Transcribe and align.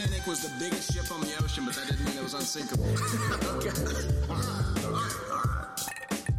Titanic 0.00 0.26
was 0.26 0.40
the 0.40 0.58
biggest 0.58 0.94
ship 0.94 1.12
on 1.12 1.20
the 1.20 1.28
ocean, 1.44 1.66
but 1.66 1.74
that 1.74 1.86
didn't 1.86 2.06
mean 2.06 2.16
it 2.16 2.22
was 2.22 2.32
unsinkable. 2.32 2.88
okay. 2.88 3.68
All 4.30 4.36
right, 4.36 4.48
all 4.84 4.92
right, 4.96 5.16
all 5.28 5.44
right. 5.44 5.68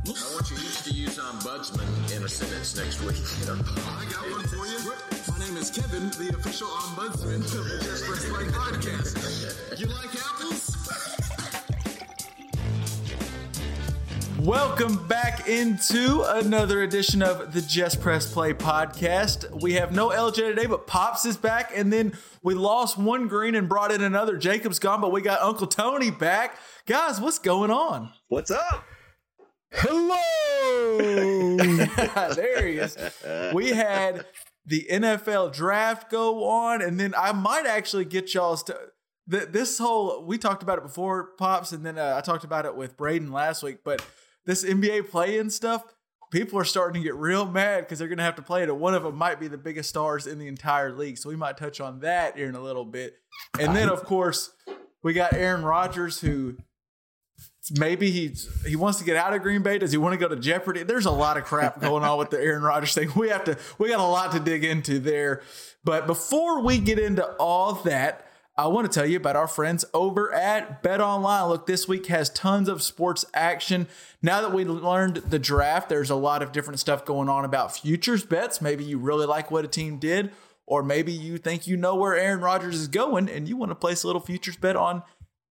I 0.02 0.34
want 0.34 0.50
you 0.50 0.58
each 0.58 0.82
to 0.82 0.90
use 0.90 1.20
um, 1.20 1.38
ombudsman 1.38 1.86
in 2.18 2.24
a 2.24 2.30
sentence 2.30 2.76
next 2.76 3.04
week. 3.04 3.22
I 3.46 4.06
got 4.10 4.26
one 4.32 4.48
for 4.48 4.66
you. 4.66 4.82
My 5.30 5.38
name 5.46 5.58
is 5.58 5.70
Kevin, 5.70 6.10
the 6.10 6.34
official 6.40 6.70
ombudsman 6.70 7.46
of 7.54 7.70
the 7.70 7.86
Just 7.86 8.06
Play 8.34 8.46
podcast. 8.46 9.80
You 9.80 9.86
like 9.94 10.10
apples? 10.10 10.41
Welcome 14.46 15.06
back 15.06 15.48
into 15.48 16.24
another 16.26 16.82
edition 16.82 17.22
of 17.22 17.54
the 17.54 17.62
Just 17.62 18.02
Press 18.02 18.34
Play 18.34 18.56
podcast. 18.56 19.62
We 19.62 19.74
have 19.74 19.92
no 19.92 20.10
LJ 20.10 20.34
today, 20.34 20.66
but 20.66 20.88
Pops 20.88 21.26
is 21.26 21.38
back, 21.38 21.72
and 21.76 21.94
then 21.94 22.18
we 22.42 22.56
lost 22.56 22.98
one 22.98 23.28
green 23.28 23.54
and 23.54 23.70
brought 23.70 23.92
in 23.92 24.02
another. 24.02 24.38
Jacob's 24.38 24.80
gone, 24.80 25.00
but 25.00 25.12
we 25.12 25.22
got 25.22 25.44
Uncle 25.44 25.68
Tony 25.68 26.10
back. 26.10 26.58
Guys, 26.88 27.22
what's 27.22 27.38
going 27.38 27.70
on? 27.70 28.14
What's 28.30 28.50
up? 28.50 28.84
Hello. 29.74 30.18
there 32.34 32.66
he 32.66 32.80
is. 32.80 32.98
We 33.54 33.70
had 33.70 34.26
the 34.66 34.88
NFL 34.90 35.54
draft 35.54 36.10
go 36.10 36.46
on, 36.46 36.82
and 36.82 37.00
then 37.00 37.14
I 37.16 37.32
might 37.32 37.68
actually 37.68 38.06
get 38.06 38.34
y'all 38.34 38.58
st- 38.58 38.76
this 39.28 39.78
whole. 39.78 40.26
We 40.26 40.40
talked 40.40 40.64
about 40.64 40.80
it 40.80 40.84
before, 40.84 41.26
pops, 41.38 41.74
and 41.74 41.86
then 41.86 42.00
uh, 42.00 42.16
I 42.18 42.22
talked 42.22 42.44
about 42.44 42.66
it 42.66 42.76
with 42.76 42.98
Braden 42.98 43.32
last 43.32 43.62
week. 43.62 43.84
But 43.84 44.04
this 44.52 44.66
NBA 44.66 45.10
play-in 45.10 45.50
stuff, 45.50 45.84
people 46.32 46.60
are 46.60 46.66
starting 46.66 47.02
to 47.02 47.06
get 47.06 47.16
real 47.16 47.46
mad 47.46 47.82
because 47.82 48.00
they're 48.00 48.10
going 48.10 48.18
to 48.18 48.24
have 48.24 48.36
to 48.36 48.42
play 48.42 48.64
it, 48.64 48.70
and 48.70 48.80
one 48.80 48.94
of 48.94 49.04
them 49.04 49.16
might 49.16 49.40
be 49.40 49.48
the 49.48 49.58
biggest 49.58 49.90
stars 49.90 50.28
in 50.28 50.40
the 50.40 50.48
entire 50.48 50.92
league. 50.92 51.18
So 51.18 51.30
we 51.30 51.36
might 51.36 51.58
touch 51.58 51.80
on 51.80 52.02
that 52.02 52.38
here 52.38 52.50
in 52.50 52.56
a 52.56 52.62
little 52.62 52.86
bit, 52.86 53.16
and 53.60 53.76
then 53.76 53.90
of 53.90 54.04
course 54.04 54.52
we 55.04 55.14
got 55.14 55.34
Aaron 55.34 55.64
Rodgers 55.64 56.20
who 56.20 56.58
maybe 57.78 58.12
he's 58.12 58.50
he 58.66 58.76
wants 58.76 59.00
to 59.00 59.06
get 59.06 59.16
out 59.16 59.34
of 59.34 59.42
Green 59.42 59.64
Bay. 59.64 59.78
Does 59.78 59.92
he 59.92 59.98
want 59.98 60.14
to 60.14 60.18
go 60.18 60.28
to 60.28 60.40
Jeopardy? 60.40 60.84
There's 60.84 61.06
a 61.06 61.12
lot 61.12 61.38
of 61.38 61.46
crap 61.46 61.80
going 61.80 62.04
on 62.04 62.18
with 62.18 62.30
the 62.30 62.40
Aaron 62.42 62.64
Rodgers 62.64 62.94
thing. 62.94 63.12
We 63.16 63.30
have 63.30 63.44
to 63.46 63.58
we 63.78 63.90
got 63.90 64.00
a 64.00 64.04
lot 64.04 64.32
to 64.34 64.40
dig 64.40 64.64
into 64.64 65.00
there. 65.00 65.42
But 65.84 66.08
before 66.08 66.62
we 66.62 66.78
get 66.78 67.00
into 67.00 67.26
all 67.34 67.74
that, 67.84 68.28
I 68.58 68.68
want 68.68 68.92
to 68.92 69.00
tell 69.00 69.08
you 69.08 69.18
about 69.18 69.38
our 69.38 69.48
friends 69.48 69.86
over 69.94 70.34
at 70.34 70.84
Bet 70.84 71.00
Online. 71.00 71.48
Look, 71.48 71.68
this 71.68 71.88
week 71.88 72.08
has 72.08 72.30
tons 72.30 72.68
of 72.68 72.84
sports 72.84 73.24
action. 73.34 73.88
Now 74.22 74.42
that 74.42 74.54
we 74.54 74.66
learned 74.66 75.18
the 75.18 75.40
draft, 75.40 75.88
there's 75.88 76.10
a 76.10 76.16
lot 76.16 76.44
of 76.44 76.52
different 76.52 76.80
stuff 76.80 77.06
going 77.06 77.30
on 77.30 77.46
about 77.46 77.76
futures 77.78 78.26
bets. 78.26 78.62
Maybe 78.62 78.84
you 78.84 78.98
really 78.98 79.26
like 79.26 79.52
what 79.52 79.64
a 79.64 79.70
team 79.70 80.00
did, 80.00 80.32
or 80.68 80.84
maybe 80.84 81.14
you 81.14 81.38
think 81.38 81.66
you 81.66 81.78
know 81.78 81.96
where 81.96 82.16
Aaron 82.16 82.42
Rodgers 82.42 82.76
is 82.76 82.88
going 82.90 83.30
and 83.30 83.48
you 83.48 83.56
want 83.56 83.72
to 83.72 83.76
place 83.76 84.04
a 84.04 84.08
little 84.08 84.22
futures 84.22 84.58
bet 84.58 84.76
on 84.76 85.04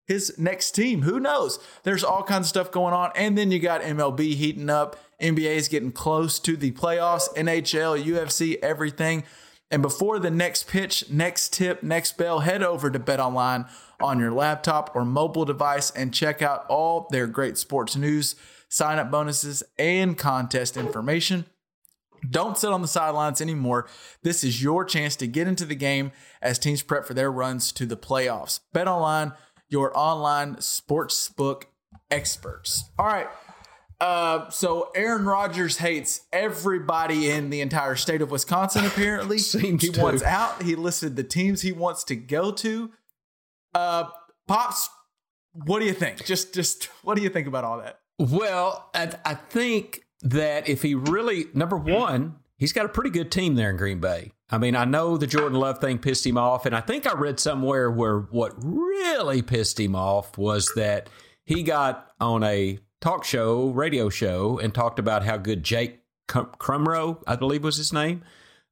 his 0.07 0.37
next 0.39 0.73
team. 0.73 1.03
Who 1.03 1.21
knows? 1.21 1.59
There's 1.85 2.05
all 2.05 2.23
kinds 2.23 2.47
of 2.47 2.49
stuff 2.49 2.71
going 2.71 2.93
on. 2.93 3.13
And 3.15 3.39
then 3.39 3.51
you 3.51 3.61
got 3.61 3.81
MLB 3.81 4.35
heating 4.35 4.69
up. 4.69 4.97
NBA 5.21 5.57
is 5.57 5.69
getting 5.69 5.93
close 5.93 6.39
to 6.41 6.57
the 6.57 6.73
playoffs, 6.73 7.33
NHL, 7.35 8.03
UFC, 8.03 8.59
everything. 8.61 9.25
And 9.71 9.83
before 9.83 10.19
the 10.19 10.31
next 10.31 10.67
pitch, 10.67 11.11
next 11.11 11.53
tip, 11.53 11.83
next 11.83 12.17
bell, 12.17 12.41
head 12.41 12.63
over 12.63 12.91
to 12.91 12.99
Bet 12.99 13.21
Online 13.21 13.67
on 14.01 14.19
your 14.19 14.33
laptop 14.33 14.95
or 14.95 15.05
mobile 15.05 15.45
device 15.45 15.91
and 15.91 16.13
check 16.13 16.43
out 16.43 16.67
all 16.69 17.07
their 17.11 17.27
great 17.27 17.57
sports 17.57 17.95
news, 17.95 18.35
sign 18.69 18.99
up 18.99 19.11
bonuses, 19.11 19.63
and 19.79 20.19
contest 20.19 20.77
information. 20.77 21.45
Don't 22.29 22.59
sit 22.59 22.73
on 22.73 22.83
the 22.83 22.89
sidelines 22.89 23.41
anymore. 23.41 23.89
This 24.23 24.45
is 24.45 24.63
your 24.63 24.85
chance 24.85 25.17
to 25.17 25.27
get 25.27 25.47
into 25.47 25.65
the 25.65 25.75
game 25.75 26.13
as 26.43 26.59
teams 26.59 26.83
prep 26.83 27.07
for 27.07 27.15
their 27.15 27.31
runs 27.31 27.73
to 27.73 27.87
the 27.87 27.97
playoffs. 27.97 28.61
Bet 28.73 28.89
Online 28.89 29.33
your 29.71 29.97
online 29.97 30.57
sportsbook 30.57 31.63
experts. 32.11 32.91
All 32.99 33.07
right. 33.07 33.29
Uh, 34.01 34.49
so 34.49 34.91
Aaron 34.95 35.27
Rodgers 35.27 35.77
hates 35.77 36.23
everybody 36.33 37.31
in 37.31 37.51
the 37.51 37.61
entire 37.61 37.97
state 37.97 38.23
of 38.23 38.31
Wisconsin. 38.31 38.85
Apparently, 38.87 39.39
Seems 39.39 39.83
he 39.83 39.91
to. 39.91 40.01
wants 40.01 40.23
out. 40.23 40.63
He 40.63 40.75
listed 40.75 41.17
the 41.17 41.25
teams 41.25 41.63
he 41.63 41.73
wants 41.73 42.05
to 42.05 42.17
go 42.17 42.51
to. 42.53 42.91
Uh, 43.75 44.05
pops, 44.49 44.89
what 45.53 45.81
do 45.81 45.85
you 45.85 45.93
think? 45.93 46.25
Just, 46.25 46.55
just 46.55 46.85
what 47.03 47.17
do 47.17 47.23
you 47.23 47.29
think 47.29 47.47
about 47.47 47.65
all 47.65 47.79
that? 47.79 48.01
Well, 48.19 48.89
I, 48.95 49.13
I 49.25 49.35
think 49.35 50.01
that 50.23 50.69
if 50.69 50.83
he 50.83 50.95
really, 50.95 51.47
number 51.55 51.77
one, 51.77 52.37
he's 52.57 52.73
got 52.73 52.87
a 52.87 52.91
pretty 52.91 53.11
good 53.11 53.31
team 53.31 53.55
there 53.55 53.71
in 53.71 53.77
Green 53.77 54.01
Bay. 54.01 54.33
I 54.51 54.59
mean, 54.59 54.75
I 54.75 54.85
know 54.85 55.17
the 55.17 55.27
Jordan 55.27 55.59
Love 55.59 55.79
thing 55.79 55.99
pissed 55.99 56.27
him 56.27 56.37
off, 56.37 56.67
and 56.67 56.75
I 56.75 56.81
think 56.81 57.07
I 57.07 57.13
read 57.15 57.39
somewhere 57.39 57.91
where 57.91 58.19
what 58.19 58.55
really 58.57 59.43
pissed 59.43 59.79
him 59.79 59.95
off 59.95 60.37
was 60.37 60.73
that 60.75 61.09
he 61.45 61.63
got 61.63 62.11
on 62.21 62.43
a 62.43 62.79
talk 63.01 63.25
show, 63.25 63.69
radio 63.71 64.09
show, 64.09 64.59
and 64.59 64.75
talked 64.75 64.99
about 64.99 65.25
how 65.25 65.37
good 65.37 65.63
Jake 65.63 66.01
Crum- 66.29 66.53
Crumrow, 66.59 67.23
I 67.27 67.37
believe 67.37 67.65
was 67.65 67.77
his 67.77 67.93
name. 67.93 68.23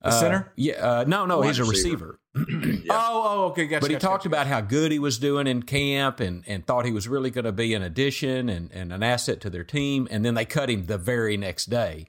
The 0.03 0.13
center? 0.13 0.53
Yeah, 0.55 0.75
uh, 0.75 1.05
no, 1.09 1.27
no, 1.27 1.39
Wide 1.39 1.49
he's 1.49 1.59
a 1.59 1.65
receiver. 1.65 2.19
receiver. 2.35 2.83
Oh, 2.91 3.23
oh, 3.27 3.45
okay, 3.47 3.67
gotcha. 3.67 3.81
But 3.81 3.91
he 3.91 3.95
gotcha, 3.97 4.07
talked 4.07 4.25
gotcha. 4.25 4.29
about 4.29 4.47
how 4.47 4.61
good 4.61 4.93
he 4.93 5.01
was 5.01 5.19
doing 5.19 5.49
in 5.49 5.65
camp 5.65 6.21
and, 6.21 6.45
and 6.47 6.65
thought 6.65 6.85
he 6.85 6.93
was 6.93 7.09
really 7.09 7.31
going 7.31 7.47
to 7.47 7.53
be 7.53 7.75
an 7.75 7.83
addition 7.83 8.49
and, 8.49 8.71
and 8.73 8.93
an 8.93 9.03
asset 9.03 9.41
to 9.41 9.51
their 9.51 9.65
team. 9.65 10.07
And 10.11 10.25
then 10.25 10.35
they 10.35 10.45
cut 10.45 10.71
him 10.71 10.87
the 10.87 10.99
very 10.99 11.37
next 11.37 11.67
day, 11.67 12.07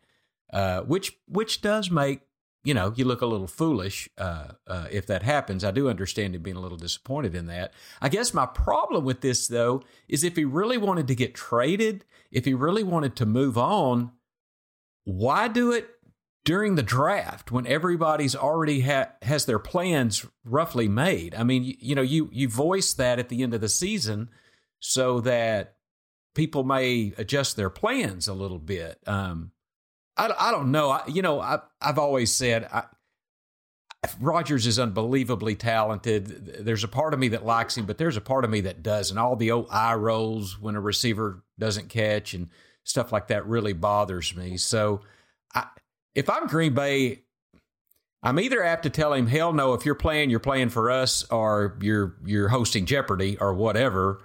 uh, 0.54 0.82
which 0.82 1.18
which 1.28 1.62
does 1.62 1.90
make 1.90 2.22
you 2.64 2.74
know 2.74 2.94
you 2.96 3.06
look 3.06 3.22
a 3.22 3.26
little 3.26 3.48
foolish 3.48 4.10
uh, 4.18 4.50
uh, 4.68 4.88
if 4.92 5.08
that 5.08 5.24
happens. 5.24 5.64
I 5.64 5.72
do 5.72 5.90
understand 5.90 6.36
him 6.36 6.42
being 6.42 6.58
a 6.58 6.62
little 6.62 6.78
disappointed 6.78 7.36
in 7.36 7.48
that. 7.48 7.74
I 8.02 8.10
guess 8.10 8.34
my 8.34 8.46
problem 8.46 9.06
with 9.06 9.22
this 9.22 9.48
though 9.48 9.82
is 10.08 10.24
if 10.24 10.36
he 10.36 10.46
really 10.46 10.78
wanted 10.78 11.08
to 11.08 11.16
get 11.16 11.36
traded, 11.36 12.06
if 12.32 12.46
he 12.46 12.54
really 12.54 12.84
wanted 12.84 13.16
to 13.18 13.26
move 13.26 13.58
on, 13.58 14.12
why 15.06 15.48
do 15.48 15.72
it 15.72 15.90
during 16.46 16.76
the 16.76 16.84
draft 16.84 17.52
when 17.52 17.68
everybody's 17.68 18.36
already 18.36 18.82
ha- 18.82 19.10
has 19.22 19.46
their 19.46 19.60
plans 19.60 20.26
roughly 20.44 20.88
made. 20.88 21.36
I 21.36 21.44
mean, 21.44 21.64
you, 21.64 21.76
you 21.80 21.96
know, 21.96 22.02
you 22.02 22.30
you 22.32 22.50
voice 22.50 22.94
that 22.94 23.20
at 23.20 23.30
the 23.30 23.44
end 23.44 23.54
of 23.54 23.62
the 23.62 23.70
season 23.70 24.30
so 24.80 25.20
that 25.22 25.76
people 26.36 26.64
may 26.64 27.14
adjust 27.18 27.56
their 27.56 27.70
plans 27.70 28.28
a 28.28 28.34
little 28.34 28.60
bit. 28.60 29.00
Um, 29.06 29.52
I, 30.20 30.50
I 30.50 30.52
don't 30.52 30.72
know. 30.72 30.90
I, 30.90 31.04
you 31.08 31.22
know, 31.22 31.40
I, 31.40 31.60
I've 31.82 32.00
always 32.00 32.32
said 32.32 32.68
I, 32.72 32.84
Rodgers 34.20 34.66
is 34.66 34.80
unbelievably 34.80 35.56
talented. 35.56 36.66
There's 36.66 36.84
a 36.84 36.90
part 36.90 37.14
of 37.14 37.20
me 37.20 37.30
that 37.30 37.46
likes 37.46 37.78
him, 37.78 37.86
but 37.86 37.98
there's 37.98 38.18
a 38.18 38.22
part 38.22 38.46
of 38.46 38.50
me 38.50 38.62
that 38.62 38.82
doesn't. 38.82 39.18
All 39.18 39.36
the 39.36 39.52
old 39.52 39.68
eye 39.70 39.96
rolls 39.96 40.60
when 40.60 40.76
a 40.76 40.82
receiver 40.82 41.44
doesn't 41.58 41.90
catch 41.90 42.34
and 42.34 42.50
stuff 42.84 43.12
like 43.12 43.28
that 43.28 43.46
really 43.46 43.74
bothers 43.74 44.36
me. 44.36 44.58
So, 44.58 45.02
I, 45.54 45.68
if 46.16 46.30
I'm 46.30 46.48
Green 46.48 46.74
Bay, 46.74 47.24
I'm 48.24 48.40
either 48.40 48.64
apt 48.64 48.84
to 48.84 48.90
tell 48.90 49.14
him, 49.14 49.28
"Hell 49.28 49.52
no! 49.52 49.74
If 49.74 49.86
you're 49.86 49.96
playing, 49.96 50.30
you're 50.30 50.40
playing 50.40 50.70
for 50.70 50.90
us, 50.90 51.24
or 51.30 51.78
you're 51.82 52.16
you're 52.26 52.50
hosting 52.50 52.86
Jeopardy, 52.86 53.38
or 53.38 53.54
whatever," 53.54 54.22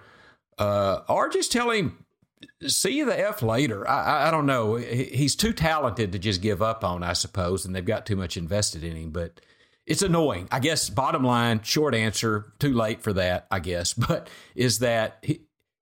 uh, 0.58 1.00
or 1.08 1.28
just 1.28 1.50
tell 1.50 1.70
him, 1.70 2.03
"See 2.66 2.96
you 2.96 3.06
the 3.06 3.18
f 3.18 3.42
later." 3.42 3.88
I, 3.88 4.28
I, 4.28 4.30
don't 4.30 4.46
know. 4.46 4.76
He- 4.76 5.04
He's 5.04 5.36
too 5.36 5.52
talented 5.52 6.12
to 6.12 6.18
just 6.18 6.42
give 6.42 6.62
up 6.62 6.84
on, 6.84 7.02
I 7.02 7.12
suppose, 7.12 7.64
and 7.64 7.74
they've 7.74 7.84
got 7.84 8.06
too 8.06 8.16
much 8.16 8.36
invested 8.36 8.84
in 8.84 8.96
him. 8.96 9.10
But 9.10 9.40
it's 9.86 10.02
annoying. 10.02 10.48
I 10.50 10.60
guess. 10.60 10.88
Bottom 10.90 11.24
line, 11.24 11.62
short 11.62 11.94
answer, 11.94 12.52
too 12.58 12.72
late 12.72 13.02
for 13.02 13.12
that. 13.14 13.46
I 13.50 13.60
guess, 13.60 13.92
but 14.08 14.28
is 14.54 14.78
that 14.80 15.18
he, 15.22 15.40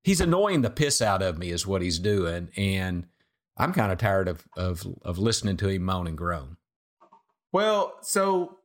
he's 0.02 0.20
annoying 0.20 0.62
the 0.62 0.70
piss 0.70 1.00
out 1.02 1.22
of 1.22 1.38
me, 1.38 1.50
is 1.50 1.66
what 1.66 1.82
he's 1.82 1.98
doing, 1.98 2.48
and 2.56 3.06
I'm 3.56 3.72
kind 3.72 3.92
of 3.92 3.98
tired 3.98 4.28
of 4.28 4.44
of 4.56 4.86
of 5.02 5.18
listening 5.18 5.56
to 5.58 5.68
him 5.68 5.82
moan 5.82 6.06
and 6.06 6.18
groan. 6.18 6.56
Well, 7.52 7.94
so 8.02 8.58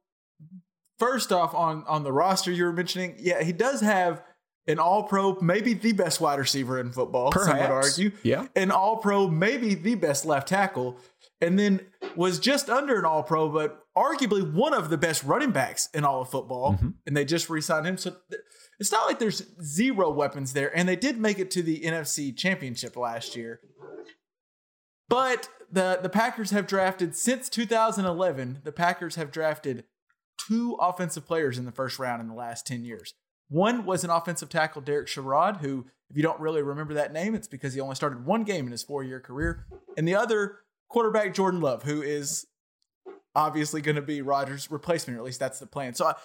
first 0.98 1.32
off, 1.32 1.54
on 1.54 1.84
on 1.88 2.04
the 2.04 2.12
roster 2.12 2.52
you 2.52 2.64
were 2.66 2.74
mentioning, 2.74 3.16
yeah, 3.20 3.44
he 3.44 3.54
does 3.54 3.82
have 3.82 4.24
an 4.70 4.80
All 4.80 5.04
Pro, 5.04 5.38
maybe 5.42 5.74
the 5.74 5.92
best 5.92 6.22
wide 6.22 6.40
receiver 6.40 6.80
in 6.80 6.92
football. 6.94 7.32
Some 7.34 7.58
would 7.58 7.70
argue, 7.70 8.12
Yeah. 8.24 8.48
an 8.56 8.72
All 8.72 8.98
Pro, 8.98 9.28
maybe 9.28 9.74
the 9.76 9.96
best 9.96 10.26
left 10.26 10.48
tackle, 10.48 10.98
and 11.42 11.60
then 11.60 11.82
was 12.16 12.40
just 12.40 12.70
under 12.70 12.98
an 12.98 13.04
All 13.06 13.24
Pro, 13.24 13.50
but 13.50 13.84
arguably 13.98 14.50
one 14.54 14.74
of 14.74 14.90
the 14.90 14.98
best 14.98 15.24
running 15.24 15.52
backs 15.52 15.90
in 15.94 16.06
all 16.06 16.22
of 16.22 16.30
football. 16.30 16.76
Mhm. 16.76 16.94
And 17.06 17.18
they 17.18 17.26
just 17.26 17.50
re-signed 17.50 17.86
him, 17.86 17.98
so 17.98 18.16
th- 18.30 18.42
it's 18.80 18.92
not 18.94 19.08
like 19.08 19.20
there's 19.20 19.44
zero 19.62 20.10
weapons 20.10 20.54
there. 20.54 20.74
And 20.78 20.88
they 20.88 20.96
did 20.96 21.18
make 21.18 21.38
it 21.40 21.52
to 21.52 21.62
the 21.64 21.82
NFC 21.86 22.32
Championship 22.32 22.96
last 22.96 23.36
year. 23.36 23.60
But 25.10 25.50
the 25.72 26.00
the 26.02 26.10
Packers 26.10 26.52
have 26.52 26.68
drafted 26.68 27.16
since 27.16 27.50
2011. 27.50 28.62
The 28.64 28.72
Packers 28.72 29.16
have 29.16 29.32
drafted 29.32 29.86
two 30.48 30.78
offensive 30.80 31.26
players 31.26 31.58
in 31.58 31.66
the 31.66 31.72
first 31.72 32.00
round 32.00 32.22
in 32.22 32.28
the 32.28 32.34
last 32.36 32.66
10 32.68 32.86
years. 32.86 33.14
One 33.50 33.86
was 33.86 34.04
an 34.04 34.10
offensive 34.10 34.50
tackle, 34.50 34.82
Derek 34.82 35.08
Sherrod, 35.08 35.60
who, 35.62 35.88
if 36.10 36.16
you 36.16 36.24
don't 36.24 36.40
really 36.40 36.62
remember 36.62 36.94
that 36.94 37.12
name, 37.12 37.36
it's 37.36 37.48
because 37.48 37.74
he 37.74 37.82
only 37.82 37.96
started 37.96 38.26
one 38.26 38.44
game 38.44 38.66
in 38.66 38.72
his 38.72 38.84
four 38.84 39.04
year 39.04 39.20
career. 39.20 39.66
And 39.98 40.08
the 40.08 40.16
other, 40.16 40.60
quarterback 40.90 41.34
Jordan 41.34 41.62
Love, 41.62 41.84
who 41.84 42.02
is 42.02 42.48
obviously 43.36 43.82
going 43.82 43.96
to 43.96 44.02
be 44.02 44.22
Rodgers' 44.22 44.70
replacement, 44.70 45.18
or 45.18 45.22
at 45.22 45.26
least 45.26 45.40
that's 45.40 45.60
the 45.60 45.68
plan. 45.68 45.94
So 45.94 46.08
I, 46.08 46.16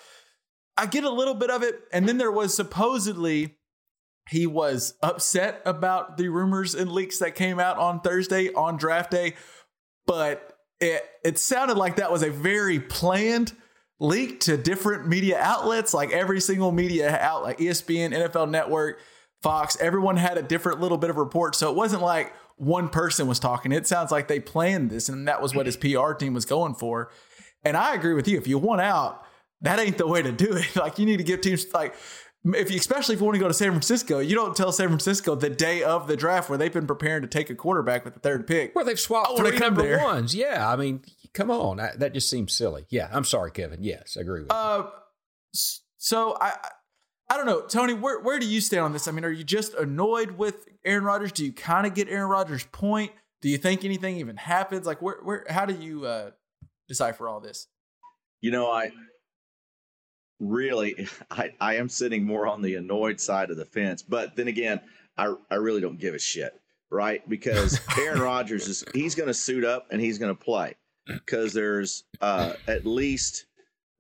I 0.77 0.87
get 0.87 1.05
a 1.05 1.11
little 1.11 1.35
bit 1.35 1.51
of 1.51 1.63
it. 1.63 1.81
And 1.93 2.09
then 2.09 2.19
there 2.19 2.33
was 2.33 2.55
supposedly 2.55 3.57
he 4.31 4.47
was 4.47 4.95
upset 5.03 5.61
about 5.67 6.17
the 6.17 6.29
rumors 6.29 6.75
and 6.75 6.91
leaks 6.91 7.19
that 7.19 7.35
came 7.35 7.61
out 7.61 7.77
on 7.77 8.01
Thursday 8.01 8.53
on 8.55 8.79
draft 8.79 9.11
day, 9.11 9.35
but 10.07 10.57
it 10.81 11.05
it 11.23 11.39
sounded 11.39 11.77
like 11.77 11.97
that 11.97 12.11
was 12.11 12.23
a 12.23 12.31
very 12.31 12.81
planned 12.81 13.55
leak 14.01 14.41
to 14.41 14.57
different 14.57 15.07
media 15.07 15.39
outlets, 15.39 15.95
like 15.95 16.11
every 16.11 16.41
single 16.41 16.73
media 16.73 17.17
outlet, 17.19 17.61
E 17.61 17.67
ESPN, 17.67 18.13
NFL 18.13 18.51
Network, 18.51 19.01
Fox, 19.43 19.77
everyone 19.81 20.17
had 20.17 20.39
a 20.39 20.43
different 20.43 20.81
little 20.81 20.99
bit 20.99 21.11
of 21.11 21.17
report. 21.17 21.55
So 21.55 21.71
it 21.71 21.77
wasn't 21.77 22.03
like 22.03 22.33
one 22.57 22.89
person 22.89 23.27
was 23.27 23.39
talking. 23.39 23.73
It 23.73 23.87
sounds 23.87 24.11
like 24.11 24.27
they 24.29 24.41
planned 24.41 24.91
this 24.91 25.09
and 25.09 25.29
that 25.29 25.43
was 25.43 25.55
what 25.55 25.67
his 25.67 25.77
PR 25.77 26.13
team 26.13 26.35
was 26.35 26.45
going 26.45 26.75
for. 26.75 27.11
And 27.65 27.77
I 27.77 27.95
agree 27.95 28.15
with 28.15 28.27
you. 28.27 28.39
If 28.39 28.47
you 28.47 28.59
want 28.59 28.81
out, 28.81 29.25
that 29.61 29.79
ain't 29.79 29.99
the 29.99 30.07
way 30.07 30.23
to 30.23 30.33
do 30.33 30.57
it. 30.57 30.77
Like 30.77 30.99
you 30.99 31.07
need 31.07 31.19
to 31.19 31.25
give 31.25 31.41
teams 31.41 31.67
like 31.73 31.95
if 32.45 32.71
you, 32.71 32.77
especially 32.77 33.15
if 33.15 33.21
you 33.21 33.25
want 33.25 33.37
to 33.37 33.41
go 33.41 33.49
to 33.49 33.55
San 33.55 33.71
Francisco, 33.71 34.19
you 34.19 34.35
don't 34.35 34.55
tell 34.55 34.71
San 34.71 34.89
Francisco 34.89 35.35
the 35.35 35.49
day 35.49 35.83
of 35.83 36.07
the 36.07 36.17
draft 36.17 36.51
where 36.51 36.59
they've 36.59 36.73
been 36.73 36.87
preparing 36.87 37.23
to 37.23 37.29
take 37.29 37.49
a 37.49 37.55
quarterback 37.55 38.05
with 38.05 38.15
the 38.15 38.21
third 38.21 38.47
pick. 38.47 38.75
Where 38.75 38.85
they've 38.85 39.01
swapped 39.01 39.39
three 39.39 39.57
number 39.59 39.83
there. 39.83 40.03
ones. 40.03 40.35
Yeah, 40.35 40.71
I 40.71 40.77
mean, 40.77 41.03
come 41.35 41.51
on, 41.51 41.77
that, 41.77 41.99
that 41.99 42.15
just 42.15 42.31
seems 42.31 42.53
silly. 42.55 42.87
Yeah, 42.89 43.09
I'm 43.13 43.25
sorry, 43.25 43.51
Kevin. 43.51 43.83
Yes, 43.83 44.17
I 44.17 44.23
agree 44.23 44.41
with 44.41 44.51
you. 44.51 44.57
Uh, 44.57 44.91
s- 45.55 45.81
so 45.99 46.37
I, 46.41 46.49
I- 46.49 46.69
I 47.31 47.39
don't 47.39 47.47
know, 47.47 47.63
Tony. 47.63 47.95
Where 47.95 48.21
where 48.21 48.39
do 48.39 48.47
you 48.47 48.61
stand 48.61 48.83
on 48.85 48.93
this? 48.93 49.09
I 49.09 49.11
mean, 49.11 49.25
are 49.25 49.31
you 49.31 49.45
just 49.45 49.73
annoyed 49.75 50.33
with 50.33 50.69
Aaron 50.85 51.05
Rodgers? 51.05 51.33
Do 51.33 51.43
you 51.45 51.53
kind 51.55 51.87
of 51.87 51.95
get 51.95 52.07
Aaron 52.11 52.29
Rodgers' 52.29 52.65
point? 52.71 53.13
Do 53.41 53.49
you 53.49 53.57
think 53.57 53.83
anything 53.83 54.19
even 54.19 54.37
happens? 54.37 54.87
Like, 54.87 55.01
where 55.01 55.17
where 55.23 55.47
how 55.49 55.65
do 55.65 55.75
you 55.75 56.05
uh, 56.05 56.31
decipher 56.87 57.27
all 57.27 57.41
this? 57.41 57.67
You 58.43 58.51
know, 58.51 58.71
I 58.71 58.91
really, 60.41 61.09
I, 61.31 61.53
I 61.61 61.77
am 61.77 61.89
sitting 61.89 62.25
more 62.25 62.47
on 62.47 62.63
the 62.63 62.75
annoyed 62.77 63.21
side 63.21 63.51
of 63.51 63.57
the 63.57 63.65
fence. 63.65 64.03
But 64.03 64.37
then 64.37 64.49
again, 64.49 64.81
I, 65.17 65.35
I 65.51 65.57
really 65.57 65.81
don't 65.81 65.99
give 65.99 66.15
a 66.15 66.19
shit, 66.19 66.53
right? 66.91 67.27
Because 67.29 67.81
Aaron 67.99 68.21
Rodgers 68.21 68.69
is, 68.69 68.85
he's 68.93 69.15
going 69.15 69.29
to 69.29 69.35
suit 69.35 69.65
up 69.65 69.87
and 69.91 70.01
he's 70.01 70.19
going 70.19 70.35
to 70.35 70.41
play 70.41 70.75
because 71.07 71.53
there's 71.53 72.05
uh, 72.21 72.55
at 72.67 72.87
least 72.87 73.47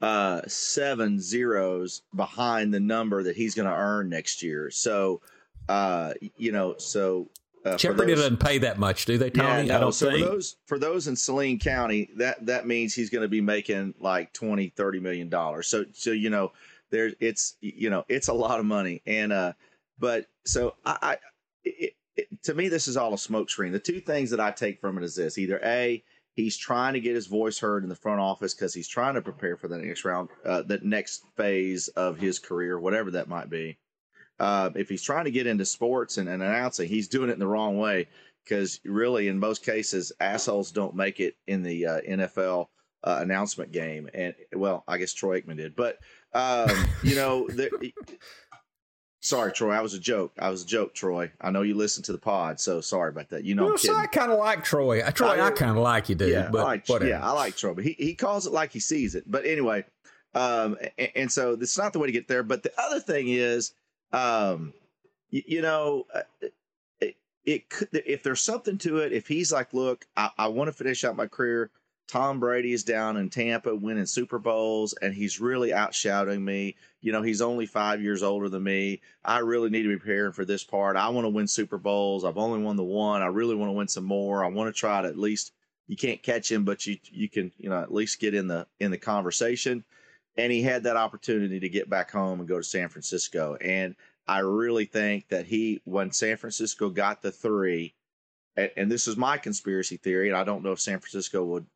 uh, 0.00 0.42
seven 0.46 1.20
zeros 1.20 2.02
behind 2.14 2.72
the 2.72 2.80
number 2.80 3.22
that 3.22 3.36
he's 3.36 3.54
going 3.54 3.68
to 3.68 3.74
earn 3.74 4.08
next 4.08 4.42
year. 4.42 4.70
So, 4.70 5.20
uh, 5.68 6.14
you 6.36 6.52
know, 6.52 6.76
so. 6.78 7.30
Uh, 7.64 7.78
Jeopardy 7.78 8.14
doesn't 8.14 8.40
pay 8.40 8.58
that 8.58 8.78
much, 8.78 9.06
do 9.06 9.16
they, 9.16 9.30
Tony? 9.30 9.68
no, 9.68 9.76
I 9.76 9.80
don't 9.80 9.92
so 9.92 10.10
think. 10.10 10.22
For 10.22 10.30
those 10.30 10.56
for 10.66 10.78
those 10.78 11.08
in 11.08 11.16
Saline 11.16 11.58
County, 11.58 12.10
that 12.16 12.44
that 12.44 12.66
means 12.66 12.92
he's 12.92 13.08
going 13.08 13.22
to 13.22 13.28
be 13.28 13.40
making 13.40 13.94
like 13.98 14.34
20, 14.34 14.68
30 14.76 15.00
million 15.00 15.30
dollars. 15.30 15.66
So 15.68 15.86
so 15.94 16.10
you 16.10 16.28
know, 16.28 16.52
there's 16.90 17.14
it's 17.20 17.56
you 17.62 17.88
know 17.88 18.04
it's 18.06 18.28
a 18.28 18.34
lot 18.34 18.60
of 18.60 18.66
money, 18.66 19.00
and 19.06 19.32
uh, 19.32 19.54
but 19.98 20.26
so 20.44 20.74
I, 20.84 20.98
I 21.00 21.16
it, 21.64 21.94
it, 22.16 22.42
to 22.42 22.52
me 22.52 22.68
this 22.68 22.86
is 22.86 22.98
all 22.98 23.14
a 23.14 23.16
smokescreen. 23.16 23.72
The 23.72 23.78
two 23.78 24.00
things 24.00 24.28
that 24.28 24.40
I 24.40 24.50
take 24.50 24.78
from 24.78 24.98
it 24.98 25.04
is 25.04 25.14
this: 25.14 25.38
either 25.38 25.58
a 25.64 26.04
he's 26.34 26.56
trying 26.56 26.94
to 26.94 27.00
get 27.00 27.14
his 27.14 27.26
voice 27.26 27.58
heard 27.58 27.82
in 27.82 27.88
the 27.88 27.94
front 27.94 28.20
office 28.20 28.54
because 28.54 28.74
he's 28.74 28.88
trying 28.88 29.14
to 29.14 29.22
prepare 29.22 29.56
for 29.56 29.68
the 29.68 29.78
next 29.78 30.04
round, 30.04 30.28
uh, 30.44 30.62
the 30.62 30.78
next 30.82 31.24
phase 31.36 31.88
of 31.88 32.18
his 32.18 32.38
career, 32.38 32.78
whatever 32.78 33.10
that 33.12 33.28
might 33.28 33.48
be. 33.48 33.78
Uh, 34.40 34.70
if 34.74 34.88
he's 34.88 35.02
trying 35.02 35.24
to 35.24 35.30
get 35.30 35.46
into 35.46 35.64
sports 35.64 36.18
and, 36.18 36.28
and 36.28 36.42
announcing, 36.42 36.88
he's 36.88 37.08
doing 37.08 37.30
it 37.30 37.34
in 37.34 37.38
the 37.38 37.46
wrong 37.46 37.78
way 37.78 38.08
because 38.44 38.80
really, 38.84 39.28
in 39.28 39.38
most 39.38 39.64
cases, 39.64 40.12
assholes 40.20 40.72
don't 40.72 40.96
make 40.96 41.20
it 41.20 41.36
in 41.46 41.62
the 41.62 41.86
uh, 41.86 42.00
NFL 42.00 42.66
uh, 43.04 43.18
announcement 43.20 43.70
game. 43.70 44.08
And 44.12 44.34
well, 44.54 44.82
I 44.88 44.98
guess 44.98 45.12
Troy 45.12 45.40
Aikman 45.40 45.56
did, 45.56 45.76
but 45.76 45.98
um, 46.34 46.68
you 47.04 47.14
know, 47.14 47.46
the, 47.46 47.70
sorry, 49.24 49.50
Troy, 49.52 49.72
I 49.72 49.80
was 49.80 49.94
a 49.94 49.98
joke. 49.98 50.32
I 50.38 50.50
was 50.50 50.62
a 50.62 50.66
joke, 50.66 50.94
Troy. 50.94 51.32
I 51.40 51.50
know 51.50 51.62
you 51.62 51.74
listen 51.74 52.02
to 52.04 52.12
the 52.12 52.18
pod, 52.18 52.60
so 52.60 52.80
sorry 52.82 53.08
about 53.08 53.30
that. 53.30 53.42
You 53.44 53.54
know, 53.54 53.64
Well, 53.66 53.78
so. 53.78 53.94
I 53.96 54.06
kind 54.06 54.30
of 54.30 54.38
like 54.38 54.62
Troy. 54.62 55.04
I, 55.04 55.10
Troy, 55.10 55.28
I, 55.28 55.46
I- 55.46 55.50
kind 55.50 55.70
of 55.72 55.78
like 55.78 56.08
you, 56.10 56.14
dude. 56.14 56.28
yeah, 56.30 56.50
but 56.52 56.60
I 56.60 56.64
like, 56.64 56.86
whatever. 56.88 57.10
yeah, 57.10 57.26
I 57.26 57.32
like 57.32 57.56
Troy, 57.56 57.72
but 57.74 57.84
he, 57.84 57.92
he 57.98 58.14
calls 58.14 58.46
it 58.46 58.52
like 58.52 58.70
he 58.70 58.80
sees 58.80 59.14
it. 59.14 59.24
But 59.26 59.46
anyway, 59.46 59.84
um, 60.34 60.76
and, 60.98 61.10
and 61.16 61.32
so 61.32 61.54
it's 61.60 61.78
not 61.78 61.92
the 61.94 61.98
way 61.98 62.06
to 62.06 62.12
get 62.12 62.28
there. 62.28 62.42
But 62.42 62.62
the 62.62 62.72
other 62.78 63.00
thing 63.00 63.28
is, 63.28 63.72
um, 64.12 64.72
you, 65.30 65.42
you 65.46 65.62
know, 65.62 66.06
uh, 66.14 66.20
it, 67.00 67.16
it 67.46 67.68
could 67.70 67.88
if 67.92 68.22
there's 68.22 68.42
something 68.42 68.76
to 68.78 68.98
it. 68.98 69.12
If 69.12 69.26
he's 69.26 69.50
like, 69.52 69.72
look, 69.72 70.06
I, 70.16 70.30
I 70.38 70.48
want 70.48 70.68
to 70.68 70.72
finish 70.72 71.02
out 71.02 71.16
my 71.16 71.26
career. 71.26 71.70
Tom 72.06 72.38
Brady 72.38 72.72
is 72.72 72.84
down 72.84 73.16
in 73.16 73.30
Tampa 73.30 73.74
winning 73.74 74.06
Super 74.06 74.38
Bowls, 74.38 74.92
and 75.00 75.14
he's 75.14 75.40
really 75.40 75.70
outshouting 75.70 76.42
me. 76.42 76.76
You 77.00 77.12
know, 77.12 77.22
he's 77.22 77.40
only 77.40 77.66
five 77.66 78.02
years 78.02 78.22
older 78.22 78.48
than 78.48 78.62
me. 78.62 79.00
I 79.24 79.38
really 79.38 79.70
need 79.70 79.82
to 79.82 79.88
be 79.88 79.98
preparing 79.98 80.32
for 80.32 80.44
this 80.44 80.64
part. 80.64 80.96
I 80.96 81.08
want 81.08 81.24
to 81.24 81.30
win 81.30 81.48
Super 81.48 81.78
Bowls. 81.78 82.24
I've 82.24 82.38
only 82.38 82.60
won 82.60 82.76
the 82.76 82.84
one. 82.84 83.22
I 83.22 83.26
really 83.26 83.54
want 83.54 83.68
to 83.70 83.74
win 83.74 83.88
some 83.88 84.04
more. 84.04 84.44
I 84.44 84.48
want 84.48 84.74
to 84.74 84.78
try 84.78 85.02
to 85.02 85.08
at 85.08 85.18
least 85.18 85.52
you 85.86 85.96
can't 85.96 86.22
catch 86.22 86.50
him, 86.50 86.64
but 86.64 86.86
you 86.86 86.98
you 87.10 87.28
can 87.28 87.52
you 87.58 87.68
know 87.68 87.80
at 87.80 87.92
least 87.92 88.20
get 88.20 88.34
in 88.34 88.48
the 88.48 88.66
in 88.80 88.90
the 88.90 88.98
conversation. 88.98 89.84
And 90.36 90.52
he 90.52 90.62
had 90.62 90.82
that 90.82 90.96
opportunity 90.96 91.60
to 91.60 91.68
get 91.68 91.88
back 91.88 92.10
home 92.10 92.40
and 92.40 92.48
go 92.48 92.58
to 92.58 92.64
San 92.64 92.88
Francisco. 92.88 93.56
And 93.60 93.94
I 94.26 94.40
really 94.40 94.84
think 94.84 95.28
that 95.28 95.46
he 95.46 95.80
when 95.84 96.10
San 96.10 96.36
Francisco 96.36 96.90
got 96.90 97.22
the 97.22 97.30
three, 97.30 97.94
and, 98.56 98.70
and 98.76 98.92
this 98.92 99.06
is 99.06 99.16
my 99.16 99.38
conspiracy 99.38 99.96
theory, 99.96 100.28
and 100.28 100.36
I 100.36 100.44
don't 100.44 100.62
know 100.62 100.72
if 100.72 100.80
San 100.80 100.98
Francisco 100.98 101.44
would 101.44 101.66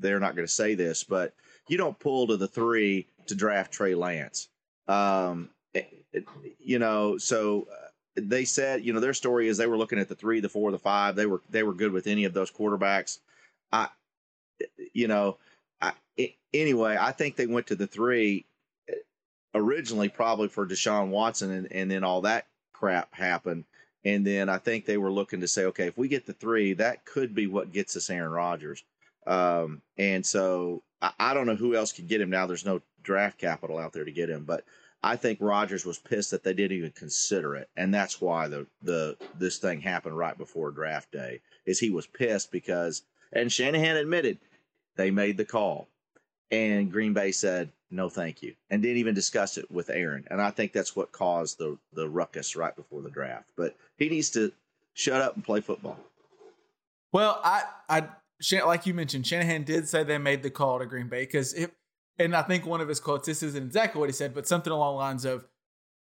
they're 0.00 0.20
not 0.20 0.34
going 0.34 0.46
to 0.46 0.52
say 0.52 0.74
this, 0.74 1.04
but 1.04 1.34
you 1.68 1.76
don't 1.76 1.98
pull 1.98 2.26
to 2.26 2.36
the 2.36 2.48
three 2.48 3.06
to 3.26 3.34
draft 3.34 3.72
Trey 3.72 3.94
Lance. 3.94 4.48
Um, 4.86 5.50
you 6.58 6.78
know, 6.78 7.18
so 7.18 7.68
uh, 7.70 7.88
they 8.16 8.44
said, 8.44 8.84
you 8.84 8.92
know, 8.92 9.00
their 9.00 9.14
story 9.14 9.48
is 9.48 9.56
they 9.56 9.66
were 9.66 9.76
looking 9.76 9.98
at 9.98 10.08
the 10.08 10.14
three, 10.14 10.40
the 10.40 10.48
four, 10.48 10.70
the 10.70 10.78
five. 10.78 11.14
They 11.14 11.26
were 11.26 11.42
they 11.50 11.62
were 11.62 11.74
good 11.74 11.92
with 11.92 12.06
any 12.06 12.24
of 12.24 12.32
those 12.32 12.50
quarterbacks. 12.50 13.18
I, 13.70 13.88
you 14.92 15.08
know, 15.08 15.36
I, 15.80 15.92
anyway, 16.52 16.96
I 16.98 17.12
think 17.12 17.36
they 17.36 17.46
went 17.46 17.66
to 17.68 17.76
the 17.76 17.86
three 17.86 18.46
uh, 18.90 18.94
originally 19.54 20.08
probably 20.08 20.48
for 20.48 20.66
Deshaun 20.66 21.08
Watson, 21.08 21.50
and, 21.50 21.72
and 21.72 21.90
then 21.90 22.02
all 22.02 22.22
that 22.22 22.46
crap 22.72 23.14
happened. 23.14 23.64
And 24.04 24.26
then 24.26 24.48
I 24.48 24.58
think 24.58 24.84
they 24.84 24.96
were 24.96 25.12
looking 25.12 25.40
to 25.40 25.48
say, 25.48 25.64
okay, 25.66 25.86
if 25.86 25.98
we 25.98 26.08
get 26.08 26.24
the 26.24 26.32
three, 26.32 26.72
that 26.74 27.04
could 27.04 27.34
be 27.34 27.46
what 27.46 27.72
gets 27.72 27.96
us 27.96 28.10
Aaron 28.10 28.30
Rodgers. 28.30 28.84
Um, 29.28 29.82
and 29.98 30.24
so 30.24 30.82
I, 31.02 31.12
I 31.18 31.34
don't 31.34 31.46
know 31.46 31.54
who 31.54 31.76
else 31.76 31.92
could 31.92 32.08
get 32.08 32.20
him 32.20 32.30
now. 32.30 32.46
There's 32.46 32.64
no 32.64 32.80
draft 33.02 33.38
capital 33.38 33.78
out 33.78 33.92
there 33.92 34.04
to 34.04 34.10
get 34.10 34.30
him, 34.30 34.44
but 34.44 34.64
I 35.02 35.16
think 35.16 35.38
Rodgers 35.40 35.84
was 35.84 35.98
pissed 35.98 36.32
that 36.32 36.42
they 36.42 36.52
didn't 36.54 36.76
even 36.76 36.90
consider 36.90 37.54
it, 37.54 37.68
and 37.76 37.94
that's 37.94 38.20
why 38.20 38.48
the 38.48 38.66
the 38.82 39.16
this 39.38 39.58
thing 39.58 39.80
happened 39.80 40.18
right 40.18 40.36
before 40.36 40.72
draft 40.72 41.12
day. 41.12 41.40
Is 41.66 41.78
he 41.78 41.90
was 41.90 42.06
pissed 42.06 42.50
because, 42.50 43.02
and 43.32 43.52
Shanahan 43.52 43.96
admitted 43.96 44.38
they 44.96 45.12
made 45.12 45.36
the 45.36 45.44
call, 45.44 45.86
and 46.50 46.90
Green 46.90 47.12
Bay 47.12 47.30
said 47.30 47.70
no, 47.90 48.08
thank 48.08 48.42
you, 48.42 48.54
and 48.70 48.82
didn't 48.82 48.98
even 48.98 49.14
discuss 49.14 49.56
it 49.56 49.70
with 49.70 49.88
Aaron. 49.88 50.26
And 50.30 50.42
I 50.42 50.50
think 50.50 50.72
that's 50.72 50.96
what 50.96 51.12
caused 51.12 51.58
the 51.58 51.78
the 51.92 52.08
ruckus 52.08 52.56
right 52.56 52.74
before 52.74 53.02
the 53.02 53.10
draft. 53.10 53.48
But 53.56 53.76
he 53.96 54.08
needs 54.08 54.30
to 54.30 54.52
shut 54.94 55.22
up 55.22 55.36
and 55.36 55.44
play 55.44 55.60
football. 55.60 55.98
Well, 57.12 57.40
I, 57.42 57.62
I, 57.88 58.04
like 58.64 58.86
you 58.86 58.94
mentioned, 58.94 59.26
Shanahan 59.26 59.64
did 59.64 59.88
say 59.88 60.04
they 60.04 60.18
made 60.18 60.42
the 60.42 60.50
call 60.50 60.78
to 60.78 60.86
Green 60.86 61.08
Bay 61.08 61.22
because 61.22 61.54
it, 61.54 61.72
and 62.18 62.34
I 62.34 62.42
think 62.42 62.66
one 62.66 62.80
of 62.80 62.88
his 62.88 63.00
quotes, 63.00 63.26
this 63.26 63.42
isn't 63.42 63.64
exactly 63.66 64.00
what 64.00 64.08
he 64.08 64.12
said, 64.12 64.34
but 64.34 64.46
something 64.46 64.72
along 64.72 64.94
the 64.94 64.98
lines 64.98 65.24
of, 65.24 65.46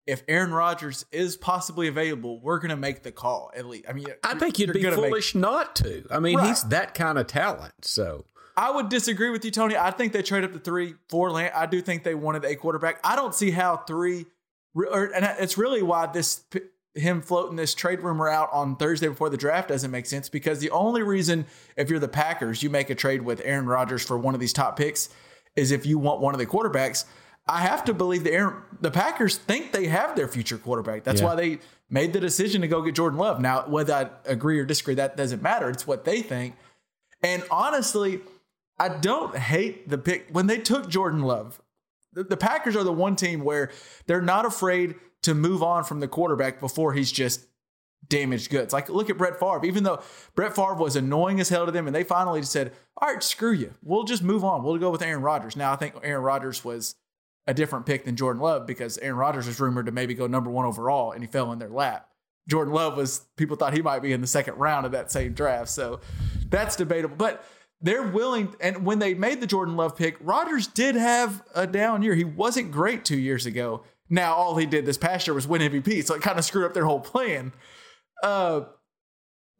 if 0.07 0.21
Aaron 0.27 0.51
Rodgers 0.53 1.03
is 1.11 1.35
possibly 1.35 1.87
available, 1.87 2.39
we're 2.39 2.59
going 2.59 2.69
to 2.69 2.75
make 2.77 3.01
the 3.01 3.11
call 3.11 3.51
at 3.55 3.65
least. 3.65 3.85
I 3.89 3.93
mean, 3.93 4.05
I 4.23 4.35
think 4.35 4.59
you'd 4.59 4.71
be 4.71 4.79
gonna 4.81 4.97
make- 4.97 5.05
foolish 5.05 5.33
not 5.33 5.75
to. 5.77 6.05
I 6.11 6.19
mean, 6.19 6.37
Right. 6.37 6.47
he's 6.49 6.61
that 6.65 6.93
kind 6.93 7.17
of 7.17 7.25
talent. 7.25 7.73
So 7.81 8.25
I 8.55 8.69
would 8.69 8.89
disagree 8.89 9.31
with 9.31 9.43
you, 9.43 9.49
Tony. 9.49 9.75
I 9.75 9.89
think 9.89 10.13
they 10.13 10.21
trade 10.21 10.43
up 10.43 10.53
to 10.53 10.59
three, 10.59 10.93
four. 11.09 11.31
Land. 11.31 11.53
I 11.55 11.65
do 11.65 11.81
think 11.81 12.03
they 12.03 12.13
wanted 12.13 12.45
a 12.45 12.55
quarterback. 12.55 12.99
I 13.03 13.15
don't 13.15 13.33
see 13.33 13.49
how 13.49 13.77
three, 13.77 14.27
or, 14.75 15.05
and 15.05 15.25
it's 15.39 15.57
really 15.57 15.81
why 15.81 16.05
this 16.05 16.43
him 16.95 17.21
floating 17.21 17.55
this 17.57 17.75
trade 17.75 18.01
rumor 18.01 18.27
out 18.29 18.49
on 18.53 18.75
Thursday 18.77 19.07
before 19.09 19.29
the 19.29 19.37
draft 19.37 19.67
doesn't 19.67 19.91
make 19.91 20.05
sense 20.05 20.29
because 20.29 20.59
the 20.59 20.71
only 20.71 21.03
reason 21.03 21.45
if 21.75 21.89
you're 21.89 21.99
the 21.99 22.07
Packers 22.07 22.63
you 22.63 22.69
make 22.69 22.89
a 22.89 22.95
trade 22.95 23.21
with 23.21 23.41
Aaron 23.43 23.65
Rodgers 23.65 24.03
for 24.05 24.17
one 24.17 24.33
of 24.33 24.39
these 24.39 24.53
top 24.53 24.77
picks 24.77 25.09
is 25.55 25.71
if 25.71 25.85
you 25.85 25.99
want 25.99 26.21
one 26.21 26.33
of 26.33 26.39
the 26.39 26.45
quarterbacks. 26.45 27.05
I 27.47 27.59
have 27.59 27.85
to 27.85 27.93
believe 27.93 28.23
the 28.23 28.31
Aaron, 28.33 28.55
the 28.81 28.89
Packers 28.89 29.37
think 29.37 29.71
they 29.71 29.85
have 29.87 30.15
their 30.15 30.27
future 30.27 30.57
quarterback. 30.57 31.03
That's 31.03 31.21
Yeah. 31.21 31.27
why 31.27 31.35
they 31.35 31.59
made 31.91 32.11
the 32.13 32.19
decision 32.19 32.61
to 32.61 32.67
go 32.67 32.81
get 32.81 32.95
Jordan 32.95 33.19
Love. 33.19 33.39
Now, 33.39 33.65
whether 33.67 33.93
I 33.93 34.09
agree 34.29 34.57
or 34.59 34.65
disagree, 34.65 34.95
that 34.95 35.15
doesn't 35.15 35.43
matter. 35.43 35.69
It's 35.69 35.85
what 35.85 36.05
they 36.05 36.21
think. 36.23 36.55
And 37.21 37.43
honestly, 37.51 38.21
I 38.79 38.89
don't 38.89 39.35
hate 39.37 39.89
the 39.89 39.97
pick 39.99 40.27
when 40.31 40.47
they 40.47 40.57
took 40.57 40.89
Jordan 40.89 41.21
Love. 41.21 41.61
The, 42.15 42.37
Packers 42.37 42.75
are 42.75 42.83
the 42.83 42.93
one 42.93 43.15
team 43.15 43.43
where 43.43 43.71
they're 44.07 44.21
not 44.21 44.45
afraid 44.45 44.95
to 45.23 45.33
move 45.33 45.61
on 45.61 45.83
from 45.83 45.99
the 45.99 46.07
quarterback 46.07 46.59
before 46.59 46.93
he's 46.93 47.11
just 47.11 47.45
damaged 48.07 48.49
goods. 48.49 48.73
Like 48.73 48.89
look 48.89 49.09
at 49.09 49.17
Brett 49.17 49.39
Favre. 49.39 49.65
Even 49.65 49.83
though 49.83 50.01
Brett 50.35 50.55
Favre 50.55 50.75
was 50.75 50.95
annoying 50.95 51.39
as 51.39 51.49
hell 51.49 51.65
to 51.65 51.71
them, 51.71 51.87
and 51.87 51.95
they 51.95 52.03
finally 52.03 52.41
said, 52.43 52.71
"All 52.97 53.11
right, 53.11 53.21
screw 53.21 53.51
you. 53.51 53.73
We'll 53.83 54.03
just 54.03 54.23
move 54.23 54.43
on. 54.43 54.63
We'll 54.63 54.77
go 54.77 54.91
with 54.91 55.01
Aaron 55.01 55.21
Rodgers." 55.21 55.55
Now 55.55 55.73
I 55.73 55.75
think 55.75 55.95
Aaron 56.03 56.23
Rodgers 56.23 56.63
was 56.63 56.95
a 57.47 57.53
different 57.53 57.85
pick 57.85 58.05
than 58.05 58.15
Jordan 58.15 58.41
Love 58.41 58.65
because 58.65 58.97
Aaron 58.99 59.17
Rodgers 59.17 59.47
was 59.47 59.59
rumored 59.59 59.85
to 59.87 59.91
maybe 59.91 60.13
go 60.13 60.27
number 60.27 60.49
one 60.49 60.65
overall, 60.65 61.11
and 61.11 61.23
he 61.23 61.27
fell 61.27 61.51
in 61.51 61.59
their 61.59 61.69
lap. 61.69 62.09
Jordan 62.47 62.73
Love 62.73 62.95
was 62.95 63.25
people 63.37 63.55
thought 63.55 63.73
he 63.73 63.81
might 63.81 64.01
be 64.01 64.13
in 64.13 64.21
the 64.21 64.27
second 64.27 64.55
round 64.55 64.85
of 64.85 64.91
that 64.91 65.11
same 65.11 65.33
draft, 65.33 65.69
so 65.69 65.99
that's 66.49 66.75
debatable. 66.75 67.15
But 67.15 67.43
they're 67.81 68.07
willing, 68.07 68.55
and 68.59 68.85
when 68.85 68.99
they 68.99 69.13
made 69.13 69.41
the 69.41 69.47
Jordan 69.47 69.75
Love 69.75 69.95
pick, 69.95 70.17
Rodgers 70.21 70.67
did 70.67 70.95
have 70.95 71.43
a 71.53 71.67
down 71.67 72.01
year. 72.01 72.15
He 72.15 72.23
wasn't 72.23 72.71
great 72.71 73.05
two 73.05 73.19
years 73.19 73.45
ago. 73.45 73.83
Now 74.09 74.33
all 74.33 74.55
he 74.55 74.65
did 74.65 74.85
this 74.85 74.97
past 74.97 75.27
year 75.27 75.33
was 75.33 75.47
win 75.47 75.61
MVP, 75.61 76.05
so 76.05 76.15
it 76.15 76.21
kind 76.21 76.39
of 76.39 76.45
screwed 76.45 76.65
up 76.65 76.73
their 76.73 76.85
whole 76.85 76.99
plan. 76.99 77.51
Uh, 78.23 78.61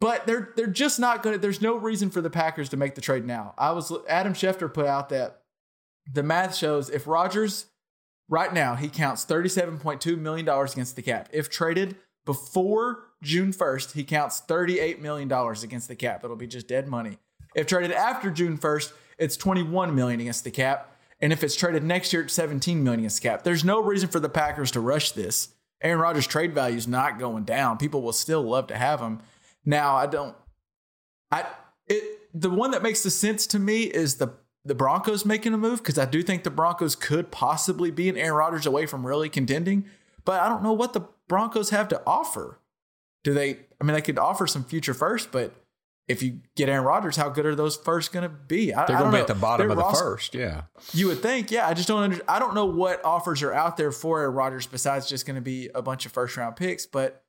but 0.00 0.26
they're 0.26 0.52
they're 0.56 0.66
just 0.66 0.98
not 0.98 1.22
going 1.22 1.34
to. 1.34 1.38
There's 1.38 1.62
no 1.62 1.76
reason 1.76 2.10
for 2.10 2.20
the 2.20 2.30
Packers 2.30 2.68
to 2.70 2.76
make 2.76 2.94
the 2.94 3.00
trade 3.00 3.24
now. 3.24 3.54
I 3.58 3.72
was 3.72 3.92
Adam 4.08 4.34
Schefter 4.34 4.72
put 4.72 4.86
out 4.86 5.08
that 5.10 5.42
the 6.12 6.22
math 6.22 6.54
shows 6.54 6.90
if 6.90 7.06
Rodgers 7.06 7.66
right 8.28 8.52
now 8.52 8.74
he 8.74 8.88
counts 8.88 9.24
$37.2 9.24 10.18
million 10.18 10.48
against 10.48 10.96
the 10.96 11.02
cap. 11.02 11.28
If 11.32 11.50
traded 11.50 11.96
before 12.24 13.04
June 13.22 13.52
1st, 13.52 13.92
he 13.92 14.04
counts 14.04 14.42
$38 14.46 15.00
million 15.00 15.30
against 15.32 15.88
the 15.88 15.96
cap. 15.96 16.24
It'll 16.24 16.36
be 16.36 16.46
just 16.46 16.68
dead 16.68 16.88
money. 16.88 17.18
If 17.56 17.66
traded 17.66 17.90
after 17.90 18.30
June 18.30 18.58
1st, 18.58 18.92
it's 19.18 19.36
21 19.36 19.94
million 19.94 20.20
against 20.20 20.44
the 20.44 20.50
cap. 20.50 20.92
And 21.18 21.32
if 21.32 21.42
it's 21.42 21.56
traded 21.56 21.82
next 21.82 22.12
year, 22.12 22.22
it's 22.22 22.34
17 22.34 22.84
million 22.84 23.00
against 23.00 23.22
the 23.22 23.28
cap. 23.28 23.42
There's 23.42 23.64
no 23.64 23.82
reason 23.82 24.10
for 24.10 24.20
the 24.20 24.28
Packers 24.28 24.70
to 24.72 24.80
rush 24.80 25.12
this. 25.12 25.48
Aaron 25.82 25.98
Rodgers' 25.98 26.26
trade 26.26 26.54
value 26.54 26.76
is 26.76 26.86
not 26.86 27.18
going 27.18 27.44
down. 27.44 27.78
People 27.78 28.02
will 28.02 28.12
still 28.12 28.42
love 28.42 28.66
to 28.68 28.76
have 28.76 29.00
him. 29.00 29.20
Now, 29.64 29.96
I 29.96 30.06
don't. 30.06 30.36
I 31.30 31.46
it 31.86 32.04
the 32.32 32.50
one 32.50 32.70
that 32.70 32.82
makes 32.82 33.02
the 33.02 33.10
sense 33.10 33.46
to 33.48 33.58
me 33.58 33.84
is 33.84 34.16
the 34.16 34.34
the 34.64 34.74
Broncos 34.74 35.24
making 35.24 35.54
a 35.54 35.58
move 35.58 35.78
because 35.78 35.98
I 35.98 36.04
do 36.06 36.22
think 36.22 36.44
the 36.44 36.50
Broncos 36.50 36.96
could 36.96 37.30
possibly 37.30 37.90
be 37.90 38.08
an 38.08 38.16
Aaron 38.16 38.36
Rodgers 38.36 38.66
away 38.66 38.86
from 38.86 39.06
really 39.06 39.28
contending, 39.28 39.84
but 40.24 40.40
I 40.40 40.48
don't 40.48 40.62
know 40.62 40.72
what 40.72 40.92
the 40.92 41.06
Broncos 41.28 41.70
have 41.70 41.88
to 41.88 42.02
offer. 42.06 42.58
Do 43.22 43.34
they? 43.34 43.58
I 43.80 43.84
mean, 43.84 43.94
they 43.94 44.02
could 44.02 44.18
offer 44.18 44.46
some 44.46 44.64
future 44.64 44.94
first, 44.94 45.30
but 45.30 45.54
if 46.08 46.22
you 46.22 46.40
get 46.54 46.68
Aaron 46.68 46.84
Rodgers, 46.84 47.16
how 47.16 47.28
good 47.28 47.46
are 47.46 47.54
those 47.54 47.76
first 47.76 48.12
going 48.12 48.22
to 48.22 48.28
be? 48.28 48.72
I, 48.72 48.86
they're 48.86 48.98
going 48.98 49.10
to 49.10 49.16
be 49.16 49.20
at 49.20 49.26
the 49.26 49.34
bottom 49.34 49.68
Their 49.68 49.76
of 49.76 49.84
the 49.84 49.98
first. 49.98 50.34
Yeah. 50.34 50.62
You 50.92 51.08
would 51.08 51.20
think, 51.20 51.50
yeah. 51.50 51.66
I 51.66 51.74
just 51.74 51.88
don't. 51.88 52.02
Under, 52.02 52.20
I 52.28 52.38
don't 52.38 52.54
know 52.54 52.66
what 52.66 53.04
offers 53.04 53.42
are 53.42 53.52
out 53.52 53.76
there 53.76 53.90
for 53.90 54.20
Aaron 54.20 54.34
Rodgers 54.34 54.66
besides 54.66 55.08
just 55.08 55.26
going 55.26 55.34
to 55.34 55.42
be 55.42 55.68
a 55.74 55.82
bunch 55.82 56.06
of 56.06 56.12
first 56.12 56.36
round 56.36 56.56
picks. 56.56 56.86
But 56.86 57.24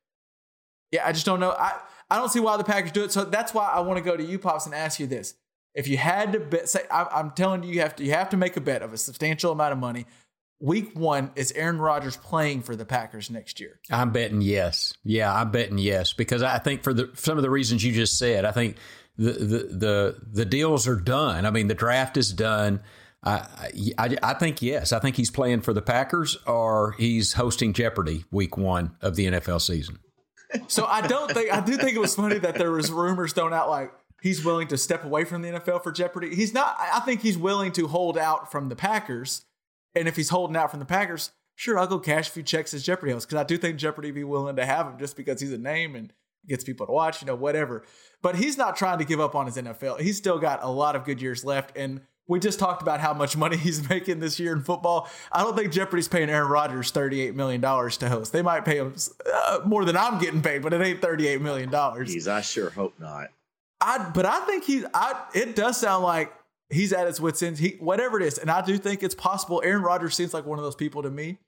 yeah, 0.91 1.07
I 1.07 1.11
just 1.11 1.25
don't 1.25 1.39
know. 1.39 1.51
I 1.51 1.79
I 2.09 2.17
don't 2.17 2.29
see 2.29 2.39
why 2.39 2.55
the 2.57 2.63
Packers 2.63 2.91
do 2.91 3.03
it. 3.03 3.11
So 3.11 3.25
that's 3.25 3.53
why 3.53 3.67
I 3.67 3.79
want 3.79 3.97
to 3.97 4.03
go 4.03 4.15
to 4.15 4.23
you, 4.23 4.37
pops, 4.37 4.67
and 4.67 4.75
ask 4.75 4.99
you 4.99 5.07
this: 5.07 5.33
If 5.73 5.87
you 5.87 5.97
had 5.97 6.33
to 6.33 6.39
bet, 6.39 6.69
say, 6.69 6.81
I, 6.91 7.07
I'm 7.11 7.31
telling 7.31 7.63
you, 7.63 7.73
you 7.73 7.81
have 7.81 7.95
to 7.95 8.03
you 8.03 8.11
have 8.11 8.29
to 8.29 8.37
make 8.37 8.57
a 8.57 8.61
bet 8.61 8.83
of 8.83 8.93
a 8.93 8.97
substantial 8.97 9.51
amount 9.51 9.73
of 9.73 9.79
money. 9.79 10.05
Week 10.59 10.97
one 10.97 11.31
is 11.35 11.51
Aaron 11.51 11.77
Rodgers 11.77 12.17
playing 12.17 12.63
for 12.63 12.75
the 12.75 12.85
Packers 12.85 13.29
next 13.29 13.59
year. 13.59 13.79
I'm 13.91 14.11
betting 14.11 14.41
yes. 14.41 14.93
Yeah, 15.03 15.33
I'm 15.33 15.51
betting 15.51 15.77
yes 15.77 16.13
because 16.13 16.41
I 16.41 16.57
think 16.57 16.83
for 16.83 16.93
the 16.93 17.11
some 17.13 17.37
of 17.37 17.43
the 17.43 17.49
reasons 17.49 17.83
you 17.83 17.93
just 17.93 18.17
said, 18.17 18.43
I 18.43 18.51
think 18.51 18.77
the 19.17 19.31
the 19.31 19.57
the, 19.71 20.15
the 20.31 20.45
deals 20.45 20.87
are 20.87 20.95
done. 20.95 21.45
I 21.45 21.51
mean, 21.51 21.67
the 21.67 21.75
draft 21.75 22.17
is 22.17 22.33
done. 22.33 22.81
I, 23.23 23.71
I 23.97 24.17
I 24.23 24.33
think 24.33 24.61
yes. 24.61 24.93
I 24.93 24.99
think 24.99 25.15
he's 25.15 25.31
playing 25.31 25.61
for 25.61 25.73
the 25.73 25.81
Packers 25.81 26.37
or 26.47 26.93
he's 26.97 27.33
hosting 27.33 27.73
Jeopardy 27.73 28.25
week 28.31 28.57
one 28.57 28.95
of 29.01 29.15
the 29.15 29.27
NFL 29.27 29.61
season. 29.61 29.99
So 30.67 30.85
I 30.85 31.05
don't 31.05 31.31
think 31.31 31.51
I 31.51 31.59
do 31.59 31.77
think 31.77 31.95
it 31.95 31.99
was 31.99 32.15
funny 32.15 32.37
that 32.39 32.55
there 32.55 32.71
was 32.71 32.91
rumors 32.91 33.33
thrown 33.33 33.53
out 33.53 33.69
like 33.69 33.91
he's 34.21 34.43
willing 34.45 34.67
to 34.69 34.77
step 34.77 35.03
away 35.03 35.25
from 35.25 35.41
the 35.41 35.49
NFL 35.49 35.83
for 35.83 35.91
Jeopardy. 35.91 36.35
He's 36.35 36.53
not. 36.53 36.75
I 36.79 36.97
I 36.97 36.99
think 37.01 37.21
he's 37.21 37.37
willing 37.37 37.71
to 37.73 37.87
hold 37.87 38.17
out 38.17 38.51
from 38.51 38.69
the 38.69 38.75
Packers, 38.75 39.43
and 39.97 40.07
if 40.07 40.15
he's 40.15 40.29
holding 40.29 40.55
out 40.55 40.71
from 40.71 40.79
the 40.79 40.85
Packers, 40.85 41.31
sure, 41.55 41.77
I'll 41.77 41.87
go 41.87 41.99
cash 41.99 42.29
a 42.29 42.31
few 42.31 42.43
checks 42.43 42.73
as 42.73 42.83
Jeopardy 42.83 43.11
host 43.11 43.27
because 43.27 43.41
I 43.41 43.45
do 43.45 43.57
think 43.57 43.77
Jeopardy 43.77 44.11
be 44.11 44.23
willing 44.23 44.55
to 44.55 44.65
have 44.65 44.87
him 44.87 44.97
just 44.97 45.17
because 45.17 45.41
he's 45.41 45.51
a 45.51 45.57
name 45.57 45.95
and 45.95 46.13
gets 46.47 46.63
people 46.63 46.85
to 46.85 46.91
watch, 46.91 47.21
you 47.21 47.27
know, 47.27 47.35
whatever. 47.35 47.83
But 48.21 48.35
he's 48.35 48.57
not 48.57 48.75
trying 48.77 48.99
to 48.99 49.05
give 49.05 49.19
up 49.19 49.35
on 49.35 49.45
his 49.45 49.57
NFL. 49.57 49.99
He's 49.99 50.17
still 50.17 50.39
got 50.39 50.63
a 50.63 50.69
lot 50.69 50.95
of 50.95 51.03
good 51.03 51.21
years 51.21 51.43
left, 51.43 51.77
and 51.77 52.01
we 52.27 52.39
just 52.39 52.59
talked 52.59 52.81
about 52.81 52.99
how 52.99 53.13
much 53.13 53.35
money 53.35 53.57
he's 53.57 53.87
making 53.89 54.19
this 54.19 54.39
year 54.39 54.53
in 54.53 54.61
football. 54.61 55.09
I 55.31 55.43
don't 55.43 55.55
think 55.55 55.71
Jeopardy's 55.71 56.07
paying 56.07 56.29
Aaron 56.29 56.49
Rodgers 56.49 56.91
$38 56.91 57.33
million 57.33 57.61
to 57.61 58.09
host. 58.09 58.31
They 58.31 58.41
might 58.41 58.65
pay 58.65 58.77
him 58.77 58.95
uh, 59.33 59.59
more 59.65 59.85
than 59.85 59.97
I'm 59.97 60.19
getting 60.19 60.41
paid, 60.41 60.61
but 60.61 60.73
it 60.73 60.81
ain't 60.81 61.01
$38 61.01 61.41
million. 61.41 61.69
Jeez, 61.69 62.27
I 62.27 62.41
sure 62.41 62.69
hope 62.69 62.99
not. 62.99 63.29
I, 63.79 64.09
but 64.13 64.25
I 64.25 64.39
think 64.41 64.63
he, 64.63 64.83
I, 64.93 65.23
it 65.33 65.55
does 65.55 65.79
sound 65.79 66.03
like 66.03 66.33
he's 66.69 66.93
at 66.93 67.07
his 67.07 67.21
wits' 67.21 67.41
end. 67.41 67.57
He, 67.57 67.77
whatever 67.79 68.19
it 68.19 68.25
is, 68.25 68.37
and 68.37 68.49
I 68.49 68.63
do 68.63 68.77
think 68.77 69.03
it's 69.03 69.15
possible. 69.15 69.61
Aaron 69.63 69.83
Rodgers 69.83 70.15
seems 70.15 70.33
like 70.33 70.45
one 70.45 70.59
of 70.59 70.63
those 70.63 70.75
people 70.75 71.03
to 71.03 71.09
me. 71.09 71.39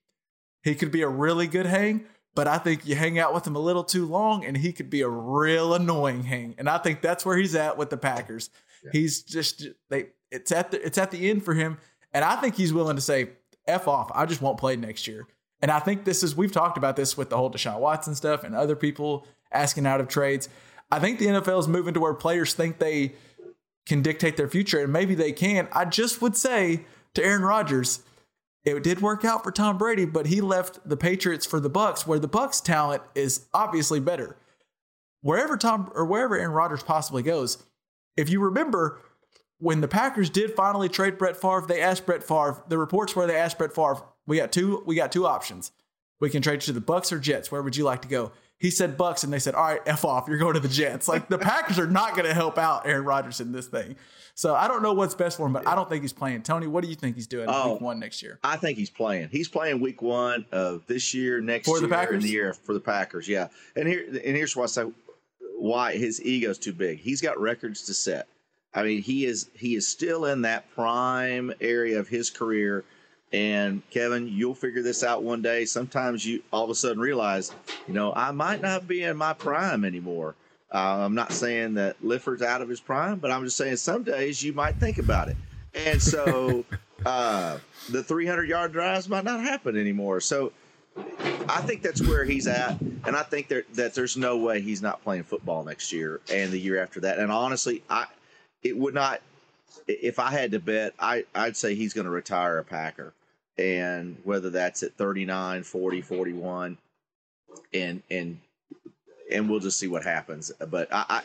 He 0.64 0.76
could 0.76 0.92
be 0.92 1.02
a 1.02 1.08
really 1.08 1.48
good 1.48 1.66
hang, 1.66 2.06
but 2.36 2.48
I 2.48 2.58
think 2.58 2.86
you 2.86 2.96
hang 2.96 3.18
out 3.18 3.34
with 3.34 3.48
him 3.48 3.56
a 3.56 3.60
little 3.60 3.84
too 3.84 4.06
long, 4.06 4.44
and 4.44 4.58
he 4.58 4.74
could 4.74 4.90
be 4.90 5.02
a 5.02 5.10
real 5.10 5.74
annoying 5.74 6.24
hang. 6.24 6.56
And 6.58 6.70
I 6.70 6.78
think 6.78 7.02
that's 7.02 7.26
where 7.26 7.38
he's 7.38 7.56
at 7.56 7.78
with 7.78 7.90
the 7.90 7.98
Packers. 7.98 8.50
He's 8.92 9.22
just 9.24 9.68
they. 9.90 10.08
It's 10.32 10.52
at 10.52 10.72
the 10.72 10.86
it's 10.86 10.98
at 10.98 11.12
the 11.12 11.30
end 11.30 11.44
for 11.44 11.54
him, 11.54 11.78
and 12.14 12.24
I 12.24 12.36
think 12.38 12.56
he's 12.56 12.74
willing 12.74 12.96
to 12.96 13.02
say 13.02 13.30
f 13.68 13.88
off. 13.88 14.12
I 14.14 14.26
just 14.26 14.42
won't 14.42 14.58
play 14.58 14.76
next 14.76 15.08
year. 15.08 15.28
And 15.62 15.72
I 15.72 15.80
think 15.80 16.06
this 16.06 16.24
is 16.24 16.36
we've 16.36 16.52
talked 16.52 16.78
about 16.78 16.96
this 16.96 17.18
with 17.18 17.30
the 17.30 17.38
whole 17.38 17.52
Deshaun 17.52 17.80
Watson 17.80 18.16
stuff 18.16 18.44
and 18.44 18.56
other 18.56 18.76
people 18.76 19.26
asking 19.52 19.86
out 19.86 20.00
of 20.00 20.08
trades. 20.08 20.50
I 20.92 21.00
think 21.00 21.20
the 21.20 21.28
NFL 21.28 21.60
is 21.60 21.68
moving 21.68 21.94
to 21.94 22.00
where 22.00 22.14
players 22.14 22.54
think 22.54 22.80
they 22.80 23.14
can 23.90 24.02
dictate 24.02 24.38
their 24.38 24.48
future, 24.48 24.80
and 24.80 24.94
maybe 24.94 25.16
they 25.16 25.34
can. 25.34 25.68
I 25.74 25.84
just 25.84 26.22
would 26.22 26.38
say 26.38 26.86
to 27.16 27.24
Aaron 27.24 27.42
Rodgers, 27.42 28.04
it 28.64 28.84
did 28.84 29.02
work 29.02 29.26
out 29.26 29.44
for 29.44 29.52
Tom 29.52 29.78
Brady, 29.78 30.06
but 30.06 30.28
he 30.28 30.40
left 30.40 30.88
the 30.88 30.96
Patriots 30.96 31.46
for 31.46 31.60
the 31.60 31.70
Bucs, 31.70 32.06
where 32.06 32.20
the 32.20 32.30
Bucs 32.30 32.64
talent 32.64 33.02
is 33.16 33.48
obviously 33.54 34.00
better. 34.00 34.38
Wherever 35.22 35.58
Tom 35.58 35.92
or 35.96 36.06
wherever 36.06 36.38
Aaron 36.38 36.54
Rodgers 36.54 36.84
possibly 36.84 37.24
goes, 37.24 37.66
if 38.16 38.30
you 38.30 38.40
remember 38.40 39.02
when 39.58 39.82
the 39.82 39.88
Packers 39.88 40.30
did 40.30 40.56
finally 40.56 40.88
trade 40.88 41.18
Brett 41.18 41.36
Favre, 41.36 41.66
they 41.68 41.82
asked 41.82 42.06
Brett 42.06 42.24
Favre. 42.24 42.64
The 42.70 42.78
reports 42.78 43.16
where 43.16 43.28
they 43.28 43.36
asked 43.36 43.58
Brett 43.58 43.74
Favre, 43.74 44.04
"We 44.26 44.38
got 44.38 44.52
two. 44.52 44.84
We 44.86 44.96
got 44.96 45.12
two 45.12 45.26
options. 45.26 45.72
We 46.22 46.30
can 46.30 46.42
trade 46.42 46.62
you 46.66 46.74
to 46.74 46.80
the 46.80 46.82
Bucs 46.82 47.12
or 47.12 47.20
Jets. 47.20 47.52
Where 47.52 47.64
would 47.64 47.76
you 47.76 47.84
like 47.84 48.02
to 48.04 48.08
go?" 48.08 48.32
He 48.60 48.72
said 48.72 48.98
Bucs, 48.98 49.24
and 49.24 49.32
they 49.32 49.40
said, 49.40 49.56
"All 49.56 49.64
right, 49.64 49.82
f 49.86 50.04
off. 50.04 50.28
You're 50.28 50.38
going 50.38 50.54
to 50.56 50.60
the 50.60 50.68
Jets." 50.68 51.08
Like 51.08 51.30
the 51.30 51.38
Packers 51.38 51.80
are 51.80 51.88
not 51.88 52.14
going 52.16 52.28
to 52.28 52.34
help 52.34 52.58
out 52.58 52.86
Aaron 52.86 53.06
Rodgers 53.06 53.40
in 53.40 53.52
this 53.54 53.68
thing. 53.68 53.96
So 54.36 54.54
I 54.56 54.68
don't 54.68 54.82
know 54.84 54.94
what's 54.94 55.16
best 55.16 55.38
for 55.38 55.46
him, 55.48 55.54
but 55.54 55.66
I 55.68 55.76
don't 55.76 55.90
think 55.90 56.02
he's 56.02 56.14
playing. 56.14 56.44
Tony, 56.44 56.68
what 56.68 56.84
do 56.84 56.90
you 56.90 56.96
think 56.96 57.16
he's 57.16 57.28
doing 57.28 57.48
Oh. 57.50 57.74
week 57.74 57.82
one 57.82 58.00
next 58.00 58.22
year? 58.22 58.40
I 58.44 58.58
think 58.58 58.78
he's 58.78 58.90
playing. 58.90 59.30
He's 59.32 59.48
playing 59.50 59.80
week 59.82 60.02
one 60.02 60.46
of 60.52 60.86
this 60.88 61.14
year, 61.14 61.42
next 61.42 61.68
For 61.68 61.80
the 61.80 61.88
year, 61.88 61.96
Packers? 61.96 62.14
and 62.16 62.24
the 62.24 62.30
year 62.30 62.54
for 62.54 62.74
the 62.74 62.80
Packers. 62.82 63.28
Yeah, 63.28 63.48
and 63.76 63.88
here 63.88 64.06
and 64.08 64.36
here's 64.36 64.56
why 64.56 64.64
I 64.64 64.68
say 64.68 64.84
why 65.58 65.94
his 65.98 66.22
ego's 66.24 66.58
too 66.58 66.74
big. 66.74 67.00
He's 67.00 67.22
got 67.22 67.40
records 67.40 67.86
to 67.86 67.94
set. 67.94 68.28
I 68.74 68.84
mean, 68.84 69.02
he 69.02 69.26
is 69.26 69.50
he 69.54 69.76
is 69.76 69.88
still 69.88 70.26
in 70.26 70.42
that 70.44 70.70
prime 70.76 71.54
area 71.62 71.98
of 72.00 72.08
his 72.08 72.30
career. 72.30 72.84
And 73.32 73.82
Kevin, 73.92 74.28
you'll 74.28 74.56
figure 74.56 74.82
this 74.82 75.04
out 75.04 75.22
one 75.24 75.42
day. 75.42 75.66
Sometimes 75.66 76.26
you 76.26 76.42
all 76.52 76.64
of 76.64 76.70
a 76.70 76.76
sudden 76.76 77.00
realize, 77.00 77.52
you 77.88 77.94
know, 77.94 78.12
I 78.16 78.32
might 78.32 78.62
not 78.62 78.88
be 78.88 79.04
in 79.04 79.18
my 79.18 79.34
prime 79.34 79.86
anymore. 79.86 80.36
Uh, 80.74 81.00
I'm 81.00 81.16
not 81.16 81.32
saying 81.32 81.76
that 81.76 82.04
Lifford's 82.04 82.42
out 82.42 82.62
of 82.62 82.70
his 82.70 82.80
prime, 82.80 83.20
but 83.20 83.32
I'm 83.32 83.44
just 83.44 83.58
saying 83.58 83.78
some 83.78 84.04
days 84.04 84.42
you 84.44 84.54
might 84.54 84.76
think 84.76 84.98
about 84.98 85.30
it. 85.30 85.38
And 85.74 86.02
so 86.02 86.66
uh, 87.06 87.60
the 87.90 88.04
300 88.04 88.48
yard 88.48 88.72
drives 88.72 89.08
might 89.10 89.24
not 89.24 89.42
happen 89.42 89.78
anymore. 89.78 90.22
So 90.22 90.52
I 91.48 91.62
think 91.62 91.82
that's 91.82 92.02
where 92.02 92.26
he's 92.26 92.48
at, 92.48 92.80
and 92.82 93.16
I 93.16 93.24
think 93.24 93.48
that 93.50 93.74
that 93.76 93.94
there's 93.96 94.18
no 94.18 94.38
way 94.38 94.62
he's 94.62 94.82
not 94.82 95.02
playing 95.04 95.24
football 95.24 95.64
next 95.64 95.92
year 95.92 96.22
and 96.32 96.52
the 96.52 96.60
year 96.60 96.82
after 96.82 97.00
that. 97.02 97.20
And 97.20 97.32
honestly, 97.32 97.84
I 97.90 98.06
it 98.64 98.78
would 98.78 98.94
not. 98.94 99.22
If 99.88 100.20
I 100.20 100.30
had 100.32 100.52
to 100.52 100.60
bet, 100.60 100.94
I 101.00 101.26
I'd 101.34 101.58
say 101.58 101.76
he's 101.76 101.94
going 101.94 102.06
to 102.06 102.12
retire 102.12 102.58
a 102.60 102.64
Packer, 102.64 103.14
and 103.60 104.16
whether 104.24 104.50
that's 104.50 104.84
at 104.84 104.94
39, 104.94 105.64
40, 105.64 106.02
41, 106.02 106.78
and 107.74 108.02
and 108.10 108.40
and 109.32 109.50
we'll 109.50 109.60
just 109.60 109.78
see 109.78 109.88
what 109.88 110.04
happens. 110.04 110.52
But 110.70 110.88
I, 110.94 111.06
I 111.10 111.22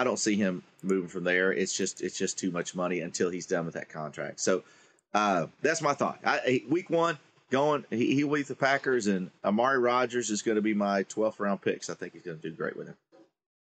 I 0.00 0.04
don't 0.04 0.18
see 0.18 0.36
him 0.36 0.62
moving 0.82 1.08
from 1.08 1.24
there. 1.24 1.50
It's 1.50 1.74
just 1.74 2.02
it's 2.02 2.18
just 2.18 2.38
too 2.38 2.50
much 2.50 2.74
money 2.74 3.00
until 3.00 3.30
he's 3.30 3.46
done 3.46 3.64
with 3.64 3.74
that 3.74 3.88
contract. 3.88 4.40
So 4.40 4.64
uh, 5.14 5.46
that's 5.62 5.80
my 5.80 5.94
thought. 5.94 6.20
I, 6.24 6.62
week 6.68 6.90
one, 6.90 7.18
going. 7.50 7.86
He, 7.88 8.14
he 8.14 8.24
with 8.24 8.48
the 8.48 8.54
Packers, 8.54 9.06
and 9.06 9.30
Amari 9.42 9.78
Rodgers 9.78 10.28
is 10.28 10.42
going 10.42 10.56
to 10.56 10.62
be 10.62 10.74
my 10.74 11.04
12th 11.04 11.40
round 11.40 11.62
picks. 11.62 11.88
I 11.88 11.94
think 11.94 12.12
he's 12.12 12.22
going 12.22 12.38
to 12.38 12.50
do 12.50 12.54
great 12.54 12.76
with 12.76 12.88
him. 12.88 12.96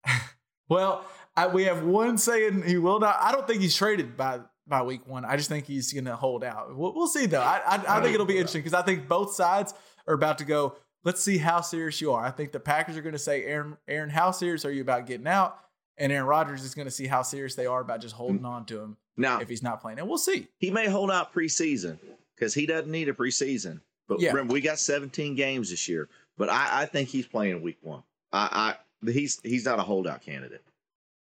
well, 0.69 1.05
I, 1.37 1.49
we 1.49 1.65
have 1.65 1.83
one 1.83 2.19
saying 2.19 2.63
he 2.63 2.79
will 2.79 3.01
not. 3.01 3.17
I 3.21 3.33
don't 3.33 3.49
think 3.49 3.63
he's 3.63 3.75
traded 3.75 4.17
by 4.17 4.41
by 4.67 4.83
week 4.83 5.07
one. 5.07 5.25
I 5.25 5.37
just 5.37 5.49
think 5.49 5.67
he's 5.67 5.93
going 5.93 6.05
to 6.05 6.17
hold 6.17 6.45
out. 6.45 6.77
We'll, 6.77 6.95
we'll 6.95 7.07
see 7.07 7.27
though. 7.27 7.41
I, 7.41 7.61
I, 7.67 7.99
I 7.99 8.01
think 8.01 8.15
it'll 8.15 8.27
be 8.27 8.37
interesting 8.37 8.63
because 8.63 8.75
I 8.75 8.83
think 8.83 9.09
both 9.09 9.35
sides 9.35 9.75
are 10.07 10.15
about 10.15 10.39
to 10.39 10.45
go. 10.45 10.77
Let's 11.05 11.23
see 11.23 11.39
how 11.39 11.61
serious 11.61 12.01
you 12.01 12.13
are. 12.13 12.25
I 12.25 12.31
think 12.31 12.53
the 12.53 12.61
Packers 12.61 12.97
are 12.97 13.03
going 13.03 13.15
to 13.15 13.19
say, 13.19 13.45
Aaron, 13.45 13.77
Aaron, 13.89 14.11
how 14.11 14.31
serious 14.31 14.65
are 14.65 14.71
you 14.71 14.83
about 14.83 15.07
getting 15.07 15.27
out? 15.27 15.59
And 15.99 16.13
Aaron 16.13 16.27
Rodgers 16.27 16.63
is 16.63 16.75
going 16.75 16.87
to 16.87 16.93
see 16.93 17.07
how 17.07 17.23
serious 17.23 17.55
they 17.55 17.67
are 17.67 17.81
about 17.81 18.01
just 18.01 18.15
holding 18.15 18.45
on 18.45 18.65
to 18.67 18.81
him 18.81 18.97
now 19.17 19.41
if 19.41 19.49
he's 19.49 19.63
not 19.63 19.81
playing. 19.81 19.99
And 19.99 20.09
we'll 20.09 20.19
see. 20.19 20.49
He 20.59 20.71
may 20.71 20.89
hold 20.89 21.11
out 21.11 21.35
preseason 21.35 21.99
because 22.37 22.55
he 22.55 22.67
doesn't 22.67 22.91
need 22.91 23.09
a 23.09 23.13
preseason. 23.13 23.81
But 24.09 24.21
yeah. 24.21 24.31
remember, 24.31 24.53
we 24.53 24.61
got 24.61 24.79
17 24.79 25.35
games 25.35 25.71
this 25.71 25.89
year. 25.89 26.09
But 26.39 26.49
I, 26.49 26.83
I 26.83 26.87
think 26.87 27.09
he's 27.09 27.27
playing 27.27 27.61
week 27.63 27.79
one. 27.83 28.03
I, 28.33 28.77
I 29.05 29.11
he's 29.11 29.41
he's 29.43 29.65
not 29.65 29.79
a 29.79 29.83
holdout 29.83 30.23
candidate. 30.23 30.63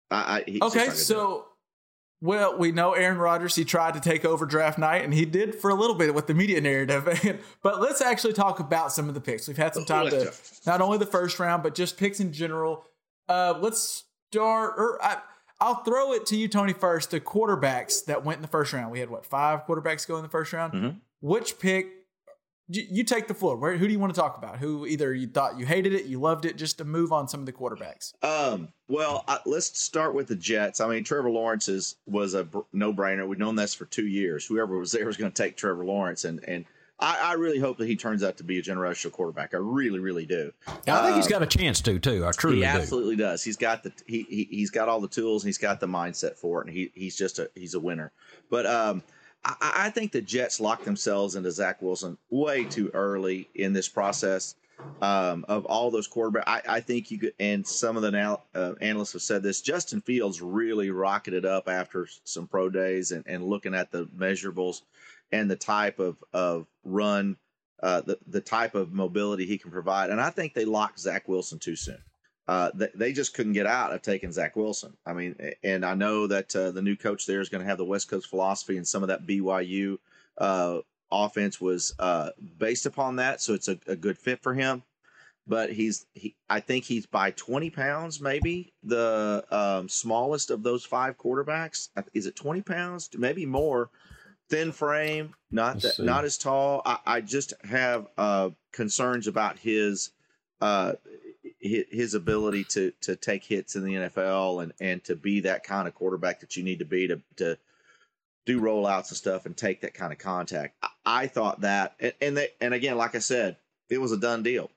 I, 0.09 0.43
I 0.49 0.65
okay, 0.65 0.89
so 0.89 1.47
well, 2.21 2.57
we 2.57 2.71
know 2.71 2.93
Aaron 2.93 3.17
Rodgers. 3.17 3.55
He 3.55 3.65
tried 3.65 3.93
to 3.93 3.99
take 3.99 4.25
over 4.25 4.45
draft 4.45 4.79
night, 4.79 5.03
and 5.03 5.13
he 5.13 5.25
did 5.25 5.55
for 5.55 5.69
a 5.69 5.75
little 5.75 5.95
bit 5.95 6.13
with 6.13 6.27
the 6.27 6.33
media 6.33 6.61
narrative. 6.61 7.41
but 7.61 7.81
let's 7.81 8.01
actually 8.01 8.33
talk 8.33 8.59
about 8.59 8.91
some 8.91 9.07
of 9.07 9.13
the 9.13 9.21
picks. 9.21 9.47
We've 9.47 9.57
had 9.57 9.73
some 9.73 9.85
time 9.85 10.09
to 10.09 10.33
not 10.65 10.81
only 10.81 10.97
the 10.97 11.05
first 11.05 11.39
round, 11.39 11.61
but 11.61 11.75
just 11.75 11.97
picks 11.97 12.19
in 12.19 12.31
general. 12.31 12.85
Uh, 13.27 13.55
let's 13.59 14.05
start. 14.31 14.75
Or 14.77 15.03
I, 15.03 15.17
I'll 15.59 15.83
throw 15.83 16.13
it 16.13 16.25
to 16.27 16.37
you, 16.37 16.47
Tony. 16.47 16.73
First, 16.73 17.11
the 17.11 17.19
quarterbacks 17.19 18.05
that 18.05 18.23
went 18.23 18.37
in 18.37 18.41
the 18.41 18.47
first 18.47 18.71
round. 18.73 18.91
We 18.91 18.99
had 18.99 19.09
what 19.09 19.25
five 19.25 19.65
quarterbacks 19.65 20.07
go 20.07 20.15
in 20.17 20.23
the 20.23 20.29
first 20.29 20.53
round. 20.53 20.73
Mm-hmm. 20.73 20.97
Which 21.21 21.59
pick? 21.59 21.87
You, 22.67 22.87
you, 22.89 23.03
take 23.03 23.27
the 23.27 23.33
floor. 23.35 23.57
Where, 23.57 23.77
who 23.77 23.85
do 23.85 23.93
you 23.93 23.99
want 23.99 24.15
to 24.15 24.19
talk 24.19 24.37
about? 24.37 24.57
Who 24.57 24.87
either 24.87 25.13
you 25.13 25.27
thought 25.27 25.59
you 25.59 25.67
hated 25.67 25.93
it, 25.93 26.05
you 26.05 26.19
loved 26.19 26.45
it, 26.45 26.57
just 26.57 26.79
to 26.79 26.85
move 26.85 27.11
on 27.11 27.27
some 27.27 27.39
of 27.39 27.45
the 27.45 27.53
quarterbacks. 27.53 28.13
Um. 28.23 28.69
Well, 28.87 29.23
I, 29.27 29.39
let's 29.45 29.79
start 29.79 30.13
with 30.13 30.27
the 30.27 30.35
Jets. 30.35 30.79
I 30.79 30.87
mean, 30.87 31.03
Trevor 31.03 31.29
Lawrence 31.29 31.67
is 31.67 31.95
was 32.05 32.33
a 32.33 32.47
no 32.73 32.93
brainer. 32.93 33.27
We've 33.27 33.39
known 33.39 33.55
this 33.55 33.73
for 33.73 33.85
two 33.85 34.07
years. 34.07 34.45
Whoever 34.45 34.77
was 34.77 34.91
there 34.91 35.05
was 35.05 35.17
going 35.17 35.31
to 35.31 35.43
take 35.43 35.57
Trevor 35.57 35.85
Lawrence, 35.85 36.25
and 36.25 36.43
and 36.47 36.65
I, 36.99 37.31
I, 37.31 37.33
really 37.33 37.59
hope 37.59 37.77
that 37.79 37.87
he 37.87 37.95
turns 37.95 38.23
out 38.23 38.37
to 38.37 38.43
be 38.43 38.57
a 38.57 38.61
generational 38.61 39.11
quarterback. 39.11 39.53
I 39.53 39.57
really, 39.57 39.99
really 39.99 40.25
do. 40.25 40.53
I 40.87 41.05
think 41.05 41.17
he's 41.17 41.27
got 41.27 41.43
a 41.43 41.47
chance 41.47 41.81
to 41.81 41.99
too. 41.99 42.25
I 42.25 42.31
truly 42.31 42.57
he 42.57 42.61
do. 42.61 42.67
absolutely 42.67 43.15
does. 43.17 43.43
He's 43.43 43.57
got 43.57 43.83
the 43.83 43.91
he, 44.05 44.47
he 44.49 44.61
has 44.61 44.69
got 44.69 44.87
all 44.87 45.01
the 45.01 45.07
tools. 45.07 45.43
he's 45.43 45.57
got 45.57 45.79
the 45.79 45.87
mindset 45.87 46.37
for 46.37 46.61
it, 46.61 46.67
and 46.67 46.75
he 46.75 46.91
he's 46.95 47.17
just 47.17 47.39
a 47.39 47.49
he's 47.53 47.73
a 47.73 47.79
winner. 47.79 48.13
But 48.49 48.65
um, 48.65 49.03
I, 49.45 49.73
I 49.85 49.89
think 49.89 50.11
the 50.11 50.21
Jets 50.21 50.59
locked 50.59 50.85
themselves 50.85 51.35
into 51.35 51.51
Zach 51.51 51.81
Wilson 51.81 52.17
way 52.29 52.63
too 52.63 52.89
early 52.93 53.47
in 53.55 53.73
this 53.73 53.87
process. 53.87 54.55
Um, 55.01 55.45
of 55.47 55.65
all 55.65 55.89
those 55.89 56.07
quarterbacks, 56.07 56.43
I, 56.47 56.61
I, 56.67 56.79
think 56.81 57.09
you 57.09 57.17
could, 57.17 57.33
and 57.39 57.65
some 57.65 57.95
of 57.95 58.03
the 58.03 58.39
uh, 58.53 58.73
analysts 58.81 59.13
have 59.13 59.21
said 59.21 59.41
this. 59.41 59.61
Justin 59.61 60.01
Fields 60.01 60.41
really 60.41 60.91
rocketed 60.91 61.45
up 61.45 61.69
after 61.69 62.07
some 62.25 62.45
pro 62.45 62.69
days 62.69 63.11
and, 63.11 63.23
and 63.25 63.45
looking 63.45 63.73
at 63.73 63.91
the 63.91 64.05
measurables 64.07 64.81
and 65.31 65.49
the 65.49 65.55
type 65.55 65.99
of 65.99 66.21
of 66.33 66.67
run, 66.83 67.37
uh, 67.81 68.01
the 68.01 68.19
the 68.27 68.41
type 68.41 68.75
of 68.75 68.91
mobility 68.91 69.45
he 69.45 69.57
can 69.57 69.71
provide. 69.71 70.09
And 70.09 70.19
I 70.19 70.29
think 70.29 70.53
they 70.53 70.65
locked 70.65 70.99
Zach 70.99 71.27
Wilson 71.27 71.57
too 71.57 71.77
soon. 71.77 72.01
Uh, 72.47 72.69
they, 72.73 72.89
they 72.93 73.13
just 73.13 73.33
couldn't 73.33 73.53
get 73.53 73.65
out 73.65 73.91
of 73.91 74.01
taking 74.01 74.31
Zach 74.31 74.55
Wilson. 74.55 74.95
I 75.05 75.13
mean, 75.13 75.35
and 75.63 75.85
I 75.85 75.95
know 75.95 76.27
that 76.27 76.55
uh, 76.55 76.71
the 76.71 76.81
new 76.81 76.95
coach 76.95 77.25
there 77.25 77.41
is 77.41 77.49
going 77.49 77.63
to 77.63 77.67
have 77.67 77.77
the 77.77 77.85
West 77.85 78.09
Coast 78.09 78.27
philosophy, 78.29 78.77
and 78.77 78.87
some 78.87 79.03
of 79.03 79.09
that 79.09 79.25
BYU 79.25 79.97
uh, 80.37 80.79
offense 81.11 81.59
was 81.59 81.95
uh, 81.97 82.29
based 82.57 82.85
upon 82.85 83.15
that. 83.15 83.41
So 83.41 83.53
it's 83.53 83.67
a, 83.67 83.79
a 83.87 83.95
good 83.95 84.17
fit 84.17 84.43
for 84.43 84.53
him 84.53 84.83
but 85.47 85.71
he's 85.71 86.05
he 86.13 86.35
I 86.49 86.59
think 86.59 86.85
he's 86.85 87.05
by 87.05 87.31
20 87.31 87.69
pounds 87.69 88.19
maybe 88.21 88.73
the 88.83 89.43
um, 89.51 89.87
smallest 89.89 90.49
of 90.49 90.63
those 90.63 90.85
five 90.85 91.17
quarterbacks. 91.17 91.89
Is 92.13 92.25
it 92.25 92.35
20 92.35 92.61
pounds? 92.61 93.09
Maybe 93.15 93.45
more 93.45 93.89
thin 94.49 94.71
frame, 94.71 95.33
not 95.51 95.81
that, 95.81 95.99
not 95.99 96.25
as 96.25 96.37
tall. 96.37 96.81
I, 96.85 96.99
I 97.05 97.21
just 97.21 97.53
have 97.63 98.07
uh, 98.17 98.49
concerns 98.71 99.27
about 99.27 99.59
his 99.59 100.11
uh, 100.61 100.93
his 101.67 102.13
ability 102.13 102.63
to 102.65 102.91
to 103.01 103.15
take 103.15 103.43
hits 103.43 103.75
in 103.75 103.83
the 103.83 103.93
NFL 103.93 104.63
and 104.63 104.73
and 104.79 105.03
to 105.05 105.15
be 105.15 105.41
that 105.41 105.63
kind 105.63 105.87
of 105.87 105.95
quarterback 105.95 106.39
that 106.41 106.55
you 106.55 106.63
need 106.63 106.79
to 106.79 106.85
be 106.85 107.07
to 107.07 107.21
to 107.37 107.57
do 108.45 108.61
rollouts 108.61 109.09
and 109.09 109.17
stuff 109.17 109.45
and 109.45 109.57
take 109.57 109.81
that 109.81 109.93
kind 109.93 110.13
of 110.13 110.19
contact. 110.19 110.75
I, 110.83 110.89
I 111.05 111.27
thought 111.27 111.61
that, 111.61 111.95
and, 111.99 112.13
and 112.21 112.37
they 112.37 112.49
and 112.61 112.73
again, 112.73 112.97
like 112.97 113.15
I 113.15 113.19
said, 113.19 113.57
it 113.89 113.99
was 113.99 114.11
a 114.11 114.17
done 114.17 114.43
deal. 114.43 114.69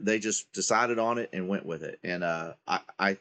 They 0.00 0.18
just 0.18 0.52
decided 0.52 0.98
on 0.98 1.18
it 1.18 1.30
and 1.32 1.48
went 1.48 1.66
with 1.66 1.82
it, 1.82 1.98
and 2.02 2.24
uh, 2.24 2.54
I 2.66 2.80
I 2.98 3.18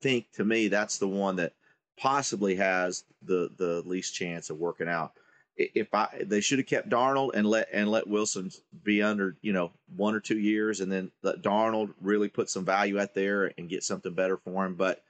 think 0.00 0.32
to 0.32 0.44
me 0.44 0.68
that's 0.68 0.98
the 0.98 1.08
one 1.08 1.36
that 1.36 1.54
possibly 1.98 2.56
has 2.56 3.04
the 3.22 3.50
the 3.56 3.82
least 3.86 4.14
chance 4.14 4.50
of 4.50 4.58
working 4.58 4.88
out 4.88 5.12
if 5.56 5.92
I 5.92 6.24
they 6.24 6.40
should 6.40 6.58
have 6.58 6.66
kept 6.66 6.88
Darnold 6.88 7.30
and 7.34 7.46
let 7.46 7.68
and 7.72 7.90
let 7.90 8.06
Wilson 8.06 8.50
be 8.82 9.02
under 9.02 9.36
you 9.42 9.52
know 9.52 9.72
one 9.94 10.14
or 10.14 10.20
two 10.20 10.38
years 10.38 10.80
and 10.80 10.90
then 10.90 11.10
let 11.22 11.42
Darnold 11.42 11.92
really 12.00 12.28
put 12.28 12.48
some 12.48 12.64
value 12.64 12.98
out 12.98 13.14
there 13.14 13.52
and 13.58 13.68
get 13.68 13.84
something 13.84 14.14
better 14.14 14.36
for 14.36 14.64
him. 14.64 14.74
But 14.74 15.02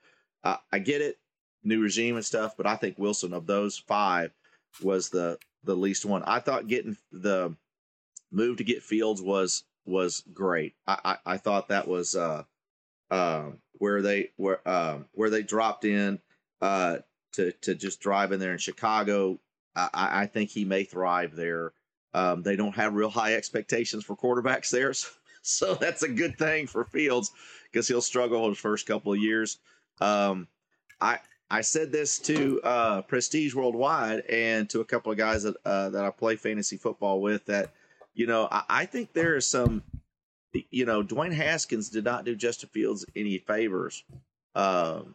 uh, 0.42 0.56
I 0.72 0.80
get 0.80 1.00
it, 1.00 1.18
new 1.62 1.80
regime 1.80 2.16
and 2.16 2.24
stuff. 2.24 2.56
But 2.56 2.66
I 2.66 2.76
think 2.76 2.98
Wilson 2.98 3.32
of 3.32 3.46
those 3.46 3.78
five 3.78 4.32
was 4.82 5.10
the 5.10 5.38
the 5.64 5.76
least 5.76 6.04
one. 6.04 6.22
I 6.24 6.40
thought 6.40 6.66
getting 6.66 6.96
the 7.12 7.54
move 8.32 8.56
to 8.56 8.64
get 8.64 8.82
Fields 8.82 9.22
was 9.22 9.64
was 9.84 10.24
great. 10.32 10.74
I 10.86 10.98
I, 11.04 11.34
I 11.34 11.36
thought 11.36 11.68
that 11.68 11.86
was 11.86 12.16
uh, 12.16 12.42
uh, 13.10 13.50
where 13.74 14.02
they 14.02 14.30
where 14.36 14.60
uh, 14.66 14.98
where 15.12 15.30
they 15.30 15.42
dropped 15.42 15.84
in 15.84 16.18
uh, 16.60 16.98
to 17.34 17.52
to 17.62 17.76
just 17.76 18.00
drive 18.00 18.32
in 18.32 18.40
there 18.40 18.52
in 18.52 18.58
Chicago 18.58 19.38
I, 19.74 20.22
I 20.22 20.26
think 20.26 20.50
he 20.50 20.64
may 20.64 20.84
thrive 20.84 21.34
there. 21.34 21.72
Um, 22.14 22.42
they 22.42 22.56
don't 22.56 22.74
have 22.74 22.94
real 22.94 23.10
high 23.10 23.34
expectations 23.34 24.04
for 24.04 24.16
quarterbacks 24.16 24.70
there, 24.70 24.92
so, 24.92 25.08
so 25.42 25.74
that's 25.74 26.02
a 26.02 26.08
good 26.08 26.38
thing 26.38 26.66
for 26.66 26.84
Fields 26.84 27.30
because 27.70 27.88
he'll 27.88 28.02
struggle 28.02 28.48
his 28.48 28.58
first 28.58 28.86
couple 28.86 29.12
of 29.12 29.18
years. 29.18 29.58
Um, 30.00 30.48
I 31.00 31.18
I 31.50 31.60
said 31.60 31.92
this 31.92 32.18
to 32.20 32.60
uh, 32.62 33.02
Prestige 33.02 33.54
Worldwide 33.54 34.20
and 34.20 34.70
to 34.70 34.80
a 34.80 34.84
couple 34.84 35.12
of 35.12 35.18
guys 35.18 35.42
that 35.42 35.56
uh, 35.64 35.90
that 35.90 36.04
I 36.04 36.10
play 36.10 36.36
fantasy 36.36 36.76
football 36.76 37.20
with 37.20 37.44
that 37.46 37.72
you 38.14 38.26
know 38.26 38.48
I, 38.50 38.62
I 38.68 38.86
think 38.86 39.12
there 39.12 39.36
is 39.36 39.46
some 39.46 39.82
you 40.70 40.86
know 40.86 41.02
Dwayne 41.02 41.34
Haskins 41.34 41.90
did 41.90 42.04
not 42.04 42.24
do 42.24 42.34
Justin 42.34 42.70
Fields 42.70 43.04
any 43.14 43.38
favors. 43.38 44.04
Um, 44.54 45.14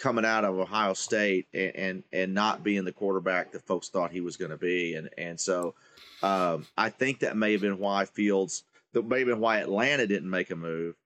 coming 0.00 0.24
out 0.24 0.44
of 0.44 0.58
Ohio 0.58 0.94
State 0.94 1.46
and 1.52 1.76
and, 1.76 2.04
and 2.12 2.34
not 2.34 2.64
being 2.64 2.84
the 2.84 2.92
quarterback 2.92 3.52
that 3.52 3.66
folks 3.66 3.88
thought 3.88 4.10
he 4.10 4.20
was 4.20 4.36
going 4.36 4.50
to 4.50 4.56
be, 4.56 4.94
and 4.94 5.10
and 5.18 5.38
so 5.38 5.74
um, 6.22 6.66
I 6.76 6.88
think 6.88 7.20
that 7.20 7.36
may 7.36 7.52
have 7.52 7.60
been 7.60 7.78
why 7.78 8.06
Fields, 8.06 8.64
that 8.92 9.06
may 9.06 9.20
have 9.20 9.28
been 9.28 9.40
why 9.40 9.58
Atlanta 9.58 10.06
didn't 10.06 10.30
make 10.30 10.50
a 10.50 10.56
move 10.56 10.96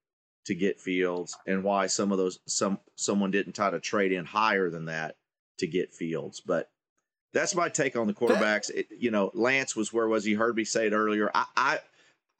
to 0.46 0.54
get 0.54 0.80
Fields, 0.80 1.36
and 1.46 1.64
why 1.64 1.88
some 1.88 2.12
of 2.12 2.18
those 2.18 2.38
some 2.46 2.78
someone 2.94 3.30
didn't 3.30 3.54
try 3.54 3.70
to 3.70 3.80
trade 3.80 4.12
in 4.12 4.24
higher 4.24 4.70
than 4.70 4.86
that 4.86 5.16
to 5.58 5.66
get 5.66 5.92
Fields, 5.92 6.40
but. 6.40 6.70
That's 7.32 7.56
my 7.56 7.68
take 7.68 7.96
on 7.96 8.06
the 8.06 8.14
quarterbacks. 8.14 8.70
It, 8.70 8.86
you 8.96 9.10
know, 9.10 9.32
Lance 9.34 9.74
was 9.74 9.92
where 9.92 10.06
was 10.06 10.24
he? 10.24 10.34
Heard 10.34 10.54
me 10.54 10.62
say 10.62 10.86
it 10.86 10.92
earlier. 10.92 11.32
I, 11.34 11.44
I 11.56 11.78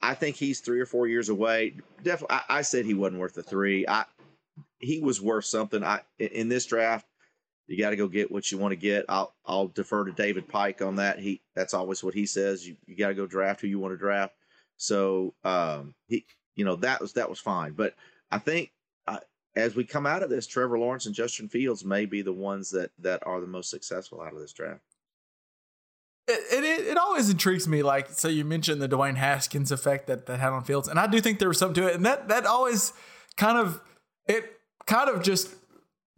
I 0.01 0.13
think 0.13 0.35
he's 0.35 0.59
three 0.59 0.79
or 0.79 0.85
four 0.85 1.07
years 1.07 1.29
away. 1.29 1.75
Definitely, 2.03 2.37
I, 2.37 2.59
I, 2.59 2.61
said 2.61 2.85
he 2.85 2.93
wasn't 2.93 3.19
worth 3.19 3.33
the 3.33 3.43
three. 3.43 3.85
I 3.87 4.05
he 4.79 4.99
was 5.01 5.21
worth 5.21 5.45
something. 5.45 5.83
I 5.83 6.01
in 6.19 6.49
this 6.49 6.65
draft, 6.65 7.07
you 7.67 7.77
got 7.77 7.89
to 7.91 7.95
go 7.95 8.07
get 8.07 8.31
what 8.31 8.51
you 8.51 8.57
want 8.57 8.71
to 8.71 8.77
get. 8.77 9.05
I'll 9.09 9.33
I'll 9.45 9.67
defer 9.67 10.05
to 10.05 10.11
David 10.11 10.47
Pike 10.47 10.81
on 10.81 10.97
that. 10.97 11.19
He 11.19 11.41
that's 11.55 11.73
always 11.73 12.03
what 12.03 12.13
he 12.13 12.25
says. 12.25 12.67
You 12.67 12.75
you 12.85 12.95
got 12.95 13.09
to 13.09 13.15
go 13.15 13.25
draft 13.25 13.61
who 13.61 13.67
you 13.67 13.79
want 13.79 13.93
to 13.93 13.97
draft. 13.97 14.33
So 14.77 15.33
um, 15.43 15.95
he 16.07 16.25
you 16.55 16.65
know 16.65 16.75
that 16.77 17.01
was 17.01 17.13
that 17.13 17.29
was 17.29 17.39
fine. 17.39 17.73
But 17.73 17.95
I 18.31 18.39
think 18.39 18.71
uh, 19.07 19.19
as 19.55 19.75
we 19.75 19.85
come 19.85 20.05
out 20.05 20.23
of 20.23 20.29
this, 20.29 20.47
Trevor 20.47 20.77
Lawrence 20.77 21.05
and 21.05 21.15
Justin 21.15 21.49
Fields 21.49 21.83
may 21.85 22.05
be 22.05 22.21
the 22.21 22.33
ones 22.33 22.71
that 22.71 22.91
that 22.99 23.25
are 23.25 23.41
the 23.41 23.47
most 23.47 23.69
successful 23.69 24.21
out 24.21 24.33
of 24.33 24.39
this 24.39 24.53
draft. 24.53 24.81
it, 26.27 26.63
it, 26.63 26.87
it 26.87 26.97
always 26.97 27.29
intrigues 27.29 27.67
me. 27.67 27.83
Like, 27.83 28.09
so 28.09 28.27
you 28.27 28.45
mentioned 28.45 28.81
the 28.81 28.89
Dwayne 28.89 29.15
Haskins 29.15 29.71
effect 29.71 30.07
that 30.07 30.25
that 30.25 30.39
had 30.39 30.53
on 30.53 30.63
Fields, 30.63 30.87
and 30.87 30.99
I 30.99 31.07
do 31.07 31.21
think 31.21 31.39
there 31.39 31.47
was 31.47 31.57
something 31.57 31.83
to 31.83 31.89
it, 31.89 31.95
and 31.95 32.05
that 32.05 32.27
that 32.27 32.45
always 32.45 32.93
kind 33.37 33.57
of 33.57 33.81
it 34.27 34.59
kind 34.85 35.09
of 35.09 35.23
just 35.23 35.53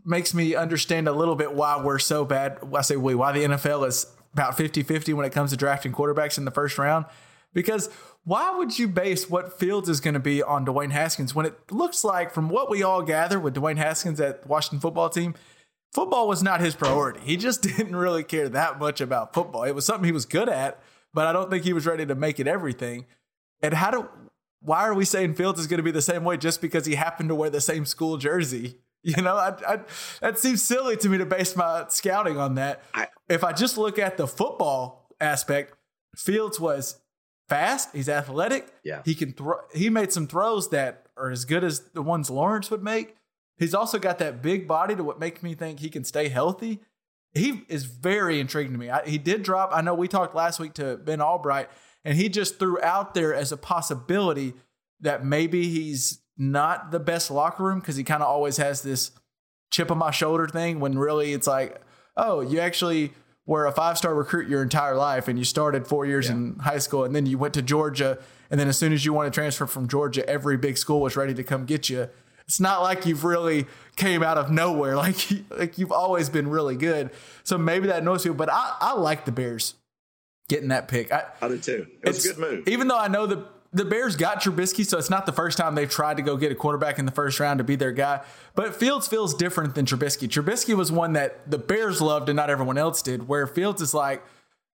makes 0.05 0.33
me 0.33 0.55
understand 0.55 1.07
a 1.07 1.11
little 1.11 1.35
bit 1.35 1.53
why 1.53 1.81
we're 1.81 1.99
so 1.99 2.25
bad. 2.25 2.59
I 2.73 2.81
say 2.81 2.95
we, 2.95 3.13
why 3.15 3.33
the 3.33 3.43
NFL 3.43 3.87
is 3.87 4.07
about 4.33 4.57
50-50 4.57 5.13
when 5.13 5.25
it 5.25 5.31
comes 5.31 5.51
to 5.51 5.57
drafting 5.57 5.91
quarterbacks 5.91 6.37
in 6.37 6.45
the 6.45 6.51
first 6.51 6.77
round. 6.77 7.05
Because 7.53 7.89
why 8.23 8.55
would 8.55 8.77
you 8.77 8.87
base 8.87 9.29
what 9.29 9.57
Fields 9.57 9.89
is 9.89 9.99
going 9.99 10.13
to 10.13 10.19
be 10.19 10.43
on 10.43 10.65
Dwayne 10.65 10.91
Haskins 10.91 11.33
when 11.33 11.45
it 11.45 11.71
looks 11.71 12.03
like, 12.03 12.33
from 12.33 12.49
what 12.49 12.69
we 12.69 12.83
all 12.83 13.01
gather 13.01 13.39
with 13.39 13.55
Dwayne 13.55 13.77
Haskins 13.77 14.19
at 14.19 14.45
Washington 14.45 14.79
football 14.79 15.09
team, 15.09 15.33
football 15.93 16.27
was 16.27 16.43
not 16.43 16.61
his 16.61 16.75
priority. 16.75 17.19
He 17.23 17.37
just 17.37 17.61
didn't 17.77 17.95
really 17.95 18.23
care 18.23 18.49
that 18.49 18.79
much 18.79 19.01
about 19.01 19.33
football. 19.33 19.63
It 19.63 19.75
was 19.75 19.85
something 19.85 20.05
he 20.05 20.11
was 20.11 20.25
good 20.25 20.49
at, 20.49 20.79
but 21.13 21.25
I 21.25 21.33
don't 21.33 21.49
think 21.49 21.63
he 21.63 21.73
was 21.73 21.85
ready 21.85 22.05
to 22.05 22.15
make 22.15 22.39
it 22.39 22.47
everything. 22.47 23.05
And 23.61 23.73
how 23.73 23.91
do 23.91 24.09
why 24.67 24.84
are 24.88 24.93
we 24.93 25.06
saying 25.06 25.34
Fields 25.36 25.60
is 25.60 25.67
going 25.67 25.77
to 25.77 25.84
be 25.84 25.91
the 25.91 26.01
same 26.01 26.23
way 26.23 26.38
just 26.38 26.62
because 26.62 26.86
he 26.86 26.95
happened 26.95 27.30
to 27.30 27.36
wear 27.36 27.49
the 27.49 27.62
same 27.62 27.86
school 27.86 28.17
jersey? 28.17 28.80
You 29.03 29.21
know, 29.21 29.38
I, 29.38 29.56
I, 29.65 29.80
that 30.19 30.38
seems 30.38 30.62
silly 30.62 30.97
to 30.97 31.08
me 31.08 31.17
to 31.19 31.25
base 31.25 31.56
my 31.56 31.86
scouting 31.88 32.38
on 32.38 32.56
that. 32.56 32.84
I- 32.93 33.08
if 33.30 33.41
I 33.43 33.53
just 33.53 33.77
look 33.77 33.97
at 33.99 34.17
the 34.17 34.27
football 34.27 35.08
aspect, 35.21 35.75
Fields 36.17 36.60
was 36.60 36.99
fast. 37.47 37.89
He's 37.95 38.10
athletic. 38.10 38.67
Yeah. 38.84 39.03
he 39.06 39.15
can 39.15 39.32
throw. 39.32 39.60
He 39.73 39.89
made 39.89 40.12
some 40.12 40.27
throws 40.27 40.69
that 40.71 41.06
are 41.15 41.30
as 41.32 41.45
good 41.45 41.63
as 41.63 41.80
the 41.93 42.01
ones 42.01 42.30
Lawrence 42.30 42.69
would 42.69 42.84
make. 42.84 43.15
He's 43.58 43.73
also 43.73 43.97
got 43.97 44.17
that 44.19 44.41
big 44.41 44.67
body 44.67 44.95
to 44.95 45.03
what 45.06 45.19
makes 45.19 45.41
me 45.41 45.53
think 45.53 45.80
he 45.80 45.89
can 45.89 46.03
stay 46.03 46.27
healthy. 46.27 46.82
He 47.34 47.63
is 47.69 47.86
very 47.86 48.39
intriguing 48.41 48.73
to 48.73 48.80
me. 48.80 48.89
I, 48.89 49.06
he 49.08 49.17
did 49.19 49.41
drop. 49.43 49.69
I 49.71 49.82
know 49.82 49.93
we 49.93 50.08
talked 50.10 50.36
last 50.36 50.60
week 50.60 50.73
to 50.73 50.97
Ben 50.97 51.21
Albright, 51.21 51.69
and 52.05 52.17
he 52.17 52.29
just 52.29 52.60
threw 52.60 52.81
out 52.81 53.13
there 53.13 53.33
as 53.33 53.51
a 53.51 53.57
possibility 53.57 54.53
that 55.01 55.25
maybe 55.25 55.67
he's 55.67 56.19
not 56.38 56.91
the 56.91 56.99
best 56.99 57.31
locker 57.31 57.63
room 57.63 57.79
because 57.79 57.95
he 57.95 58.03
kind 58.03 58.21
of 58.21 58.29
always 58.29 58.57
has 58.57 58.81
this 58.81 59.12
chip 59.71 59.91
on 59.91 59.97
my 59.97 60.12
shoulder 60.12 60.47
thing 60.47 60.79
when 60.79 60.97
really 60.97 61.33
it's 61.33 61.47
like, 61.47 61.81
oh, 62.15 62.41
you 62.41 62.60
actually 62.60 63.12
were 63.45 63.65
a 63.65 63.71
five 63.71 63.97
star 63.97 64.13
recruit 64.13 64.47
your 64.47 64.62
entire 64.62 64.95
life 64.95 65.27
and 65.27 65.39
you 65.39 65.45
started 65.45 65.88
four 65.88 66.05
years 66.05 66.29
in 66.29 66.55
high 66.60 66.77
school 66.77 67.03
and 67.03 67.15
then 67.15 67.25
you 67.25 67.38
went 67.38 67.53
to 67.53 67.62
Georgia. 67.62 68.17
And 68.49 68.60
then 68.60 68.67
as 68.67 68.77
soon 68.77 68.93
as 68.93 69.05
you 69.05 69.13
want 69.13 69.31
to 69.31 69.36
transfer 69.36 69.65
from 69.65 69.88
Georgia, 69.88 70.27
every 70.29 70.57
big 70.57 70.77
school 70.77 71.01
was 71.01 71.15
ready 71.15 71.33
to 71.33 71.43
come 71.43 71.65
get 71.65 71.89
you. 71.89 72.10
It's 72.45 72.60
not 72.62 72.81
like 72.81 73.05
you've 73.05 73.25
really 73.25 73.65
came 73.97 74.23
out 74.23 74.38
of 74.38 74.49
nowhere. 74.49 74.95
Like, 74.95 75.17
like 75.49 75.77
you've 75.77 75.91
always 75.91 76.29
been 76.29 76.49
really 76.49 76.75
good. 76.75 77.12
So 77.43 77.57
maybe 77.57 77.88
that 77.88 78.01
annoys 78.01 78.25
you, 78.25 78.33
but 78.33 78.49
I, 78.49 78.75
I 78.79 78.93
like 78.93 79.25
the 79.25 79.31
Bears 79.31 79.75
getting 80.49 80.69
that 80.69 80.88
pick. 80.88 81.12
I, 81.12 81.25
I 81.41 81.47
do 81.47 81.57
too. 81.57 81.88
It 82.01 82.07
was 82.07 82.25
a 82.25 82.29
good 82.29 82.38
move. 82.38 82.67
Even 82.67 82.88
though 82.88 82.97
I 82.97 83.07
know 83.07 83.25
the 83.25 83.45
the 83.73 83.86
Bears 83.86 84.15
got 84.15 84.41
Trubisky, 84.41 84.86
so 84.86 84.97
it's 84.97 85.10
not 85.10 85.25
the 85.25 85.33
first 85.33 85.57
time 85.57 85.75
they've 85.75 85.89
tried 85.89 86.17
to 86.17 86.23
go 86.23 86.38
get 86.38 86.51
a 86.51 86.55
quarterback 86.55 86.99
in 86.99 87.05
the 87.05 87.12
first 87.12 87.39
round 87.39 87.57
to 87.57 87.63
be 87.63 87.75
their 87.75 87.91
guy. 87.91 88.21
But 88.55 88.75
Fields 88.75 89.07
feels 89.07 89.33
different 89.33 89.75
than 89.75 89.86
Trubisky. 89.86 90.27
Trubisky 90.27 90.73
was 90.73 90.91
one 90.91 91.13
that 91.13 91.49
the 91.49 91.57
Bears 91.57 92.01
loved 92.01 92.29
and 92.29 92.36
not 92.36 92.49
everyone 92.49 92.77
else 92.77 93.01
did. 93.01 93.27
Where 93.27 93.45
Fields 93.45 93.81
is 93.81 93.93
like, 93.93 94.23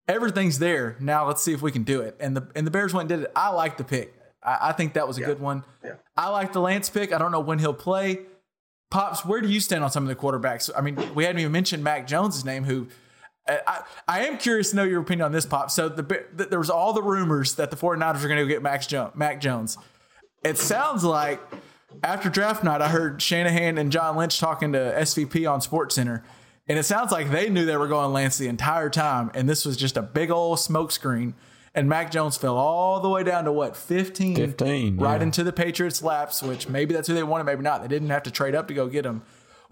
everything's 0.06 0.58
there. 0.58 0.96
Now 1.00 1.26
let's 1.26 1.42
see 1.42 1.52
if 1.52 1.62
we 1.62 1.72
can 1.72 1.84
do 1.84 2.00
it. 2.02 2.16
And 2.20 2.36
the 2.36 2.46
and 2.54 2.66
the 2.66 2.70
Bears 2.70 2.92
went 2.92 3.10
and 3.10 3.20
did 3.20 3.26
it. 3.26 3.32
I 3.34 3.48
like 3.48 3.78
the 3.78 3.84
pick. 3.84 4.14
I, 4.42 4.58
I 4.68 4.72
think 4.72 4.92
that 4.92 5.08
was 5.08 5.16
a 5.18 5.22
good 5.22 5.40
one. 5.40 5.64
Yeah. 5.82 5.94
I 6.16 6.28
like 6.28 6.52
the 6.52 6.60
Lance 6.60 6.90
pick. 6.90 7.12
I 7.12 7.18
don't 7.18 7.32
know 7.32 7.40
when 7.40 7.58
he'll 7.58 7.74
play. 7.74 8.20
Pops, 8.90 9.24
where 9.24 9.40
do 9.40 9.48
you 9.48 9.58
stand 9.58 9.82
on 9.82 9.90
some 9.90 10.02
of 10.02 10.08
the 10.10 10.14
quarterbacks? 10.14 10.68
I 10.76 10.82
mean, 10.82 10.96
we 11.14 11.24
hadn't 11.24 11.40
even 11.40 11.50
mentioned 11.50 11.82
Mac 11.82 12.06
Jones' 12.06 12.44
name, 12.44 12.64
who 12.64 12.88
I, 13.48 13.60
I 13.66 13.82
I 14.08 14.26
am 14.26 14.38
curious 14.38 14.70
to 14.70 14.76
know 14.76 14.84
your 14.84 15.00
opinion 15.00 15.26
on 15.26 15.32
this, 15.32 15.46
Pop. 15.46 15.70
So 15.70 15.88
the, 15.88 16.02
the, 16.34 16.46
there 16.46 16.58
was 16.58 16.70
all 16.70 16.92
the 16.92 17.02
rumors 17.02 17.54
that 17.56 17.70
the 17.70 17.76
49ers 17.76 18.24
are 18.24 18.28
going 18.28 18.40
to 18.40 18.46
get 18.46 18.62
Max 18.62 18.86
jo- 18.86 19.12
Mac 19.14 19.40
Jones. 19.40 19.76
It 20.44 20.58
sounds 20.58 21.04
like 21.04 21.40
after 22.02 22.28
draft 22.28 22.64
night, 22.64 22.80
I 22.80 22.88
heard 22.88 23.20
Shanahan 23.20 23.78
and 23.78 23.92
John 23.92 24.16
Lynch 24.16 24.38
talking 24.38 24.72
to 24.72 24.78
SVP 24.78 25.50
on 25.50 25.60
Sports 25.60 25.94
Center, 25.94 26.22
and 26.68 26.78
it 26.78 26.84
sounds 26.84 27.12
like 27.12 27.30
they 27.30 27.48
knew 27.48 27.64
they 27.64 27.76
were 27.76 27.88
going 27.88 28.12
Lance 28.12 28.38
the 28.38 28.48
entire 28.48 28.90
time, 28.90 29.30
and 29.34 29.48
this 29.48 29.64
was 29.64 29.76
just 29.76 29.96
a 29.96 30.02
big 30.02 30.30
old 30.30 30.58
smokescreen. 30.58 31.34
And 31.74 31.88
Mac 31.88 32.10
Jones 32.10 32.36
fell 32.36 32.58
all 32.58 33.00
the 33.00 33.08
way 33.08 33.24
down 33.24 33.44
to 33.44 33.52
what 33.52 33.78
15, 33.78 34.36
15, 34.36 34.98
right 34.98 35.16
yeah. 35.16 35.22
into 35.22 35.42
the 35.42 35.54
Patriots' 35.54 36.02
laps. 36.02 36.42
Which 36.42 36.68
maybe 36.68 36.92
that's 36.92 37.08
who 37.08 37.14
they 37.14 37.22
wanted, 37.22 37.44
maybe 37.44 37.62
not. 37.62 37.80
They 37.80 37.88
didn't 37.88 38.10
have 38.10 38.24
to 38.24 38.30
trade 38.30 38.54
up 38.54 38.68
to 38.68 38.74
go 38.74 38.88
get 38.88 39.06
him. 39.06 39.22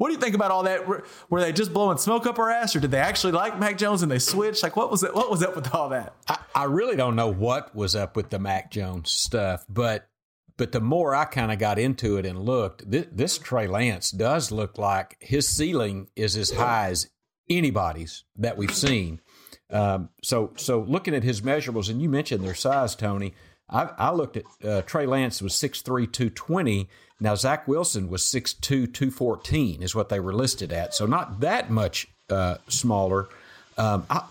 What 0.01 0.09
do 0.09 0.15
you 0.15 0.19
think 0.19 0.35
about 0.35 0.51
all 0.51 0.63
that? 0.63 0.89
Were, 0.89 1.05
they 1.31 1.53
just 1.53 1.75
blowing 1.75 1.99
smoke 1.99 2.25
up 2.25 2.39
our 2.39 2.49
ass, 2.49 2.75
or 2.75 2.81
did 2.81 2.91
they 2.91 2.99
actually 2.99 3.33
like 3.33 3.61
Mac 3.61 3.77
Jones 3.77 4.03
and 4.03 4.11
they 4.11 4.19
switched? 4.19 4.63
Like, 4.63 4.75
what 4.75 4.91
was 4.91 5.03
it? 5.03 5.15
What 5.15 5.31
was 5.31 5.43
up 5.43 5.55
with 5.55 5.75
all 5.75 5.91
that? 5.91 6.15
I, 6.27 6.39
I 6.55 6.65
really 6.65 6.97
don't 6.97 7.17
know 7.17 7.29
what 7.29 7.75
was 7.75 7.95
up 7.95 8.17
with 8.17 8.31
the 8.31 8.39
Mac 8.39 8.71
Jones 8.71 9.11
stuff, 9.11 9.67
but 9.69 10.09
but 10.57 10.73
the 10.73 10.81
more 10.81 11.15
I 11.15 11.27
kind 11.27 11.53
of 11.53 11.59
got 11.59 11.79
into 11.79 12.17
it 12.17 12.25
and 12.25 12.39
looked, 12.39 12.91
this, 12.91 13.37
Trey 13.37 13.67
Lance 13.67 14.11
does 14.11 14.51
look 14.51 14.79
like 14.79 15.19
his 15.21 15.47
ceiling 15.47 16.09
is 16.17 16.35
as 16.35 16.51
high 16.51 16.89
as 16.89 17.11
anybody's 17.51 18.25
that 18.37 18.57
we've 18.57 18.75
seen. 18.75 19.21
Um, 19.69 20.09
so 20.23 20.55
so 20.57 20.81
looking 20.81 21.15
at 21.15 21.25
his 21.25 21.43
measurables, 21.43 21.91
and 21.91 22.01
you 22.01 22.09
mentioned 22.09 22.43
their 22.43 22.55
size, 22.55 22.95
Tony. 22.95 23.35
I, 23.69 23.91
I 23.99 24.11
looked 24.13 24.39
at 24.39 24.45
uh, 24.65 24.83
Trey 24.83 25.05
Lance 25.05 25.43
was 25.43 25.53
6'3", 25.53 25.85
220. 26.11 26.89
Now 27.21 27.35
Zach 27.35 27.69
Wilson 27.69 28.09
was 28.09 28.23
6'2", 28.23 28.61
214 28.61 29.83
is 29.83 29.95
what 29.95 30.09
they 30.09 30.21
were 30.21 30.33
listed 30.33 30.73
at. 30.73 30.95
So 30.95 31.07
not 31.07 31.41
that 31.41 31.71
much 31.71 32.09
uh, 32.31 32.57
smaller. 32.69 33.29
Um, 33.77 34.07
I, 34.09 34.25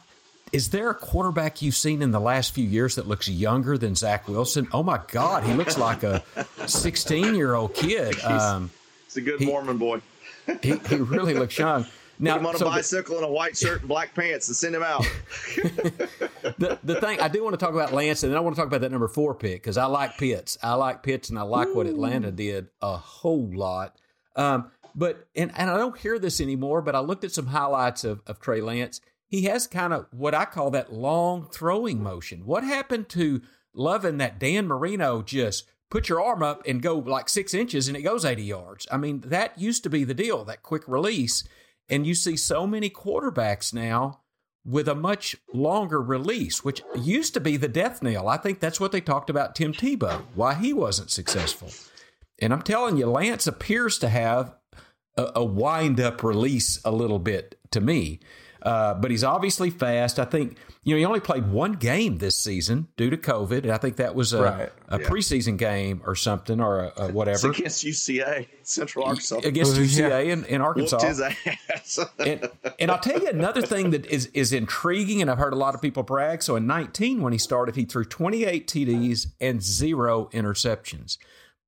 is 0.51 0.69
there 0.69 0.89
a 0.89 0.95
quarterback 0.95 1.61
you've 1.61 1.75
seen 1.75 2.01
in 2.01 2.11
the 2.11 2.19
last 2.19 2.53
few 2.53 2.65
years 2.65 2.95
that 2.95 3.07
looks 3.07 3.29
younger 3.29 3.77
than 3.77 3.95
Zach 3.95 4.27
Wilson? 4.27 4.67
Oh 4.71 4.81
my 4.81 4.99
God, 5.11 5.43
he 5.43 5.53
looks 5.53 5.77
like 5.77 6.03
a 6.03 6.23
16 6.65 7.35
year 7.35 7.53
old 7.55 7.73
kid. 7.73 8.15
Um, 8.25 8.71
It's 9.05 9.17
a 9.17 9.21
good 9.21 9.41
Mormon 9.41 9.77
boy. 9.77 10.01
he, 10.61 10.77
he 10.77 10.95
really 10.95 11.33
looks 11.33 11.57
young. 11.57 11.85
Now, 12.21 12.33
Put 12.33 12.39
him 12.41 12.45
on 12.47 12.55
a 12.55 12.57
so 12.57 12.65
the- 12.65 12.71
bicycle 12.71 13.15
and 13.15 13.25
a 13.25 13.31
white 13.31 13.55
shirt 13.57 13.79
and 13.79 13.87
black 13.87 14.13
pants 14.13 14.47
and 14.49 14.55
send 14.57 14.75
him 14.75 14.83
out. 14.83 15.03
the, 16.57 16.77
the 16.83 16.99
thing 16.99 17.19
I 17.21 17.27
do 17.29 17.43
want 17.43 17.53
to 17.53 17.65
talk 17.65 17.73
about 17.73 17.93
Lance, 17.93 18.23
and 18.23 18.31
then 18.31 18.37
I 18.37 18.41
want 18.41 18.55
to 18.55 18.59
talk 18.59 18.67
about 18.67 18.81
that 18.81 18.91
number 18.91 19.07
four 19.07 19.33
pick 19.35 19.63
because 19.63 19.77
I 19.77 19.85
like 19.85 20.17
Pitts. 20.17 20.57
I 20.61 20.73
like 20.73 21.01
Pitts, 21.03 21.29
and 21.29 21.39
I 21.39 21.43
like 21.43 21.73
what 21.73 21.87
Atlanta 21.87 22.31
did 22.31 22.67
a 22.81 22.97
whole 22.97 23.49
lot. 23.53 23.95
Um, 24.35 24.71
but 24.95 25.27
and, 25.35 25.51
and 25.55 25.69
I 25.69 25.77
don't 25.77 25.97
hear 25.97 26.19
this 26.19 26.41
anymore. 26.41 26.81
But 26.81 26.95
I 26.95 26.99
looked 26.99 27.23
at 27.23 27.31
some 27.31 27.47
highlights 27.47 28.03
of, 28.03 28.21
of 28.27 28.39
Trey 28.39 28.61
Lance. 28.61 28.99
He 29.27 29.43
has 29.43 29.67
kind 29.67 29.93
of 29.93 30.07
what 30.11 30.33
I 30.33 30.45
call 30.45 30.71
that 30.71 30.91
long 30.91 31.47
throwing 31.51 32.01
motion. 32.03 32.45
What 32.45 32.63
happened 32.63 33.09
to 33.09 33.41
loving 33.73 34.17
that 34.17 34.39
Dan 34.39 34.67
Marino 34.67 35.21
just 35.21 35.65
put 35.89 36.09
your 36.09 36.21
arm 36.21 36.43
up 36.43 36.63
and 36.67 36.81
go 36.81 36.95
like 36.95 37.29
six 37.29 37.53
inches 37.53 37.87
and 37.87 37.95
it 37.95 38.01
goes 38.01 38.25
80 38.25 38.43
yards? 38.43 38.87
I 38.91 38.97
mean, 38.97 39.21
that 39.27 39.57
used 39.59 39.83
to 39.83 39.89
be 39.89 40.03
the 40.03 40.15
deal, 40.15 40.43
that 40.45 40.63
quick 40.63 40.83
release. 40.87 41.43
And 41.89 42.05
you 42.05 42.13
see 42.13 42.37
so 42.37 42.67
many 42.67 42.89
quarterbacks 42.89 43.73
now 43.73 44.21
with 44.65 44.87
a 44.87 44.95
much 44.95 45.35
longer 45.53 46.01
release, 46.01 46.63
which 46.63 46.83
used 46.95 47.33
to 47.33 47.39
be 47.39 47.57
the 47.57 47.67
death 47.67 48.03
knell. 48.03 48.27
I 48.27 48.37
think 48.37 48.59
that's 48.59 48.79
what 48.79 48.91
they 48.91 49.01
talked 49.01 49.29
about 49.29 49.55
Tim 49.55 49.73
Tebow, 49.73 50.23
why 50.35 50.53
he 50.53 50.73
wasn't 50.73 51.09
successful. 51.09 51.71
And 52.39 52.53
I'm 52.53 52.61
telling 52.61 52.97
you, 52.97 53.07
Lance 53.07 53.47
appears 53.47 53.97
to 53.99 54.09
have 54.09 54.53
a, 55.17 55.31
a 55.35 55.43
wind 55.43 55.99
up 55.99 56.23
release 56.23 56.79
a 56.85 56.91
little 56.91 57.19
bit 57.19 57.59
to 57.71 57.81
me. 57.81 58.19
Uh, 58.61 58.93
but 58.93 59.09
he's 59.11 59.23
obviously 59.23 59.69
fast. 59.69 60.19
I 60.19 60.25
think 60.25 60.57
you 60.83 60.93
know 60.93 60.99
he 60.99 61.05
only 61.05 61.19
played 61.19 61.49
one 61.51 61.73
game 61.73 62.17
this 62.17 62.37
season 62.37 62.87
due 62.97 63.09
to 63.09 63.17
COVID, 63.17 63.63
and 63.63 63.71
I 63.71 63.77
think 63.77 63.95
that 63.97 64.15
was 64.15 64.33
a, 64.33 64.41
Right. 64.41 64.69
a 64.89 64.99
preseason 64.99 65.57
game 65.57 66.01
or 66.05 66.15
something 66.15 66.59
or 66.59 66.79
a, 66.79 66.93
a 66.97 67.05
It's 67.05 67.13
whatever 67.13 67.51
against 67.51 67.85
UCA, 67.85 68.47
Central 68.63 69.05
Arkansas. 69.05 69.39
against 69.43 69.77
Oh, 69.77 69.81
yeah. 69.81 70.09
UCA 70.09 70.29
in, 70.29 70.45
in 70.45 70.61
Arkansas 70.61 70.97
Whooped 70.97 71.07
his 71.09 71.21
ass. 71.21 71.99
and, 72.19 72.49
and 72.79 72.91
I'll 72.91 72.99
tell 72.99 73.19
you 73.21 73.27
another 73.29 73.61
thing 73.61 73.91
that 73.91 74.05
is 74.07 74.25
is 74.33 74.51
intriguing, 74.53 75.21
and 75.21 75.31
I've 75.31 75.37
heard 75.37 75.53
a 75.53 75.57
lot 75.57 75.75
of 75.75 75.81
people 75.81 76.03
brag. 76.03 76.43
So 76.43 76.55
in 76.55 76.67
19, 76.67 77.21
when 77.21 77.31
he 77.33 77.39
started, 77.39 77.75
he 77.75 77.85
threw 77.85 78.03
28 78.05 78.67
TDs 78.67 79.27
and 79.39 79.61
zero 79.63 80.29
interceptions. 80.33 81.17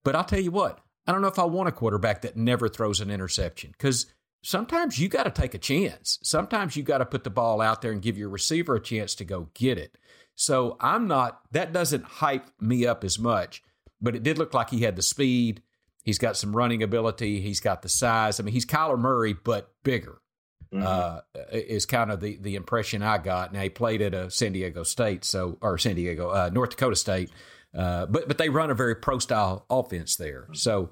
But 0.03 0.15
I'll 0.15 0.23
tell 0.23 0.39
you 0.41 0.51
what, 0.51 0.79
I 1.07 1.11
don't 1.11 1.21
know 1.21 1.27
if 1.27 1.39
I 1.39 1.45
want 1.45 1.69
a 1.69 1.71
quarterback 1.71 2.21
that 2.23 2.35
never 2.35 2.67
throws 2.67 2.99
an 3.01 3.09
interception 3.11 3.71
because 3.71 4.07
sometimes 4.41 4.99
you 4.99 5.07
got 5.07 5.23
to 5.23 5.31
take 5.31 5.53
a 5.53 5.59
chance. 5.59 6.19
Sometimes 6.23 6.75
you 6.75 6.83
got 6.83 6.99
to 6.99 7.05
put 7.05 7.23
the 7.23 7.29
ball 7.29 7.61
out 7.61 7.81
there 7.81 7.91
and 7.91 8.01
give 8.01 8.17
your 8.17 8.29
receiver 8.29 8.75
a 8.75 8.81
chance 8.81 9.15
to 9.15 9.25
go 9.25 9.49
get 9.53 9.77
it. 9.77 9.97
So 10.35 10.77
I'm 10.79 11.07
not, 11.07 11.41
that 11.51 11.73
doesn't 11.73 12.03
hype 12.03 12.47
me 12.59 12.85
up 12.85 13.03
as 13.03 13.19
much, 13.19 13.63
but 14.01 14.15
it 14.15 14.23
did 14.23 14.37
look 14.37 14.53
like 14.53 14.69
he 14.69 14.81
had 14.81 14.95
the 14.95 15.01
speed. 15.01 15.61
He's 16.03 16.17
got 16.17 16.37
some 16.37 16.55
running 16.55 16.81
ability. 16.81 17.41
He's 17.41 17.59
got 17.59 17.81
the 17.83 17.89
size. 17.89 18.39
I 18.39 18.43
mean, 18.43 18.53
he's 18.53 18.65
Kyler 18.65 18.97
Murray, 18.97 19.33
but 19.33 19.71
bigger 19.83 20.21
uh, 20.73 21.21
is 21.51 21.85
kind 21.85 22.11
of 22.11 22.21
the, 22.21 22.37
the 22.37 22.55
impression 22.55 23.03
I 23.03 23.17
got. 23.17 23.53
Now 23.53 23.61
he 23.61 23.69
played 23.69 24.01
at 24.01 24.13
a 24.13 24.31
San 24.31 24.53
Diego 24.53 24.83
State, 24.83 25.25
so 25.25 25.57
or 25.61 25.77
San 25.77 25.95
Diego, 25.95 26.29
uh, 26.29 26.49
North 26.51 26.71
Dakota 26.71 26.95
State, 26.95 27.29
uh, 27.77 28.05
but 28.05 28.27
but 28.27 28.37
they 28.37 28.49
run 28.49 28.71
a 28.71 28.73
very 28.73 28.95
pro 28.95 29.19
style 29.19 29.65
offense 29.69 30.15
there. 30.15 30.47
So 30.53 30.89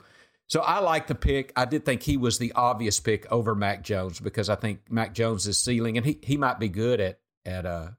so 0.50 0.62
I 0.62 0.80
like 0.80 1.08
the 1.08 1.16
pick. 1.16 1.54
I 1.56 1.66
did 1.66 1.86
think 1.86 2.04
he 2.04 2.18
was 2.18 2.38
the 2.38 2.52
obvious 2.54 3.00
pick 3.00 3.32
over 3.32 3.56
Mac 3.56 3.84
Jones 3.84 4.20
because 4.20 4.50
I 4.50 4.56
think 4.56 4.82
Mac 4.90 5.14
Jones 5.14 5.48
is 5.48 5.60
ceiling, 5.60 5.98
and 5.98 6.06
he 6.06 6.20
he 6.22 6.38
might 6.38 6.60
be 6.60 6.68
good 6.68 7.00
at 7.00 7.20
at 7.46 7.66
uh 7.66 7.92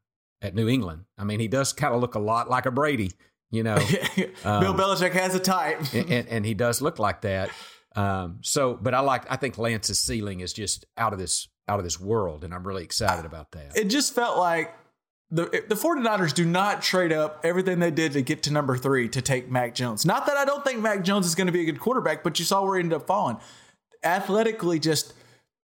at 0.42 0.54
New 0.54 0.68
England. 0.68 1.04
I 1.18 1.24
mean, 1.24 1.40
he 1.40 1.48
does 1.48 1.72
kind 1.72 1.94
of 1.94 2.00
look 2.00 2.14
a 2.14 2.20
lot 2.20 2.50
like 2.50 2.66
a 2.66 2.70
Brady, 2.70 3.12
you 3.50 3.62
know, 3.62 3.76
Bill 4.16 4.74
Belichick 4.74 5.12
has 5.12 5.34
a 5.34 5.40
type. 5.40 5.80
and, 5.92 6.10
and, 6.10 6.28
and 6.28 6.46
he 6.46 6.54
does 6.54 6.80
look 6.80 6.98
like 6.98 7.22
that. 7.22 7.50
Um, 7.96 8.38
so, 8.42 8.74
but 8.74 8.94
I 8.94 9.00
like, 9.00 9.30
I 9.30 9.36
think 9.36 9.58
Lance's 9.58 9.98
ceiling 9.98 10.40
is 10.40 10.52
just 10.52 10.86
out 10.96 11.12
of 11.12 11.18
this, 11.18 11.48
out 11.68 11.78
of 11.78 11.84
this 11.84 11.98
world. 11.98 12.44
And 12.44 12.54
I'm 12.54 12.66
really 12.66 12.84
excited 12.84 13.24
about 13.24 13.50
that. 13.52 13.76
it 13.76 13.88
just 13.88 14.14
felt 14.14 14.38
like 14.38 14.72
the 15.30 15.44
the 15.68 15.74
49ers 15.74 16.34
do 16.34 16.44
not 16.44 16.82
trade 16.82 17.12
up 17.12 17.40
everything 17.44 17.78
they 17.78 17.90
did 17.90 18.12
to 18.12 18.22
get 18.22 18.42
to 18.44 18.52
number 18.52 18.76
three 18.76 19.08
to 19.10 19.22
take 19.22 19.50
Mac 19.50 19.74
Jones. 19.74 20.04
Not 20.04 20.26
that 20.26 20.36
I 20.36 20.44
don't 20.44 20.64
think 20.64 20.80
Mac 20.80 21.04
Jones 21.04 21.26
is 21.26 21.34
going 21.34 21.46
to 21.46 21.52
be 21.52 21.60
a 21.62 21.64
good 21.64 21.80
quarterback, 21.80 22.22
but 22.24 22.38
you 22.38 22.44
saw 22.44 22.64
where 22.64 22.76
he 22.76 22.82
ended 22.82 22.96
up 22.96 23.06
falling. 23.06 23.36
Athletically, 24.02 24.78
just 24.78 25.12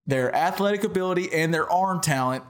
their 0.06 0.36
athletic 0.36 0.84
ability 0.84 1.32
and 1.34 1.54
their 1.54 1.70
arm 1.72 2.02
talent. 2.02 2.44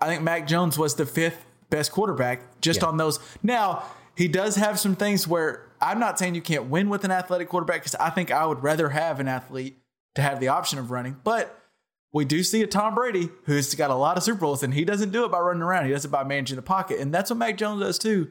I 0.00 0.06
think 0.06 0.22
Mac 0.22 0.46
Jones 0.46 0.78
was 0.78 0.94
the 0.94 1.06
fifth 1.06 1.44
best 1.70 1.92
quarterback 1.92 2.60
just 2.60 2.82
Yeah. 2.82 2.88
on 2.88 2.96
those. 2.98 3.18
Now, 3.42 3.82
he 4.14 4.28
does 4.28 4.56
have 4.56 4.78
some 4.78 4.94
things 4.96 5.26
where 5.26 5.62
I'm 5.80 5.98
not 5.98 6.18
saying 6.18 6.34
you 6.34 6.42
can't 6.42 6.66
win 6.66 6.88
with 6.88 7.04
an 7.04 7.10
athletic 7.10 7.48
quarterback 7.48 7.80
because 7.80 7.94
I 7.96 8.10
think 8.10 8.30
I 8.30 8.44
would 8.46 8.62
rather 8.62 8.90
have 8.90 9.18
an 9.18 9.28
athlete 9.28 9.78
to 10.14 10.22
have 10.22 10.40
the 10.40 10.48
option 10.48 10.78
of 10.78 10.90
running. 10.90 11.16
But 11.24 11.59
we 12.12 12.24
do 12.24 12.42
see 12.42 12.62
a 12.62 12.66
Tom 12.66 12.94
Brady 12.94 13.28
who's 13.44 13.74
got 13.74 13.90
a 13.90 13.94
lot 13.94 14.16
of 14.16 14.22
Super 14.22 14.40
Bowls, 14.40 14.62
and 14.62 14.74
he 14.74 14.84
doesn't 14.84 15.10
do 15.10 15.24
it 15.24 15.30
by 15.30 15.38
running 15.38 15.62
around. 15.62 15.86
He 15.86 15.92
does 15.92 16.04
it 16.04 16.10
by 16.10 16.24
managing 16.24 16.56
the 16.56 16.62
pocket, 16.62 16.98
and 17.00 17.12
that's 17.14 17.30
what 17.30 17.38
Mac 17.38 17.56
Jones 17.56 17.80
does 17.82 17.98
too. 17.98 18.30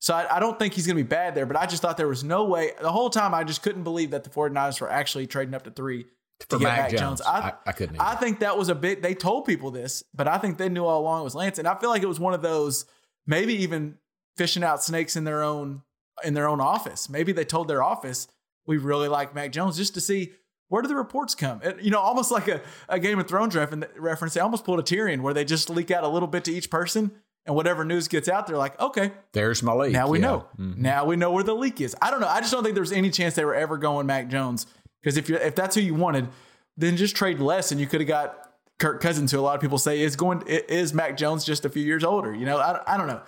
So 0.00 0.14
I, 0.14 0.36
I 0.36 0.40
don't 0.40 0.58
think 0.58 0.74
he's 0.74 0.86
going 0.86 0.96
to 0.98 1.02
be 1.02 1.08
bad 1.08 1.34
there, 1.34 1.46
but 1.46 1.56
I 1.56 1.66
just 1.66 1.80
thought 1.80 1.96
there 1.96 2.08
was 2.08 2.24
no 2.24 2.44
way. 2.44 2.72
The 2.80 2.92
whole 2.92 3.08
time, 3.10 3.32
I 3.32 3.44
just 3.44 3.62
couldn't 3.62 3.84
believe 3.84 4.10
that 4.10 4.24
the 4.24 4.30
49ers 4.30 4.80
were 4.80 4.90
actually 4.90 5.26
trading 5.26 5.54
up 5.54 5.62
to 5.64 5.70
three 5.70 6.04
to 6.40 6.46
For 6.50 6.58
get 6.58 6.64
Mac 6.64 6.78
Mac, 6.78 6.90
Jones. 6.90 7.00
Jones. 7.00 7.22
I, 7.22 7.38
I- 7.38 7.52
I 7.66 7.72
couldn't 7.72 8.00
I 8.00 8.14
think 8.16 8.40
that 8.40 8.58
was 8.58 8.68
a 8.68 8.74
bit. 8.74 9.00
They 9.00 9.14
told 9.14 9.46
people 9.46 9.70
this, 9.70 10.02
but 10.12 10.28
I 10.28 10.38
think 10.38 10.58
they 10.58 10.68
knew 10.68 10.84
all 10.84 11.00
along 11.00 11.20
it 11.20 11.24
was 11.24 11.34
Lance, 11.34 11.58
and 11.58 11.68
I 11.68 11.74
feel 11.78 11.90
like 11.90 12.02
it 12.02 12.08
was 12.08 12.20
one 12.20 12.34
of 12.34 12.42
those 12.42 12.84
maybe 13.26 13.54
even 13.62 13.96
fishing 14.36 14.64
out 14.64 14.82
snakes 14.82 15.16
in 15.16 15.24
their 15.24 15.42
own 15.42 15.82
in 16.24 16.34
their 16.34 16.48
own 16.48 16.60
office. 16.60 17.08
Maybe 17.08 17.32
they 17.32 17.44
told 17.44 17.68
their 17.68 17.82
office 17.82 18.26
we 18.66 18.76
really 18.78 19.08
like 19.08 19.34
Mac 19.34 19.52
Jones 19.52 19.76
just 19.76 19.94
to 19.94 20.00
see 20.00 20.32
where 20.74 20.82
do 20.82 20.88
the 20.88 20.96
reports 20.96 21.34
come. 21.34 21.60
It- 21.62 21.80
you 21.80 21.90
know, 21.90 22.00
almost 22.00 22.30
like 22.30 22.48
a, 22.48 22.60
a 22.88 22.98
Game 22.98 23.18
of 23.18 23.26
Thrones 23.28 23.54
ref- 23.56 23.72
reference. 23.96 24.34
They 24.34 24.40
almost 24.40 24.64
pulled 24.64 24.80
a 24.80 24.82
Tyrion 24.82 25.20
where 25.20 25.32
they 25.32 25.44
just 25.44 25.70
leak 25.70 25.90
out 25.90 26.04
a 26.04 26.08
little 26.08 26.28
bit 26.28 26.44
to 26.44 26.52
each 26.52 26.68
person, 26.70 27.10
and 27.46 27.54
whatever 27.54 27.84
news 27.84 28.08
gets 28.08 28.28
out, 28.28 28.46
they're 28.46 28.56
like, 28.58 28.78
okay, 28.80 29.12
There's 29.32 29.62
my 29.62 29.72
leak. 29.72 29.92
now 29.92 30.08
we 30.08 30.18
Yeah. 30.18 30.26
know. 30.26 30.46
Mhm. 30.58 30.76
Now 30.78 31.04
we 31.04 31.16
know 31.16 31.30
where 31.30 31.44
the 31.44 31.54
leak 31.54 31.80
is. 31.80 31.94
I 32.02 32.10
don't 32.10 32.20
know. 32.20 32.28
I 32.28 32.40
just 32.40 32.52
don't 32.52 32.62
think 32.64 32.74
there's 32.74 32.92
any 32.92 33.10
chance 33.10 33.34
they 33.34 33.44
were 33.44 33.54
ever 33.54 33.76
going 33.78 34.06
Mac 34.06 34.28
Jones 34.28 34.66
because 35.02 35.16
if 35.16 35.28
you 35.28 35.36
if 35.36 35.54
that's 35.54 35.74
who 35.76 35.80
you 35.82 35.94
wanted, 35.94 36.28
then 36.76 36.96
just 36.96 37.14
trade 37.14 37.38
less 37.40 37.70
and 37.70 37.80
you 37.80 37.86
could 37.86 38.00
have 38.00 38.08
got 38.08 38.50
Kirk 38.80 39.00
Cousins, 39.00 39.30
who 39.30 39.38
a 39.38 39.42
lot 39.42 39.54
of 39.54 39.60
people 39.60 39.78
say 39.78 40.00
is 40.00 40.16
going 40.16 40.42
is 40.48 40.92
Mac 40.92 41.16
Jones 41.16 41.44
just 41.44 41.64
a 41.64 41.68
few 41.68 41.84
years 41.84 42.02
older. 42.02 42.34
You 42.34 42.46
know, 42.46 42.58
I, 42.58 42.94
I 42.94 42.96
don't 42.96 43.06
know. 43.06 43.20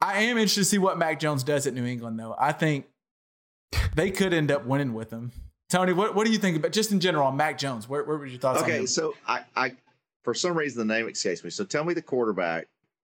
I 0.00 0.22
am 0.24 0.36
interested 0.36 0.60
to 0.62 0.64
see 0.64 0.78
what 0.78 0.98
Mac 0.98 1.20
Jones 1.20 1.42
does 1.44 1.66
at 1.66 1.74
New 1.74 1.84
England, 1.86 2.18
though. 2.18 2.34
I 2.38 2.52
think 2.52 2.86
they 3.94 4.10
could 4.10 4.32
end 4.34 4.50
up 4.50 4.66
winning 4.66 4.92
with 4.94 5.10
him. 5.10 5.30
Tony, 5.68 5.92
what, 5.92 6.14
what 6.14 6.26
do 6.26 6.32
you 6.32 6.38
think 6.38 6.56
about 6.56 6.72
just 6.72 6.92
in 6.92 7.00
general 7.00 7.26
on 7.26 7.36
Mac 7.36 7.58
Jones? 7.58 7.88
Where, 7.88 8.04
where 8.04 8.16
was 8.18 8.30
your 8.30 8.40
thoughts 8.40 8.58
on 8.62 8.64
Okay, 8.64 8.78
him? 8.80 8.86
so 8.86 9.14
I, 9.26 9.40
I, 9.56 9.72
for 10.22 10.32
some 10.34 10.56
reason, 10.56 10.86
the 10.86 10.94
name 10.94 11.08
escapes 11.08 11.42
me. 11.42 11.50
So 11.50 11.64
tell 11.64 11.84
me 11.84 11.92
the 11.94 12.02
quarterback 12.02 12.68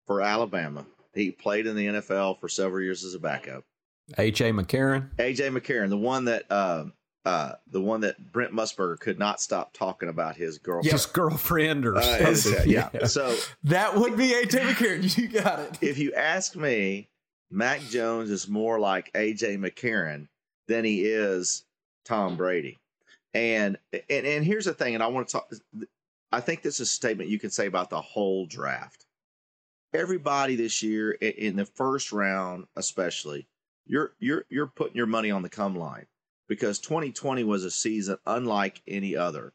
for 0.06 0.20
Alabama. 0.20 0.86
He 1.14 1.30
played 1.32 1.66
in 1.66 1.76
the 1.76 1.86
NFL 1.86 2.40
for 2.40 2.48
several 2.48 2.82
years 2.82 3.04
as 3.04 3.14
a 3.14 3.18
backup. 3.18 3.64
H.A. 4.18 4.52
McCarron. 4.52 5.08
AJ 5.16 5.56
McCarron, 5.56 5.88
the 5.88 5.96
one 5.96 6.26
that, 6.26 6.44
uh, 6.50 6.84
uh, 7.24 7.52
the 7.70 7.80
one 7.80 8.02
that 8.02 8.32
Brent 8.32 8.52
Musburger 8.52 9.00
could 9.00 9.18
not 9.18 9.40
stop 9.40 9.72
talking 9.72 10.08
about 10.10 10.36
his 10.36 10.58
girlfriend. 10.58 10.92
His 10.92 11.06
girlfriend 11.06 11.86
or 11.86 11.96
Uh, 11.96 12.02
something. 12.34 12.58
is- 12.60 12.66
yeah. 12.66 12.90
So 13.06 13.34
That 13.64 13.96
would 13.96 14.16
be 14.16 14.28
AJ 14.28 14.60
McCarron. 14.74 15.16
You 15.18 15.28
got 15.28 15.58
it. 15.60 15.78
if 15.80 15.98
you 15.98 16.12
ask 16.14 16.54
me, 16.54 17.08
Mac 17.50 17.80
Jones 17.80 18.30
is 18.30 18.46
more 18.48 18.78
like 18.78 19.10
AJ 19.14 19.58
McCarron 19.58 20.28
than 20.68 20.84
he 20.84 21.04
is 21.06 21.64
Tom 22.04 22.36
Brady. 22.36 22.78
And 23.32 23.78
and 23.92 24.26
and 24.26 24.44
here's 24.44 24.66
the 24.66 24.74
thing, 24.74 24.94
and 24.94 25.02
I 25.02 25.08
want 25.08 25.28
to 25.28 25.32
talk. 25.32 25.50
I 26.30 26.40
think 26.40 26.62
this 26.62 26.74
is 26.74 26.88
a 26.88 26.90
statement 26.90 27.30
you 27.30 27.38
can 27.38 27.50
say 27.50 27.66
about 27.66 27.90
the 27.90 28.00
whole 28.00 28.46
draft. 28.46 29.06
Everybody 29.92 30.56
this 30.56 30.82
year 30.82 31.12
in 31.12 31.56
the 31.56 31.64
first 31.64 32.12
round, 32.12 32.66
especially, 32.76 33.46
you're 33.86 34.12
you're 34.18 34.44
you're 34.48 34.66
putting 34.66 34.96
your 34.96 35.06
money 35.06 35.30
on 35.30 35.42
the 35.42 35.48
come 35.48 35.76
line 35.76 36.06
because 36.48 36.78
2020 36.78 37.44
was 37.44 37.64
a 37.64 37.70
season 37.70 38.16
unlike 38.26 38.82
any 38.86 39.16
other 39.16 39.52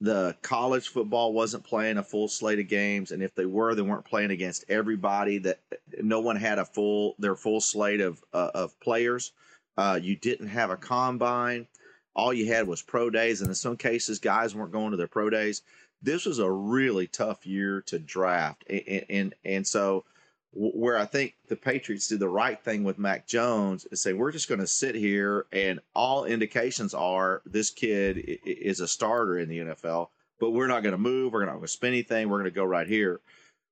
the 0.00 0.36
college 0.42 0.88
football 0.88 1.32
wasn't 1.32 1.64
playing 1.64 1.98
a 1.98 2.02
full 2.02 2.28
slate 2.28 2.60
of 2.60 2.68
games 2.68 3.10
and 3.10 3.22
if 3.22 3.34
they 3.34 3.46
were 3.46 3.74
they 3.74 3.82
weren't 3.82 4.04
playing 4.04 4.30
against 4.30 4.64
everybody 4.68 5.38
that 5.38 5.60
no 6.00 6.20
one 6.20 6.36
had 6.36 6.58
a 6.58 6.64
full 6.64 7.16
their 7.18 7.34
full 7.34 7.60
slate 7.60 8.00
of 8.00 8.22
uh, 8.32 8.50
of 8.54 8.78
players 8.80 9.32
uh, 9.78 9.98
you 10.00 10.14
didn't 10.16 10.48
have 10.48 10.70
a 10.70 10.76
combine 10.76 11.66
all 12.14 12.34
you 12.34 12.46
had 12.52 12.66
was 12.66 12.82
pro 12.82 13.08
days 13.08 13.40
and 13.40 13.48
in 13.48 13.54
some 13.54 13.76
cases 13.76 14.18
guys 14.18 14.54
weren't 14.54 14.72
going 14.72 14.90
to 14.90 14.96
their 14.96 15.06
pro 15.06 15.30
days 15.30 15.62
this 16.02 16.26
was 16.26 16.38
a 16.38 16.50
really 16.50 17.06
tough 17.06 17.46
year 17.46 17.80
to 17.80 17.98
draft 17.98 18.64
and 18.68 19.04
and, 19.08 19.34
and 19.44 19.66
so 19.66 20.04
where 20.52 20.96
I 20.96 21.04
think 21.04 21.34
the 21.48 21.56
Patriots 21.56 22.08
did 22.08 22.20
the 22.20 22.28
right 22.28 22.58
thing 22.60 22.82
with 22.82 22.98
Mac 22.98 23.26
Jones 23.26 23.86
is 23.90 24.00
say 24.00 24.12
we're 24.12 24.32
just 24.32 24.48
going 24.48 24.60
to 24.60 24.66
sit 24.66 24.94
here 24.94 25.46
and 25.52 25.80
all 25.94 26.24
indications 26.24 26.94
are 26.94 27.42
this 27.44 27.70
kid 27.70 28.38
is 28.44 28.80
a 28.80 28.88
starter 28.88 29.38
in 29.38 29.48
the 29.48 29.58
NFL, 29.58 30.08
but 30.40 30.50
we're 30.50 30.66
not 30.66 30.82
going 30.82 30.92
to 30.92 30.98
move. 30.98 31.32
We're 31.32 31.44
not 31.44 31.52
going 31.52 31.62
to 31.62 31.68
spend 31.68 31.92
anything. 31.92 32.28
We're 32.28 32.38
going 32.38 32.50
to 32.50 32.54
go 32.54 32.64
right 32.64 32.86
here. 32.86 33.20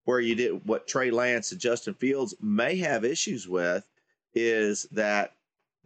Where 0.04 0.20
you 0.20 0.34
did 0.34 0.66
what 0.66 0.86
Trey 0.86 1.10
Lance 1.10 1.50
and 1.50 1.60
Justin 1.60 1.94
Fields 1.94 2.34
may 2.40 2.76
have 2.78 3.04
issues 3.04 3.48
with 3.48 3.84
is 4.34 4.84
that 4.92 5.32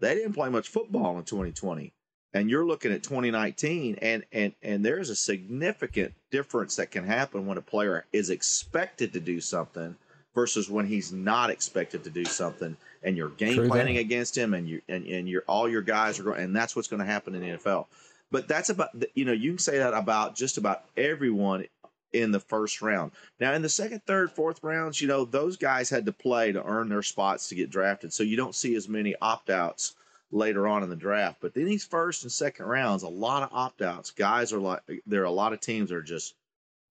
they 0.00 0.14
didn't 0.14 0.32
play 0.32 0.48
much 0.48 0.68
football 0.68 1.18
in 1.18 1.24
2020 1.24 1.92
and 2.32 2.50
you're 2.50 2.64
looking 2.64 2.92
at 2.92 3.02
2019 3.02 3.96
and 4.02 4.24
and 4.32 4.52
and 4.62 4.84
there's 4.84 5.10
a 5.10 5.16
significant 5.16 6.14
difference 6.30 6.76
that 6.76 6.90
can 6.90 7.04
happen 7.04 7.46
when 7.46 7.58
a 7.58 7.62
player 7.62 8.04
is 8.12 8.30
expected 8.30 9.12
to 9.12 9.20
do 9.20 9.40
something 9.40 9.96
versus 10.34 10.70
when 10.70 10.86
he's 10.86 11.12
not 11.12 11.50
expected 11.50 12.04
to 12.04 12.10
do 12.10 12.24
something 12.24 12.76
and 13.02 13.16
you're 13.16 13.30
game 13.30 13.54
True 13.54 13.64
that. 13.64 13.70
planning 13.70 13.98
against 13.98 14.36
him 14.36 14.54
and 14.54 14.68
you 14.68 14.80
and, 14.88 15.04
and 15.06 15.28
you're 15.28 15.44
all 15.46 15.68
your 15.68 15.82
guys 15.82 16.18
are 16.18 16.24
going 16.24 16.40
and 16.40 16.54
that's 16.54 16.76
what's 16.76 16.88
going 16.88 17.00
to 17.00 17.06
happen 17.06 17.34
in 17.34 17.40
the 17.40 17.48
NFL 17.58 17.86
but 18.30 18.46
that's 18.46 18.70
about 18.70 18.90
you 19.14 19.24
know 19.24 19.32
you 19.32 19.50
can 19.50 19.58
say 19.58 19.78
that 19.78 19.94
about 19.94 20.34
just 20.36 20.56
about 20.56 20.84
everyone 20.96 21.66
in 22.12 22.32
the 22.32 22.40
first 22.40 22.82
round 22.82 23.12
now 23.38 23.52
in 23.52 23.62
the 23.62 23.68
second 23.68 24.02
third 24.06 24.30
fourth 24.30 24.62
rounds 24.62 25.00
you 25.00 25.06
know 25.06 25.24
those 25.24 25.56
guys 25.56 25.88
had 25.88 26.06
to 26.06 26.12
play 26.12 26.50
to 26.50 26.64
earn 26.64 26.88
their 26.88 27.02
spots 27.02 27.48
to 27.48 27.54
get 27.54 27.70
drafted 27.70 28.12
so 28.12 28.22
you 28.22 28.36
don't 28.36 28.54
see 28.54 28.74
as 28.74 28.88
many 28.88 29.14
opt-outs 29.20 29.94
later 30.32 30.68
on 30.68 30.82
in 30.82 30.90
the 30.90 30.96
draft. 30.96 31.38
But 31.40 31.56
in 31.56 31.64
these 31.64 31.84
first 31.84 32.22
and 32.22 32.32
second 32.32 32.66
rounds, 32.66 33.02
a 33.02 33.08
lot 33.08 33.42
of 33.42 33.50
opt 33.52 33.82
outs. 33.82 34.10
Guys 34.10 34.52
are 34.52 34.60
like, 34.60 34.82
there 35.06 35.22
are 35.22 35.26
a 35.26 35.30
lot 35.30 35.52
of 35.52 35.60
teams 35.60 35.92
are 35.92 36.02
just 36.02 36.34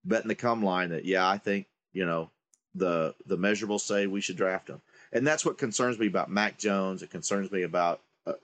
betting 0.04 0.28
the 0.28 0.34
come 0.34 0.62
line 0.62 0.90
that, 0.90 1.04
yeah, 1.04 1.28
I 1.28 1.38
think, 1.38 1.66
you 1.92 2.06
know, 2.06 2.30
the 2.74 3.14
the 3.26 3.36
measurables 3.36 3.80
say 3.80 4.06
we 4.06 4.20
should 4.20 4.36
draft 4.36 4.68
him. 4.68 4.80
And 5.12 5.26
that's 5.26 5.44
what 5.44 5.58
concerns 5.58 5.98
me 5.98 6.06
about 6.06 6.30
Mac 6.30 6.56
Jones. 6.56 7.02
It 7.02 7.10
concerns 7.10 7.50
me 7.50 7.62
about 7.62 8.00
uh, 8.26 8.34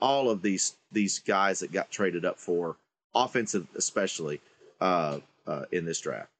all 0.00 0.28
of 0.28 0.42
these 0.42 0.74
these 0.90 1.20
guys 1.20 1.60
that 1.60 1.70
got 1.70 1.90
traded 1.90 2.24
up 2.24 2.38
for 2.38 2.76
offensive, 3.14 3.68
especially 3.76 4.40
uh, 4.80 5.20
uh, 5.50 5.64
in 5.72 5.84
this 5.84 6.00
draft. 6.00 6.30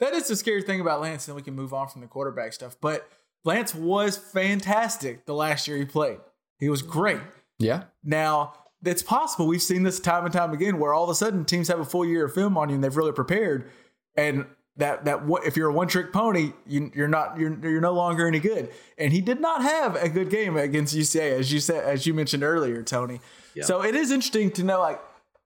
That 0.00 0.12
is 0.12 0.28
the 0.28 0.36
scary 0.36 0.62
thing 0.62 0.80
about 0.80 1.00
Lance, 1.00 1.26
and 1.26 1.32
then 1.32 1.36
we 1.36 1.42
can 1.42 1.54
move 1.54 1.72
on 1.72 1.88
from 1.88 2.00
the 2.00 2.06
quarterback 2.06 2.52
stuff. 2.52 2.76
But 2.80 3.08
Lance 3.44 3.74
was 3.74 4.16
fantastic 4.16 5.24
the 5.26 5.34
last 5.34 5.66
year 5.68 5.76
he 5.78 5.84
played. 5.84 6.18
He 6.58 6.68
was 6.68 6.82
great. 6.82 7.20
Yeah. 7.58 7.84
Now, 8.02 8.54
it's 8.84 9.02
possible 9.02 9.46
we've 9.46 9.62
seen 9.62 9.82
this 9.82 10.00
time 10.00 10.24
and 10.24 10.32
time 10.32 10.52
again 10.52 10.78
where 10.78 10.92
all 10.92 11.04
of 11.04 11.10
a 11.10 11.14
sudden 11.14 11.44
teams 11.44 11.68
have 11.68 11.80
a 11.80 11.84
full 11.84 12.04
year 12.04 12.26
of 12.26 12.34
film 12.34 12.58
on 12.58 12.68
you 12.68 12.74
and 12.74 12.84
they've 12.84 12.96
really 12.96 13.12
prepared. 13.12 13.70
And 14.16 14.46
that 14.76 15.04
that 15.04 15.24
one- 15.24 15.42
if 15.46 15.56
you're 15.56 15.70
a 15.70 15.72
one 15.72 15.86
trick 15.88 16.12
pony, 16.12 16.52
you, 16.66 16.90
you're 16.94 17.08
not 17.08 17.38
you're 17.38 17.56
you're 17.62 17.80
no 17.80 17.92
longer 17.92 18.26
any 18.26 18.40
good. 18.40 18.70
And 18.98 19.12
he 19.12 19.20
did 19.20 19.40
not 19.40 19.62
have 19.62 19.94
a 19.96 20.08
good 20.08 20.30
game 20.30 20.56
against 20.56 20.94
UCA, 20.96 21.38
as 21.38 21.52
you 21.52 21.60
said, 21.60 21.84
as 21.84 22.06
you 22.06 22.12
mentioned 22.14 22.42
earlier, 22.42 22.82
Tony. 22.82 23.20
So 23.64 23.82
it 23.84 23.94
is 23.94 24.10
interesting 24.10 24.50
to 24.52 24.64
know. 24.64 24.80
Like, 24.80 25.00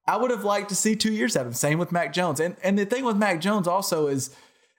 I 0.08 0.16
would 0.16 0.30
have 0.30 0.42
liked 0.44 0.70
to 0.70 0.74
see 0.74 0.96
two 0.96 1.12
years 1.12 1.36
out 1.36 1.42
of 1.42 1.48
him. 1.48 1.52
Same 1.52 1.78
with 1.78 1.92
Mac 1.92 2.12
Jones. 2.12 2.40
And 2.40 2.56
and 2.62 2.78
the 2.78 2.86
thing 2.86 3.04
with 3.04 3.16
Mac 3.16 3.40
Jones 3.40 3.68
also 3.68 4.06
is, 4.08 4.34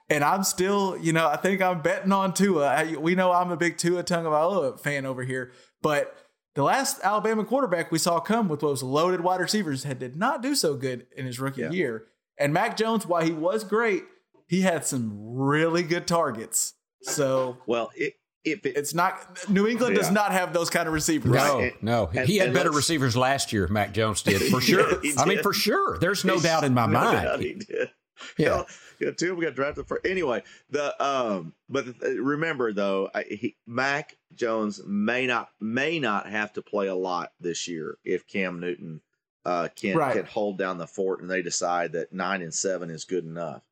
and 0.10 0.24
I'm 0.24 0.44
still, 0.44 0.98
you 0.98 1.14
know, 1.14 1.28
I 1.28 1.38
think 1.38 1.62
I'm 1.62 1.82
betting 1.82 2.12
on 2.12 2.34
Tua. 2.34 2.68
I, 2.68 2.96
we 2.98 3.16
know 3.16 3.32
I'm 3.32 3.52
a 3.52 3.58
big 3.58 3.78
Tua 3.78 4.04
Tagovailoa 4.04 4.80
fan 4.80 5.06
over 5.06 5.24
here, 5.24 5.52
but 5.82 6.16
the 6.56 6.64
last 6.64 7.00
Alabama 7.04 7.46
quarterback 7.46 7.92
we 7.92 8.00
saw 8.00 8.20
come 8.20 8.50
with 8.50 8.60
those 8.60 8.82
loaded 8.84 9.22
wide 9.22 9.40
receivers 9.40 9.84
had 9.84 10.00
did 10.00 10.16
not 10.18 10.42
do 10.42 10.56
so 10.56 10.76
good 10.76 11.06
in 11.16 11.26
his 11.26 11.40
rookie 11.40 11.62
Yeah. 11.62 11.70
year. 11.72 12.06
And 12.38 12.52
Mac 12.54 12.76
Jones, 12.76 13.06
while 13.06 13.22
he 13.22 13.32
was 13.32 13.64
great, 13.64 14.04
he 14.48 14.62
had 14.62 14.86
some 14.86 15.12
really 15.16 15.84
good 15.84 16.08
targets. 16.08 16.74
So 17.04 17.58
Well, 17.68 17.92
it, 17.96 18.16
if 18.44 18.66
it, 18.66 18.78
it's 18.78 18.94
not 18.94 19.50
New 19.50 19.68
England 19.68 19.96
does 19.96 20.12
not 20.12 20.32
have 20.32 20.54
those 20.54 20.70
kind 20.70 20.88
of 20.88 20.94
receivers. 20.94 21.32
No, 21.32 21.60
Right. 21.60 21.84
no. 21.84 22.10
And- 22.16 22.28
he 22.28 22.38
had 22.38 22.54
better 22.54 22.72
receivers 22.72 23.16
last 23.18 23.52
year, 23.54 23.68
Mac 23.68 23.94
Jones 23.94 24.22
did, 24.22 24.42
for 24.44 24.62
Yeah, 24.62 24.62
sure. 24.62 25.02
I 25.18 25.26
mean, 25.26 25.42
for 25.42 25.54
sure. 25.54 25.98
There's 26.00 26.24
no 26.26 26.40
doubt 26.40 26.64
in 26.64 26.74
my 26.74 26.86
No 26.88 27.00
mind. 27.00 27.24
doubt 27.24 27.40
he 27.42 27.54
did. 27.54 27.90
Yeah. 28.38 28.64
you 29.00 29.08
know, 29.08 29.14
two 29.14 29.32
of 29.32 29.38
them 29.38 29.46
got 29.46 29.56
drafted 29.56 29.88
for 29.88 30.02
anyway. 30.06 30.44
The 30.70 31.02
um, 31.04 31.54
but 31.70 32.00
the, 32.00 32.22
remember 32.22 32.74
though, 32.74 33.10
I, 33.16 33.24
he, 33.24 33.56
Mac 33.66 34.16
Jones 34.36 34.82
may 34.86 35.26
not 35.26 35.50
may 35.62 36.00
not 36.00 36.28
have 36.28 36.52
to 36.54 36.62
play 36.62 36.88
a 36.88 36.96
lot 36.96 37.32
this 37.40 37.66
year 37.68 37.98
if 38.04 38.28
Cam 38.28 38.60
Newton 38.60 39.00
uh, 39.46 39.70
can 39.74 39.96
Right. 39.96 40.16
can 40.18 40.26
hold 40.26 40.58
down 40.58 40.78
the 40.78 40.86
fort 40.88 41.22
and 41.22 41.32
they 41.32 41.42
decide 41.42 41.94
that 41.94 42.12
nine 42.12 42.42
and 42.42 42.54
seven 42.54 42.90
is 42.90 43.06
good 43.06 43.24
enough. 43.24 43.64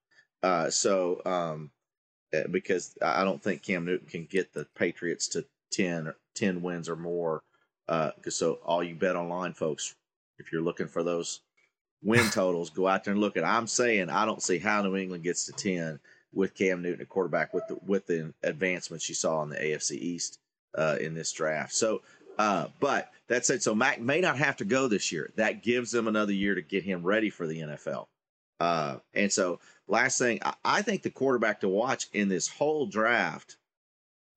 Uh, 0.42 0.70
so 0.70 1.22
um, 1.26 1.72
because 2.52 2.98
I 3.02 3.24
don't 3.24 3.42
think 3.42 3.64
Cam 3.64 3.86
Newton 3.86 4.08
can 4.08 4.26
get 4.26 4.54
the 4.54 4.66
Patriots 4.76 5.28
to 5.30 5.46
10, 5.72 6.08
or 6.08 6.16
10 6.36 6.62
wins 6.62 6.90
or 6.90 6.96
more. 6.96 7.44
Uh, 7.88 8.12
so 8.30 8.60
all 8.66 8.84
you 8.84 8.96
bet 8.96 9.16
online 9.16 9.54
folks, 9.54 9.96
if 10.40 10.52
you're 10.52 10.62
looking 10.62 10.88
for 10.88 11.04
those 11.04 11.42
win 12.04 12.30
totals, 12.32 12.70
go 12.70 12.88
out 12.88 13.04
there 13.04 13.14
and 13.14 13.22
look 13.22 13.38
at. 13.38 13.46
I'm 13.46 13.68
saying 13.68 14.10
I 14.10 14.26
don't 14.26 14.44
see 14.44 14.60
how 14.60 14.82
New 14.82 14.96
England 14.96 15.24
gets 15.24 15.46
to 15.46 15.54
ten 15.54 16.00
with 16.34 16.54
Cam 16.54 16.82
Newton 16.82 17.02
at 17.02 17.10
quarterback 17.10 17.54
with 17.54 17.64
the 17.68 17.78
with 17.86 18.06
the 18.08 18.34
advancements 18.44 19.08
you 19.08 19.16
saw 19.16 19.42
in 19.44 19.50
the 19.50 19.56
AFC 19.56 19.92
East 19.92 20.40
uh, 20.78 20.98
in 21.00 21.14
this 21.14 21.32
draft. 21.32 21.74
So, 21.74 22.02
uh, 22.38 22.68
but 22.80 23.12
that 23.28 23.46
said, 23.46 23.64
so 23.64 23.74
Mac 23.74 24.02
may 24.02 24.22
not 24.22 24.38
have 24.38 24.58
to 24.58 24.66
go 24.66 24.88
this 24.88 25.12
year. 25.12 25.32
That 25.36 25.64
gives 25.64 25.92
them 25.92 26.08
another 26.08 26.34
year 26.34 26.56
to 26.56 26.62
get 26.62 26.84
him 26.84 27.04
ready 27.04 27.30
for 27.30 27.48
the 27.48 27.60
NFL. 27.60 28.08
Uh, 28.60 28.98
and 29.14 29.32
so, 29.32 29.60
last 29.88 30.18
thing, 30.18 30.40
I, 30.44 30.54
I 30.64 30.82
think 30.82 31.04
the 31.04 31.10
quarterback 31.10 31.62
to 31.62 31.70
watch 31.70 32.08
in 32.14 32.30
this 32.30 32.48
whole 32.48 32.86
draft 32.88 33.58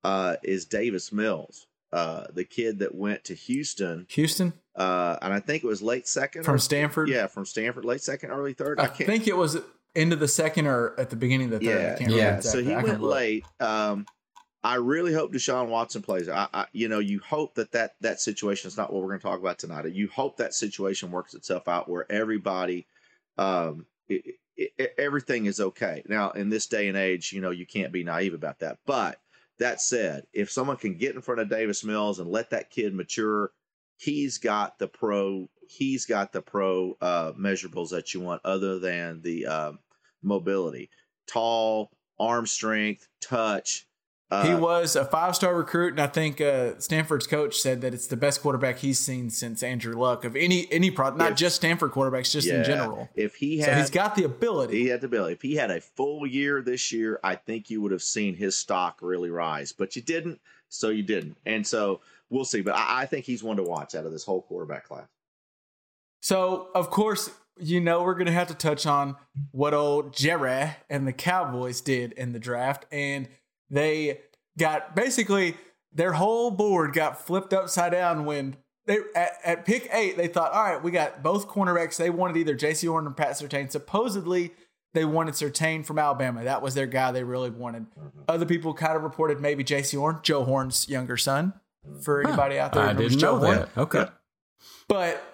uh, 0.04 0.36
is 0.42 0.64
Davis 0.66 1.12
Mills, 1.12 1.66
uh, 1.92 2.24
the 2.32 2.44
kid 2.44 2.80
that 2.80 2.94
went 2.94 3.24
to 3.24 3.34
Houston, 3.34 4.06
Houston 4.10 4.52
uh, 4.76 5.18
and 5.20 5.32
I 5.32 5.40
think 5.40 5.64
it 5.64 5.66
was 5.66 5.82
late 5.82 6.06
second 6.08 6.44
from 6.44 6.54
or- 6.54 6.58
Stanford. 6.58 7.08
yeah, 7.08 7.26
from 7.26 7.44
Stanford, 7.44 7.84
late 7.84 8.02
second, 8.02 8.30
early 8.30 8.52
third. 8.54 8.80
I, 8.80 8.84
I 8.84 8.88
think 8.88 9.26
it 9.26 9.36
was 9.36 9.58
into 9.94 10.16
the 10.16 10.28
second 10.28 10.66
or 10.66 10.98
at 10.98 11.10
the 11.10 11.16
beginning 11.16 11.52
of 11.52 11.60
the 11.60 11.66
third. 11.66 11.78
I 11.78 11.82
yeah, 11.82 11.96
can't 11.96 12.10
yeah. 12.12 12.36
exactly. 12.36 12.64
So 12.64 12.68
he 12.68 12.74
went 12.74 13.00
look. 13.00 13.14
late. 13.14 13.44
Um, 13.58 14.06
I 14.62 14.74
really 14.76 15.12
hope 15.12 15.32
Deshaun 15.32 15.68
Watson 15.68 16.02
plays. 16.02 16.28
I, 16.28 16.46
I, 16.52 16.66
you 16.72 16.88
know, 16.88 16.98
you 16.98 17.20
hope 17.20 17.54
that 17.54 17.72
that 17.72 17.94
that 18.00 18.20
situation 18.20 18.68
is 18.68 18.76
not 18.76 18.92
what 18.92 19.02
we're 19.02 19.08
going 19.08 19.20
to 19.20 19.26
talk 19.26 19.40
about 19.40 19.58
tonight. 19.58 19.86
You 19.92 20.08
hope 20.08 20.36
that 20.36 20.54
situation 20.54 21.10
works 21.10 21.34
itself 21.34 21.66
out 21.66 21.88
where 21.88 22.10
everybody, 22.10 22.86
um, 23.38 23.86
i 24.10 24.20
i 24.78 24.88
everything 24.98 25.46
is 25.46 25.60
okay. 25.60 26.02
Now, 26.06 26.30
in 26.32 26.48
this 26.50 26.66
day 26.66 26.88
and 26.88 26.96
age, 26.96 27.32
you 27.32 27.40
know, 27.40 27.50
you 27.50 27.66
can't 27.66 27.92
be 27.92 28.04
naive 28.04 28.34
about 28.34 28.58
that. 28.60 28.78
But 28.86 29.20
that 29.58 29.80
said, 29.80 30.24
if 30.32 30.50
someone 30.50 30.76
can 30.76 30.96
get 30.96 31.14
in 31.14 31.22
front 31.22 31.40
of 31.40 31.50
Davis 31.50 31.84
Mills 31.84 32.18
and 32.18 32.30
let 32.30 32.50
that 32.50 32.70
kid 32.70 32.94
mature, 32.94 33.52
he's 33.96 34.38
got 34.38 34.78
the 34.78 34.88
pro. 34.88 35.48
He's 35.68 36.04
got 36.04 36.32
the 36.32 36.42
pro 36.42 36.96
uh, 37.00 37.32
measurables 37.32 37.90
that 37.90 38.12
you 38.12 38.20
want, 38.20 38.42
other 38.44 38.78
than 38.78 39.22
the 39.22 39.46
um, 39.46 39.78
mobility. 40.22 40.90
Tall, 41.28 41.90
arm 42.18 42.46
strength, 42.46 43.06
touch. 43.20 43.86
Uh, 44.32 44.44
he 44.46 44.54
was 44.54 44.94
a 44.94 45.04
five 45.04 45.34
star 45.34 45.54
recruit, 45.56 45.90
and 45.90 46.00
I 46.00 46.06
think 46.06 46.40
uh, 46.40 46.78
Stanford's 46.78 47.26
coach 47.26 47.60
said 47.60 47.80
that 47.80 47.92
it's 47.92 48.06
the 48.06 48.16
best 48.16 48.42
quarterback 48.42 48.78
he's 48.78 48.98
seen 49.00 49.28
since 49.28 49.60
Andrew 49.62 49.94
Luck 49.94 50.24
of 50.24 50.36
any 50.36 50.68
any 50.70 50.90
product, 50.92 51.18
not 51.18 51.36
just 51.36 51.56
Stanford 51.56 51.90
quarterbacks, 51.90 52.30
just 52.30 52.46
in 52.46 52.62
general. 52.62 53.08
If 53.16 53.34
he 53.34 53.60
So 53.60 53.70
had, 53.70 53.78
he's 53.78 53.90
got 53.90 54.14
the 54.14 54.22
ability. 54.24 54.78
he 54.82 54.86
had 54.86 55.00
the 55.00 55.06
ability. 55.06 55.32
If 55.34 55.42
he 55.42 55.56
had 55.56 55.72
a 55.72 55.80
full 55.80 56.26
year 56.26 56.62
this 56.62 56.92
year, 56.92 57.18
I 57.24 57.34
think 57.34 57.70
you 57.70 57.80
would 57.82 57.90
have 57.90 58.02
seen 58.04 58.36
his 58.36 58.56
stock 58.56 58.98
really 59.02 59.30
rise. 59.30 59.72
But 59.72 59.96
you 59.96 60.02
didn't, 60.02 60.40
so 60.68 60.90
you 60.90 61.02
didn't, 61.02 61.36
and 61.44 61.66
so 61.66 62.00
we'll 62.28 62.44
see. 62.44 62.60
But 62.60 62.76
I, 62.76 63.02
I 63.02 63.06
think 63.06 63.24
he's 63.24 63.42
one 63.42 63.56
to 63.56 63.64
watch 63.64 63.96
out 63.96 64.06
of 64.06 64.12
this 64.12 64.22
whole 64.24 64.42
quarterback 64.42 64.86
class. 64.86 65.08
So, 66.22 66.68
of 66.74 66.90
course, 66.90 67.30
you 67.58 67.80
know 67.80 68.02
we're 68.02 68.14
going 68.14 68.26
to 68.26 68.32
have 68.32 68.48
to 68.48 68.54
touch 68.54 68.86
on 68.86 69.16
what 69.50 69.74
old 69.74 70.14
Jerry 70.14 70.70
and 70.88 71.06
the 71.06 71.12
Cowboys 71.12 71.80
did 71.80 72.12
in 72.12 72.32
the 72.32 72.38
draft. 72.38 72.86
And 72.92 73.28
they 73.70 74.20
got 74.58 74.94
basically 74.94 75.56
their 75.92 76.12
whole 76.12 76.50
board 76.50 76.92
got 76.92 77.24
flipped 77.24 77.52
upside 77.52 77.92
down 77.92 78.24
when 78.24 78.56
they 78.86 78.98
at, 79.14 79.32
at 79.44 79.64
pick 79.64 79.88
eight, 79.92 80.16
they 80.16 80.26
thought, 80.26 80.52
all 80.52 80.64
right, 80.64 80.82
we 80.82 80.90
got 80.90 81.22
both 81.22 81.48
cornerbacks. 81.48 81.96
They 81.96 82.10
wanted 82.10 82.36
either 82.36 82.56
Jaycee 82.56 82.88
Horn 82.88 83.06
or 83.06 83.10
Pat 83.10 83.30
Surtain. 83.30 83.70
Supposedly, 83.70 84.52
they 84.94 85.04
wanted 85.04 85.34
Surtain 85.34 85.84
from 85.84 85.98
Alabama. 85.98 86.44
That 86.44 86.62
was 86.62 86.74
their 86.74 86.86
guy 86.86 87.12
they 87.12 87.22
really 87.22 87.50
wanted. 87.50 87.86
Mm-hmm. 87.90 88.22
Other 88.28 88.46
people 88.46 88.74
kind 88.74 88.96
of 88.96 89.02
reported 89.02 89.40
maybe 89.40 89.62
Jaycee 89.62 89.98
Horn, 89.98 90.20
Joe 90.22 90.44
Horn's 90.44 90.88
younger 90.88 91.16
son. 91.16 91.54
For 92.02 92.22
anybody 92.22 92.58
out 92.58 92.74
there, 92.74 92.82
I 92.82 92.92
didn't 92.92 93.18
Joe 93.18 93.38
know 93.38 93.44
Horn. 93.44 93.56
that. 93.56 93.68
Okay. 93.76 94.06
But 94.86 95.29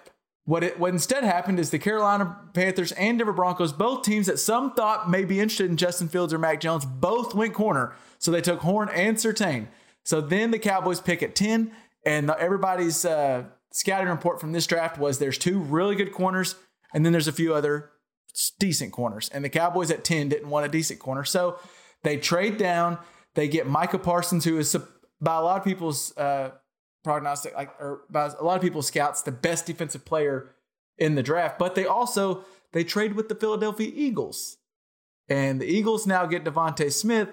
what 0.47 0.63
it 0.63 0.79
what 0.79 0.93
instead 0.93 1.25
happened 1.25 1.59
is 1.59 1.71
the 1.71 1.77
Carolina 1.77 2.37
Panthers 2.53 2.93
and 2.93 3.19
Denver 3.19 3.33
Broncos, 3.33 3.73
both 3.73 4.03
teams 4.03 4.27
that 4.27 4.39
some 4.39 4.73
thought 4.73 5.09
may 5.09 5.25
be 5.25 5.41
interested 5.41 5.69
in 5.69 5.75
Justin 5.75 6.07
Fields 6.07 6.33
or 6.33 6.39
Mac 6.39 6.61
Jones, 6.61 6.85
both 6.85 7.35
went 7.35 7.53
corner. 7.53 7.93
So 8.17 8.31
they 8.31 8.39
took 8.39 8.61
Horn 8.61 8.87
and 8.93 9.17
Surtain. 9.17 9.67
So 10.05 10.21
then 10.21 10.51
the 10.51 10.57
Cowboys 10.57 11.01
pick 11.01 11.21
at 11.21 11.35
10, 11.35 11.73
and 12.05 12.31
everybody's 12.31 13.03
uh, 13.03 13.43
scouting 13.73 14.07
report 14.07 14.39
from 14.39 14.53
this 14.53 14.65
draft 14.65 14.97
was 14.97 15.19
there's 15.19 15.37
two 15.37 15.59
really 15.59 15.97
good 15.97 16.13
corners, 16.13 16.55
and 16.93 17.05
then 17.05 17.11
there's 17.11 17.27
a 17.27 17.33
few 17.33 17.53
other 17.53 17.91
decent 18.57 18.93
corners. 18.93 19.27
And 19.27 19.43
the 19.43 19.49
Cowboys 19.49 19.91
at 19.91 20.05
10 20.05 20.29
didn't 20.29 20.49
want 20.49 20.65
a 20.65 20.69
decent 20.69 21.01
corner. 21.01 21.25
So 21.25 21.59
they 22.03 22.15
trade 22.15 22.57
down. 22.57 22.99
They 23.35 23.49
get 23.49 23.67
Micah 23.67 23.99
Parsons, 23.99 24.45
who 24.45 24.57
is 24.57 24.73
by 25.19 25.35
a 25.35 25.41
lot 25.41 25.57
of 25.57 25.65
people's 25.65 26.17
uh, 26.17 26.51
prognostic, 27.07 27.55
like 27.55 27.69
or 27.79 28.01
by 28.09 28.25
a 28.25 28.43
lot 28.43 28.57
of 28.57 28.61
people 28.61 28.81
scouts, 28.81 29.21
the 29.21 29.31
best 29.31 29.65
defensive 29.65 30.03
player 30.03 30.53
in 30.97 31.15
the 31.15 31.23
draft. 31.23 31.57
But 31.57 31.73
they 31.73 31.85
also 31.85 32.43
they 32.73 32.83
trade 32.83 33.13
with 33.13 33.29
the 33.29 33.35
Philadelphia 33.35 33.89
Eagles, 33.95 34.57
and 35.29 35.61
the 35.61 35.65
Eagles 35.65 36.05
now 36.05 36.25
get 36.25 36.43
DeVonta 36.43 36.91
Smith. 36.91 37.29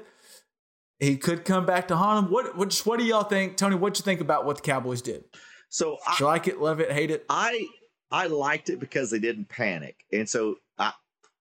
He 1.01 1.17
could 1.17 1.45
come 1.45 1.67
back 1.67 1.89
to 1.89 1.97
haunt 1.97 2.27
them. 2.27 2.33
What 2.33 2.57
what 2.57 2.73
what 2.85 3.01
do 3.01 3.05
y'all 3.05 3.25
think, 3.25 3.57
Tony? 3.57 3.75
What 3.75 3.99
you 3.99 4.05
think 4.05 4.21
about 4.21 4.47
what 4.47 4.59
the 4.59 4.63
Cowboys 4.63 5.03
did? 5.03 5.25
So 5.71 5.99
you 6.21 6.27
like 6.27 6.47
it, 6.47 6.61
love 6.61 6.79
it, 6.79 6.93
hate 6.93 7.11
it? 7.11 7.27
I 7.29 7.67
I 8.13 8.29
liked 8.29 8.71
it 8.71 8.79
because 8.79 9.11
they 9.11 9.19
didn't 9.19 9.49
panic, 9.49 9.97
and 10.13 10.29
so 10.29 10.55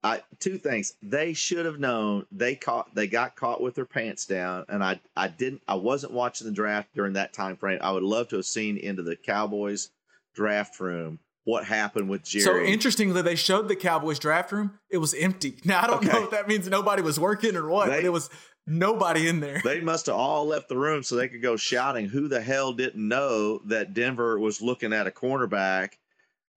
I 0.04 0.22
two 0.40 0.58
things 0.58 0.96
they 1.02 1.34
should 1.34 1.66
have 1.66 1.80
known 1.80 2.26
they 2.32 2.56
caught 2.56 2.94
they 2.94 3.08
got 3.08 3.36
caught 3.36 3.62
with 3.62 3.76
their 3.76 3.86
pants 3.86 4.26
down, 4.26 4.66
and 4.68 4.84
I 4.84 5.00
I 5.16 5.30
didn't 5.30 5.62
I 5.68 5.76
wasn't 5.76 6.12
watching 6.14 6.46
the 6.48 6.54
draft 6.54 6.90
during 6.94 7.14
that 7.14 7.32
time 7.34 7.56
frame. 7.56 7.80
I 7.82 7.92
would 7.92 8.04
love 8.04 8.28
to 8.30 8.36
have 8.38 8.46
seen 8.46 8.78
into 8.78 9.02
the 9.04 9.16
Cowboys 9.16 9.90
draft 10.36 10.80
room 10.80 11.20
what 11.46 11.66
happened 11.66 12.10
with 12.10 12.24
Jerry. 12.24 12.44
So 12.44 12.60
interestingly, 12.60 13.22
they 13.22 13.36
showed 13.36 13.68
the 13.68 13.76
Cowboys 13.76 14.20
draft 14.20 14.52
room. 14.52 14.80
It 14.90 14.98
was 14.98 15.14
empty. 15.14 15.58
Now 15.66 15.84
I 15.84 15.88
don't 15.88 16.04
know 16.06 16.24
if 16.26 16.32
that 16.32 16.48
means 16.48 16.68
nobody 16.68 17.02
was 17.02 17.20
working 17.20 17.56
or 17.56 17.68
what, 17.70 17.88
but 17.88 18.02
They- 18.02 18.06
it 18.08 18.12
was 18.12 18.30
nobody 18.66 19.28
in 19.28 19.40
there. 19.42 19.62
they 19.64 19.82
must 19.82 20.06
have 20.08 20.16
all 20.16 20.46
left 20.48 20.70
the 20.70 20.78
room 20.78 21.04
so 21.04 21.16
they 21.16 21.28
could 21.28 21.42
go 21.42 21.56
shouting. 21.58 22.08
Who 22.08 22.28
the 22.30 22.42
hell 22.42 22.72
didn't 22.74 23.06
know 23.08 23.60
that 23.66 23.94
Denver 23.94 24.40
was 24.40 24.62
looking 24.62 24.94
at 24.94 25.06
a 25.08 25.12
cornerback 25.12 25.94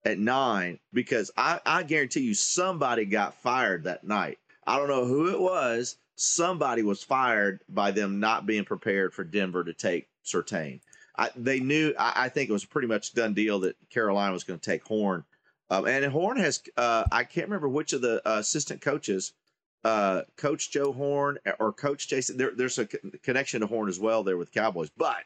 at 0.06 0.18
nine? 0.18 0.78
Because 0.92 1.30
I, 1.36 1.60
I 1.66 1.82
guarantee 1.82 2.20
you 2.20 2.34
somebody 2.34 3.04
got 3.04 3.34
fired 3.34 3.84
that 3.84 4.04
night. 4.04 4.38
I 4.66 4.78
don't 4.78 4.88
know 4.88 5.04
who 5.04 5.28
it 5.28 5.40
was. 5.40 5.96
Somebody 6.14 6.82
was 6.82 7.02
fired 7.02 7.60
by 7.68 7.90
them 7.90 8.20
not 8.20 8.46
being 8.46 8.64
prepared 8.64 9.12
for 9.12 9.24
Denver 9.24 9.64
to 9.64 9.74
take 9.74 10.08
Surtain. 10.24 10.80
I, 11.18 11.30
they 11.36 11.60
knew. 11.60 11.94
I, 11.98 12.12
I 12.24 12.28
think 12.28 12.48
it 12.48 12.52
was 12.52 12.64
pretty 12.64 12.88
much 12.88 13.14
done 13.14 13.34
deal 13.34 13.60
that 13.60 13.76
Carolina 13.90 14.32
was 14.32 14.44
going 14.44 14.58
to 14.58 14.70
take 14.70 14.84
Horn. 14.84 15.24
Um, 15.70 15.86
and 15.86 16.04
Horn 16.06 16.38
has. 16.38 16.62
Uh, 16.76 17.04
I 17.12 17.24
can't 17.24 17.48
remember 17.48 17.68
which 17.68 17.92
of 17.92 18.00
the 18.00 18.26
uh, 18.26 18.38
assistant 18.38 18.80
coaches 18.80 19.32
uh, 19.86 20.22
Coach 20.36 20.70
Joe 20.72 20.92
Horn 20.92 21.38
or 21.60 21.72
Coach 21.72 22.08
Jason. 22.08 22.36
There, 22.36 22.50
there's 22.54 22.78
a 22.78 22.86
con- 22.86 23.12
connection 23.22 23.60
to 23.60 23.68
Horn 23.68 23.88
as 23.88 24.00
well 24.00 24.24
there 24.24 24.36
with 24.36 24.50
Cowboys, 24.50 24.90
but 24.96 25.18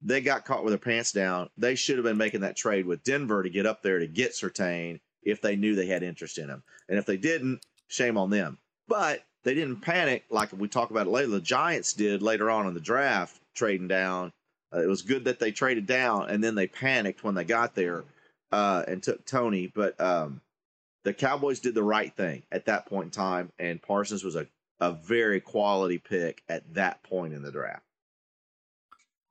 they 0.00 0.20
got 0.20 0.44
caught 0.44 0.64
with 0.64 0.72
their 0.72 0.78
pants 0.78 1.12
down. 1.12 1.50
They 1.56 1.74
should 1.74 1.96
have 1.96 2.04
been 2.04 2.16
making 2.16 2.42
that 2.42 2.56
trade 2.56 2.86
with 2.86 3.02
Denver 3.02 3.42
to 3.42 3.50
get 3.50 3.66
up 3.66 3.82
there 3.82 3.98
to 3.98 4.06
get 4.06 4.32
Surtain 4.32 5.00
if 5.22 5.40
they 5.40 5.56
knew 5.56 5.74
they 5.74 5.86
had 5.86 6.02
interest 6.02 6.38
in 6.38 6.48
him. 6.48 6.62
And 6.88 6.98
if 6.98 7.06
they 7.06 7.16
didn't, 7.16 7.60
shame 7.88 8.16
on 8.16 8.30
them. 8.30 8.58
But 8.86 9.24
they 9.44 9.54
didn't 9.54 9.80
panic 9.80 10.24
like 10.30 10.52
we 10.52 10.68
talk 10.68 10.90
about 10.90 11.06
it 11.06 11.10
later. 11.10 11.28
The 11.28 11.40
Giants 11.40 11.92
did 11.92 12.22
later 12.22 12.50
on 12.50 12.66
in 12.66 12.74
the 12.74 12.80
draft, 12.80 13.40
trading 13.54 13.88
down. 13.88 14.32
Uh, 14.74 14.82
it 14.82 14.86
was 14.86 15.02
good 15.02 15.24
that 15.24 15.38
they 15.38 15.50
traded 15.50 15.86
down, 15.86 16.28
and 16.28 16.42
then 16.44 16.54
they 16.54 16.66
panicked 16.66 17.24
when 17.24 17.34
they 17.34 17.44
got 17.44 17.74
there 17.74 18.04
uh, 18.52 18.84
and 18.86 19.02
took 19.02 19.24
Toney. 19.24 19.72
But 19.74 20.00
um, 20.00 20.40
the 21.04 21.14
Cowboys 21.14 21.60
did 21.60 21.74
the 21.74 21.82
right 21.82 22.14
thing 22.14 22.42
at 22.52 22.66
that 22.66 22.86
point 22.86 23.06
in 23.06 23.10
time, 23.10 23.50
and 23.58 23.80
Parsons 23.80 24.24
was 24.24 24.36
a, 24.36 24.46
a 24.80 24.92
very 24.92 25.40
quality 25.40 25.98
pick 25.98 26.42
at 26.48 26.74
that 26.74 27.02
point 27.02 27.32
in 27.32 27.42
the 27.42 27.52
draft. 27.52 27.82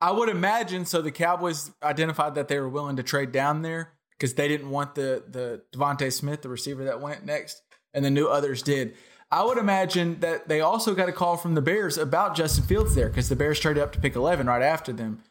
I 0.00 0.12
would 0.12 0.28
imagine 0.28 0.84
so. 0.84 1.02
The 1.02 1.10
Cowboys 1.10 1.72
identified 1.82 2.34
that 2.36 2.48
they 2.48 2.58
were 2.58 2.68
willing 2.68 2.96
to 2.96 3.02
trade 3.02 3.32
down 3.32 3.62
there 3.62 3.92
because 4.12 4.34
they 4.34 4.48
didn't 4.48 4.70
want 4.70 4.94
the 4.94 5.24
the 5.28 5.62
DeVonta 5.72 6.12
Smith, 6.12 6.42
the 6.42 6.48
receiver 6.48 6.84
that 6.84 7.00
went 7.00 7.24
next, 7.24 7.62
and 7.92 8.04
the 8.04 8.10
new 8.10 8.26
others 8.26 8.62
did. 8.62 8.94
I 9.30 9.44
would 9.44 9.58
imagine 9.58 10.20
that 10.20 10.48
they 10.48 10.60
also 10.60 10.94
got 10.94 11.08
a 11.08 11.12
call 11.12 11.36
from 11.36 11.54
the 11.54 11.60
Bears 11.60 11.98
about 11.98 12.34
Justin 12.34 12.64
Fields 12.64 12.94
there 12.94 13.08
because 13.08 13.28
the 13.28 13.36
Bears 13.36 13.60
traded 13.60 13.82
up 13.82 13.92
to 13.92 14.00
pick 14.00 14.16
11 14.16 14.46
right 14.46 14.62
after 14.62 14.90
them. 14.90 15.22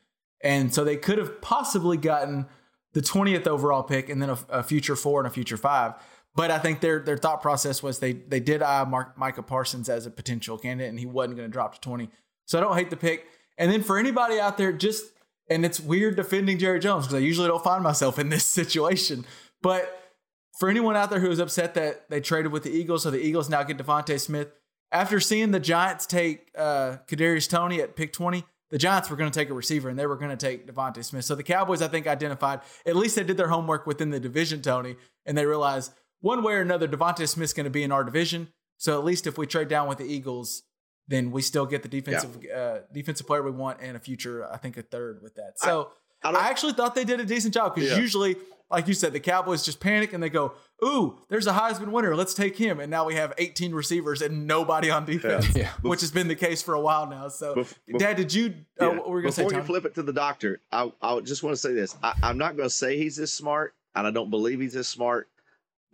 And 0.42 0.72
so 0.72 0.84
they 0.84 0.98
could 0.98 1.18
have 1.18 1.42
possibly 1.42 1.98
gotten 1.98 2.46
the 2.94 3.02
20th 3.02 3.48
overall 3.48 3.82
pick 3.82 4.08
and 4.10 4.22
then 4.22 4.30
a, 4.30 4.38
a 4.50 4.64
future 4.64 4.96
four 4.96 5.20
and 5.20 5.28
a 5.28 5.32
future 5.32 5.58
five. 5.58 5.94
But 6.36 6.52
I 6.52 6.60
think 6.60 6.82
their 6.82 7.00
their 7.00 7.18
thought 7.18 7.42
process 7.42 7.82
was 7.82 7.98
they 7.98 8.14
they 8.14 8.40
did 8.40 8.62
eye 8.62 8.84
Mark, 8.84 9.18
Micah 9.18 9.42
Parsons 9.42 9.90
as 9.90 10.06
a 10.06 10.12
potential 10.12 10.60
candidate, 10.60 10.90
and 10.90 11.00
he 11.00 11.08
wasn't 11.08 11.36
going 11.36 11.50
to 11.50 11.52
drop 11.52 11.74
to 11.74 11.82
twenty. 11.82 12.10
So 12.46 12.60
I 12.60 12.62
don't 12.62 12.78
hate 12.78 12.92
the 12.92 12.98
pick. 12.98 13.26
And 13.58 13.72
then 13.72 13.84
for 13.84 13.98
anybody 13.98 14.40
out 14.40 14.58
there, 14.58 14.72
just 14.72 15.06
and 15.50 15.66
it's 15.66 15.80
weird 15.80 16.16
defending 16.16 16.58
Jerry 16.58 16.80
Jones 16.80 17.06
because 17.06 17.16
I 17.16 17.26
usually 17.26 17.48
don't 17.48 17.64
find 17.64 17.84
myself 17.84 18.20
in 18.20 18.30
this 18.30 18.46
situation. 18.60 19.26
But 19.62 20.14
for 20.60 20.70
anyone 20.70 20.96
out 20.96 21.10
there 21.10 21.20
who 21.20 21.32
is 21.32 21.40
upset 21.40 21.74
that 21.76 22.10
they 22.10 22.20
traded 22.20 22.52
with 22.52 22.64
the 22.64 22.72
Eagles, 22.72 23.04
so 23.04 23.12
the 23.12 23.24
Eagles 23.24 23.50
now 23.50 23.64
get 23.64 23.78
DeVonta 23.78 24.20
Smith. 24.20 24.50
After 24.92 25.20
seeing 25.20 25.52
the 25.52 25.60
Giants 25.60 26.06
take 26.06 26.50
uh, 26.58 26.98
Kadarius 27.08 27.50
Toney 27.50 27.82
at 27.82 27.96
pick 27.96 28.14
twenty, 28.14 28.46
the 28.70 28.78
Giants 28.78 29.10
were 29.10 29.16
going 29.16 29.32
to 29.32 29.38
take 29.38 29.50
a 29.50 29.54
receiver 29.54 29.90
and 29.90 29.98
they 29.98 30.06
were 30.06 30.16
going 30.16 30.32
to 30.32 30.38
take 30.38 30.68
DeVonta 30.68 31.04
Smith. 31.04 31.26
So 31.26 31.36
the 31.36 31.44
Cowboys, 31.44 31.82
I 31.82 31.88
think, 31.88 32.08
identified 32.08 32.62
at 32.86 32.96
least 32.96 33.16
they 33.16 33.24
did 33.24 33.38
their 33.38 33.50
homework 33.50 33.86
within 33.86 34.10
the 34.10 34.20
division, 34.20 34.62
Tony, 34.62 34.96
and 35.26 35.38
they 35.38 35.46
realized 35.46 35.94
one 36.20 36.44
way 36.44 36.54
or 36.54 36.62
another, 36.62 36.88
DeVonta 36.88 37.28
Smith's 37.28 37.54
going 37.54 37.66
to 37.66 37.70
be 37.70 37.84
in 37.84 37.92
our 37.92 38.04
division. 38.04 38.50
So 38.78 38.98
at 38.98 39.06
least 39.06 39.28
if 39.28 39.38
we 39.38 39.48
trade 39.48 39.68
down 39.68 39.88
with 39.88 39.98
the 39.98 40.06
Eagles, 40.06 40.64
then 41.08 41.32
we 41.32 41.42
still 41.42 41.66
get 41.66 41.84
the 41.84 41.90
defensive 41.90 42.38
yeah. 42.44 42.56
uh, 42.56 42.80
defensive 42.94 43.28
player 43.28 43.44
we 43.44 43.52
want 43.52 43.80
and 43.82 43.96
a 43.96 44.00
future, 44.00 44.48
I 44.52 44.58
think, 44.58 44.78
a 44.78 44.82
third 44.82 45.22
with 45.22 45.36
that. 45.36 45.60
So 45.60 45.92
I, 46.24 46.32
I, 46.32 46.34
I 46.34 46.50
actually 46.50 46.74
thought 46.74 46.96
they 46.96 47.06
did 47.06 47.20
a 47.20 47.26
decent 47.26 47.54
job 47.54 47.76
because 47.76 47.92
yeah. 47.92 47.98
usually, 47.98 48.36
like 48.70 48.88
you 48.88 48.94
said, 48.94 49.14
the 49.14 49.20
Cowboys 49.20 49.64
just 49.64 49.80
panic 49.80 50.14
and 50.14 50.22
they 50.22 50.30
go, 50.30 50.54
"Ooh, 50.84 51.20
there's 51.30 51.48
a 51.48 51.54
Heisman 51.54 51.90
winner, 51.92 52.16
let's 52.16 52.34
take 52.34 52.58
him." 52.58 52.80
And 52.80 52.92
now 52.92 53.06
we 53.06 53.16
have 53.16 53.34
18 53.38 53.74
receivers 53.74 54.22
and 54.22 54.48
nobody 54.48 54.90
on 54.90 55.06
defense, 55.06 55.56
yeah. 55.56 55.72
which 55.82 56.02
has 56.02 56.12
been 56.12 56.28
the 56.28 56.36
case 56.36 56.62
for 56.62 56.74
a 56.74 56.82
while 56.82 57.08
now. 57.08 57.30
So, 57.30 57.56
Bef- 57.56 57.98
Dad, 57.98 58.18
did 58.18 58.34
you? 58.34 58.54
Uh, 58.80 58.90
what 58.90 59.10
were 59.10 59.22
going 59.22 59.32
to 59.32 59.36
say? 59.36 59.44
Before 59.44 59.60
you 59.60 59.66
flip 59.66 59.86
it 59.86 59.96
to 59.96 60.04
the 60.04 60.14
doctor, 60.14 60.62
I, 60.72 60.92
I 61.02 61.20
just 61.22 61.44
want 61.44 61.54
to 61.54 61.62
say 61.62 61.74
this: 61.74 61.96
I, 62.04 62.14
I'm 62.24 62.38
not 62.38 62.58
going 62.58 62.68
to 62.70 62.76
say 62.76 62.98
he's 62.98 63.16
this 63.16 63.34
smart, 63.34 63.74
and 63.96 64.06
I 64.06 64.12
don't 64.12 64.30
believe 64.30 64.60
he's 64.60 64.74
this 64.74 64.90
smart 64.90 65.30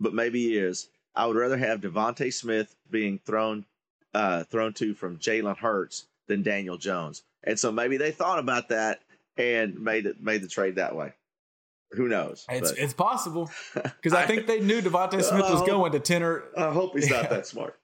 but 0.00 0.14
maybe 0.14 0.40
he 0.40 0.58
is. 0.58 0.88
I 1.14 1.26
would 1.26 1.36
rather 1.36 1.56
have 1.56 1.80
DeVonta 1.80 2.32
Smith 2.32 2.74
being 2.90 3.20
thrown 3.24 3.64
uh, 4.14 4.44
thrown 4.44 4.72
to 4.74 4.94
from 4.94 5.18
Jalen 5.18 5.56
Hurts 5.56 6.06
than 6.26 6.42
Daniel 6.42 6.78
Jones, 6.78 7.22
and 7.42 7.58
so 7.58 7.70
maybe 7.70 7.96
they 7.96 8.10
thought 8.10 8.38
about 8.38 8.68
that 8.70 9.00
and 9.36 9.80
made 9.80 10.06
it 10.06 10.22
made 10.22 10.42
the 10.42 10.48
trade 10.48 10.76
that 10.76 10.94
way. 10.94 11.12
Who 11.92 12.08
knows? 12.08 12.44
It's, 12.48 12.72
it's 12.72 12.94
possible 12.94 13.50
because 13.74 14.12
I 14.14 14.26
think 14.26 14.46
they 14.46 14.60
knew 14.60 14.80
DeVonta 14.80 15.22
Smith 15.22 15.48
was 15.50 15.62
going 15.62 15.92
to 15.92 16.00
ten 16.00 16.22
or. 16.22 16.44
I 16.56 16.70
hope 16.70 16.94
he's 16.94 17.10
not 17.10 17.30
that 17.30 17.46
smart. 17.46 17.78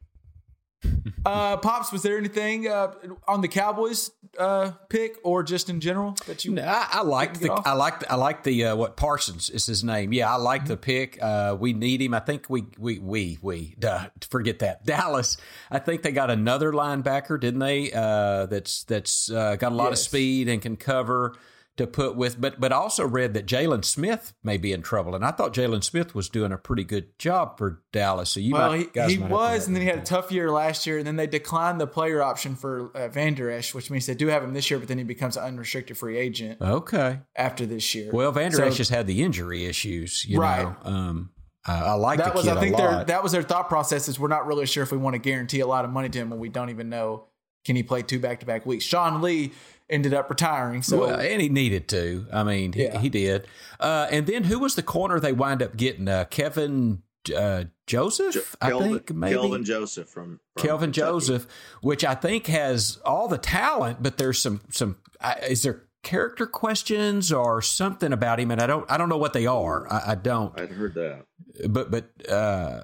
Uh, 1.23 1.59
Pops, 1.59 1.93
was 1.93 2.03
there 2.03 2.17
anything 2.17 2.67
uh, 2.67 2.95
on 3.29 3.43
the 3.43 3.49
Cowboys 3.49 4.11
uh, 4.39 4.71
pick 4.89 5.17
or 5.23 5.43
just 5.43 5.69
in 5.69 5.79
general 5.79 6.17
that 6.27 6.47
you? 6.47 6.53
No, 6.53 6.63
I, 6.63 6.89
I 6.93 7.03
like 7.03 7.39
the 7.39 7.53
I 7.53 7.75
like 7.75 8.11
I 8.11 8.15
like 8.15 8.43
the 8.43 8.65
uh, 8.65 8.77
what 8.77 8.97
Parsons 8.97 9.51
is 9.51 9.67
his 9.67 9.85
name. 9.85 10.15
Yeah, 10.15 10.33
I 10.33 10.37
like 10.37 10.63
mm-hmm. 10.63 10.69
the 10.69 10.77
pick. 10.79 11.23
Uh, 11.23 11.59
we 11.61 11.75
need 11.75 12.01
him. 12.01 12.15
I 12.15 12.21
think 12.21 12.49
we 12.49 12.65
we 12.79 12.99
we 13.01 13.39
we 13.43 13.75
duh, 13.79 14.07
forget 14.31 14.61
that 14.61 14.85
Dallas. 14.87 15.37
I 15.71 15.79
think 15.79 16.03
they 16.03 16.13
got 16.13 16.31
another 16.31 16.73
linebacker, 16.73 17.39
didn't 17.39 17.61
they? 17.61 17.93
Uh, 17.93 18.47
that's 18.47 18.85
that's 18.85 19.31
uh, 19.31 19.57
got 19.57 19.73
a 19.73 19.75
lot 19.75 19.91
yes. 19.91 20.01
of 20.01 20.05
speed 20.07 20.49
and 20.49 20.63
can 20.63 20.77
cover 20.77 21.35
to 21.77 21.87
put 21.87 22.17
with. 22.17 22.41
But 22.41 22.61
but 22.61 22.73
also 22.73 23.07
read 23.07 23.35
that 23.35 23.47
Jaylon 23.47 23.85
Smith 23.85 24.35
may 24.43 24.57
be 24.57 24.73
in 24.73 24.83
trouble, 24.83 25.15
and 25.15 25.25
I 25.25 25.31
thought 25.31 25.55
Jaylon 25.55 25.83
Smith 25.83 26.15
was 26.15 26.29
doing 26.29 26.53
a 26.53 26.59
pretty 26.59 26.85
good 26.85 27.19
job 27.19 27.59
for 27.59 27.83
Dallas. 27.93 28.31
So 28.31 28.41
you 28.41 28.55
well, 28.55 28.71
might, 28.71 28.91
he, 28.95 29.17
he 29.17 29.19
was, 29.19 29.67
and 29.67 29.75
then 29.75 29.83
he 29.83 29.89
had 29.89 29.99
a 29.99 30.03
tough 30.03 30.31
year 30.31 30.51
last 30.51 30.87
year, 30.87 30.99
and 30.99 31.07
then 31.07 31.17
they 31.17 31.27
declined 31.27 31.81
the 31.81 31.87
player 31.87 32.23
option 32.23 32.55
for 32.55 32.91
uh, 32.97 33.09
Van 33.09 33.35
Der 33.35 33.51
Esch, 33.51 33.75
which 33.75 33.91
means 33.91 34.07
they 34.07 34.15
do 34.15 34.29
have 34.29 34.43
him 34.43 34.55
this 34.55 34.71
year, 34.71 34.79
but 34.79 34.89
then 34.89 34.99
he 34.99 35.05
becomes 35.05 35.37
an 35.37 35.45
unrestricted 35.45 35.97
free 35.97 36.19
agent. 36.19 36.61
Okay, 36.61 37.21
after 37.37 37.67
this 37.67 37.95
year. 37.95 38.11
Well, 38.13 38.33
Van 38.33 38.51
Der 38.51 38.65
Esch 38.65 38.75
so, 38.75 38.79
has 38.79 38.89
had 38.89 39.07
the 39.07 39.23
injury 39.23 39.65
issues, 39.67 40.25
you 40.27 40.41
right. 40.41 40.63
know. 40.63 40.77
Um, 40.85 41.31
uh, 41.69 41.73
I 41.73 41.93
like 41.93 42.19
that 42.19 42.35
was 42.35 42.49
I 42.49 42.59
think 42.59 42.77
their 42.77 43.05
that 43.05 43.23
was 43.23 43.33
their 43.33 43.43
thought 43.43 43.69
process 43.69 44.09
is 44.09 44.19
we're 44.19 44.29
not 44.29 44.47
really 44.47 44.65
sure 44.65 44.83
if 44.83 44.93
we 44.93 44.99
want 44.99 45.15
to 45.15 45.19
guarantee 45.19 45.61
a 45.61 45.67
lot 45.67 45.85
of 45.85 45.91
money 45.91 46.09
to 46.09 46.19
him 46.19 46.31
when 46.31 46.39
we 46.39 46.49
don't 46.49 46.71
even 46.71 46.89
know 46.89 47.27
can 47.65 47.77
he 47.77 47.83
play 47.83 48.03
two 48.03 48.19
back 48.19 48.41
to 48.41 48.47
back 48.47 48.65
weeks. 48.65 48.85
Sean 48.85 49.21
Lee 49.21 49.53
ended 49.91 50.15
up 50.15 50.31
retiring. 50.31 50.83
So 50.83 51.01
well, 51.01 51.21
and 51.21 51.43
he 51.43 51.49
needed 51.49 51.89
to. 51.89 52.27
I 52.33 52.45
mean, 52.45 52.73
yeah. 52.75 52.93
he, 52.93 53.05
he, 53.05 53.09
did. 53.09 53.47
Uh, 53.79 54.07
and 54.11 54.27
then 54.27 54.45
who 54.45 54.59
was 54.59 54.75
the 54.75 54.83
corner 54.83 55.21
they 55.21 55.33
wind 55.33 55.63
up 55.63 55.77
getting? 55.77 56.09
Uh, 56.09 56.25
Kevin 56.31 57.03
uh, 57.37 57.65
Joseph, 57.87 58.35
jo- 58.35 58.43
I 58.61 58.71
Kelvin, 58.71 58.89
think 58.91 59.15
maybe 59.15 59.35
Kelvin 59.35 59.65
Joseph 59.65 60.09
from, 60.09 60.41
from 60.57 60.67
Kelvin 60.67 60.93
Kentucky. 60.93 61.13
Joseph, 61.13 61.47
which 61.83 62.05
I 62.05 62.15
think 62.15 62.47
has 62.47 62.99
all 63.05 63.29
the 63.29 63.39
talent, 63.39 64.03
but 64.03 64.17
there's 64.19 64.41
some 64.41 64.61
some. 64.71 64.97
Uh, 65.21 65.35
is 65.49 65.63
there 65.63 65.83
character 66.03 66.47
questions 66.47 67.31
or 67.31 67.61
something 67.61 68.13
about 68.13 68.41
him? 68.41 68.51
And 68.51 68.61
I 68.61 68.67
don't 68.67 68.91
I 68.91 68.97
don't 68.97 69.09
know 69.09 69.19
what 69.19 69.33
they 69.33 69.47
are. 69.47 69.91
I, 69.93 70.13
I 70.13 70.15
don't. 70.15 70.59
I'd 70.59 70.71
heard 70.71 70.95
that, 70.95 71.27
but 71.69 71.91
but. 71.91 72.31
uh 72.31 72.83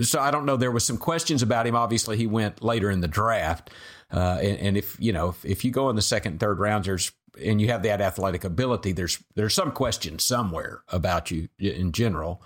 so 0.00 0.18
I 0.18 0.30
don't 0.30 0.46
know. 0.46 0.56
There 0.56 0.70
was 0.70 0.86
some 0.86 0.96
questions 0.96 1.42
about 1.42 1.66
him. 1.66 1.76
Obviously, 1.76 2.16
he 2.16 2.26
went 2.26 2.62
later 2.64 2.90
in 2.90 3.00
the 3.00 3.08
draft, 3.08 3.68
uh, 4.12 4.38
and, 4.40 4.58
and, 4.58 4.76
if 4.76 4.96
you 5.00 5.12
know 5.12 5.30
if, 5.30 5.44
if, 5.44 5.64
you 5.64 5.70
go 5.70 5.88
in 5.88 5.96
the 5.96 6.02
second, 6.02 6.38
third 6.38 6.58
rounds, 6.58 6.86
there's 6.86 7.12
and 7.42 7.60
you 7.60 7.68
have 7.68 7.82
that 7.82 8.00
athletic 8.00 8.44
ability, 8.44 8.92
there's 8.92 9.22
there's 9.34 9.54
some 9.54 9.72
question 9.72 10.18
somewhere 10.18 10.82
about 10.88 11.30
you 11.30 11.48
in 11.58 11.92
general. 11.92 12.42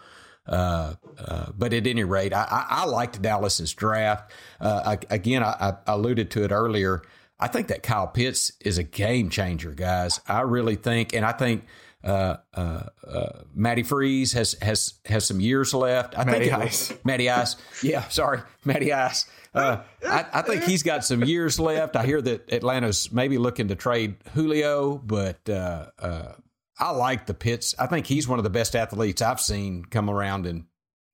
Uh, 0.47 0.95
uh, 1.19 1.47
but 1.59 1.73
at 1.73 1.89
any 1.89 2.05
rate, 2.05 2.33
I, 2.33 2.45
I, 2.45 2.67
I 2.83 2.85
liked 2.85 3.21
Dallas's 3.21 3.75
draft. 3.75 4.33
Uh, 4.61 4.97
I, 4.97 5.15
again, 5.15 5.43
I, 5.43 5.75
I 5.87 5.93
alluded 5.93 6.31
to 6.33 6.45
it 6.45 6.53
earlier. 6.53 7.03
I 7.39 7.49
think 7.49 7.69
that 7.69 7.83
Kyle 7.83 8.07
Pitts 8.07 8.53
is 8.61 8.79
a 8.79 8.83
game 8.83 9.29
changer, 9.29 9.73
guys. 9.73 10.21
I 10.27 10.43
really 10.43 10.77
think, 10.77 11.15
and 11.15 11.25
I 11.25 11.33
think 11.33 11.65
uh, 12.07 12.37
uh, 12.55 12.83
uh, 13.07 13.29
Matty 13.53 13.83
Freeze 13.83 14.33
has 14.33 14.55
has 14.63 14.95
has 15.05 15.27
some 15.27 15.41
years 15.41 15.75
left. 15.75 16.17
I 16.17 16.25
Matty 16.25 16.51
think 16.51 16.53
Ice. 16.53 16.93
Matty 17.05 17.29
Ice. 17.29 17.57
Yeah, 17.83 18.07
sorry, 18.09 18.43
Matty 18.65 18.93
Ice. 18.93 19.27
Uh, 19.53 19.83
I, 20.07 20.27
I, 20.35 20.43
think 20.43 20.65
he's 20.65 20.83
got 20.83 21.05
some 21.05 21.25
years 21.25 21.59
left. 21.59 21.97
I 21.97 22.05
hear 22.05 22.21
that 22.21 22.53
Atlanta's 22.53 23.11
maybe 23.11 23.39
looking 23.39 23.69
to 23.69 23.75
trade 23.75 24.17
Julio, 24.35 24.99
but 24.99 25.49
uh, 25.49 25.87
uh, 25.99 26.33
I 26.79 26.91
like 26.91 27.27
the 27.27 27.33
Pitts. 27.35 27.75
I 27.79 27.87
think 27.87 28.07
he's 28.07 28.29
one 28.29 28.39
of 28.39 28.45
the 28.45 28.51
best 28.51 28.77
athletes 28.77 29.23
I've 29.23 29.41
seen 29.41 29.85
come 29.85 30.09
around 30.09 30.47
in 30.47 30.67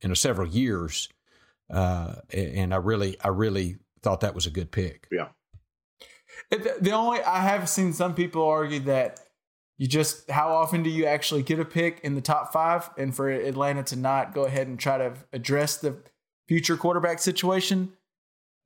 in 0.02 0.14
several 0.14 0.48
years, 0.48 1.08
uh, 1.72 2.16
and 2.30 2.74
I 2.74 2.78
really, 2.78 3.16
I 3.20 3.28
really 3.28 3.78
thought 4.02 4.20
that 4.20 4.34
was 4.34 4.46
a 4.46 4.50
good 4.50 4.70
pick. 4.70 5.08
Yeah. 5.10 5.28
The 6.50 6.90
only 6.90 7.22
I 7.22 7.40
have 7.40 7.68
seen 7.68 7.94
some 7.94 8.14
people 8.14 8.44
argue 8.44 8.80
that 8.80 9.20
you 9.78 9.86
just 9.86 10.30
how 10.30 10.50
often 10.50 10.82
do 10.82 10.90
you 10.90 11.06
actually 11.06 11.42
get 11.42 11.58
a 11.58 11.64
pick 11.64 12.00
in 12.02 12.14
the 12.14 12.20
top 12.20 12.52
five, 12.52 12.90
and 12.96 13.14
for 13.14 13.30
Atlanta 13.30 13.82
to 13.84 13.96
not 13.96 14.34
go 14.34 14.44
ahead 14.44 14.66
and 14.66 14.78
try 14.78 14.98
to 14.98 15.14
address 15.32 15.76
the 15.76 15.96
future 16.48 16.76
quarterback 16.76 17.18
situation 17.18 17.92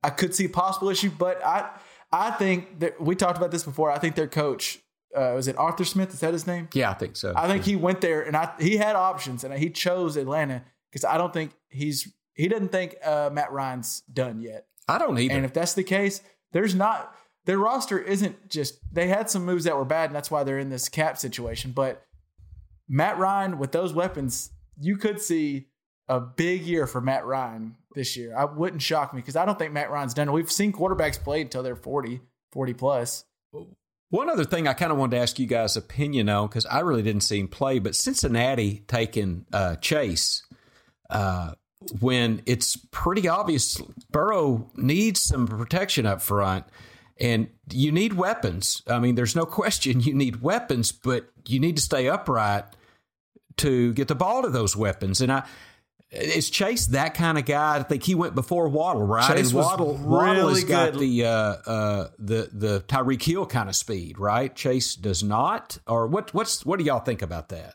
I 0.03 0.09
could 0.09 0.33
see 0.33 0.45
a 0.45 0.49
possible 0.49 0.89
issue, 0.89 1.09
but 1.09 1.43
I 1.43 1.69
I 2.11 2.31
think 2.31 2.79
that 2.79 3.01
we 3.01 3.15
talked 3.15 3.37
about 3.37 3.51
this 3.51 3.63
before. 3.63 3.91
I 3.91 3.99
think 3.99 4.15
their 4.15 4.27
coach 4.27 4.79
uh, 5.15 5.33
was 5.35 5.47
it 5.47 5.57
Arthur 5.57 5.85
Smith? 5.85 6.13
Is 6.13 6.19
that 6.19 6.33
his 6.33 6.45
name? 6.45 6.69
Yeah, 6.73 6.91
I 6.91 6.93
think 6.93 7.15
so. 7.15 7.33
I 7.35 7.47
think 7.47 7.63
he 7.63 7.75
went 7.75 8.01
there 8.01 8.21
and 8.21 8.35
I 8.35 8.51
he 8.59 8.77
had 8.77 8.95
options 8.95 9.43
and 9.43 9.53
he 9.53 9.69
chose 9.69 10.15
Atlanta 10.15 10.63
because 10.91 11.03
I 11.03 11.17
don't 11.17 11.33
think 11.33 11.51
he's 11.69 12.13
he 12.33 12.47
doesn't 12.47 12.71
think 12.71 12.95
uh, 13.03 13.29
Matt 13.33 13.51
Ryan's 13.51 14.01
done 14.01 14.39
yet. 14.39 14.67
I 14.87 14.97
don't 14.97 15.17
either. 15.17 15.33
And 15.33 15.43
if 15.43 15.53
that's 15.53 15.73
the 15.73 15.83
case, 15.83 16.21
there's 16.53 16.75
not 16.75 17.13
their 17.47 17.57
roster 17.57 17.97
isn't 17.97 18.49
just 18.49 18.77
they 18.93 19.07
had 19.07 19.29
some 19.29 19.45
moves 19.45 19.63
that 19.63 19.77
were 19.77 19.85
bad 19.85 20.09
and 20.09 20.15
that's 20.15 20.29
why 20.29 20.43
they're 20.43 20.59
in 20.59 20.69
this 20.69 20.89
cap 20.89 21.17
situation. 21.17 21.71
But 21.71 22.03
Matt 22.89 23.17
Ryan 23.17 23.57
with 23.57 23.71
those 23.71 23.93
weapons, 23.93 24.51
you 24.77 24.97
could 24.97 25.21
see 25.21 25.69
a 26.09 26.19
big 26.19 26.63
year 26.63 26.85
for 26.85 26.99
Matt 26.99 27.25
Ryan 27.25 27.77
this 27.95 28.17
year. 28.17 28.37
I 28.37 28.43
wouldn't 28.43 28.81
shock 28.81 29.13
me 29.13 29.21
because 29.21 29.37
I 29.37 29.45
don't 29.45 29.57
think 29.57 29.71
Matt 29.71 29.89
Ryan's 29.89 30.13
done. 30.13 30.33
We've 30.33 30.51
seen 30.51 30.73
quarterbacks 30.73 31.17
play 31.17 31.41
until 31.41 31.63
they're 31.63 31.77
40, 31.77 32.19
40 32.51 32.73
plus. 32.73 33.23
One 34.09 34.29
other 34.29 34.45
thing 34.45 34.67
I 34.67 34.73
kind 34.73 34.91
of 34.91 34.97
wanted 34.97 35.15
to 35.15 35.21
ask 35.21 35.39
you 35.39 35.47
guys' 35.47 35.77
opinion 35.77 36.27
on 36.27 36.47
because 36.47 36.65
I 36.65 36.81
really 36.81 37.01
didn't 37.01 37.23
see 37.23 37.39
him 37.39 37.47
play, 37.47 37.79
but 37.79 37.95
Cincinnati 37.95 38.83
taking 38.89 39.45
uh, 39.53 39.77
Chase 39.77 40.45
uh, 41.09 41.53
when 42.01 42.41
it's 42.45 42.75
pretty 42.91 43.29
obvious 43.29 43.81
Burrow 44.11 44.69
needs 44.75 45.21
some 45.21 45.47
protection 45.47 46.05
up 46.05 46.21
front 46.21 46.65
and 47.19 47.49
you 47.71 47.91
need 47.91 48.13
weapons. 48.13 48.81
I 48.87 48.99
mean, 48.99 49.15
there's 49.15 49.35
no 49.35 49.45
question 49.45 49.99
you 50.01 50.13
need 50.13 50.41
weapons, 50.41 50.91
but 50.91 51.29
you 51.47 51.59
need 51.59 51.77
to 51.77 51.81
stay 51.81 52.07
upright 52.07 52.65
to 53.57 53.93
get 53.93 54.07
the 54.07 54.15
ball 54.15 54.43
to 54.43 54.49
those 54.49 54.75
weapons. 54.75 55.21
And 55.21 55.31
I, 55.31 55.43
is 56.11 56.49
Chase 56.49 56.87
that 56.87 57.15
kind 57.15 57.37
of 57.37 57.45
guy? 57.45 57.77
I 57.77 57.83
think 57.83 58.03
he 58.03 58.15
went 58.15 58.33
before 58.33 58.69
Waddle, 58.69 59.03
right? 59.03 59.35
Chase 59.35 59.51
and 59.51 59.59
Waddle, 59.59 59.97
really 59.97 60.07
Waddle 60.07 60.49
has 60.49 60.63
got 60.63 60.93
the 60.93 61.25
uh, 61.25 61.29
uh, 61.29 62.07
the 62.17 62.49
the 62.53 62.79
Tyreek 62.87 63.21
Hill 63.21 63.45
kind 63.45 63.67
of 63.67 63.75
speed, 63.75 64.17
right? 64.17 64.55
Chase 64.55 64.95
does 64.95 65.21
not. 65.21 65.79
Or 65.85 66.07
what? 66.07 66.33
What's 66.33 66.65
what 66.65 66.79
do 66.79 66.85
y'all 66.85 67.01
think 67.01 67.21
about 67.21 67.49
that? 67.49 67.73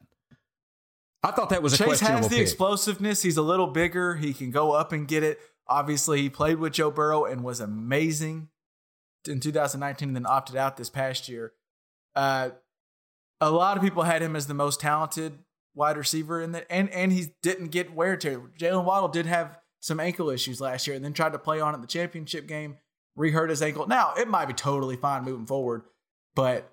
I 1.23 1.31
thought 1.31 1.51
that 1.51 1.63
was 1.63 1.75
a 1.75 1.85
Chase 1.85 2.01
has 2.01 2.29
the 2.29 2.37
pick. 2.37 2.43
explosiveness. 2.43 3.21
He's 3.21 3.37
a 3.37 3.43
little 3.43 3.67
bigger. 3.67 4.15
He 4.15 4.33
can 4.33 4.51
go 4.51 4.73
up 4.73 4.93
and 4.93 5.07
get 5.07 5.23
it. 5.23 5.39
Obviously, 5.69 6.23
he 6.23 6.31
played 6.31 6.59
with 6.59 6.73
Joe 6.73 6.91
Burrow 6.91 7.27
and 7.27 7.45
was 7.45 7.61
amazing 7.61 8.49
in 9.27 9.41
2019, 9.41 10.09
and 10.09 10.17
then 10.17 10.27
opted 10.27 10.57
out 10.57 10.77
this 10.77 10.91
past 10.91 11.29
year. 11.29 11.53
Uh, 12.15 12.51
a 13.41 13.51
lot 13.51 13.77
of 13.77 13.83
people 13.83 14.05
had 14.05 14.23
him 14.23 14.37
as 14.37 14.47
the 14.47 14.55
most 14.55 14.81
talented 14.81 15.39
wide 15.75 15.97
receiver 15.97 16.41
in 16.41 16.53
the 16.53 16.71
and 16.71 16.91
and 16.91 17.13
he 17.13 17.35
didn't 17.43 17.69
get 17.69 17.95
wear 17.95 18.17
tear. 18.17 18.41
Jaylen 18.59 18.85
Waddle 18.85 19.09
did 19.09 19.27
have 19.27 19.59
some 19.81 19.99
ankle 19.99 20.31
issues 20.31 20.61
last 20.61 20.87
year 20.87 20.95
and 20.95 21.05
then 21.05 21.13
tried 21.13 21.33
to 21.33 21.39
play 21.39 21.61
on 21.61 21.75
in 21.75 21.81
the 21.81 21.87
championship 21.87 22.47
game, 22.47 22.77
re-hurt 23.17 23.51
his 23.51 23.63
ankle. 23.63 23.87
Now 23.87 24.15
it 24.17 24.29
might 24.29 24.47
be 24.47 24.55
totally 24.55 24.97
fine 24.97 25.25
moving 25.25 25.47
forward, 25.47 25.83
but 26.35 26.71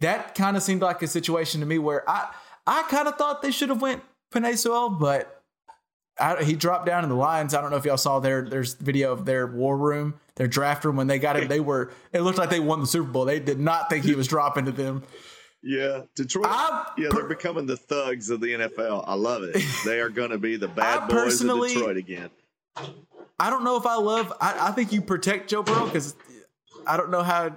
that 0.00 0.34
kind 0.34 0.56
of 0.56 0.62
seemed 0.62 0.82
like 0.82 1.02
a 1.02 1.06
situation 1.06 1.60
to 1.60 1.66
me 1.66 1.78
where 1.78 2.08
I 2.08 2.34
I 2.66 2.82
kind 2.84 3.08
of 3.08 3.16
thought 3.16 3.42
they 3.42 3.50
should 3.50 3.68
have 3.68 3.82
went 3.82 4.02
Penei 4.32 4.56
Sewell, 4.56 4.90
but 4.90 5.39
I, 6.20 6.44
he 6.44 6.54
dropped 6.54 6.86
down 6.86 7.02
in 7.04 7.10
the 7.10 7.16
Lions. 7.16 7.54
I 7.54 7.60
don't 7.60 7.70
know 7.70 7.76
if 7.76 7.84
y'all 7.84 7.96
saw 7.96 8.20
their 8.20 8.42
there's 8.42 8.74
video 8.74 9.12
of 9.12 9.24
their 9.24 9.46
war 9.46 9.76
room, 9.76 10.14
their 10.36 10.46
draft 10.46 10.84
room 10.84 10.96
when 10.96 11.06
they 11.06 11.18
got 11.18 11.36
him. 11.38 11.48
They 11.48 11.60
were 11.60 11.90
it 12.12 12.20
looked 12.20 12.38
like 12.38 12.50
they 12.50 12.60
won 12.60 12.80
the 12.80 12.86
Super 12.86 13.10
Bowl. 13.10 13.24
They 13.24 13.40
did 13.40 13.58
not 13.58 13.90
think 13.90 14.04
he 14.04 14.14
was 14.14 14.28
dropping 14.28 14.66
to 14.66 14.72
them. 14.72 15.02
Yeah, 15.62 16.02
Detroit. 16.14 16.46
I 16.48 16.90
yeah, 16.96 17.08
they're 17.12 17.28
becoming 17.28 17.66
the 17.66 17.76
thugs 17.76 18.30
of 18.30 18.40
the 18.40 18.48
NFL. 18.48 19.04
I 19.06 19.14
love 19.14 19.42
it. 19.42 19.62
They 19.84 20.00
are 20.00 20.08
going 20.08 20.30
to 20.30 20.38
be 20.38 20.56
the 20.56 20.68
bad 20.68 21.02
I 21.02 21.06
boys 21.06 21.40
of 21.42 21.48
Detroit 21.48 21.96
again. 21.96 22.30
I 23.38 23.50
don't 23.50 23.64
know 23.64 23.76
if 23.76 23.86
I 23.86 23.96
love. 23.96 24.32
I, 24.40 24.68
I 24.68 24.72
think 24.72 24.92
you 24.92 25.00
protect 25.00 25.50
Joe 25.50 25.62
Burrow 25.62 25.86
because 25.86 26.14
I 26.90 26.96
don't 26.96 27.12
know 27.12 27.22
how 27.22 27.54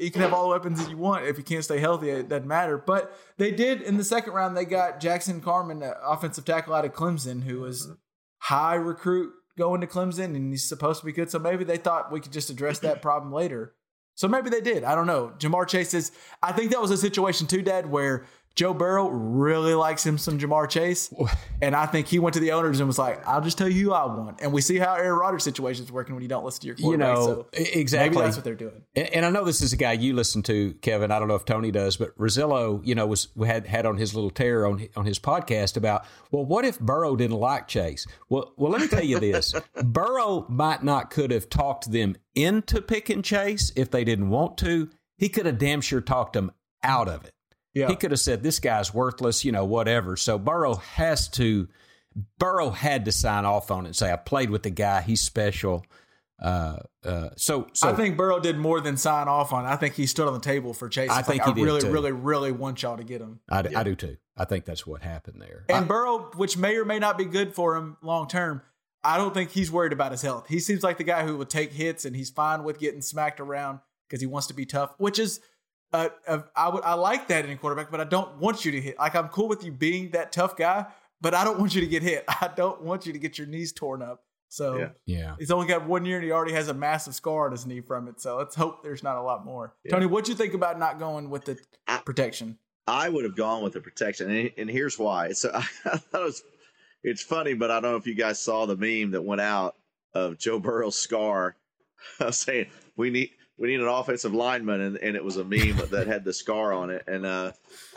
you 0.00 0.10
can 0.10 0.20
have 0.22 0.34
all 0.34 0.42
the 0.42 0.48
weapons 0.48 0.82
that 0.82 0.90
you 0.90 0.96
want 0.96 1.26
if 1.26 1.38
you 1.38 1.44
can't 1.44 1.62
stay 1.62 1.78
healthy. 1.78 2.10
It 2.10 2.28
doesn't 2.28 2.48
matter. 2.48 2.76
But 2.76 3.16
they 3.36 3.52
did 3.52 3.80
in 3.80 3.98
the 3.98 4.02
second 4.02 4.32
round. 4.32 4.56
They 4.56 4.64
got 4.64 4.98
Jackson 4.98 5.40
Carman, 5.40 5.84
offensive 6.04 6.44
tackle 6.44 6.74
out 6.74 6.84
of 6.84 6.92
Clemson, 6.92 7.44
who 7.44 7.60
was 7.60 7.84
mm-hmm. 7.84 7.92
high 8.38 8.74
recruit 8.74 9.32
going 9.56 9.80
to 9.80 9.86
Clemson, 9.86 10.34
and 10.34 10.50
he's 10.50 10.68
supposed 10.68 10.98
to 10.98 11.06
be 11.06 11.12
good. 11.12 11.30
So 11.30 11.38
maybe 11.38 11.62
they 11.62 11.76
thought 11.76 12.10
we 12.10 12.18
could 12.18 12.32
just 12.32 12.50
address 12.50 12.80
that 12.80 13.00
problem 13.02 13.32
later. 13.32 13.74
So 14.16 14.26
maybe 14.26 14.50
they 14.50 14.60
did. 14.60 14.82
I 14.82 14.96
don't 14.96 15.06
know. 15.06 15.34
Ja'Marr 15.38 15.68
Chase 15.68 15.94
is. 15.94 16.10
I 16.42 16.50
think 16.50 16.72
that 16.72 16.80
was 16.80 16.90
a 16.90 16.96
situation 16.96 17.46
too, 17.46 17.62
Dad, 17.62 17.88
where 17.88 18.24
Joe 18.56 18.72
Burrow 18.72 19.08
really 19.08 19.74
likes 19.74 20.06
him 20.06 20.16
some 20.16 20.38
Ja'Marr 20.38 20.68
Chase, 20.68 21.12
and 21.60 21.74
I 21.74 21.86
think 21.86 22.06
he 22.06 22.20
went 22.20 22.34
to 22.34 22.40
the 22.40 22.52
owners 22.52 22.78
and 22.78 22.86
was 22.86 22.98
like, 22.98 23.26
"I'll 23.26 23.40
just 23.40 23.58
tell 23.58 23.68
you 23.68 23.86
who 23.86 23.92
I 23.92 24.06
want." 24.06 24.40
And 24.40 24.52
we 24.52 24.60
see 24.60 24.78
how 24.78 24.94
Aaron 24.94 25.18
Rodgers' 25.18 25.42
situation 25.42 25.84
is 25.84 25.90
working 25.90 26.14
when 26.14 26.22
you 26.22 26.28
don't 26.28 26.44
listen 26.44 26.60
to 26.60 26.66
your 26.68 26.76
You 26.78 26.96
know, 26.96 27.26
so 27.26 27.46
maybe 27.52 27.70
exactly. 27.72 28.22
that's 28.22 28.36
what 28.36 28.44
they're 28.44 28.54
doing. 28.54 28.82
And, 28.94 29.08
and 29.08 29.26
I 29.26 29.30
know 29.30 29.44
this 29.44 29.60
is 29.60 29.72
a 29.72 29.76
guy 29.76 29.92
you 29.92 30.14
listen 30.14 30.42
to, 30.44 30.74
Kevin. 30.82 31.10
I 31.10 31.18
don't 31.18 31.26
know 31.26 31.34
if 31.34 31.44
Tony 31.44 31.72
does, 31.72 31.96
but 31.96 32.16
Rosillo, 32.16 32.80
you 32.86 32.94
know, 32.94 33.06
was 33.06 33.28
had 33.44 33.66
had 33.66 33.86
on 33.86 33.96
his 33.96 34.14
little 34.14 34.30
tear 34.30 34.66
on 34.66 34.86
on 34.94 35.04
his 35.04 35.18
podcast 35.18 35.76
about, 35.76 36.06
well, 36.30 36.44
what 36.44 36.64
if 36.64 36.78
Burrow 36.78 37.16
didn't 37.16 37.38
like 37.38 37.66
Chase? 37.66 38.06
Well, 38.28 38.52
well, 38.56 38.70
let 38.70 38.80
me 38.80 38.86
tell 38.86 39.04
you 39.04 39.18
this: 39.18 39.52
Burrow 39.82 40.46
might 40.48 40.84
not 40.84 41.10
could 41.10 41.32
have 41.32 41.50
talked 41.50 41.90
them 41.90 42.14
into 42.36 42.80
picking 42.80 43.22
Chase 43.22 43.72
if 43.74 43.90
they 43.90 44.04
didn't 44.04 44.30
want 44.30 44.58
to. 44.58 44.90
He 45.18 45.28
could 45.28 45.46
have 45.46 45.58
damn 45.58 45.80
sure 45.80 46.00
talked 46.00 46.34
them 46.34 46.52
out 46.84 47.08
of 47.08 47.24
it. 47.24 47.32
Yeah. 47.74 47.88
He 47.88 47.96
could 47.96 48.12
have 48.12 48.20
said, 48.20 48.42
"This 48.42 48.60
guy's 48.60 48.94
worthless," 48.94 49.44
you 49.44 49.52
know, 49.52 49.64
whatever. 49.64 50.16
So 50.16 50.38
Burrow 50.38 50.76
has 50.76 51.28
to. 51.30 51.68
Burrow 52.38 52.70
had 52.70 53.06
to 53.06 53.12
sign 53.12 53.44
off 53.44 53.72
on 53.72 53.84
it 53.84 53.88
and 53.88 53.96
say, 53.96 54.12
"I 54.12 54.16
played 54.16 54.50
with 54.50 54.62
the 54.62 54.70
guy. 54.70 55.00
He's 55.02 55.20
special." 55.20 55.84
Uh, 56.40 56.78
uh, 57.04 57.28
so, 57.36 57.68
so 57.72 57.88
I 57.88 57.94
think 57.94 58.16
Burrow 58.16 58.40
did 58.40 58.58
more 58.58 58.80
than 58.80 58.96
sign 58.96 59.28
off 59.28 59.52
on. 59.52 59.64
it. 59.64 59.68
I 59.68 59.76
think 59.76 59.94
he 59.94 60.06
stood 60.06 60.26
on 60.26 60.34
the 60.34 60.40
table 60.40 60.74
for 60.74 60.88
Chase. 60.88 61.10
I 61.10 61.20
It's 61.20 61.28
think 61.28 61.44
like, 61.46 61.56
he 61.56 61.62
I 61.62 61.64
really, 61.64 61.80
too. 61.80 61.90
really, 61.90 62.12
really 62.12 62.52
want 62.52 62.82
y'all 62.82 62.96
to 62.96 63.04
get 63.04 63.20
him. 63.20 63.40
I 63.48 63.62
do 63.62 63.94
too. 63.94 64.16
I 64.36 64.44
think 64.44 64.64
that's 64.64 64.86
what 64.86 65.02
happened 65.02 65.40
there. 65.40 65.64
And 65.68 65.86
Burrow, 65.88 66.30
which 66.34 66.56
may 66.56 66.76
or 66.76 66.84
may 66.84 66.98
not 66.98 67.16
be 67.16 67.24
good 67.24 67.54
for 67.54 67.76
him 67.76 67.96
long 68.02 68.26
term, 68.28 68.62
I 69.02 69.16
don't 69.16 69.32
think 69.32 69.50
he's 69.50 69.70
worried 69.70 69.92
about 69.92 70.10
his 70.10 70.22
health. 70.22 70.46
He 70.48 70.58
seems 70.58 70.82
like 70.82 70.98
the 70.98 71.04
guy 71.04 71.24
who 71.24 71.36
would 71.38 71.48
take 71.50 71.72
hits 71.72 72.04
and 72.04 72.14
he's 72.16 72.30
fine 72.30 72.64
with 72.64 72.78
getting 72.80 73.00
smacked 73.00 73.38
around 73.38 73.78
because 74.08 74.20
he 74.20 74.26
wants 74.26 74.48
to 74.48 74.54
be 74.54 74.66
tough, 74.66 74.94
which 74.98 75.18
is. 75.18 75.40
Uh, 75.94 76.08
uh, 76.26 76.38
I 76.56 76.68
would 76.68 76.82
I 76.82 76.94
like 76.94 77.28
that 77.28 77.44
in 77.44 77.50
a 77.52 77.56
quarterback, 77.56 77.90
but 77.90 78.00
I 78.00 78.04
don't 78.04 78.36
want 78.38 78.64
you 78.64 78.72
to 78.72 78.80
hit. 78.80 78.98
Like 78.98 79.14
I'm 79.14 79.28
cool 79.28 79.46
with 79.48 79.64
you 79.64 79.70
being 79.72 80.10
that 80.10 80.32
tough 80.32 80.56
guy, 80.56 80.86
but 81.20 81.34
I 81.34 81.44
don't 81.44 81.58
want 81.60 81.74
you 81.74 81.80
to 81.82 81.86
get 81.86 82.02
hit. 82.02 82.24
I 82.28 82.50
don't 82.56 82.82
want 82.82 83.06
you 83.06 83.12
to 83.12 83.18
get 83.18 83.38
your 83.38 83.46
knees 83.46 83.72
torn 83.72 84.02
up. 84.02 84.24
So 84.48 84.76
Yeah. 84.78 84.88
yeah. 85.06 85.34
he's 85.38 85.50
only 85.52 85.66
got 85.68 85.86
one 85.86 86.04
year 86.04 86.16
and 86.18 86.24
he 86.24 86.32
already 86.32 86.52
has 86.52 86.68
a 86.68 86.74
massive 86.74 87.14
scar 87.14 87.46
on 87.46 87.52
his 87.52 87.64
knee 87.64 87.80
from 87.80 88.08
it. 88.08 88.20
So 88.20 88.36
let's 88.36 88.54
hope 88.56 88.82
there's 88.82 89.02
not 89.04 89.16
a 89.16 89.22
lot 89.22 89.44
more. 89.44 89.74
Tony, 89.88 90.06
what'd 90.06 90.28
you 90.28 90.34
think 90.34 90.54
about 90.54 90.78
not 90.78 90.98
going 90.98 91.30
with 91.30 91.44
the 91.44 91.58
I- 91.86 91.98
protection? 91.98 92.58
I 92.86 93.08
would 93.08 93.24
have 93.24 93.34
gone 93.36 93.62
with 93.62 93.72
the 93.72 93.80
protection, 93.80 94.30
and, 94.30 94.50
and 94.58 94.68
here's 94.70 94.98
why. 94.98 95.30
So 95.32 95.50
I 95.54 95.62
thought 95.62 96.20
it 96.20 96.24
was, 96.24 96.42
it's 97.02 97.22
funny, 97.22 97.54
but 97.54 97.70
I 97.70 97.80
don't 97.80 97.92
know 97.92 97.96
if 97.96 98.06
you 98.06 98.14
guys 98.14 98.38
saw 98.40 98.66
the 98.66 98.76
meme 98.76 99.12
that 99.12 99.22
went 99.22 99.40
out 99.40 99.74
of 100.12 100.38
Joe 100.38 100.58
Burrow's 100.58 100.96
scar. 100.98 101.56
I 102.20 102.26
was 102.26 102.36
saying 102.38 102.66
we 102.96 103.10
need 103.10 103.30
we 103.58 103.68
need 103.68 103.80
an 103.80 103.88
offensive 103.88 104.34
lineman, 104.34 104.80
and, 104.80 104.96
and 104.98 105.16
it 105.16 105.24
was 105.24 105.36
a 105.36 105.44
meme 105.44 105.76
that 105.90 106.06
had 106.06 106.24
the 106.24 106.32
scar 106.32 106.72
on 106.72 106.90
it, 106.90 107.04
and 107.06 107.24
uh, 107.24 107.52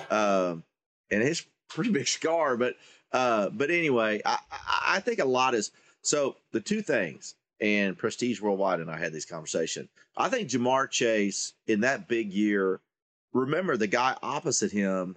um, 0.09 0.63
and 1.11 1.23
it's 1.23 1.45
pretty 1.69 1.91
big 1.91 2.07
scar, 2.07 2.57
but 2.57 2.75
uh, 3.11 3.49
but 3.49 3.69
anyway, 3.71 4.21
I, 4.25 4.37
I 4.51 4.83
I 4.95 4.99
think 4.99 5.19
a 5.19 5.25
lot 5.25 5.55
is 5.55 5.71
so 6.01 6.37
the 6.51 6.61
two 6.61 6.81
things. 6.81 7.35
And 7.59 7.97
Prestige 7.97 8.39
Worldwide 8.39 8.81
and 8.81 8.91
I 8.91 8.99
had 8.99 9.11
this 9.11 9.25
conversation. 9.25 9.89
I 10.15 10.29
think 10.29 10.47
Ja'Marr 10.47 10.91
Chase 10.91 11.53
in 11.65 11.79
that 11.81 12.07
big 12.07 12.31
year 12.31 12.81
remember 13.33 13.77
the 13.77 13.87
guy 13.87 14.15
opposite 14.21 14.71
him 14.71 15.15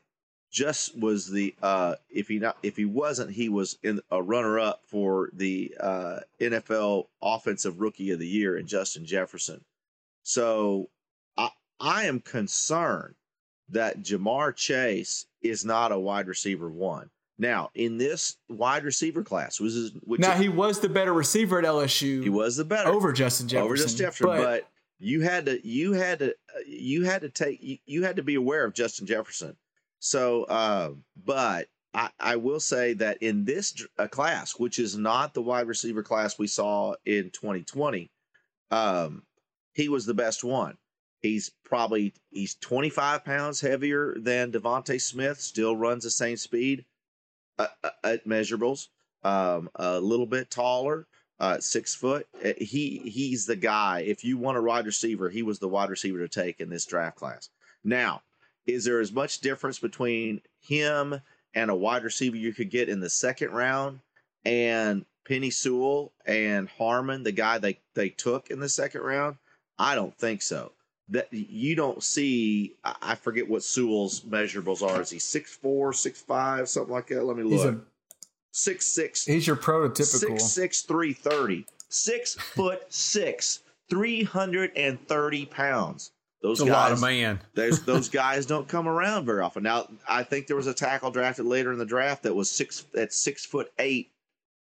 just 0.51 0.99
was 0.99 1.31
the 1.31 1.55
uh 1.63 1.95
if 2.09 2.27
he 2.29 2.39
not 2.39 2.57
if 2.63 2.77
he 2.77 2.85
wasn't 2.85 3.31
he 3.31 3.49
was 3.49 3.79
in 3.83 4.01
a 4.11 4.21
runner 4.21 4.59
up 4.59 4.83
for 4.85 5.31
the 5.33 5.73
uh 5.79 6.19
NFL 6.41 7.07
offensive 7.23 7.81
rookie 7.81 8.11
of 8.11 8.19
the 8.19 8.27
year 8.27 8.59
in 8.59 8.67
Justin 8.67 9.07
Jefferson. 9.07 9.65
So 10.23 10.91
I 11.37 11.51
I 11.81 12.05
am 12.05 12.21
concerned 12.21 13.15
that 13.71 14.03
Ja'Marr 14.03 14.55
Chase 14.55 15.27
is 15.43 15.65
not 15.65 15.93
a 15.93 15.99
wide 15.99 16.27
receiver 16.27 16.69
one. 16.71 17.11
Now, 17.39 17.71
in 17.75 17.97
this 17.97 18.37
wide 18.51 18.85
receiver 18.85 19.23
class, 19.23 19.61
which 19.61 19.73
is 19.73 19.93
which 20.05 20.21
Now 20.21 20.35
is- 20.35 20.41
he 20.41 20.49
was 20.49 20.81
the 20.81 20.89
better 20.89 21.15
receiver 21.15 21.59
at 21.59 21.65
LSU 21.65 22.23
he 22.23 22.29
was 22.29 22.57
the 22.57 22.65
better 22.65 22.91
over 22.91 23.13
Justin 23.13 23.49
Jefferson. 23.49 23.65
over 23.65 23.77
Justin 23.77 23.99
Jefferson, 23.99 24.27
but, 24.27 24.43
but, 24.43 24.69
you 24.99 25.23
had 25.23 25.47
to 25.47 25.67
you 25.67 25.93
had 25.93 26.19
to 26.19 26.35
you 26.67 27.05
had 27.05 27.23
to 27.23 27.31
take 27.31 27.63
you, 27.63 27.79
you 27.87 28.05
had 28.05 28.17
to 28.17 28.23
be 28.23 28.35
aware 28.35 28.65
of 28.65 28.75
Justin 28.75 29.07
Jefferson. 29.07 29.57
So, 30.01 30.45
uh, 30.45 30.91
but 31.25 31.69
I, 31.95 32.11
I 32.21 32.37
will 32.37 32.61
say 32.61 32.93
that 32.95 33.23
in 33.23 33.45
this 33.45 33.87
uh, 33.99 34.07
class, 34.07 34.53
which 34.59 34.79
is 34.79 34.97
not 34.97 35.35
the 35.35 35.43
wide 35.43 35.67
receiver 35.67 36.03
class 36.03 36.39
we 36.39 36.47
saw 36.47 36.95
in 37.05 37.31
2020, 37.31 38.11
um, 38.71 39.23
he 39.75 39.89
was 39.89 40.07
the 40.07 40.15
best 40.15 40.45
one. 40.45 40.77
He's 41.21 41.51
probably 41.65 42.15
he's 42.31 42.55
25 42.57 43.25
pounds 43.25 43.61
heavier 43.61 44.17
than 44.19 44.53
DeVonta 44.53 45.01
Smith. 45.01 45.41
Still 45.41 45.77
runs 45.77 46.05
the 46.05 46.11
same 46.11 46.37
speed 46.37 46.85
uh, 47.59 47.67
uh, 47.85 47.91
at 48.05 48.27
measurables. 48.27 48.89
Um, 49.23 49.69
a 49.75 50.01
little 50.01 50.27
bit 50.27 50.51
taller 50.51 51.07
uh, 51.41 51.59
six 51.59 51.95
foot. 51.95 52.29
Uh, 52.45 52.53
He 52.59 52.99
he's 52.99 53.47
the 53.47 53.57
guy. 53.57 54.01
If 54.01 54.23
you 54.25 54.39
want 54.39 54.59
a 54.59 54.63
wide 54.63 54.87
receiver, 54.87 55.31
he 55.31 55.43
was 55.43 55.59
the 55.59 55.69
wide 55.69 55.91
receiver 55.91 56.19
to 56.19 56.29
take 56.29 56.61
in 56.61 56.69
this 56.69 56.87
draft 56.87 57.17
class. 57.17 57.49
Now, 57.83 58.23
is 58.67 58.85
there 58.85 59.01
as 59.01 59.11
much 59.11 59.41
difference 59.41 59.79
between 59.79 60.43
him 60.61 61.21
and 61.55 61.71
a 61.71 61.75
wide 61.75 62.05
receiver 62.05 62.37
you 62.37 62.53
could 62.53 62.71
get 62.71 62.89
in 62.89 63.01
the 63.01 63.11
second 63.11 63.51
round 63.53 64.01
and 64.45 65.07
Penei 65.25 65.53
Sewell 65.53 66.13
and 66.27 66.69
Harmon, 66.69 67.23
the 67.23 67.33
guy 67.33 67.59
they 67.59 67.81
they 67.95 68.11
took 68.11 68.51
in 68.51 68.61
the 68.61 68.69
second 68.69 69.01
round? 69.01 69.37
I 69.81 69.95
don't 69.95 70.17
think 70.17 70.43
so. 70.43 70.73
That 71.09 71.27
you 71.33 71.75
don't 71.75 72.03
see. 72.03 72.75
I 72.85 72.95
I 73.03 73.15
forget 73.17 73.49
what 73.49 73.65
Sewell's 73.65 74.21
measurables 74.21 74.83
are. 74.83 75.01
Is 75.01 75.11
he 75.11 75.19
six 75.19 75.53
four, 75.57 75.93
six 75.93 76.21
five, 76.21 76.69
something 76.69 76.93
like 76.93 77.09
that? 77.09 77.25
Let 77.25 77.37
me 77.37 77.49
he's 77.51 77.65
look. 77.65 77.75
a 77.75 77.81
Six 78.53 78.87
six 78.87 79.25
he's 79.25 79.47
your 79.47 79.57
prototypical. 79.57 80.05
Six 80.39 80.45
six 80.45 80.83
three 80.83 81.13
thirty. 81.13 81.67
Six 81.89 82.35
foot 82.35 82.83
six, 82.93 83.61
three 83.89 84.23
hundred 84.23 84.73
and 84.77 85.05
thirty 85.09 85.47
pounds. 85.47 86.13
Those 86.43 86.61
It's 86.61 86.69
a 86.69 86.73
lot 86.73 86.89
guys, 86.91 86.99
of 86.99 87.03
man. 87.03 87.41
those 87.55 87.83
those 87.87 88.09
guys 88.09 88.47
don't 88.47 88.67
come 88.69 88.89
around 88.89 89.25
very 89.25 89.41
often. 89.43 89.63
Now, 89.63 89.89
I 90.09 90.23
think 90.25 90.47
there 90.47 90.57
was 90.57 90.67
a 90.67 90.75
tackle 90.75 91.11
drafted 91.11 91.47
later 91.47 91.73
in 91.73 91.79
the 91.79 91.85
draft 91.85 92.23
that 92.25 92.35
was 92.35 92.51
six 92.51 92.85
at 92.97 93.13
six 93.13 93.45
foot 93.45 93.73
eight, 93.79 94.11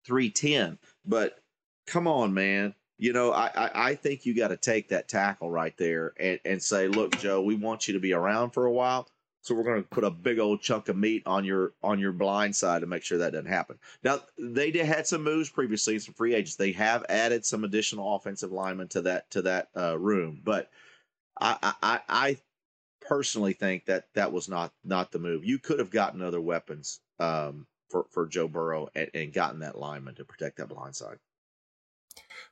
three 0.06 0.30
ten. 0.30 0.78
But 1.06 1.40
come 1.86 2.08
on, 2.08 2.34
man. 2.34 2.74
You 2.98 3.14
know, 3.14 3.32
I 3.32 3.48
I, 3.56 3.90
I 3.92 3.96
think 3.96 4.26
you 4.26 4.36
got 4.36 4.50
to 4.50 4.58
take 4.58 4.90
that 4.90 5.08
tackle 5.08 5.52
right 5.52 5.76
there 5.78 6.14
and 6.20 6.40
and 6.46 6.64
say, 6.64 6.88
look, 6.88 7.16
Joe, 7.16 7.42
we 7.44 7.56
want 7.56 7.88
you 7.88 7.94
to 7.96 8.00
be 8.00 8.14
around 8.14 8.52
for 8.52 8.66
a 8.66 8.72
while. 8.74 9.10
So 9.42 9.56
we're 9.56 9.64
going 9.64 9.82
to 9.84 9.90
put 9.90 10.04
a 10.04 10.12
big 10.12 10.40
old 10.40 10.62
chunk 10.62 10.90
of 10.90 10.98
meat 10.98 11.24
on 11.26 11.46
your 11.46 11.76
on 11.84 12.00
your 12.00 12.12
blind 12.12 12.56
side 12.56 12.82
to 12.82 12.88
make 12.88 13.04
sure 13.04 13.20
that 13.20 13.32
doesn't 13.34 13.46
happen. 13.48 13.80
Now 14.04 14.22
they 14.38 14.72
did 14.72 14.86
had 14.86 15.08
some 15.08 15.24
moves 15.24 15.50
previously, 15.50 16.00
some 16.00 16.16
free 16.16 16.34
agents. 16.36 16.58
They 16.58 16.74
have 16.74 17.06
added 17.10 17.46
some 17.46 17.64
additional 17.64 18.16
offensive 18.16 18.52
linemen 18.52 18.90
to 18.90 19.02
that 19.04 19.30
to 19.32 19.44
that 19.44 19.70
uh, 19.78 19.98
room, 20.00 20.42
but 20.44 20.72
I, 21.40 21.76
I 21.82 22.02
I 22.10 22.38
personally 23.02 23.54
think 23.54 23.86
that 23.86 24.14
that 24.16 24.32
was 24.32 24.50
not 24.50 24.74
not 24.84 25.12
the 25.12 25.20
move. 25.20 25.46
You 25.46 25.60
could 25.60 25.80
have 25.80 25.92
gotten 25.92 26.22
other 26.22 26.42
weapons 26.42 27.02
um, 27.20 27.68
for 27.90 28.08
for 28.12 28.28
Joe 28.28 28.48
Burrow 28.48 28.90
and, 28.96 29.12
and 29.14 29.34
gotten 29.34 29.60
that 29.60 29.78
lineman 29.78 30.16
to 30.16 30.26
protect 30.26 30.58
that 30.58 30.70
blind 30.70 30.96
side. 30.96 31.20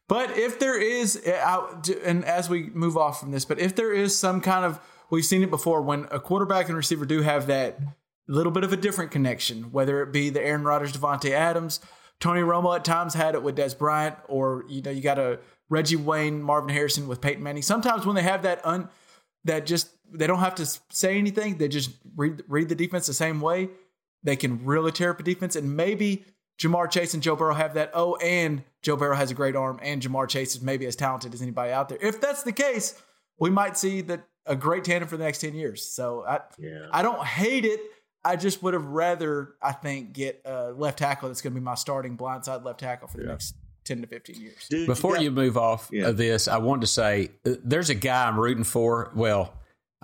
But 0.07 0.37
if 0.37 0.59
there 0.59 0.79
is, 0.79 1.21
uh, 1.25 1.31
I- 1.31 1.91
and 2.03 2.23
as 2.25 2.49
we 2.49 2.69
move 2.73 2.95
off 2.97 3.19
from 3.19 3.31
this, 3.31 3.45
but 3.45 3.59
if 3.59 3.75
there 3.75 3.91
is 3.91 4.17
some 4.17 4.39
kind 4.41 4.63
of, 4.65 4.79
we've 5.09 5.25
seen 5.25 5.41
it 5.43 5.49
before 5.49 5.81
when 5.81 6.05
a 6.11 6.19
quarterback 6.19 6.67
and 6.67 6.77
receiver 6.77 7.05
do 7.05 7.21
have 7.21 7.47
that 7.47 7.79
little 8.27 8.51
bit 8.51 8.63
of 8.63 8.71
a 8.73 8.77
different 8.77 9.11
connection, 9.11 9.71
whether 9.71 10.01
it 10.01 10.11
be 10.11 10.29
the 10.29 10.41
Aaron 10.43 10.63
Rodgers, 10.63 10.93
Davante 10.93 11.31
Adams, 11.31 11.79
Tony 12.19 12.41
Romo 12.41 12.75
at 12.75 12.85
times 12.85 13.13
had 13.13 13.35
it 13.35 13.43
with 13.43 13.57
Dez 13.57 13.77
Bryant, 13.77 14.15
or 14.27 14.63
you 14.69 14.81
know 14.81 14.91
you 14.91 15.01
got 15.01 15.19
a 15.19 15.39
Reggie 15.69 15.95
Wayne, 15.95 16.41
Marvin 16.41 16.69
Harrison 16.69 17.07
with 17.07 17.19
Peyton 17.21 17.43
Manning. 17.43 17.61
Sometimes 17.61 18.05
when 18.05 18.15
they 18.15 18.21
have 18.23 18.43
that 18.43 18.65
un 18.65 18.89
that 19.43 19.65
just 19.65 19.89
they 20.11 20.25
don't 20.27 20.39
have 20.39 20.55
to 20.55 20.65
say 20.91 21.17
anything, 21.17 21.57
they 21.57 21.67
just 21.67 21.91
read 22.15 22.43
read 22.47 22.69
the 22.69 22.75
defense 22.75 23.05
the 23.07 23.13
same 23.13 23.41
way. 23.41 23.69
They 24.23 24.35
can 24.35 24.63
really 24.65 24.91
tear 24.91 25.11
up 25.11 25.19
a 25.19 25.23
defense, 25.23 25.55
and 25.55 25.75
maybe 25.75 26.23
Ja'Marr 26.59 26.89
Chase 26.89 27.13
and 27.13 27.21
Joe 27.21 27.35
Burrow 27.35 27.53
have 27.53 27.73
that. 27.73 27.91
Oh, 27.93 28.15
and 28.15 28.63
Joe 28.81 28.95
Burrow 28.95 29.15
has 29.15 29.31
a 29.31 29.33
great 29.33 29.55
arm, 29.55 29.79
and 29.83 30.01
Ja'Marr 30.01 30.27
Chase 30.29 30.55
is 30.55 30.61
maybe 30.61 30.85
as 30.85 30.95
talented 30.95 31.33
as 31.33 31.41
anybody 31.41 31.71
out 31.71 31.89
there. 31.89 31.97
If 32.01 32.21
that's 32.21 32.43
the 32.43 32.51
case, 32.53 33.01
we 33.39 33.49
might 33.49 33.77
see 33.77 34.01
that 34.01 34.25
a 34.45 34.55
great 34.55 34.83
tandem 34.83 35.09
for 35.09 35.17
the 35.17 35.23
next 35.23 35.39
ten 35.39 35.53
years. 35.55 35.83
So 35.83 36.23
I 36.25 36.41
Yeah. 36.57 36.87
I 36.91 37.01
don't 37.01 37.23
hate 37.25 37.65
it. 37.65 37.79
I 38.23 38.35
just 38.37 38.63
would 38.63 38.73
have 38.73 38.85
rather, 38.85 39.49
I 39.61 39.71
think, 39.71 40.13
get 40.13 40.41
a 40.45 40.71
left 40.71 40.99
tackle 40.99 41.29
that's 41.29 41.41
going 41.41 41.53
to 41.53 41.59
be 41.59 41.63
my 41.63 41.75
starting 41.75 42.17
blindside 42.17 42.63
left 42.65 42.79
tackle 42.79 43.07
for 43.07 43.17
the 43.17 43.25
next 43.25 43.53
10 43.83 44.01
to 44.01 44.07
15 44.07 44.41
years. 44.41 44.67
Dude, 44.67 44.87
Before 44.87 45.13
got- 45.15 45.21
you 45.23 45.29
move 45.29 45.57
off 45.57 45.89
Yeah. 45.91 46.07
of 46.07 46.17
this, 46.17 46.47
I 46.47 46.57
wanted 46.57 46.81
to 46.81 46.87
say 46.87 47.29
uh, 47.45 47.51
there's 47.63 47.91
a 47.91 47.95
guy 47.95 48.27
I'm 48.27 48.39
rooting 48.39 48.63
for. 48.63 49.11
Well, 49.15 49.53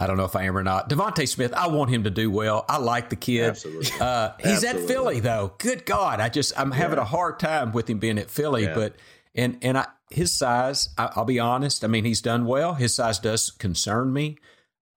I 0.01 0.07
don't 0.07 0.17
know 0.17 0.25
if 0.25 0.35
I 0.35 0.43
am 0.43 0.57
or 0.57 0.63
not. 0.63 0.89
DeVonta 0.89 1.27
Smith, 1.27 1.53
I 1.53 1.67
want 1.67 1.91
him 1.91 2.03
to 2.05 2.09
do 2.09 2.31
well. 2.31 2.65
I 2.67 2.77
like 2.77 3.09
the 3.09 3.15
kid. 3.15 3.49
Absolutely. 3.49 3.91
Uh, 3.99 4.31
he's 4.39 4.63
Absolutely. 4.63 4.81
at 4.81 4.87
Philly 4.87 5.19
though. 5.19 5.53
Good 5.59 5.85
God, 5.85 6.19
I 6.19 6.29
just 6.29 6.59
I'm 6.59 6.71
having 6.71 6.97
a 6.99 7.05
hard 7.05 7.39
time 7.39 7.71
with 7.71 7.89
him 7.89 7.99
being 7.99 8.17
at 8.17 8.29
Philly. 8.31 8.63
Yeah. 8.63 8.73
But 8.75 8.95
and 9.35 9.57
and 9.61 9.77
I, 9.77 9.85
his 10.09 10.33
size, 10.33 10.89
I, 10.97 11.11
I'll 11.15 11.25
be 11.25 11.39
honest. 11.39 11.83
I 11.83 11.87
mean, 11.87 12.03
he's 12.03 12.21
done 12.21 12.45
well. 12.45 12.73
His 12.73 12.93
size 12.95 13.19
does 13.19 13.51
concern 13.51 14.11
me. 14.11 14.37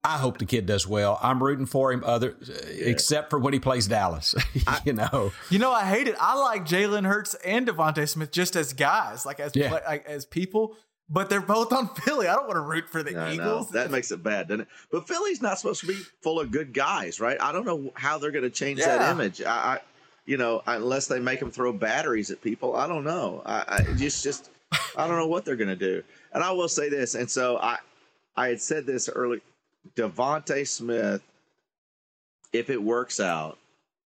I 0.07 0.19
hope 0.19 0.37
the 0.37 0.45
kid 0.45 0.67
does 0.67 0.87
well. 0.87 1.19
I'm 1.23 1.43
rooting 1.43 1.65
for 1.65 1.91
him, 1.91 2.03
other 2.05 2.37
except 2.79 3.31
for 3.31 3.39
when 3.39 3.55
he 3.55 3.61
plays 3.61 3.87
Dallas. 3.87 4.35
you 4.85 4.93
know, 4.93 5.33
You 5.49 5.59
know, 5.59 5.73
I 5.73 5.85
hate 5.87 6.09
it. 6.09 6.15
I 6.21 6.35
like 6.39 6.67
Jalen 6.67 7.07
Hurts 7.07 7.35
and 7.37 7.67
DeVonta 7.67 8.07
Smith 8.07 8.31
just 8.31 8.55
as 8.55 8.75
guys, 8.75 9.25
like 9.25 9.41
as 9.41 9.57
Yeah. 9.57 9.71
like, 9.73 10.05
as 10.05 10.27
people, 10.27 10.77
but 11.09 11.29
they're 11.29 11.41
both 11.41 11.73
on 11.73 11.89
Philly. 11.95 12.27
I 12.29 12.35
don't 12.35 12.47
want 12.47 12.57
to 12.57 12.61
root 12.63 12.89
for 12.89 13.03
the. 13.03 13.33
Eagles. 13.33 13.71
That 13.71 13.91
makes 13.91 14.11
it 14.11 14.23
bad, 14.23 14.49
doesn't 14.49 14.63
it? 14.63 14.69
But 14.91 15.07
Philly's 15.07 15.43
not 15.43 15.59
supposed 15.59 15.81
to 15.83 15.87
be 15.87 15.99
full 16.23 16.41
of 16.41 16.51
good 16.51 16.73
guys, 16.73 17.21
right? 17.21 17.37
I 17.41 17.53
don't 17.53 17.65
know 17.67 17.91
how 17.95 18.19
they're 18.19 18.31
going 18.31 18.45
to 18.45 18.51
change 18.51 18.81
Yeah. 18.81 18.99
that 18.99 19.11
image. 19.13 19.43
I, 19.43 19.47
I, 19.75 19.81
you 20.27 20.37
know, 20.39 20.63
unless 20.67 21.07
they 21.07 21.21
make 21.21 21.41
them 21.41 21.51
throw 21.51 21.73
batteries 21.73 22.31
at 22.31 22.41
people, 22.41 22.77
I 22.77 22.87
don't 22.87 23.05
know. 23.05 23.43
I, 23.45 23.65
I 23.89 23.93
just, 23.97 24.23
just, 24.25 24.51
I 24.97 25.07
don't 25.07 25.19
know 25.19 25.27
what 25.27 25.45
they're 25.45 25.57
going 25.57 25.69
to 25.69 25.77
do. 25.77 26.03
And 26.33 26.43
I 26.43 26.51
will 26.53 26.69
say 26.69 26.89
this, 26.89 27.15
and 27.15 27.31
so 27.31 27.59
I, 27.59 27.77
I 28.37 28.49
had 28.49 28.61
said 28.61 28.87
this 28.87 29.09
early. 29.09 29.41
DeVonta 29.97 30.67
Smith, 30.67 31.21
if 32.55 32.71
it 32.71 32.83
works 32.83 33.21
out, 33.21 33.59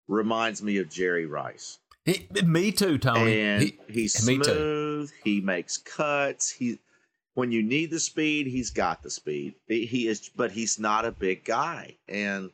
reminds 0.08 0.62
me 0.62 0.78
of 0.78 0.88
Jerry 0.88 1.26
Rice. 1.26 1.78
He- 2.06 2.26
me 2.44 2.72
too, 2.72 2.96
Tony. 2.98 3.40
and 3.40 3.62
He- 3.62 3.78
he's 3.88 4.14
smooth. 4.14 5.10
He 5.24 5.40
makes 5.42 5.76
cuts. 5.76 6.50
He 6.50 6.78
when 7.34 7.52
you 7.52 7.62
need 7.62 7.90
the 7.90 8.00
speed, 8.00 8.46
he's 8.46 8.70
got 8.70 9.02
the 9.02 9.10
speed. 9.10 9.56
He 9.68 9.84
he 9.84 10.08
is, 10.08 10.30
but 10.34 10.52
he's 10.52 10.78
not 10.78 11.04
a 11.04 11.12
big 11.12 11.44
guy. 11.44 11.96
And 12.08 12.50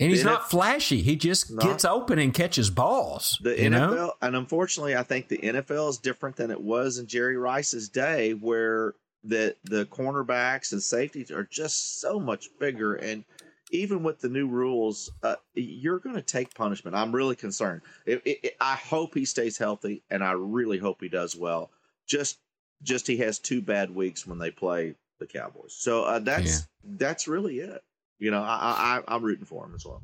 And 0.00 0.10
he's 0.10 0.24
not 0.24 0.50
flashy. 0.50 1.00
He 1.00 1.16
just 1.16 1.50
Not- 1.50 1.62
gets 1.64 1.84
open 1.84 2.18
and 2.18 2.34
catches 2.34 2.68
balls. 2.70 3.38
the 3.42 3.54
NFL, 3.54 3.90
know? 3.94 4.12
and 4.20 4.34
unfortunately, 4.36 4.96
I 4.96 5.02
think 5.02 5.28
the 5.28 5.38
NFL 5.38 5.88
is 5.90 5.98
different 5.98 6.36
than 6.36 6.50
it 6.50 6.60
was 6.60 6.98
in 6.98 7.06
Jerry 7.06 7.36
Rice's 7.36 7.88
day, 7.88 8.32
where 8.34 8.94
the 9.24 9.54
the 9.64 9.86
cornerbacks 9.86 10.72
and 10.72 10.82
safeties 10.82 11.30
are 11.30 11.44
just 11.44 12.00
so 12.00 12.18
much 12.18 12.48
bigger. 12.58 12.94
And 12.96 13.24
even 13.72 14.02
with 14.02 14.20
the 14.20 14.28
new 14.28 14.46
rules, 14.46 15.10
uh, 15.22 15.36
you're 15.54 15.98
going 15.98 16.14
to 16.14 16.22
take 16.22 16.54
punishment. 16.54 16.94
I'm 16.94 17.12
really 17.12 17.34
concerned. 17.36 17.82
It, 18.06 18.22
it, 18.24 18.38
it- 18.44 18.56
I 18.60 18.76
hope 18.76 19.14
he 19.14 19.24
stays 19.24 19.58
healthy, 19.58 20.02
and 20.10 20.22
I 20.22 20.32
really 20.32 20.78
hope 20.78 21.00
he 21.00 21.08
does 21.08 21.34
well. 21.34 21.70
Just 22.06 22.38
just 22.82 23.06
he 23.06 23.16
has 23.18 23.38
two 23.38 23.60
bad 23.62 23.94
weeks 23.94 24.26
when 24.26 24.38
they 24.38 24.50
play 24.50 24.94
the 25.18 25.26
Cowboys. 25.26 25.74
So 25.76 26.04
uh, 26.04 26.18
that's 26.20 26.68
that's 26.84 27.26
really 27.28 27.58
it. 27.60 27.82
You 28.18 28.30
know, 28.30 28.42
I, 28.42 29.00
I 29.08 29.14
I'm 29.14 29.22
rooting 29.22 29.44
for 29.46 29.64
him 29.64 29.74
as 29.74 29.84
well. 29.84 30.02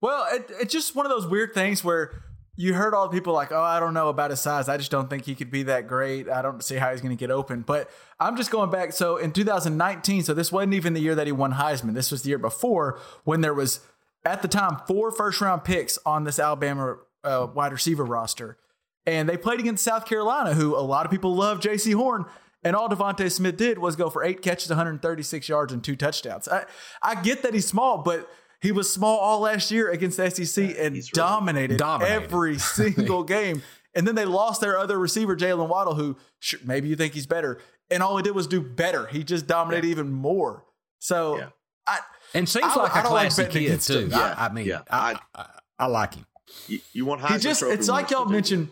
Well, 0.00 0.26
it, 0.32 0.50
it's 0.60 0.72
just 0.72 0.94
one 0.96 1.06
of 1.06 1.10
those 1.10 1.26
weird 1.26 1.54
things 1.54 1.84
where 1.84 2.22
you 2.62 2.74
heard 2.74 2.94
all 2.94 3.08
the 3.08 3.12
people 3.12 3.32
like, 3.32 3.50
oh, 3.50 3.60
I 3.60 3.80
don't 3.80 3.92
know 3.92 4.08
about 4.08 4.30
his 4.30 4.38
size. 4.38 4.68
I 4.68 4.76
just 4.76 4.92
don't 4.92 5.10
think 5.10 5.24
he 5.24 5.34
could 5.34 5.50
be 5.50 5.64
that 5.64 5.88
great. 5.88 6.28
I 6.28 6.42
don't 6.42 6.62
see 6.62 6.76
how 6.76 6.92
he's 6.92 7.00
going 7.00 7.14
to 7.14 7.18
get 7.18 7.32
open. 7.32 7.62
But 7.62 7.90
I'm 8.20 8.36
just 8.36 8.52
going 8.52 8.70
back. 8.70 8.92
So 8.92 9.16
in 9.16 9.32
2019, 9.32 10.22
so 10.22 10.32
this 10.32 10.52
wasn't 10.52 10.74
even 10.74 10.92
the 10.92 11.00
year 11.00 11.16
that 11.16 11.26
he 11.26 11.32
won 11.32 11.54
Heisman. 11.54 11.94
This 11.94 12.12
was 12.12 12.22
the 12.22 12.28
year 12.28 12.38
before 12.38 13.00
when 13.24 13.40
there 13.40 13.52
was, 13.52 13.80
at 14.24 14.42
the 14.42 14.48
time, 14.48 14.76
four 14.86 15.10
first 15.10 15.40
round 15.40 15.64
picks 15.64 15.98
on 16.06 16.22
this 16.22 16.38
Alabama 16.38 16.98
uh, 17.24 17.48
wide 17.52 17.72
receiver 17.72 18.04
roster. 18.04 18.58
And 19.06 19.28
they 19.28 19.36
played 19.36 19.58
against 19.58 19.82
South 19.82 20.06
Carolina, 20.06 20.54
who 20.54 20.76
a 20.76 20.86
lot 20.86 21.04
of 21.04 21.10
people 21.10 21.34
love 21.34 21.58
Jaycee 21.58 21.94
Horn. 21.94 22.26
And 22.62 22.76
all 22.76 22.88
DeVonta 22.88 23.28
Smith 23.28 23.56
did 23.56 23.78
was 23.78 23.96
go 23.96 24.08
for 24.08 24.22
eight 24.22 24.40
catches, 24.40 24.68
136 24.68 25.48
yards, 25.48 25.72
and 25.72 25.82
two 25.82 25.96
touchdowns. 25.96 26.46
I, 26.46 26.66
I 27.02 27.20
get 27.20 27.42
that 27.42 27.54
he's 27.54 27.66
small, 27.66 27.98
but 27.98 28.30
he 28.62 28.72
was 28.72 28.90
small 28.92 29.18
all 29.18 29.40
last 29.40 29.70
year 29.70 29.90
against 29.90 30.16
the 30.16 30.30
SEC 30.30 30.64
and 30.78 30.94
he's 30.94 31.10
really 31.12 31.28
dominated, 31.28 31.76
dominated. 31.78 32.14
every 32.22 32.58
single 32.58 33.24
game. 33.24 33.62
And 33.94 34.06
then 34.08 34.14
they 34.14 34.24
lost 34.24 34.62
their 34.62 34.78
other 34.78 34.98
receiver, 34.98 35.36
Jaylen 35.36 35.68
Waddle, 35.68 35.94
who 35.94 36.16
sure, 36.38 36.60
maybe 36.64 36.88
you 36.88 36.96
think 36.96 37.12
he's 37.12 37.26
better. 37.26 37.60
And 37.90 38.02
all 38.02 38.16
he 38.16 38.22
did 38.22 38.34
was 38.34 38.46
do 38.46 38.60
better. 38.62 39.06
He 39.08 39.22
just 39.24 39.46
dominated 39.46 39.86
even 39.88 40.10
more. 40.10 40.64
So 40.98 41.36
Yeah. 41.38 41.48
I, 41.86 41.98
And 42.32 42.48
seems 42.48 42.64
I- 42.64 42.74
like 42.82 42.96
I 42.96 43.00
a 43.00 43.02
don't 43.02 43.12
like 43.12 43.30
classy 43.34 43.44
kid 43.50 43.80
too. 43.82 43.98
him. 43.98 44.10
Yeah. 44.12 44.34
I, 44.38 44.46
I 44.46 44.52
mean, 44.52 44.66
Yeah. 44.66 44.82
I, 44.90 45.16
I, 45.34 45.46
I 45.78 45.86
like 45.86 46.14
him. 46.14 46.24
You, 46.68 46.78
you 46.92 47.04
want 47.04 47.20
he 47.26 47.38
just 47.38 47.62
it's 47.62 47.88
like 47.88 48.10
y'all 48.10 48.26
mentioned 48.26 48.68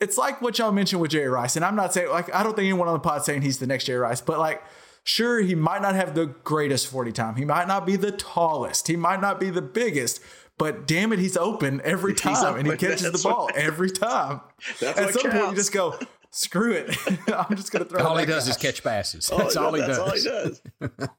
it's 0.00 0.18
like 0.18 0.42
what 0.42 0.58
y'all 0.58 0.72
mentioned 0.72 1.00
with 1.00 1.10
Jerry 1.10 1.28
Rice 1.28 1.56
and 1.56 1.64
I'm 1.64 1.74
not 1.76 1.94
saying 1.94 2.10
like 2.10 2.32
I 2.34 2.42
don't 2.42 2.54
think 2.54 2.64
anyone 2.68 2.86
on 2.86 2.94
the 2.94 3.00
pod 3.00 3.24
saying 3.24 3.40
he's 3.42 3.58
the 3.58 3.66
next 3.66 3.84
Jerry 3.84 3.98
Rice 4.00 4.20
but 4.20 4.38
like 4.38 4.62
sure 5.04 5.40
he 5.40 5.54
might 5.54 5.82
not 5.82 5.94
have 5.94 6.14
the 6.14 6.26
greatest 6.26 6.86
40 6.88 7.12
time 7.12 7.36
he 7.36 7.44
might 7.44 7.68
not 7.68 7.86
be 7.86 7.94
the 7.96 8.10
tallest 8.10 8.88
he 8.88 8.96
might 8.96 9.20
not 9.20 9.38
be 9.38 9.50
the 9.50 9.62
biggest 9.62 10.20
but 10.58 10.86
damn 10.86 11.12
it 11.12 11.18
he's 11.18 11.36
open 11.36 11.80
every 11.84 12.12
He's 12.14 12.20
time 12.22 12.56
and 12.56 12.66
he 12.66 12.72
open. 12.72 12.88
catches 12.88 13.12
the 13.12 13.28
ball 13.28 13.44
what- 13.46 13.56
every 13.56 13.90
time 13.90 14.40
at 14.82 14.96
what 14.96 15.12
some 15.14 15.30
point 15.30 15.50
you 15.50 15.54
just 15.56 15.72
go 15.72 15.98
screw 16.30 16.72
it 16.72 16.96
I'm 17.28 17.54
just 17.56 17.70
gonna 17.70 17.84
throw 17.84 18.00
it. 18.00 18.06
All 18.06 18.16
it 18.16 18.20
he 18.22 18.26
back 18.26 18.34
does 18.36 18.48
is 18.48 18.56
catch 18.56 18.82
passes. 18.82 19.28
That's 19.36 19.56
all 19.56 19.72
he 19.74 19.80
that's 19.82 19.98
does. 19.98 20.08
all 20.08 20.10
he 20.10 20.22
does. 20.24 20.62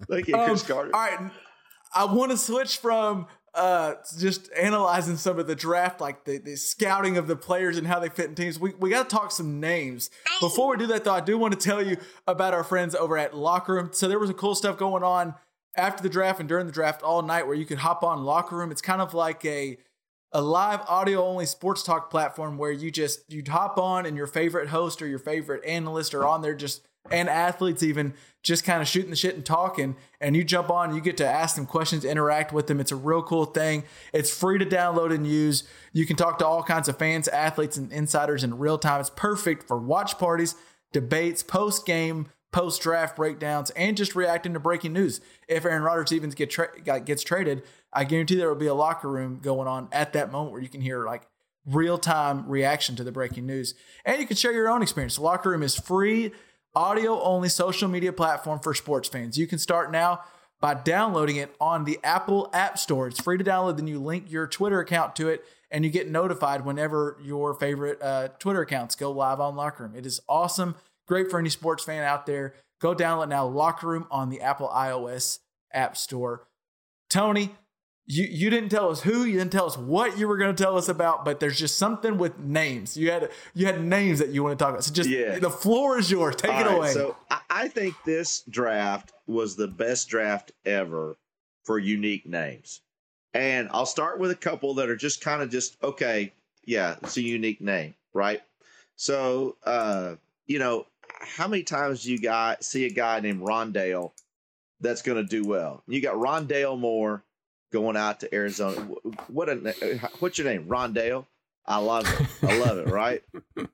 Thank 0.09 0.27
you, 0.27 0.35
Um, 0.35 0.49
Cris 0.49 0.63
Carter. 0.63 0.89
All 0.93 0.99
right. 1.01 1.31
I 1.93 2.03
want 2.05 2.31
to 2.31 2.37
switch 2.37 2.77
from 2.79 3.27
uh, 3.55 3.95
just 4.17 4.51
analyzing 4.53 5.15
some 5.15 5.39
of 5.39 5.47
the 5.47 5.55
draft, 5.55 6.01
like 6.01 6.25
the, 6.25 6.37
the 6.37 6.55
scouting 6.55 7.17
of 7.17 7.27
the 7.27 7.35
players 7.35 7.77
and 7.77 7.87
how 7.87 7.99
they 7.99 8.09
fit 8.09 8.29
in 8.29 8.35
teams. 8.35 8.59
We, 8.59 8.73
we 8.79 8.89
got 8.89 9.09
to 9.09 9.15
talk 9.15 9.31
some 9.31 9.59
names. 9.59 10.09
Before 10.41 10.71
we 10.71 10.77
do 10.77 10.87
that, 10.87 11.05
though, 11.05 11.13
I 11.13 11.21
do 11.21 11.37
want 11.37 11.57
to 11.57 11.59
tell 11.59 11.81
you 11.81 11.97
about 12.27 12.53
our 12.53 12.63
friends 12.63 12.95
over 12.95 13.17
at 13.17 13.35
Locker 13.35 13.73
Room. 13.73 13.89
So 13.93 14.07
there 14.07 14.19
was 14.19 14.29
a 14.29 14.33
cool 14.33 14.55
stuff 14.55 14.77
going 14.77 15.03
on 15.03 15.35
after 15.75 16.03
the 16.03 16.09
draft 16.09 16.39
and 16.39 16.49
during 16.49 16.65
the 16.65 16.71
draft 16.71 17.01
all 17.01 17.21
night 17.21 17.47
where 17.47 17.55
you 17.55 17.65
could 17.65 17.79
hop 17.79 18.03
on 18.03 18.23
Locker 18.23 18.57
Room. 18.57 18.71
It's 18.71 18.81
kind 18.81 19.01
of 19.01 19.13
like 19.13 19.43
a 19.45 19.77
a 20.31 20.41
live 20.41 20.81
audio 20.89 21.23
only 21.25 21.45
sports 21.45 21.81
talk 21.81 22.11
platform 22.11 22.57
where 22.57 22.71
you 22.71 22.91
just 22.91 23.21
you'd 23.31 23.47
hop 23.47 23.77
on 23.77 24.05
and 24.05 24.17
your 24.17 24.27
favorite 24.27 24.67
host 24.67 25.01
or 25.01 25.07
your 25.07 25.19
favorite 25.19 25.63
analyst 25.63 26.13
are 26.13 26.25
on 26.25 26.41
there 26.41 26.53
just 26.53 26.85
and 27.11 27.29
athletes 27.29 27.83
even 27.83 28.13
just 28.43 28.63
kind 28.63 28.81
of 28.81 28.87
shooting 28.87 29.09
the 29.09 29.15
shit 29.15 29.35
and 29.35 29.45
talking 29.45 29.95
and 30.21 30.35
you 30.35 30.43
jump 30.43 30.69
on 30.69 30.93
you 30.93 31.01
get 31.01 31.17
to 31.17 31.25
ask 31.25 31.55
them 31.55 31.65
questions 31.65 32.05
interact 32.05 32.53
with 32.53 32.67
them. 32.67 32.79
It's 32.79 32.91
a 32.91 32.95
real 32.95 33.23
cool 33.23 33.45
thing. 33.45 33.83
It's 34.13 34.35
free 34.35 34.57
to 34.59 34.65
download 34.65 35.13
and 35.13 35.25
use. 35.27 35.63
You 35.93 36.05
can 36.05 36.15
talk 36.15 36.37
to 36.39 36.45
all 36.45 36.63
kinds 36.63 36.87
of 36.87 36.97
fans 36.97 37.27
athletes 37.27 37.77
and 37.77 37.91
insiders 37.91 38.43
in 38.43 38.57
real 38.57 38.77
time. 38.77 38.99
It's 39.01 39.09
perfect 39.09 39.67
for 39.67 39.77
watch 39.77 40.17
parties 40.17 40.55
debates 40.93 41.43
post 41.43 41.85
game 41.85 42.27
post 42.51 42.81
draft 42.81 43.17
breakdowns 43.17 43.69
and 43.71 43.97
just 43.97 44.15
reacting 44.15 44.53
to 44.53 44.59
breaking 44.59 44.93
news. 44.93 45.19
If 45.47 45.65
aaron 45.65 45.83
rodgers 45.83 46.13
even 46.13 46.29
get 46.29 46.49
tra- 46.49 46.79
gets 47.01 47.23
traded 47.23 47.63
I 47.95 48.03
guarantee 48.03 48.35
there 48.35 48.49
will 48.49 48.55
be 48.55 48.67
a 48.67 48.73
locker 48.73 49.09
room 49.09 49.39
going 49.41 49.69
on 49.69 49.87
at 49.91 50.13
that 50.13 50.31
moment 50.31 50.51
where 50.51 50.61
you 50.61 50.67
can 50.67 50.81
hear 50.81 51.05
like 51.05 51.23
real 51.65 51.97
time 51.97 52.47
reaction 52.47 52.95
to 52.97 53.03
the 53.03 53.11
breaking 53.11 53.45
news. 53.45 53.73
And 54.03 54.19
you 54.19 54.27
can 54.27 54.35
share 54.35 54.51
your 54.51 54.69
own 54.69 54.81
experience. 54.81 55.15
The 55.15 55.21
locker 55.21 55.49
room 55.49 55.63
is 55.63 55.75
free, 55.75 56.33
audio 56.75 57.21
only 57.21 57.49
social 57.49 57.87
media 57.87 58.11
platform 58.13 58.59
for 58.59 58.73
sports 58.73 59.07
fans. 59.07 59.37
You 59.37 59.47
can 59.47 59.59
start 59.59 59.91
now 59.91 60.21
by 60.59 60.73
downloading 60.73 61.35
it 61.35 61.55
on 61.59 61.85
the 61.85 61.99
Apple 62.03 62.49
App 62.53 62.77
Store. 62.77 63.07
It's 63.07 63.21
free 63.21 63.37
to 63.37 63.43
download, 63.43 63.77
then 63.77 63.87
you 63.87 63.99
link 63.99 64.31
your 64.31 64.47
Twitter 64.47 64.79
account 64.79 65.15
to 65.17 65.29
it 65.29 65.45
and 65.71 65.83
you 65.83 65.91
get 65.91 66.09
notified 66.09 66.65
whenever 66.65 67.17
your 67.21 67.53
favorite 67.53 68.01
uh, 68.01 68.29
Twitter 68.39 68.61
accounts 68.61 68.95
go 68.95 69.11
live 69.11 69.39
on 69.39 69.55
Locker 69.55 69.83
Room. 69.83 69.95
It 69.95 70.05
is 70.05 70.19
awesome. 70.29 70.75
Great 71.07 71.29
for 71.29 71.39
any 71.39 71.49
sports 71.49 71.83
fan 71.83 72.03
out 72.03 72.25
there. 72.25 72.53
Go 72.79 72.95
download 72.95 73.29
now 73.29 73.45
Locker 73.45 73.87
Room 73.87 74.07
on 74.11 74.29
the 74.29 74.41
Apple 74.41 74.69
iOS 74.69 75.39
App 75.73 75.97
Store. 75.97 76.47
Tony, 77.09 77.55
you 78.07 78.25
you 78.25 78.49
didn't 78.49 78.69
tell 78.69 78.89
us 78.89 79.01
who, 79.01 79.23
you 79.23 79.37
didn't 79.39 79.51
tell 79.51 79.65
us 79.65 79.77
what 79.77 80.17
you 80.17 80.27
were 80.27 80.37
going 80.37 80.55
to 80.55 80.63
tell 80.63 80.77
us 80.77 80.87
about, 80.89 81.25
but 81.25 81.39
there's 81.39 81.57
just 81.57 81.77
something 81.77 82.17
with 82.17 82.37
names. 82.37 82.95
You 82.95 83.11
had 83.11 83.31
you 83.53 83.65
had 83.65 83.83
names 83.83 84.19
that 84.19 84.29
you 84.29 84.43
want 84.43 84.57
to 84.57 84.63
talk 84.63 84.71
about. 84.73 84.83
So 84.83 84.93
just 84.93 85.09
Yeah. 85.09 85.39
the 85.39 85.49
floor 85.49 85.97
is 85.97 86.11
yours. 86.11 86.35
Take 86.35 86.51
All 86.51 86.61
it 86.61 86.65
right, 86.65 86.77
away. 86.77 86.93
So 86.93 87.17
I, 87.49 87.67
think 87.67 87.95
this 88.05 88.41
draft 88.41 89.11
was 89.25 89.55
the 89.55 89.67
best 89.67 90.07
draft 90.07 90.51
ever 90.65 91.17
for 91.63 91.79
unique 91.79 92.27
names. 92.27 92.81
And 93.33 93.69
I'll 93.71 93.87
start 93.87 94.19
with 94.19 94.29
a 94.31 94.35
couple 94.35 94.75
that 94.75 94.89
are 94.89 94.95
just 94.95 95.21
kind 95.21 95.41
of 95.41 95.49
just 95.49 95.81
okay. 95.83 96.31
Yeah, 96.63 96.95
it's 97.01 97.17
a 97.17 97.21
unique 97.21 97.61
name, 97.61 97.95
right? 98.13 98.41
So, 98.95 99.57
uh, 99.63 100.15
you 100.47 100.57
know, 100.59 100.85
how 101.21 101.47
many 101.47 101.63
times 101.63 102.03
do 102.03 102.11
you 102.11 102.19
guys 102.19 102.57
see 102.65 102.85
a 102.85 102.89
guy 102.89 103.19
named 103.19 103.41
Rondale 103.41 104.11
that's 104.79 105.01
going 105.01 105.17
to 105.17 105.27
do 105.27 105.47
well? 105.47 105.83
You 105.87 106.01
got 106.01 106.15
Rondale 106.15 106.79
Moore 106.79 107.23
going 107.71 107.97
out 107.97 108.21
to 108.21 108.33
Arizona. 108.33 108.79
What 109.27 109.49
a 109.49 109.69
uh, 109.69 110.07
what's 110.19 110.37
your 110.37 110.47
name? 110.47 110.65
Rondale. 110.65 111.25
I 111.65 111.77
love 111.77 112.07
it. 112.07 112.47
I 112.47 112.57
love 112.59 112.77
it. 112.77 112.87
Right. 112.87 113.23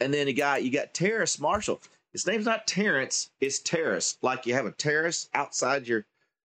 And 0.00 0.12
then 0.12 0.26
you 0.26 0.34
got 0.34 0.64
you 0.64 0.72
got 0.72 0.94
Terrace 0.94 1.38
Marshall. 1.38 1.80
His 2.12 2.26
name's 2.26 2.44
not 2.44 2.66
Terrence. 2.66 3.30
It's 3.40 3.60
Terrace. 3.60 4.18
Like 4.20 4.46
you 4.46 4.54
have 4.54 4.66
a 4.66 4.72
terrace 4.72 5.28
outside 5.32 5.86
your 5.86 6.06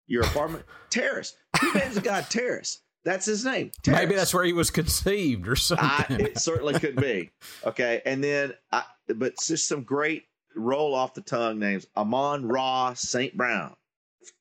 your 0.09 0.24
apartment. 0.24 0.64
Terrace. 0.91 1.37
Who 1.61 1.72
names 1.74 1.97
a 1.97 2.01
guy 2.01 2.22
Terrace? 2.22 2.81
That's 3.05 3.24
his 3.24 3.45
name. 3.45 3.70
Terrace. 3.85 4.01
Maybe 4.01 4.16
that's 4.16 4.35
where 4.35 4.43
he 4.43 4.53
was 4.53 4.70
conceived 4.70 5.47
or 5.47 5.55
something. 5.55 5.87
I, 5.87 6.07
it 6.22 6.39
certainly 6.39 6.79
could 6.81 6.97
be. 6.97 7.31
Okay, 7.64 8.03
and 8.05 8.22
then, 8.22 8.53
I, 8.72 8.83
but 9.14 9.35
just 9.41 9.68
some 9.68 9.85
great 9.85 10.24
roll 10.57 10.93
off 10.93 11.14
the 11.14 11.20
tongue 11.20 11.61
names: 11.61 11.87
Amon 11.97 12.49
Ra 12.49 12.95
St. 12.95 13.37
Brown. 13.37 13.77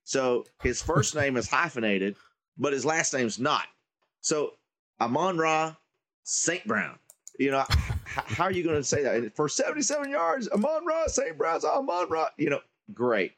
So 0.05 0.45
his 0.63 0.81
first 0.81 1.15
name 1.21 1.35
is 1.35 1.49
hyphenated, 1.49 2.15
but 2.57 2.71
his 2.71 2.85
last 2.85 3.13
name's 3.13 3.37
not. 3.37 3.65
So 4.21 4.53
Amon 5.01 5.37
Ra 5.37 5.75
St. 6.23 6.65
Brown. 6.65 6.97
You 7.37 7.51
know, 7.51 7.65
how 8.05 8.45
are 8.45 8.51
you 8.51 8.63
going 8.63 8.77
to 8.77 8.83
say 8.83 9.03
that? 9.03 9.15
And 9.15 9.35
for 9.35 9.49
77 9.49 10.09
yards, 10.09 10.47
Amon 10.49 10.85
Ra 10.85 11.07
St. 11.07 11.37
Brown's 11.37 11.65
Amon 11.65 12.07
Ra. 12.09 12.29
You 12.37 12.49
know, 12.49 12.61
great. 12.93 13.33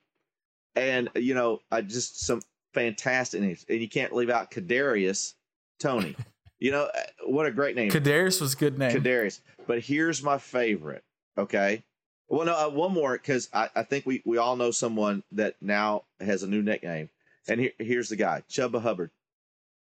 And 0.76 1.10
you 1.16 1.34
know, 1.34 1.60
I 1.72 1.82
just 1.82 2.24
some 2.24 2.42
fantastic 2.74 3.42
names, 3.42 3.66
and 3.68 3.82
you 3.82 3.90
can't 3.90 4.14
leave 4.14 4.30
out 4.30 4.52
Kadarius 4.52 5.34
Toney. 5.80 6.16
You 6.60 6.72
know, 6.72 6.84
uh, 6.84 7.02
what 7.26 7.46
a 7.48 7.52
great 7.52 7.76
name. 7.76 7.90
Kadarius 7.90 8.40
was 8.40 8.54
a 8.54 8.58
good 8.58 8.78
name. 8.78 8.92
Kadarius. 8.92 9.42
But 9.66 9.80
here's 9.80 10.24
my 10.24 10.38
favorite. 10.38 11.04
Okay. 11.38 11.84
Well, 12.30 12.46
no, 12.46 12.54
uh, 12.54 12.70
one 12.70 12.94
more 12.94 13.14
because 13.14 13.50
I, 13.54 13.70
I 13.76 13.84
think 13.84 14.06
we, 14.06 14.22
we 14.26 14.38
all 14.38 14.56
know 14.56 14.72
someone 14.72 15.24
that 15.32 15.56
now 15.62 16.04
has 16.20 16.44
a 16.44 16.48
new 16.48 16.62
nickname. 16.62 17.10
And 17.48 17.60
here, 17.62 17.72
here's 17.80 18.10
the 18.10 18.16
guy, 18.18 18.44
Chuba 18.50 18.82
Hubbard. 18.82 19.12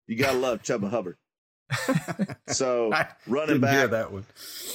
You 0.07 0.15
gotta 0.15 0.37
love 0.37 0.61
Chuba 0.63 0.89
Hubbard. 0.89 1.17
So 2.47 2.91
I 2.91 3.07
running 3.27 3.61
didn't 3.61 3.69
hear 3.71 3.87
back, 3.87 3.91
that 3.91 4.11
one. 4.11 4.25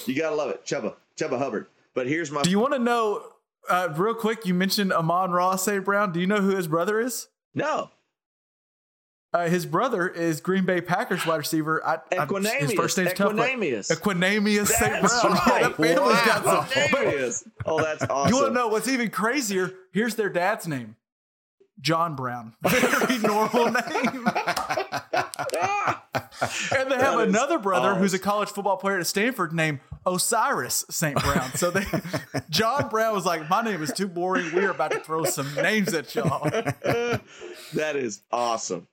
you 0.06 0.16
gotta 0.16 0.36
love 0.36 0.50
it, 0.50 0.64
Chuba 0.64 0.94
Chuba 1.16 1.38
Hubbard. 1.38 1.66
But 1.92 2.06
here's 2.06 2.30
my 2.30 2.42
Do 2.42 2.50
you 2.50 2.58
want 2.60 2.72
to 2.72 2.78
know, 2.78 3.22
uh, 3.68 3.88
real 3.96 4.14
quick? 4.14 4.46
You 4.46 4.54
mentioned 4.54 4.92
Amon 4.92 5.30
Ross 5.32 5.64
St. 5.64 5.84
Brown. 5.84 6.12
Do 6.12 6.20
you 6.20 6.26
know 6.26 6.40
who 6.40 6.54
his 6.56 6.68
brother 6.68 7.00
is? 7.00 7.28
no 7.54 7.90
Uh, 9.34 9.48
his 9.48 9.66
brother 9.66 10.06
is 10.08 10.40
Green 10.40 10.64
Bay 10.64 10.80
Packers 10.80 11.26
wide 11.26 11.38
receiver. 11.38 11.84
I, 11.84 11.94
I, 12.12 12.24
Equanimeous. 12.24 12.58
his 12.60 12.72
first 12.74 12.96
name's 12.96 13.14
tough. 13.14 13.34
but- 13.34 13.50
Equanimeous. 13.50 13.90
Equanimeous 13.90 14.68
St. 14.68 15.00
Brown. 15.00 15.02
Yeah, 15.46 15.50
right. 15.50 15.62
that 15.62 15.76
family's 15.76 16.20
got 16.22 16.44
Wow. 16.46 16.64
some. 16.72 16.82
Equanimeous. 16.84 17.48
Oh, 17.66 17.82
that's 17.82 18.04
awesome. 18.10 18.32
You 18.32 18.40
want 18.40 18.48
to 18.50 18.54
know 18.54 18.68
what's 18.68 18.86
even 18.86 19.10
crazier? 19.10 19.72
Here's 19.92 20.14
their 20.14 20.28
dad's 20.28 20.68
name, 20.68 20.94
John 21.80 22.14
Brown. 22.14 22.54
Very 22.62 23.18
normal 23.18 23.64
name. 23.72 24.28
and 26.70 26.90
they 26.90 26.96
have 26.96 27.16
That 27.18 27.24
another 27.28 27.58
brother 27.58 27.94
who's 27.96 28.14
a 28.14 28.18
college 28.20 28.50
football 28.50 28.76
player 28.76 28.98
at 29.00 29.06
Stanford 29.08 29.52
named 29.52 29.80
Osiris 30.06 30.84
St. 30.90 31.16
Brown. 31.20 31.52
So 31.54 31.70
they, 31.72 31.84
John 32.50 32.88
Brown 32.88 33.14
was 33.14 33.24
like, 33.26 33.48
"My 33.50 33.62
name 33.62 33.82
is 33.82 33.92
too 33.92 34.06
boring. 34.08 34.54
We 34.54 34.64
are 34.64 34.70
about 34.70 34.92
to 34.92 35.00
throw 35.00 35.24
some 35.24 35.52
names 35.56 35.92
at 35.94 36.14
y'all." 36.14 36.48
that 36.50 37.96
is 37.96 38.22
awesome. 38.30 38.86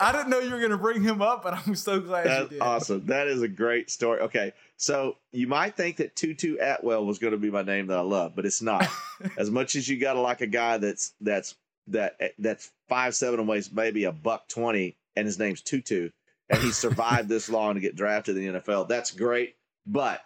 I 0.00 0.12
didn't 0.12 0.30
know 0.30 0.38
you 0.38 0.50
were 0.50 0.58
going 0.58 0.70
to 0.70 0.78
bring 0.78 1.02
him 1.02 1.20
up, 1.20 1.42
but 1.42 1.54
I'm 1.54 1.74
so 1.74 2.00
glad 2.00 2.42
you 2.42 2.48
did. 2.50 2.60
awesome. 2.60 3.06
That 3.06 3.26
is 3.26 3.42
a 3.42 3.48
great 3.48 3.90
story. 3.90 4.20
Okay, 4.20 4.52
so 4.76 5.16
you 5.32 5.46
might 5.48 5.76
think 5.76 5.96
that 5.96 6.14
Tutu 6.14 6.56
Atwell 6.60 7.04
was 7.04 7.18
going 7.18 7.32
to 7.32 7.38
be 7.38 7.50
my 7.50 7.62
name 7.62 7.88
that 7.88 7.98
I 7.98 8.02
love, 8.02 8.36
but 8.36 8.46
it's 8.46 8.62
not. 8.62 8.86
as 9.36 9.50
much 9.50 9.74
as 9.74 9.88
you 9.88 9.98
got 9.98 10.14
to 10.14 10.20
like 10.20 10.40
a 10.40 10.46
guy 10.46 10.78
that's 10.78 11.14
that's 11.20 11.56
that 11.88 12.16
that's 12.38 12.70
five 12.88 13.14
seven 13.14 13.40
and 13.40 13.48
weighs 13.48 13.72
maybe 13.72 14.04
a 14.04 14.12
buck 14.12 14.48
twenty, 14.48 14.96
and 15.16 15.26
his 15.26 15.38
name's 15.38 15.62
Tutu, 15.62 16.10
and 16.48 16.62
he 16.62 16.70
survived 16.70 17.28
this 17.28 17.48
long 17.50 17.74
to 17.74 17.80
get 17.80 17.96
drafted 17.96 18.36
in 18.36 18.52
the 18.52 18.60
NFL. 18.60 18.88
That's 18.88 19.10
great. 19.10 19.56
But 19.84 20.20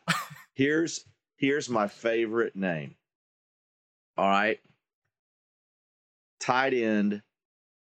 here's 0.54 1.04
here's 1.36 1.70
my 1.70 1.88
favorite 1.88 2.54
name. 2.54 2.94
All 4.18 4.28
right, 4.28 4.60
tight 6.40 6.74
end 6.74 7.22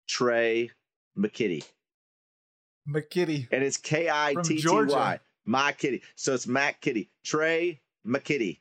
Trey 0.07 0.71
McKitty 1.17 1.63
McKitty. 2.87 3.47
and 3.51 3.63
it's 3.63 3.77
K 3.77 4.09
I 4.09 4.35
T 4.43 4.61
T 4.61 4.67
Y. 4.69 5.19
My 5.45 5.71
kitty. 5.71 6.01
So 6.15 6.33
it's 6.33 6.45
Mac 6.47 6.81
Kitty. 6.81 7.09
Trey 7.23 7.81
McKitty. 8.05 8.59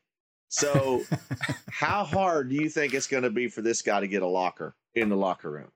So 0.48 1.02
how 1.70 2.04
hard 2.04 2.48
do 2.48 2.54
you 2.56 2.68
think 2.68 2.94
it's 2.94 3.06
going 3.08 3.24
to 3.24 3.30
be 3.30 3.48
for 3.48 3.60
this 3.62 3.82
guy 3.82 4.00
to 4.00 4.08
get 4.08 4.22
a 4.22 4.26
locker 4.26 4.74
in 4.94 5.08
the 5.08 5.16
locker 5.16 5.50
room? 5.50 5.70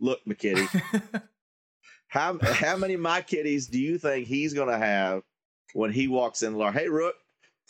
Look, 0.00 0.20
McKitty. 0.26 0.68
how 2.08 2.38
how 2.42 2.76
many 2.76 2.96
my 2.96 3.20
kitties 3.22 3.66
do 3.68 3.78
you 3.80 3.98
think 3.98 4.26
he's 4.26 4.52
going 4.54 4.68
to 4.68 4.78
have 4.78 5.22
when 5.74 5.92
he 5.92 6.08
walks 6.08 6.42
in 6.42 6.52
the 6.52 6.58
locker? 6.58 6.78
Hey, 6.78 6.88
Rook. 6.88 7.14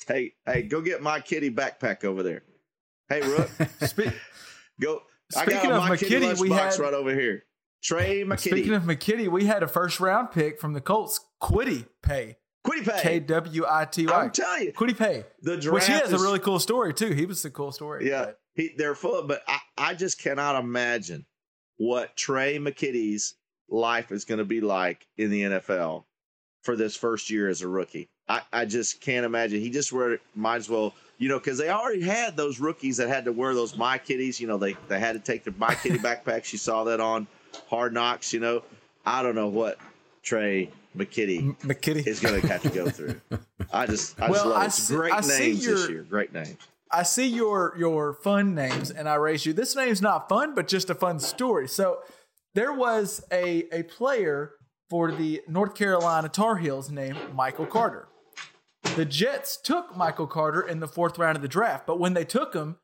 Hey, 0.06 0.32
hey, 0.46 0.62
go 0.62 0.80
get 0.80 1.02
my 1.02 1.20
kitty 1.20 1.50
backpack 1.50 2.04
over 2.04 2.22
there. 2.22 2.42
Hey, 3.08 3.20
Rook. 3.20 3.50
Spe- 3.82 4.14
Go. 4.80 5.02
I 5.36 5.42
Speaking 5.44 5.70
got 5.70 5.72
of 5.82 5.88
my 5.88 5.96
kitty 5.96 6.26
McKitty, 6.26 6.40
we 6.40 6.48
lunchbox 6.50 6.56
had- 6.72 6.78
right 6.78 6.94
over 6.94 7.14
here. 7.14 7.44
Trey 7.82 8.24
McKitty. 8.24 8.38
Speaking 8.50 8.74
of 8.74 8.82
McKitty, 8.82 9.28
we 9.28 9.46
had 9.46 9.62
a 9.62 9.68
first 9.68 10.00
round 10.00 10.30
pick 10.32 10.60
from 10.60 10.72
the 10.74 10.80
Colts, 10.80 11.20
Kwity 11.42 11.86
Paye. 12.02 12.36
Kwity 12.66 12.84
Paye. 12.86 13.00
K 13.02 13.20
W 13.20 13.64
I 13.68 13.84
T 13.86 14.06
Y. 14.06 14.12
I'm 14.12 14.30
telling 14.30 14.64
you, 14.64 14.72
Kwity 14.72 14.96
Paye. 14.96 15.24
the 15.42 15.56
draft 15.56 15.74
Which 15.74 15.86
he 15.86 15.92
has 15.92 16.12
is- 16.12 16.20
a 16.20 16.24
really 16.24 16.38
cool 16.40 16.58
story 16.58 16.92
too. 16.92 17.12
He 17.14 17.24
was 17.26 17.44
a 17.44 17.50
cool 17.50 17.72
story. 17.72 18.08
Yeah, 18.08 18.32
he, 18.54 18.72
they're 18.76 18.94
full 18.94 19.18
of, 19.18 19.28
but 19.28 19.42
I, 19.48 19.58
I 19.78 19.94
just 19.94 20.20
cannot 20.20 20.56
imagine 20.62 21.24
what 21.78 22.14
Trey 22.16 22.58
McKitty's 22.58 23.34
life 23.70 24.12
is 24.12 24.24
going 24.26 24.38
to 24.38 24.44
be 24.44 24.60
like 24.60 25.06
in 25.16 25.30
the 25.30 25.42
NFL 25.42 26.04
for 26.62 26.76
this 26.76 26.94
first 26.96 27.30
year 27.30 27.48
as 27.48 27.62
a 27.62 27.68
rookie. 27.68 28.10
I, 28.28 28.42
I 28.52 28.64
just 28.66 29.00
can't 29.00 29.24
imagine. 29.24 29.60
He 29.60 29.70
just 29.70 29.90
wear, 29.92 30.18
might 30.34 30.56
as 30.56 30.68
well, 30.68 30.92
you 31.18 31.28
know, 31.30 31.38
because 31.38 31.56
they 31.56 31.70
already 31.70 32.02
had 32.02 32.36
those 32.36 32.60
rookies 32.60 32.98
that 32.98 33.08
had 33.08 33.24
to 33.24 33.32
wear 33.32 33.54
those 33.54 33.74
My 33.76 33.96
Kitties. 33.96 34.38
You 34.38 34.46
know, 34.48 34.58
they, 34.58 34.76
they 34.88 35.00
had 35.00 35.14
to 35.14 35.18
take 35.18 35.44
their 35.44 35.54
My 35.56 35.74
Kitty 35.74 35.98
backpacks. 36.00 36.52
You 36.52 36.58
saw 36.58 36.84
that 36.84 37.00
on 37.00 37.26
Hard 37.68 37.92
Knocks, 37.92 38.32
you 38.32 38.40
know. 38.40 38.62
I 39.04 39.22
don't 39.22 39.34
know 39.34 39.48
what 39.48 39.78
Trey 40.22 40.70
McKitty 40.96 41.56
McKitty. 41.60 42.06
is 42.06 42.20
going 42.20 42.40
to 42.40 42.46
have 42.48 42.62
to 42.62 42.68
go 42.70 42.88
through. 42.90 43.20
I 43.72 43.86
just, 43.86 44.20
I 44.20 44.28
just 44.28 44.44
love 44.46 44.56
I 44.56 44.62
it. 44.62 44.66
It's 44.66 44.74
see- 44.76 44.94
great 44.94 45.12
I 45.12 45.20
see 45.20 45.38
names 45.48 45.64
this 45.66 45.88
year. 45.88 46.02
Great 46.02 46.32
names. 46.32 46.56
I 46.92 47.04
see 47.04 47.26
your 47.28 47.74
your 47.78 48.12
fun 48.14 48.54
names, 48.54 48.90
and 48.90 49.08
I 49.08 49.14
raise 49.14 49.46
you. 49.46 49.52
This 49.52 49.76
name's 49.76 50.02
not 50.02 50.28
fun, 50.28 50.54
but 50.56 50.66
just 50.66 50.90
a 50.90 50.94
fun 50.94 51.20
story. 51.20 51.68
So 51.68 52.00
there 52.54 52.72
was 52.72 53.24
a 53.32 53.64
a 53.72 53.84
player 53.84 54.52
for 54.88 55.12
the 55.12 55.40
North 55.46 55.76
Carolina 55.76 56.28
Tar 56.28 56.56
Heels 56.56 56.90
named 56.90 57.16
Michael 57.32 57.66
Carter. 57.66 58.08
The 58.96 59.04
Jets 59.04 59.56
took 59.56 59.96
Michael 59.96 60.26
Carter 60.26 60.60
in 60.62 60.80
the 60.80 60.88
fourth 60.88 61.16
round 61.16 61.36
of 61.36 61.42
the 61.42 61.48
draft, 61.48 61.86
but 61.86 62.00
when 62.00 62.14
they 62.14 62.24
took 62.24 62.54
him, 62.54 62.76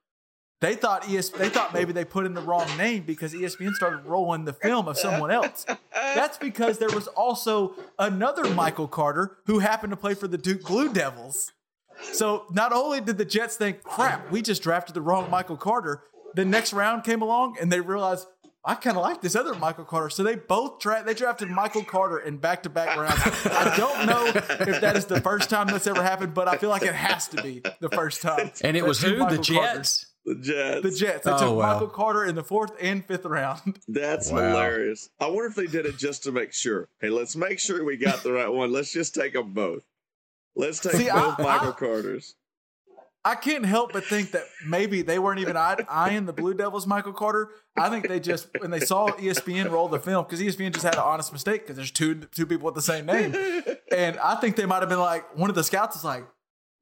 they 0.60 0.74
thought 0.74 1.08
ES 1.08 1.30
they 1.30 1.48
thought 1.48 1.74
maybe 1.74 1.92
they 1.92 2.04
put 2.04 2.24
in 2.24 2.34
the 2.34 2.40
wrong 2.40 2.66
name 2.78 3.02
because 3.02 3.34
ESPN 3.34 3.72
started 3.74 4.06
rolling 4.06 4.44
the 4.44 4.52
film 4.52 4.88
of 4.88 4.96
someone 4.98 5.30
else. 5.30 5.66
That's 5.92 6.38
because 6.38 6.78
there 6.78 6.88
was 6.90 7.08
also 7.08 7.74
another 7.98 8.48
Michael 8.50 8.88
Carter 8.88 9.38
who 9.46 9.58
happened 9.58 9.90
to 9.90 9.96
play 9.96 10.14
for 10.14 10.28
the 10.28 10.38
Duke 10.38 10.62
Blue 10.64 10.92
Devils. 10.92 11.52
So 12.12 12.44
not 12.50 12.72
only 12.72 13.00
did 13.00 13.18
the 13.18 13.24
Jets 13.24 13.56
think, 13.56 13.82
crap, 13.82 14.30
we 14.30 14.42
just 14.42 14.62
drafted 14.62 14.94
the 14.94 15.00
wrong 15.00 15.30
Michael 15.30 15.56
Carter, 15.56 16.02
the 16.34 16.44
next 16.44 16.72
round 16.72 17.04
came 17.04 17.22
along 17.22 17.56
and 17.60 17.70
they 17.72 17.80
realized, 17.80 18.26
I 18.64 18.74
kind 18.74 18.96
of 18.96 19.02
like 19.02 19.20
this 19.22 19.36
other 19.36 19.54
Michael 19.54 19.84
Carter. 19.84 20.10
So 20.10 20.22
they 20.22 20.34
both 20.34 20.80
dra- 20.80 21.02
they 21.04 21.14
drafted 21.14 21.48
Michael 21.48 21.84
Carter 21.84 22.18
in 22.18 22.38
back 22.38 22.62
to 22.64 22.68
back 22.70 22.96
rounds. 22.96 23.20
I 23.46 23.74
don't 23.76 24.06
know 24.06 24.26
if 24.26 24.80
that 24.80 24.96
is 24.96 25.06
the 25.06 25.20
first 25.20 25.48
time 25.48 25.68
that's 25.68 25.86
ever 25.86 26.02
happened, 26.02 26.34
but 26.34 26.48
I 26.48 26.56
feel 26.56 26.70
like 26.70 26.82
it 26.82 26.94
has 26.94 27.28
to 27.28 27.42
be 27.42 27.62
the 27.80 27.88
first 27.90 28.22
time. 28.22 28.50
And 28.62 28.76
it 28.76 28.84
was 28.84 29.00
who? 29.00 29.12
The 29.12 29.16
Michael 29.18 29.36
Carters- 29.44 29.46
Jets? 29.46 30.06
The 30.26 30.34
Jets. 30.34 30.82
The 30.82 30.90
Jets. 30.90 31.24
They 31.24 31.30
Oh, 31.30 31.38
took 31.38 31.56
wow. 31.56 31.72
Michael 31.74 31.88
Carter 31.88 32.24
in 32.24 32.34
the 32.34 32.42
fourth 32.44 32.72
and 32.80 33.04
fifth 33.04 33.24
round. 33.24 33.78
That's 33.88 34.30
Wow. 34.30 34.48
hilarious. 34.48 35.08
I 35.20 35.26
wonder 35.28 35.46
if 35.46 35.54
they 35.54 35.66
did 35.66 35.86
it 35.86 35.96
just 35.96 36.24
to 36.24 36.32
make 36.32 36.52
sure. 36.52 36.88
Hey, 37.00 37.08
let's 37.10 37.36
make 37.36 37.60
sure 37.60 37.84
we 37.84 37.96
got 37.96 38.22
the 38.24 38.32
right 38.32 38.48
one. 38.48 38.72
Let's 38.72 38.92
just 38.92 39.14
take 39.14 39.32
them 39.34 39.52
both. 39.52 39.84
Let's 40.56 40.80
take 40.80 40.92
See, 40.92 41.04
both 41.10 41.38
I- 41.38 41.42
Michael 41.42 41.68
I- 41.68 41.72
Carters. 41.72 42.34
I 43.24 43.34
can't 43.34 43.66
help 43.66 43.92
but 43.92 44.04
think 44.04 44.30
that 44.32 44.44
maybe 44.64 45.02
they 45.02 45.18
weren't 45.18 45.40
even 45.40 45.56
eye- 45.56 45.84
eyeing 45.88 46.26
the 46.26 46.32
Blue 46.32 46.54
Devils 46.54 46.86
Michael 46.86 47.12
Carter. 47.12 47.50
I 47.76 47.90
think 47.90 48.06
they 48.06 48.20
just 48.20 48.46
when 48.60 48.70
they 48.70 48.78
saw 48.78 49.08
ESPN 49.08 49.68
roll 49.70 49.88
the 49.88 49.98
film 49.98 50.24
because 50.24 50.40
ESPN 50.40 50.72
just 50.72 50.84
had 50.84 50.94
an 50.94 51.00
honest 51.00 51.32
mistake 51.32 51.62
because 51.62 51.74
there's 51.74 51.90
two 51.90 52.14
two 52.32 52.46
people 52.46 52.66
with 52.66 52.76
the 52.76 52.82
same 52.82 53.04
name, 53.04 53.34
and 53.92 54.16
I 54.20 54.36
think 54.36 54.54
they 54.54 54.64
might 54.64 54.78
have 54.80 54.88
been 54.88 55.00
like 55.00 55.36
one 55.36 55.50
of 55.50 55.56
the 55.56 55.64
scouts 55.64 55.96
is 55.96 56.04
like, 56.04 56.24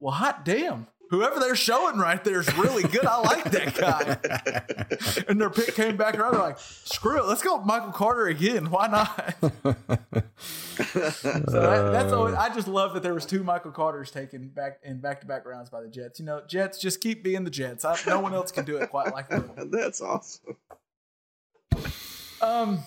"Well, 0.00 0.12
hot 0.12 0.44
damn, 0.44 0.86
whoever 1.10 1.40
they're 1.40 1.56
showing 1.56 1.98
right 1.98 2.22
there 2.24 2.40
is 2.40 2.56
really 2.56 2.82
good. 2.82 3.04
I 3.04 3.18
like 3.20 3.44
that 3.50 3.74
guy. 3.74 5.24
and 5.28 5.40
their 5.40 5.50
pick 5.50 5.74
came 5.74 5.96
back 5.96 6.18
around. 6.18 6.32
They're 6.32 6.42
like, 6.42 6.58
screw 6.58 7.18
it, 7.18 7.26
let's 7.26 7.42
go 7.42 7.56
with 7.56 7.66
Michael 7.66 7.92
Carter 7.92 8.26
again. 8.26 8.70
Why 8.70 8.86
not? 8.86 9.34
so 9.40 9.50
that, 11.00 11.90
that's 11.92 12.12
always, 12.12 12.34
I 12.34 12.52
just 12.52 12.68
love 12.68 12.94
that 12.94 13.02
there 13.02 13.14
was 13.14 13.26
two 13.26 13.44
Michael 13.44 13.70
Carters 13.70 14.10
taken 14.10 14.48
back 14.48 14.80
in 14.82 15.00
back 15.00 15.20
to 15.20 15.26
back 15.26 15.46
rounds 15.46 15.70
by 15.70 15.82
the 15.82 15.88
Jets. 15.88 16.18
You 16.18 16.26
know, 16.26 16.42
Jets 16.46 16.78
just 16.78 17.00
keep 17.00 17.22
being 17.22 17.44
the 17.44 17.50
Jets. 17.50 17.84
I, 17.84 17.96
no 18.06 18.20
one 18.20 18.34
else 18.34 18.50
can 18.52 18.64
do 18.64 18.76
it 18.78 18.90
quite 18.90 19.12
like 19.12 19.28
them. 19.28 19.50
That's 19.70 20.00
awesome. 20.00 20.56
Um, 22.40 22.80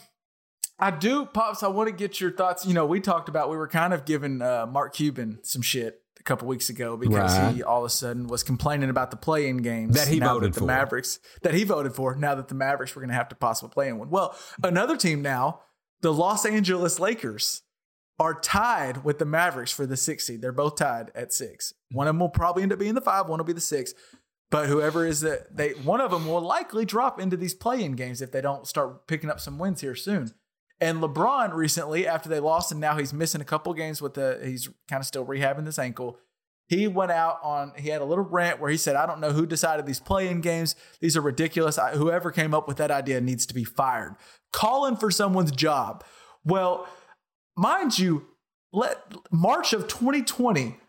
I 0.80 0.92
do, 0.92 1.26
pops. 1.26 1.64
I 1.64 1.68
want 1.68 1.90
to 1.90 1.96
get 1.96 2.22
your 2.22 2.32
thoughts. 2.32 2.66
You 2.66 2.74
know, 2.74 2.86
we 2.86 3.00
talked 3.00 3.30
about 3.30 3.50
we 3.50 3.58
were 3.58 3.68
kind 3.68 3.94
of 3.94 4.06
giving 4.06 4.42
uh, 4.42 4.68
Mark 4.68 4.94
Cuban 4.94 5.40
some 5.44 5.62
shit 5.62 6.02
couple 6.28 6.48
weeks 6.48 6.70
ago 6.70 6.96
because 6.98 7.38
Right. 7.38 7.56
he 7.56 7.64
all 7.64 7.80
of 7.84 7.88
a 7.88 7.90
sudden 7.90 8.28
was 8.28 8.44
complaining 8.44 8.90
about 8.90 9.10
the 9.12 9.18
play-in 9.18 9.58
games 9.58 9.96
That 9.96 10.08
he 10.08 10.20
voted 10.20 10.54
the 10.54 10.60
for. 10.60 10.66
Mavericks 10.66 11.20
that 11.42 11.54
he 11.54 11.64
voted 11.64 11.94
for. 11.94 12.16
Now 12.16 12.36
that 12.36 12.48
the 12.50 12.56
Mavericks 12.56 12.96
were 12.96 13.02
going 13.02 13.10
to 13.10 13.16
have 13.16 13.30
to 13.30 13.36
possibly 13.36 13.74
play 13.74 13.88
in 13.88 13.98
one. 13.98 14.10
Well, 14.10 14.36
another 14.64 14.96
team 14.98 15.22
now, 15.22 15.62
the 16.02 16.14
Los 16.14 16.46
Angeles 16.46 17.00
Lakers, 17.00 17.64
are 18.20 18.34
tied 18.40 19.04
with 19.04 19.20
the 19.20 19.26
Mavericks 19.26 19.72
for 19.72 19.86
the 19.86 19.96
six 19.98 20.26
seed. 20.26 20.42
They're 20.42 20.52
both 20.52 20.76
tied 20.76 21.12
at 21.16 21.32
six. 21.34 21.74
One 21.92 22.08
of 22.08 22.14
them 22.16 22.20
will 22.20 22.30
probably 22.30 22.64
end 22.64 22.74
up 22.74 22.80
being 22.80 22.96
the 22.96 23.02
five. 23.02 23.28
One 23.30 23.38
will 23.40 23.46
be 23.46 23.54
the 23.54 23.62
six. 23.62 23.94
But 24.50 24.68
whoever 24.68 25.06
is 25.06 25.22
that, 25.22 25.56
they 25.56 25.72
one 25.72 26.02
of 26.02 26.12
them 26.12 26.26
will 26.26 26.42
likely 26.42 26.86
drop 26.86 27.20
into 27.20 27.38
these 27.38 27.54
play-in 27.54 27.94
games 27.94 28.22
if 28.22 28.32
they 28.32 28.42
don't 28.42 28.66
start 28.68 29.06
picking 29.08 29.30
up 29.30 29.40
some 29.40 29.60
wins 29.60 29.82
here 29.82 29.94
soon. 29.96 30.32
And 30.80 31.02
LeBron 31.02 31.54
recently, 31.54 32.06
after 32.08 32.30
they 32.30 32.40
lost, 32.40 32.72
and 32.72 32.80
now 32.80 32.98
he's 32.98 33.14
missing 33.14 33.42
a 33.42 33.46
couple 33.46 33.74
games 33.74 34.02
with 34.02 34.14
the 34.14 34.40
he's 34.44 34.70
kind 34.88 35.00
of 35.00 35.08
still 35.08 35.26
rehabbing 35.26 35.66
this 35.66 35.80
ankle. 35.80 36.20
He 36.68 36.88
went 36.88 37.12
out 37.12 37.40
on 37.44 37.74
he 37.78 37.90
had 37.90 38.02
a 38.02 38.06
little 38.06 38.26
rant 38.26 38.60
where 38.60 38.70
he 38.70 38.78
said, 38.78 38.96
"I 38.96 39.06
don't 39.06 39.20
know 39.20 39.32
who 39.32 39.46
decided 39.46 39.86
these 39.86 40.00
play-in 40.00 40.42
games. 40.42 40.76
These 41.00 41.18
are 41.18 41.22
ridiculous. 41.22 41.78
I, 41.78 41.96
whoever 41.96 42.30
came 42.30 42.54
up 42.54 42.68
with 42.68 42.78
that 42.78 42.92
idea 42.92 43.22
needs 43.22 43.46
to 43.48 43.54
be 43.54 43.64
fired." 43.64 44.16
Calling 44.52 44.98
for 44.98 45.10
someone's 45.10 45.52
job. 45.52 46.04
Well, 46.44 46.88
mind 47.56 47.98
you, 47.98 48.28
let 48.72 49.16
March 49.32 49.74
of 49.74 49.88
2020, 49.88 50.80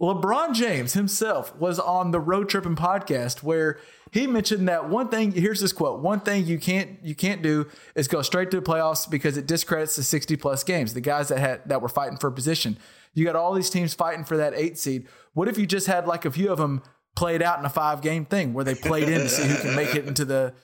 LeBron 0.00 0.54
James 0.54 0.92
himself 0.92 1.54
was 1.56 1.80
on 1.80 2.12
the 2.12 2.20
Road 2.20 2.48
Tripping 2.48 2.76
podcast 2.76 3.42
where 3.42 3.78
he 4.12 4.28
mentioned 4.28 4.68
that 4.68 4.88
one 4.88 5.08
thing. 5.08 5.32
Here's 5.32 5.60
this 5.60 5.72
quote: 5.72 6.00
"One 6.00 6.20
thing 6.20 6.46
you 6.46 6.58
can't 6.58 6.98
you 7.02 7.16
can't 7.16 7.42
do 7.42 7.66
is 7.96 8.06
go 8.06 8.22
straight 8.22 8.50
to 8.52 8.60
the 8.60 8.62
playoffs 8.62 9.10
because 9.10 9.36
it 9.36 9.46
discredits 9.46 9.96
the 9.96 10.04
60 10.04 10.36
plus 10.36 10.62
games. 10.62 10.94
The 10.94 11.00
guys 11.00 11.28
that 11.28 11.38
had 11.40 11.68
that 11.68 11.82
were 11.82 11.88
fighting 11.88 12.16
for 12.16 12.30
position. 12.30 12.78
You 13.12 13.24
got 13.24 13.34
all 13.34 13.52
these 13.52 13.70
teams 13.70 13.94
fighting 13.94 14.24
for 14.24 14.36
that 14.36 14.54
eight 14.54 14.78
seed. 14.78 15.08
What 15.34 15.48
if 15.48 15.58
you 15.58 15.66
just 15.66 15.88
had 15.88 16.06
like 16.06 16.24
a 16.24 16.30
few 16.30 16.52
of 16.52 16.58
them 16.58 16.82
played 17.16 17.42
out 17.42 17.58
in 17.58 17.64
a 17.64 17.70
five 17.70 18.00
game 18.00 18.24
thing 18.24 18.54
where 18.54 18.64
they 18.64 18.76
played 18.76 19.08
in 19.08 19.22
to 19.22 19.28
see 19.28 19.48
who 19.48 19.56
can 19.56 19.74
make 19.74 19.96
it 19.96 20.06
into 20.06 20.24
the 20.24 20.54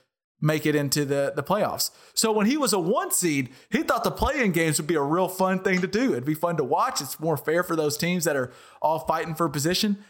make 0.45 0.67
it 0.67 0.77
into 0.77 1.05
the, 1.05 1.33
the 1.35 1.43
playoffs. 1.43 1.91
So 2.13 2.31
when 2.31 2.47
he 2.47 2.57
was 2.57 2.73
a 2.73 2.79
one 2.79 3.11
seed, 3.11 3.49
he 3.71 3.83
thought 3.83 4.05
the 4.05 4.11
play-in 4.11 4.53
games 4.53 4.79
would 4.79 4.87
be 4.87 4.95
a 4.95 5.03
real 5.03 5.27
fun 5.29 5.61
thing 5.61 5.81
to 5.81 5.87
do. 5.87 6.13
It'd 6.13 6.25
be 6.25 6.35
fun 6.35 6.59
to 6.59 6.65
watch. 6.65 7.01
It's 7.01 7.19
more 7.19 7.37
fair 7.37 7.63
for 7.63 7.75
those 7.75 7.97
teams 7.97 8.25
that 8.25 8.37
are 8.37 8.53
all 8.83 9.01
fighting 9.01 9.35
for 9.35 9.49
position. 9.49 10.05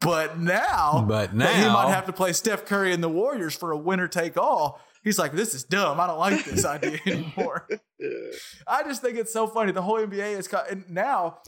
But 0.00 0.38
now, 0.38 1.04
But 1.08 1.34
now 1.34 1.52
he 1.52 1.68
might 1.68 1.92
have 1.92 2.06
to 2.06 2.12
play 2.12 2.32
Steph 2.32 2.66
Curry 2.66 2.92
and 2.92 3.02
the 3.02 3.08
Warriors 3.08 3.54
for 3.54 3.70
a 3.72 3.76
winner 3.78 4.08
take 4.08 4.36
all. 4.36 4.80
He's 5.02 5.18
like, 5.18 5.32
this 5.32 5.54
is 5.54 5.64
dumb. 5.64 6.00
I 6.00 6.06
don't 6.06 6.18
like 6.18 6.44
this 6.44 6.64
idea 6.64 6.98
anymore. 7.06 7.66
I 8.66 8.82
just 8.82 9.00
think 9.00 9.16
it's 9.16 9.32
so 9.32 9.46
funny. 9.46 9.72
The 9.72 9.82
whole 9.82 9.98
NBA 9.98 10.38
is 10.38 10.46
cut, 10.48 10.70
and 10.70 10.88
now 10.90 11.38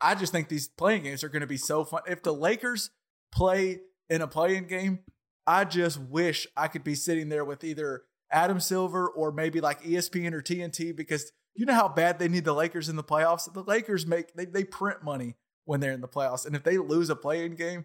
I 0.00 0.14
just 0.14 0.32
think 0.32 0.48
these 0.48 0.68
playing 0.68 1.02
games 1.02 1.24
are 1.24 1.28
going 1.28 1.40
to 1.40 1.46
be 1.46 1.56
so 1.56 1.84
fun. 1.84 2.02
If 2.06 2.22
the 2.22 2.32
Lakers 2.32 2.90
play 3.32 3.80
in 4.08 4.22
a 4.22 4.26
playing 4.26 4.66
game, 4.66 5.00
I 5.46 5.64
just 5.64 6.00
wish 6.00 6.46
I 6.56 6.68
could 6.68 6.84
be 6.84 6.94
sitting 6.94 7.28
there 7.28 7.44
with 7.44 7.64
either 7.64 8.02
Adam 8.30 8.60
Silver 8.60 9.08
or 9.08 9.30
maybe 9.32 9.60
like 9.60 9.82
ESPN 9.82 10.32
or 10.32 10.42
TNT 10.42 10.94
because 10.96 11.30
you 11.54 11.66
know 11.66 11.74
how 11.74 11.88
bad 11.88 12.18
they 12.18 12.28
need 12.28 12.44
the 12.44 12.52
Lakers 12.54 12.88
in 12.88 12.96
the 12.96 13.04
playoffs. 13.04 13.52
The 13.52 13.62
Lakers 13.62 14.06
make 14.06 14.34
they, 14.34 14.44
they 14.46 14.64
print 14.64 15.04
money 15.04 15.36
when 15.66 15.80
they're 15.80 15.92
in 15.92 16.00
the 16.00 16.08
playoffs, 16.08 16.46
and 16.46 16.56
if 16.56 16.62
they 16.64 16.78
lose 16.78 17.10
a 17.10 17.16
playing 17.16 17.54
game, 17.54 17.84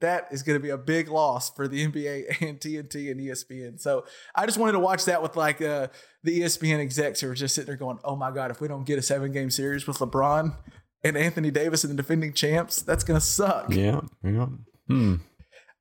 that 0.00 0.28
is 0.30 0.42
going 0.44 0.56
to 0.58 0.62
be 0.62 0.70
a 0.70 0.78
big 0.78 1.08
loss 1.08 1.50
for 1.50 1.66
the 1.66 1.84
NBA 1.86 2.40
and 2.48 2.60
TNT 2.60 3.10
and 3.10 3.20
ESPN. 3.20 3.80
So 3.80 4.04
I 4.34 4.46
just 4.46 4.56
wanted 4.58 4.72
to 4.72 4.78
watch 4.78 5.04
that 5.06 5.20
with 5.22 5.34
like 5.36 5.60
uh, 5.60 5.88
the 6.22 6.40
ESPN 6.42 6.78
execs 6.78 7.20
who 7.20 7.28
are 7.30 7.34
just 7.34 7.54
sitting 7.54 7.66
there 7.66 7.76
going, 7.76 7.98
"Oh 8.04 8.14
my 8.16 8.30
god, 8.30 8.50
if 8.50 8.60
we 8.60 8.68
don't 8.68 8.84
get 8.86 8.98
a 8.98 9.02
seven 9.02 9.32
game 9.32 9.50
series 9.50 9.86
with 9.86 9.98
LeBron 9.98 10.54
and 11.02 11.16
Anthony 11.16 11.50
Davis 11.50 11.82
and 11.84 11.92
the 11.92 11.96
defending 12.00 12.32
champs, 12.32 12.82
that's 12.82 13.02
going 13.02 13.18
to 13.18 13.24
suck." 13.26 13.74
Yeah, 13.74 14.02
yeah. 14.22 14.46
Hmm. 14.86 15.16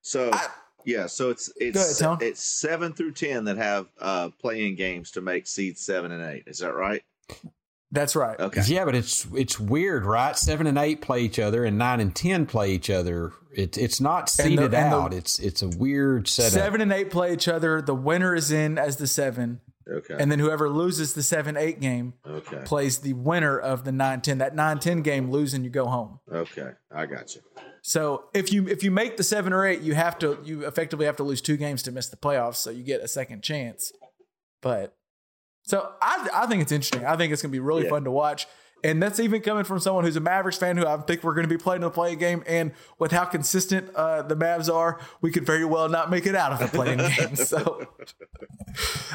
So 0.01 0.31
I- 0.33 0.47
yeah, 0.87 1.05
so 1.05 1.29
it's 1.29 1.49
Go 1.49 1.65
ahead, 1.65 1.75
it's 1.75 2.01
it's 2.23 2.43
seven 2.43 2.93
through 2.93 3.11
ten 3.11 3.43
that 3.45 3.57
have 3.57 3.87
uh 3.99 4.29
playing 4.39 4.75
games 4.75 5.11
to 5.11 5.21
make 5.21 5.45
seeds 5.45 5.81
seven 5.81 6.11
and 6.11 6.23
eight. 6.23 6.43
Is 6.47 6.59
that 6.59 6.73
right? 6.73 7.03
That's 7.91 8.15
right. 8.15 8.37
Okay. 8.39 8.61
Yeah, 8.67 8.85
but 8.85 8.95
it's 8.95 9.27
it's 9.35 9.59
weird, 9.59 10.05
right? 10.05 10.35
Seven 10.37 10.65
and 10.67 10.77
eight 10.77 11.01
play 11.01 11.21
each 11.21 11.39
other, 11.39 11.63
and 11.65 11.77
nine 11.77 11.99
and 11.99 12.15
ten 12.15 12.45
play 12.45 12.71
each 12.71 12.89
other. 12.89 13.33
It's 13.53 13.77
it's 13.77 13.99
not 14.01 14.19
And 14.21 14.27
the- 14.27 14.43
seeded 14.63 14.73
and 14.73 14.91
the- 14.93 14.97
out. 14.97 15.13
it's 15.13 15.39
it's 15.39 15.61
a 15.61 15.67
weird 15.69 16.27
setup. 16.27 16.51
Seven 16.53 16.81
and 16.81 16.91
eight 16.91 17.09
play 17.11 17.33
each 17.33 17.47
other. 17.47 17.81
The 17.81 17.95
winner 17.95 18.33
is 18.35 18.51
in 18.51 18.77
as 18.77 18.97
the 18.97 19.07
seven, 19.07 19.61
Okay. 19.89 20.15
and 20.19 20.29
then 20.31 20.39
whoever 20.39 20.69
loses 20.69 21.13
the 21.13 21.23
seven 21.23 21.55
eight 21.55 21.79
game 21.79 22.13
okay. 22.27 22.61
plays 22.65 22.99
the 22.99 23.13
winner 23.13 23.57
of 23.57 23.83
the 23.85 23.91
nine 23.93 24.19
ten. 24.21 24.37
That 24.39 24.53
nine 24.55 24.79
ten 24.79 25.01
game, 25.01 25.31
losing, 25.31 25.63
you 25.63 25.69
go 25.69 25.85
home. 25.85 26.19
Okay. 26.31 26.71
I 26.91 27.05
got 27.05 27.35
you. 27.35 27.41
So 27.89 28.25
if 28.33 28.51
you 28.51 28.67
if 28.67 28.83
you 28.83 28.91
make 28.91 29.15
the 29.15 29.23
seven 29.23 29.53
or 29.53 29.65
eight, 29.65 29.79
you 29.79 29.95
have 29.95 30.19
to 30.19 30.37
you 30.43 30.65
effectively 30.67 31.05
have 31.05 31.15
to 31.15 31.23
lose 31.23 31.39
two 31.41 31.55
games 31.55 31.81
to 31.83 31.91
miss 31.93 32.09
the 32.09 32.17
playoffs, 32.17 32.55
so 32.55 32.69
you 32.69 32.83
get 32.83 32.99
a 32.99 33.07
second 33.07 33.43
chance. 33.43 33.93
But 34.61 34.93
so 35.63 35.93
I 36.01 36.27
I 36.33 36.47
think 36.47 36.61
it's 36.63 36.73
interesting. 36.73 37.05
I 37.05 37.15
think 37.15 37.31
it's 37.31 37.41
gonna 37.41 37.53
be 37.53 37.61
really 37.61 37.85
Yeah. 37.85 37.91
fun 37.91 38.03
to 38.03 38.11
watch. 38.11 38.45
And 38.83 39.01
that's 39.01 39.21
even 39.21 39.41
coming 39.41 39.63
from 39.63 39.79
someone 39.79 40.03
who's 40.03 40.17
a 40.17 40.19
Mavericks 40.19 40.57
fan 40.57 40.75
who 40.75 40.85
I 40.85 40.97
think 40.97 41.23
we're 41.23 41.33
going 41.33 41.47
to 41.47 41.49
be 41.49 41.57
playing 41.57 41.77
in 41.77 41.85
the 41.85 41.89
play 41.89 42.15
game. 42.15 42.43
And 42.45 42.73
with 42.99 43.11
how 43.11 43.25
consistent 43.25 43.89
uh, 43.95 44.21
the 44.21 44.35
Mavs 44.35 44.71
are, 44.71 44.99
we 45.19 45.31
could 45.31 45.47
very 45.47 45.65
well 45.65 45.89
not 45.89 46.11
make 46.11 46.27
it 46.27 46.35
out 46.35 46.51
of 46.51 46.59
the 46.59 46.67
playing 46.67 46.99
game. 46.99 47.35
So, 47.37 47.87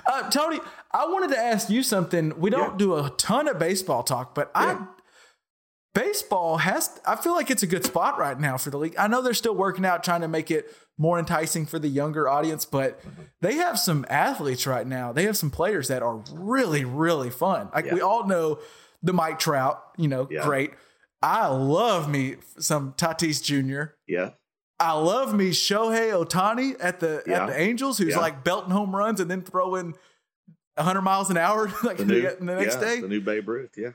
uh, 0.04 0.30
Tony, 0.30 0.58
I 0.90 1.06
wanted 1.06 1.30
to 1.30 1.38
ask 1.38 1.70
you 1.70 1.84
something. 1.84 2.36
We 2.40 2.50
don't 2.50 2.72
Yeah. 2.72 2.76
do 2.78 2.96
a 2.96 3.10
ton 3.10 3.46
of 3.46 3.60
baseball 3.60 4.02
talk, 4.02 4.34
but 4.34 4.50
I 4.52 4.72
Yeah. 4.72 4.86
Baseball 5.94 6.56
has 6.58 7.00
I 7.06 7.16
feel 7.16 7.34
like 7.34 7.50
it's 7.50 7.62
a 7.62 7.66
good 7.66 7.84
spot 7.84 8.18
right 8.18 8.38
now 8.40 8.56
for 8.56 8.70
the 8.70 8.78
league. 8.78 8.94
I 8.98 9.08
know 9.08 9.20
they're 9.20 9.34
still 9.34 9.54
working 9.54 9.84
out 9.84 10.02
trying 10.02 10.22
to 10.22 10.28
make 10.28 10.50
it 10.50 10.74
more 10.96 11.18
enticing 11.18 11.66
for 11.66 11.78
the 11.78 11.88
younger 11.88 12.28
audience, 12.28 12.64
but 12.64 12.98
they 13.42 13.56
have 13.56 13.78
some 13.78 14.06
athletes 14.08 14.66
right 14.66 14.86
now. 14.86 15.12
They 15.12 15.24
have 15.24 15.36
some 15.36 15.50
players 15.50 15.88
that 15.88 16.02
are 16.02 16.22
really 16.32 16.84
really 16.86 17.28
fun. 17.30 17.68
Like 17.74 17.90
we 17.90 18.00
all 18.00 18.26
know 18.26 18.58
the 19.02 19.12
Mike 19.12 19.38
Trout, 19.38 19.82
you 19.98 20.08
know, 20.08 20.28
Yeah. 20.30 20.44
great. 20.44 20.70
I 21.22 21.48
love 21.48 22.08
me 22.08 22.36
some 22.58 22.94
Tatis 22.94 23.42
Jr. 23.42 23.92
Yeah. 24.06 24.30
I 24.80 24.94
love 24.94 25.34
me 25.34 25.50
Shohei 25.50 26.10
Ohtani 26.12 26.74
at 26.80 27.00
the 27.00 27.22
Yeah. 27.26 27.42
at 27.42 27.46
the 27.48 27.60
Angels, 27.60 27.98
who's 27.98 28.14
Yeah. 28.14 28.18
like 28.18 28.42
belting 28.44 28.70
home 28.72 28.96
runs 28.96 29.20
and 29.20 29.30
then 29.30 29.42
throwing 29.42 29.94
100 30.76 31.02
miles 31.02 31.28
an 31.30 31.36
hour 31.36 31.70
like 31.84 31.98
The 31.98 32.04
the, 32.04 32.12
new, 32.14 32.22
the 32.22 32.44
next 32.44 32.74
yeah, 32.76 32.80
day 32.80 33.00
The 33.02 33.08
new 33.08 33.20
Babe 33.20 33.46
Ruth. 33.48 33.72
Yeah. 33.76 33.90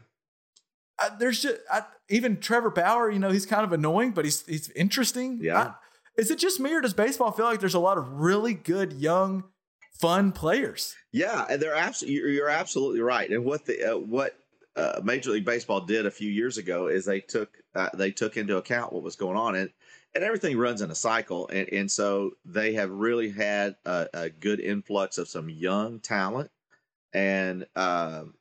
I, 1.00 1.10
there's 1.20 1.41
just 1.41 1.58
I, 1.72 1.84
even 2.10 2.39
Trevor 2.39 2.70
Bauer. 2.70 3.10
You 3.12 3.20
know, 3.20 3.32
he's 3.32 3.45
kind 3.45 3.64
of 3.64 3.74
annoying, 3.74 4.12
but 4.12 4.26
he's 4.26 4.45
he's 4.45 4.70
interesting. 4.72 5.39
Yeah. 5.41 5.60
I- 5.60 5.74
is 6.18 6.32
it 6.32 6.39
just 6.39 6.60
me 6.60 6.74
or 6.74 6.82
does 6.82 6.95
baseball 6.95 7.32
feel 7.32 7.45
like 7.45 7.60
there's 7.60 7.76
a 7.76 7.80
lot 7.80 8.00
of 8.00 8.12
really 8.14 8.56
good 8.56 8.91
young, 8.93 9.43
fun 10.00 10.32
players? 10.32 10.95
Yeah, 11.12 11.45
and 11.48 11.62
they're 11.62 11.76
absolutely 11.76 12.34
you're, 12.34 12.50
absolutely 12.50 13.02
right. 13.02 13.30
And 13.30 13.45
what 13.45 13.68
the 13.68 13.93
uh, 13.93 13.98
what 14.00 14.34
uh, 14.76 15.00
Major 15.04 15.30
League 15.30 15.45
Baseball 15.45 15.82
did 15.82 16.08
a 16.08 16.12
few 16.12 16.30
years 16.32 16.58
ago 16.58 16.88
is 16.88 17.06
they 17.06 17.20
took 17.20 17.50
uh, 17.76 17.89
they 17.93 18.10
took 18.10 18.36
into 18.36 18.58
account 18.58 18.93
what 18.93 19.04
was 19.04 19.16
going 19.16 19.38
on 19.38 19.56
and 19.56 19.70
and 20.16 20.24
everything 20.24 20.58
runs 20.58 20.82
in 20.82 20.89
a 20.89 20.95
cycle 20.95 21.48
and 21.50 21.70
and 21.72 21.91
so 21.91 22.32
they 22.45 22.74
have 22.74 22.89
really 22.89 23.30
had 23.30 23.76
a, 23.86 24.08
a 24.14 24.30
good 24.30 24.60
influx 24.60 25.20
of 25.20 25.28
some 25.28 25.50
young 25.50 26.00
talent 26.00 26.50
and 27.14 27.68
um, 27.76 28.34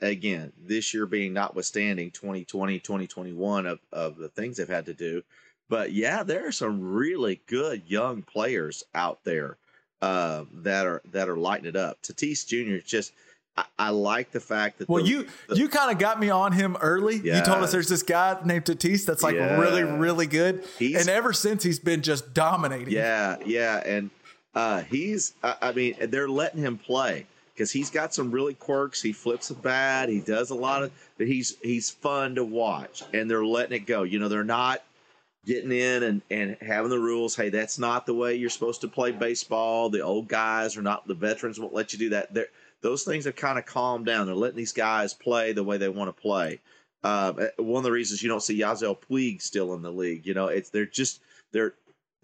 again 0.00 0.52
this 0.64 0.94
year 0.94 1.06
being 1.06 1.32
notwithstanding 1.32 2.10
2020 2.10 2.78
2021 2.78 3.66
of, 3.66 3.78
of 3.92 4.16
the 4.16 4.28
things 4.28 4.56
they've 4.56 4.68
had 4.68 4.86
to 4.86 4.94
do 4.94 5.22
but 5.68 5.92
yeah 5.92 6.22
there 6.22 6.46
are 6.46 6.52
some 6.52 6.80
really 6.92 7.40
good 7.46 7.82
young 7.86 8.22
players 8.22 8.84
out 8.94 9.22
there 9.24 9.56
uh, 10.02 10.44
that 10.54 10.86
are 10.86 11.02
that 11.12 11.28
are 11.28 11.36
lighting 11.36 11.66
it 11.66 11.76
up. 11.76 12.00
Tatis 12.00 12.46
Jr. 12.46 12.76
is 12.76 12.84
just 12.84 13.12
I, 13.54 13.64
I 13.78 13.90
like 13.90 14.30
the 14.30 14.40
fact 14.40 14.78
that 14.78 14.88
Well, 14.88 15.02
the- 15.02 15.08
you 15.10 15.26
the- 15.46 15.56
you 15.58 15.68
kind 15.68 15.90
of 15.92 15.98
got 15.98 16.18
me 16.18 16.30
on 16.30 16.52
him 16.52 16.74
early. 16.80 17.16
You 17.16 17.42
told 17.42 17.62
us 17.62 17.70
there's 17.70 17.88
this 17.88 18.02
guy 18.02 18.38
named 18.42 18.64
Tatis 18.64 19.04
that's 19.04 19.22
like 19.22 19.34
Yeah. 19.34 19.60
really 19.60 19.82
really 19.82 20.26
good, 20.26 20.64
He's- 20.78 20.98
and 21.02 21.10
ever 21.10 21.34
since 21.34 21.62
he's 21.62 21.78
been 21.78 22.00
just 22.00 22.32
dominating. 22.32 22.90
yeah 22.94 23.36
yeah 23.44 23.82
and 23.84 24.08
uh, 24.54 24.80
he's 24.84 25.34
I, 25.42 25.56
I 25.60 25.72
mean 25.72 25.94
they're 26.00 26.30
letting 26.30 26.62
him 26.62 26.78
play 26.78 27.26
because 27.60 27.70
he's 27.70 27.90
got 27.90 28.14
some 28.14 28.30
really 28.30 28.54
quirks. 28.54 29.02
He 29.02 29.12
flips 29.12 29.48
the 29.48 29.54
bat. 29.54 30.08
He 30.08 30.20
does 30.20 30.48
a 30.48 30.54
lot 30.54 30.82
of. 30.82 30.90
But 31.18 31.26
he's 31.26 31.58
he's 31.62 31.90
fun 31.90 32.36
to 32.36 32.44
watch, 32.44 33.02
and 33.12 33.30
they're 33.30 33.44
letting 33.44 33.76
it 33.76 33.84
go. 33.84 34.02
You 34.02 34.18
know 34.18 34.28
they're 34.28 34.44
not 34.44 34.82
getting 35.44 35.70
in 35.70 36.02
and, 36.04 36.22
and 36.30 36.56
having 36.62 36.88
the 36.88 36.98
rules. 36.98 37.36
Hey, 37.36 37.50
that's 37.50 37.78
not 37.78 38.06
the 38.06 38.14
way 38.14 38.34
you're 38.34 38.48
supposed 38.48 38.80
to 38.80 38.88
play 38.88 39.12
baseball. 39.12 39.90
The 39.90 40.00
old 40.00 40.26
guys 40.26 40.78
are 40.78 40.82
not 40.82 41.06
the 41.06 41.12
veterans 41.12 41.60
won't 41.60 41.74
let 41.74 41.92
you 41.92 41.98
do 41.98 42.08
that. 42.10 42.32
They're, 42.32 42.48
those 42.80 43.02
things 43.02 43.26
have 43.26 43.36
kind 43.36 43.58
of 43.58 43.66
calmed 43.66 44.06
down. 44.06 44.24
They're 44.24 44.34
letting 44.34 44.56
these 44.56 44.72
guys 44.72 45.12
play 45.12 45.52
the 45.52 45.62
way 45.62 45.76
they 45.76 45.90
want 45.90 46.08
to 46.08 46.18
play. 46.18 46.60
Uh, 47.04 47.48
one 47.58 47.80
of 47.80 47.84
the 47.84 47.92
reasons 47.92 48.22
you 48.22 48.30
don't 48.30 48.42
see 48.42 48.58
Yasiel 48.58 48.96
Puig 48.98 49.42
still 49.42 49.74
in 49.74 49.82
the 49.82 49.92
league, 49.92 50.26
you 50.26 50.32
know, 50.32 50.46
it's 50.46 50.70
they're 50.70 50.86
just 50.86 51.20
they're 51.52 51.74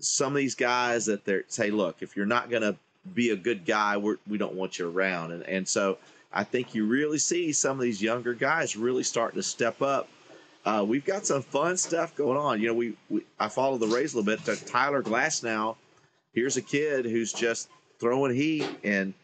some 0.00 0.32
of 0.32 0.38
these 0.38 0.54
guys 0.54 1.04
that 1.06 1.26
they're 1.26 1.44
say, 1.48 1.70
look, 1.70 1.98
if 2.00 2.16
you're 2.16 2.24
not 2.24 2.48
to 2.62 2.76
be 3.14 3.30
a 3.30 3.36
good 3.36 3.64
guy, 3.64 3.96
we're, 3.96 4.16
we 4.28 4.38
don't 4.38 4.54
want 4.54 4.78
you 4.78 4.88
around, 4.88 5.32
and 5.32 5.42
and 5.44 5.66
so 5.66 5.98
I 6.32 6.44
think 6.44 6.74
you 6.74 6.86
really 6.86 7.18
see 7.18 7.52
some 7.52 7.78
of 7.78 7.82
these 7.82 8.02
younger 8.02 8.34
guys 8.34 8.76
really 8.76 9.02
starting 9.02 9.38
to 9.38 9.42
step 9.42 9.80
up. 9.82 10.08
Uh, 10.64 10.84
we've 10.86 11.04
got 11.04 11.24
some 11.24 11.42
fun 11.42 11.76
stuff 11.76 12.16
going 12.16 12.36
on. 12.36 12.60
You 12.60 12.68
know, 12.68 12.74
we, 12.74 12.94
we 13.08 13.22
I 13.38 13.48
follow 13.48 13.78
the 13.78 13.86
Rays 13.86 14.14
a 14.14 14.18
little 14.18 14.36
bit. 14.36 14.66
Tyler 14.66 15.02
Glasnow. 15.02 15.76
here's 16.32 16.56
a 16.56 16.62
kid 16.62 17.04
who's 17.04 17.32
just 17.32 17.68
throwing 18.00 18.34
heat 18.34 18.68
and 18.82 19.14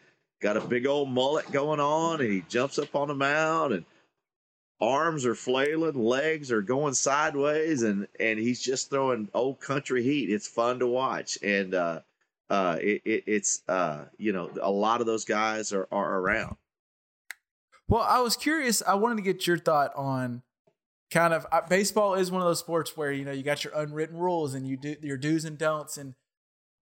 got 0.41 0.57
a 0.57 0.61
big 0.61 0.87
old 0.87 1.09
mullet 1.09 1.51
going 1.51 1.79
on, 1.79 2.21
and 2.21 2.31
he 2.31 2.43
jumps 2.49 2.79
up 2.79 2.95
on 2.95 3.09
the 3.09 3.15
mound 3.15 3.73
and 3.73 3.85
arms 4.83 5.25
are 5.25 5.35
flailing, 5.35 6.03
legs 6.03 6.51
are 6.51 6.61
going 6.61 6.93
sideways, 6.93 7.83
and 7.83 8.07
and 8.19 8.37
he's 8.37 8.61
just 8.61 8.89
throwing 8.89 9.29
old 9.33 9.59
country 9.59 10.03
heat. 10.03 10.29
It's 10.29 10.47
fun 10.47 10.79
to 10.79 10.87
watch, 10.87 11.37
and 11.41 11.73
uh, 11.73 12.01
uh, 12.49 12.77
it, 12.81 13.01
it, 13.05 13.23
it's 13.27 13.61
uh, 13.67 14.05
you 14.17 14.33
know 14.33 14.49
a 14.61 14.71
lot 14.71 15.01
of 15.01 15.07
those 15.07 15.25
guys 15.25 15.73
are 15.73 15.87
are 15.91 16.19
around. 16.19 16.57
Well, 17.87 18.01
I 18.01 18.19
was 18.21 18.35
curious. 18.35 18.81
I 18.85 18.95
wanted 18.95 19.17
to 19.17 19.23
get 19.23 19.45
your 19.45 19.57
thought 19.57 19.91
on 19.95 20.41
kind 21.11 21.33
of 21.33 21.45
uh, 21.51 21.61
baseball 21.69 22.15
is 22.15 22.31
one 22.31 22.41
of 22.41 22.47
those 22.47 22.59
sports 22.59 22.97
where 22.97 23.11
you 23.11 23.25
know 23.25 23.31
you 23.31 23.43
got 23.43 23.63
your 23.63 23.73
unwritten 23.75 24.17
rules 24.17 24.53
and 24.53 24.67
you 24.67 24.77
do 24.77 24.95
your 25.01 25.17
do's 25.17 25.45
and 25.45 25.57
don'ts. 25.57 25.97
And 25.97 26.15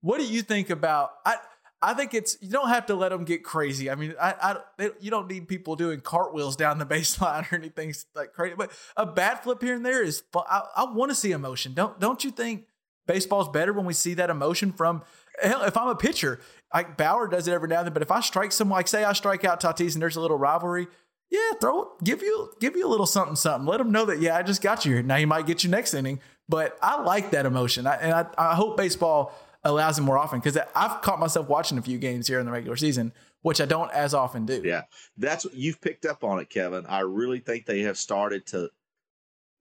what 0.01 0.19
do 0.19 0.25
you 0.25 0.41
think 0.41 0.69
about? 0.69 1.11
I 1.25 1.37
I 1.81 1.93
think 1.95 2.13
it's 2.13 2.37
you 2.41 2.49
don't 2.49 2.69
have 2.69 2.85
to 2.87 2.95
let 2.95 3.09
them 3.09 3.25
get 3.25 3.43
crazy. 3.43 3.89
I 3.89 3.95
mean, 3.95 4.13
I, 4.21 4.35
I 4.41 4.57
they, 4.77 4.89
you 4.99 5.09
don't 5.09 5.27
need 5.27 5.47
people 5.47 5.75
doing 5.75 5.99
cartwheels 5.99 6.55
down 6.55 6.77
the 6.77 6.85
baseline 6.97 7.51
or 7.51 7.55
anything 7.55 7.93
like 8.15 8.33
crazy. 8.33 8.55
But 8.57 8.71
a 8.95 9.05
bat 9.05 9.43
flip 9.43 9.61
here 9.61 9.75
and 9.75 9.85
there 9.85 10.03
is. 10.03 10.23
I, 10.35 10.61
I 10.77 10.85
want 10.85 11.11
to 11.11 11.15
see 11.15 11.31
emotion. 11.31 11.73
Don't 11.73 11.99
don't 11.99 12.23
you 12.23 12.31
think 12.31 12.65
baseball's 13.07 13.49
better 13.49 13.73
when 13.73 13.85
we 13.85 13.93
see 13.93 14.13
that 14.15 14.29
emotion 14.29 14.71
from? 14.71 15.03
Hell, 15.41 15.63
if 15.63 15.77
I'm 15.77 15.87
a 15.87 15.95
pitcher, 15.95 16.39
like 16.73 16.97
Bauer 16.97 17.27
does 17.27 17.47
it 17.47 17.53
every 17.53 17.67
now 17.67 17.79
and 17.79 17.87
then. 17.87 17.93
But 17.93 18.01
if 18.01 18.11
I 18.11 18.21
strike 18.21 18.51
someone, 18.51 18.77
like 18.77 18.87
say 18.87 19.03
I 19.03 19.13
strike 19.13 19.43
out 19.45 19.61
Tatis 19.61 19.93
and 19.93 20.01
there's 20.01 20.15
a 20.15 20.21
little 20.21 20.37
rivalry, 20.37 20.87
yeah, 21.29 21.53
throw 21.59 21.93
give 22.03 22.21
you 22.21 22.51
give 22.59 22.75
you 22.75 22.85
a 22.85 22.89
little 22.89 23.05
something 23.05 23.35
something. 23.35 23.65
Let 23.65 23.77
them 23.77 23.91
know 23.91 24.05
that 24.05 24.19
yeah, 24.19 24.35
I 24.35 24.43
just 24.43 24.61
got 24.61 24.85
you. 24.85 25.01
Now 25.01 25.15
you 25.15 25.27
might 25.27 25.45
get 25.45 25.63
you 25.63 25.69
next 25.69 25.93
inning. 25.93 26.19
But 26.49 26.77
I 26.81 27.01
like 27.01 27.31
that 27.31 27.45
emotion, 27.45 27.87
I, 27.87 27.95
and 27.95 28.13
I, 28.13 28.25
I 28.37 28.55
hope 28.55 28.75
baseball 28.75 29.33
allows 29.63 29.97
it 29.97 30.01
more 30.01 30.17
often 30.17 30.39
because 30.39 30.57
I've 30.75 31.01
caught 31.01 31.19
myself 31.19 31.47
watching 31.47 31.77
a 31.77 31.81
few 31.81 31.97
games 31.97 32.27
here 32.27 32.39
in 32.39 32.45
the 32.45 32.51
regular 32.51 32.75
season, 32.75 33.13
which 33.41 33.61
I 33.61 33.65
don't 33.65 33.91
as 33.91 34.13
often 34.13 34.45
do. 34.45 34.61
Yeah, 34.63 34.81
that's 35.17 35.45
what 35.45 35.53
you've 35.53 35.79
picked 35.79 36.05
up 36.05 36.25
on 36.25 36.39
it, 36.39 36.49
Kevin. 36.49 36.85
I 36.87 36.99
really 37.01 37.39
think 37.39 37.65
they 37.65 37.81
have 37.81 37.97
started 37.97 38.45
to. 38.47 38.69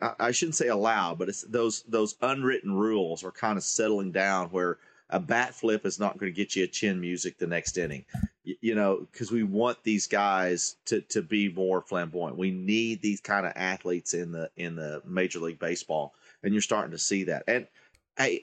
I, 0.01 0.31
shouldn't 0.31 0.55
say 0.55 0.69
allow, 0.69 1.15
but 1.15 1.29
it's 1.29 1.43
those 1.43 1.83
those 1.83 2.17
unwritten 2.23 2.73
rules 2.73 3.25
are 3.25 3.31
kind 3.31 3.57
of 3.59 3.65
settling 3.65 4.13
down 4.13 4.49
where 4.49 4.79
a 5.11 5.21
bat 5.21 5.55
flip 5.55 5.85
is 5.85 5.99
not 5.99 6.19
going 6.19 6.33
to 6.33 6.37
get 6.37 6.55
you 6.55 6.65
a 6.65 6.69
chin 6.69 7.01
music 7.01 7.39
the 7.39 7.47
next 7.47 7.77
inning. 7.77 8.05
You, 8.45 8.57
you 8.61 8.75
know, 8.75 9.07
because 9.11 9.31
we 9.31 9.43
want 9.43 9.83
these 9.83 10.07
guys 10.07 10.77
to 10.87 11.01
to 11.03 11.23
be 11.23 11.49
more 11.49 11.83
flamboyant. 11.83 12.39
We 12.39 12.51
need 12.51 13.03
these 13.03 13.21
kind 13.21 13.47
of 13.47 13.53
athletes 13.57 14.15
in 14.15 14.33
the 14.33 14.51
in 14.57 14.77
the 14.77 15.03
Major 15.05 15.41
League 15.41 15.59
Baseball, 15.59 16.15
and 16.43 16.53
you're 16.55 16.63
starting 16.63 16.93
to 16.93 16.99
see 16.99 17.25
that. 17.25 17.45
And 17.47 17.67
I 18.19 18.41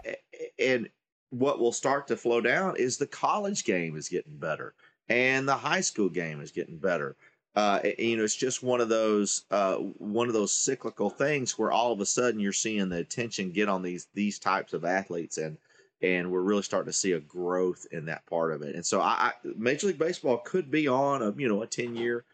and 0.59 0.89
what 1.29 1.59
will 1.59 1.73
start 1.73 2.07
to 2.07 2.17
flow 2.17 2.41
down 2.41 2.75
is 2.77 2.97
the 2.97 3.07
college 3.07 3.63
game 3.63 3.97
is 3.97 4.09
getting 4.09 4.37
better 4.37 4.73
and 5.09 5.47
the 5.47 5.55
high 5.55 5.81
school 5.81 6.09
game 6.09 6.41
is 6.41 6.51
getting 6.51 6.77
better. 6.77 7.15
Uh, 7.55 7.79
you 7.97 8.17
know, 8.17 8.23
it's 8.23 8.35
just 8.35 8.61
one 8.61 8.81
of 8.81 8.89
those 8.89 9.45
uh, 9.49 9.75
one 9.75 10.27
of 10.27 10.33
those 10.33 10.53
cyclical 10.53 11.09
things 11.09 11.57
where 11.57 11.71
all 11.71 11.91
of 11.91 11.99
a 11.99 12.05
sudden 12.05 12.39
you're 12.39 12.53
seeing 12.53 12.89
the 12.89 12.97
attention 12.97 13.51
get 13.51 13.67
on 13.67 13.81
these 13.81 14.07
these 14.13 14.37
types 14.37 14.73
of 14.73 14.85
athletes, 14.85 15.37
and 15.37 15.57
and 16.01 16.31
we're 16.31 16.41
really 16.41 16.61
starting 16.61 16.91
to 16.91 16.97
see 16.97 17.13
a 17.13 17.19
growth 17.19 17.87
in 17.91 18.05
that 18.05 18.25
part 18.27 18.51
of 18.51 18.61
it. 18.61 18.75
And 18.75 18.85
so, 18.85 19.01
I, 19.01 19.31
I 19.31 19.31
Major 19.57 19.87
League 19.87 19.97
Baseball 19.97 20.37
could 20.37 20.69
be 20.69 20.87
on 20.87 21.23
a 21.23 21.31
you 21.31 21.47
know 21.47 21.63
a 21.63 21.67
ten 21.67 21.95
year 21.95 22.25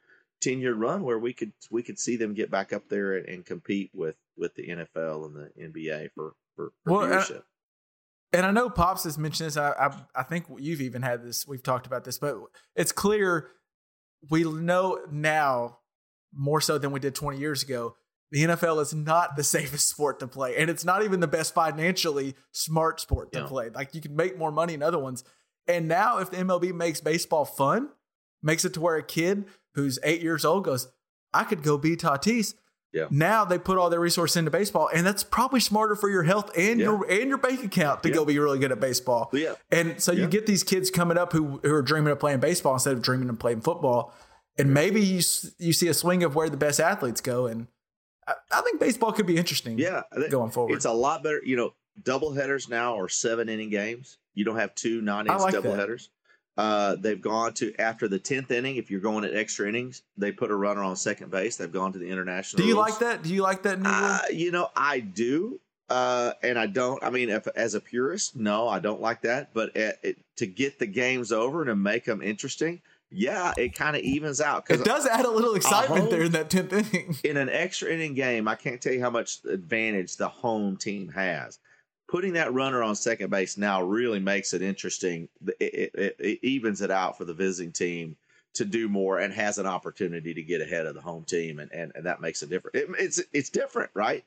ten 0.41 0.59
year 0.59 0.73
run 0.73 1.03
where 1.03 1.19
we 1.19 1.31
could 1.31 1.53
we 1.71 1.81
could 1.81 1.97
see 1.97 2.17
them 2.17 2.33
get 2.33 2.51
back 2.51 2.73
up 2.73 2.89
there 2.89 3.15
and, 3.15 3.27
and 3.27 3.45
compete 3.45 3.91
with 3.93 4.15
with 4.37 4.53
the 4.55 4.67
NFL 4.67 5.25
and 5.25 5.35
the 5.35 5.51
NBA 5.61 6.11
for 6.13 6.33
for, 6.55 6.73
for 6.83 6.91
well, 6.91 7.07
viewership. 7.07 7.37
Uh, 7.37 7.41
and 8.33 8.45
I 8.47 8.51
know 8.51 8.69
Pops 8.69 9.03
has 9.03 9.17
mentioned 9.17 9.47
this. 9.47 9.57
I, 9.57 9.71
I, 9.71 9.95
I 10.15 10.23
think 10.23 10.45
you've 10.57 10.81
even 10.81 11.03
had 11.03 11.23
this. 11.23 11.47
We've 11.47 11.61
talked 11.61 11.85
about 11.85 12.03
this, 12.03 12.17
but 12.17 12.37
it's 12.75 12.91
clear 12.91 13.51
we 14.29 14.43
know 14.43 14.99
now 15.11 15.79
more 16.33 16.61
so 16.61 16.77
than 16.77 16.91
we 16.91 16.99
did 16.99 17.15
20 17.15 17.37
years 17.37 17.63
ago. 17.63 17.95
The 18.31 18.43
NFL 18.45 18.81
is 18.81 18.93
not 18.93 19.35
the 19.35 19.43
safest 19.55 19.89
sport 19.89 20.19
to 20.19 20.27
play, 20.27 20.55
and 20.57 20.69
it's 20.69 20.83
not 20.85 21.03
even 21.03 21.19
the 21.19 21.27
best 21.27 21.53
financially 21.53 22.35
smart 22.51 22.99
sport 22.99 23.31
to 23.33 23.41
No. 23.41 23.47
play. 23.47 23.69
Like 23.69 23.93
you 23.93 24.01
can 24.01 24.15
make 24.15 24.37
more 24.37 24.51
money 24.51 24.73
in 24.73 24.81
other 24.81 24.97
ones. 24.99 25.23
And 25.67 25.87
now, 25.87 26.17
if 26.17 26.29
the 26.31 26.37
MLB 26.37 26.73
makes 26.73 26.99
baseball 26.99 27.45
fun, 27.45 27.89
makes 28.41 28.65
it 28.65 28.73
to 28.73 28.81
where 28.81 28.95
a 28.97 29.03
kid 29.03 29.45
who's 29.75 29.97
eight 30.03 30.21
years 30.21 30.43
old 30.43 30.65
goes, 30.65 30.87
"I 31.33 31.43
could 31.43 31.63
go 31.63 31.77
be 31.77 31.95
Tatis." 31.95 32.55
Yeah. 32.93 33.07
Now 33.09 33.43
they 33.43 33.57
put 33.57 33.77
all 33.79 33.89
their 33.89 33.99
resources 33.99 34.37
into 34.37 34.51
baseball, 34.51 34.89
and 34.93 35.05
that's 35.05 35.23
probably 35.23 35.59
smarter 35.59 35.95
for 35.95 36.09
your 36.09 36.23
health 36.23 36.51
and 36.55 36.79
Yeah. 36.79 36.85
your 36.85 37.09
and 37.09 37.27
your 37.27 37.39
bank 37.39 37.63
account 37.63 38.03
to 38.03 38.09
Yeah. 38.09 38.15
go 38.15 38.25
be 38.25 38.37
really 38.39 38.59
good 38.59 38.71
at 38.71 38.79
baseball. 38.79 39.29
Yeah. 39.33 39.55
And 39.71 40.01
so 40.01 40.11
you 40.11 40.27
get 40.27 40.45
these 40.45 40.63
kids 40.63 40.91
coming 40.91 41.17
up 41.17 41.33
who, 41.33 41.59
who 41.63 41.73
are 41.73 41.81
dreaming 41.81 42.11
of 42.11 42.19
playing 42.19 42.39
baseball 42.39 42.73
instead 42.73 42.93
of 42.93 43.01
dreaming 43.01 43.29
of 43.29 43.39
playing 43.39 43.61
football. 43.61 44.13
And 44.59 44.73
maybe 44.73 45.01
you 45.01 45.21
you 45.57 45.73
see 45.73 45.87
a 45.87 45.93
swing 45.95 46.23
of 46.23 46.35
where 46.35 46.49
the 46.49 46.57
best 46.57 46.79
athletes 46.79 47.19
go. 47.21 47.47
And 47.47 47.65
I, 48.27 48.33
I 48.51 48.61
think 48.61 48.79
baseball 48.79 49.11
could 49.11 49.25
be 49.25 49.37
interesting. 49.37 49.79
Yeah, 49.79 50.03
going 50.29 50.51
forward. 50.51 50.75
it's 50.75 50.85
a 50.85 50.91
lot 50.91 51.23
better. 51.23 51.41
You 51.43 51.55
know, 51.55 51.73
double 52.03 52.31
headers 52.33 52.69
now 52.69 52.99
are 52.99 53.09
seven 53.09 53.49
inning 53.49 53.71
games. 53.71 54.19
You 54.35 54.45
don't 54.45 54.57
have 54.57 54.75
two 54.75 55.01
nine 55.01 55.25
innings 55.25 55.41
like 55.41 55.53
double 55.53 55.71
that. 55.71 55.79
headers. 55.79 56.09
Uh, 56.55 56.95
they've 56.95 57.21
gone 57.21 57.53
to 57.53 57.73
after 57.79 58.07
the 58.07 58.19
tenth 58.19 58.51
inning. 58.51 58.75
If 58.75 58.91
you're 58.91 59.01
going 59.01 59.25
at 59.25 59.33
extra 59.33 59.67
innings, 59.67 60.03
they 60.17 60.31
put 60.31 60.51
a 60.51 60.55
runner 60.55 60.83
on 60.83 60.95
second 60.95 61.31
base. 61.31 61.57
They've 61.57 61.71
gone 61.71 61.93
to 61.93 61.99
the 61.99 62.09
international. 62.09 62.61
Do 62.61 62.67
you 62.67 62.75
rules. 62.75 62.89
like 62.89 62.99
that? 62.99 63.23
Do 63.23 63.33
you 63.33 63.41
like 63.41 63.63
that 63.63 63.79
new? 63.79 63.89
Uh, 63.89 64.19
you 64.31 64.51
know, 64.51 64.69
I 64.75 64.99
do, 64.99 65.59
uh, 65.89 66.33
and 66.43 66.59
I 66.59 66.67
don't. 66.67 67.03
I 67.03 67.09
mean, 67.09 67.29
if, 67.29 67.47
as 67.55 67.73
a 67.73 67.79
purist, 67.79 68.35
no, 68.35 68.67
I 68.67 68.79
don't 68.79 69.01
like 69.01 69.21
that. 69.21 69.53
But 69.53 69.75
it, 69.75 69.99
it, 70.03 70.17
to 70.37 70.45
get 70.45 70.77
the 70.77 70.85
games 70.85 71.31
over 71.31 71.61
and 71.61 71.69
to 71.69 71.75
make 71.75 72.05
them 72.05 72.21
interesting, 72.21 72.81
yeah, 73.09 73.53
it 73.57 73.75
kind 73.75 73.95
of 73.95 74.03
evens 74.03 74.41
out. 74.41 74.69
It 74.69 74.83
does 74.83 75.07
add 75.07 75.25
a 75.25 75.31
little 75.31 75.55
excitement 75.55 76.01
home- 76.01 76.09
there 76.11 76.23
in 76.23 76.31
that 76.33 76.49
tenth 76.51 76.73
inning. 76.73 77.15
in 77.23 77.37
an 77.37 77.49
extra 77.49 77.89
inning 77.89 78.13
game, 78.13 78.47
I 78.47 78.55
can't 78.55 78.81
tell 78.81 78.93
you 78.93 79.01
how 79.01 79.09
much 79.09 79.39
advantage 79.45 80.17
the 80.17 80.27
home 80.27 80.77
team 80.77 81.09
has. 81.09 81.59
Putting 82.07 82.33
that 82.33 82.53
runner 82.53 82.83
on 82.83 82.95
second 82.95 83.29
base 83.29 83.57
now 83.57 83.81
really 83.81 84.19
makes 84.19 84.53
it 84.53 84.61
interesting. 84.61 85.29
It, 85.59 85.91
it, 85.95 86.15
it, 86.19 86.39
evens 86.43 86.81
it 86.81 86.91
out 86.91 87.17
for 87.17 87.25
the 87.25 87.33
visiting 87.33 87.71
team 87.71 88.15
to 88.53 88.65
do 88.65 88.87
more 88.87 89.19
and 89.19 89.33
has 89.33 89.57
an 89.57 89.65
opportunity 89.65 90.33
to 90.33 90.43
get 90.43 90.61
ahead 90.61 90.85
of 90.85 90.93
the 90.93 91.01
home 91.01 91.23
team, 91.23 91.59
and, 91.59 91.71
and, 91.71 91.91
and 91.95 92.05
that 92.05 92.21
makes 92.21 92.43
a 92.43 92.47
difference. 92.47 92.75
It, 92.75 92.89
it's 92.99 93.21
it's 93.33 93.49
different, 93.49 93.89
right? 93.95 94.23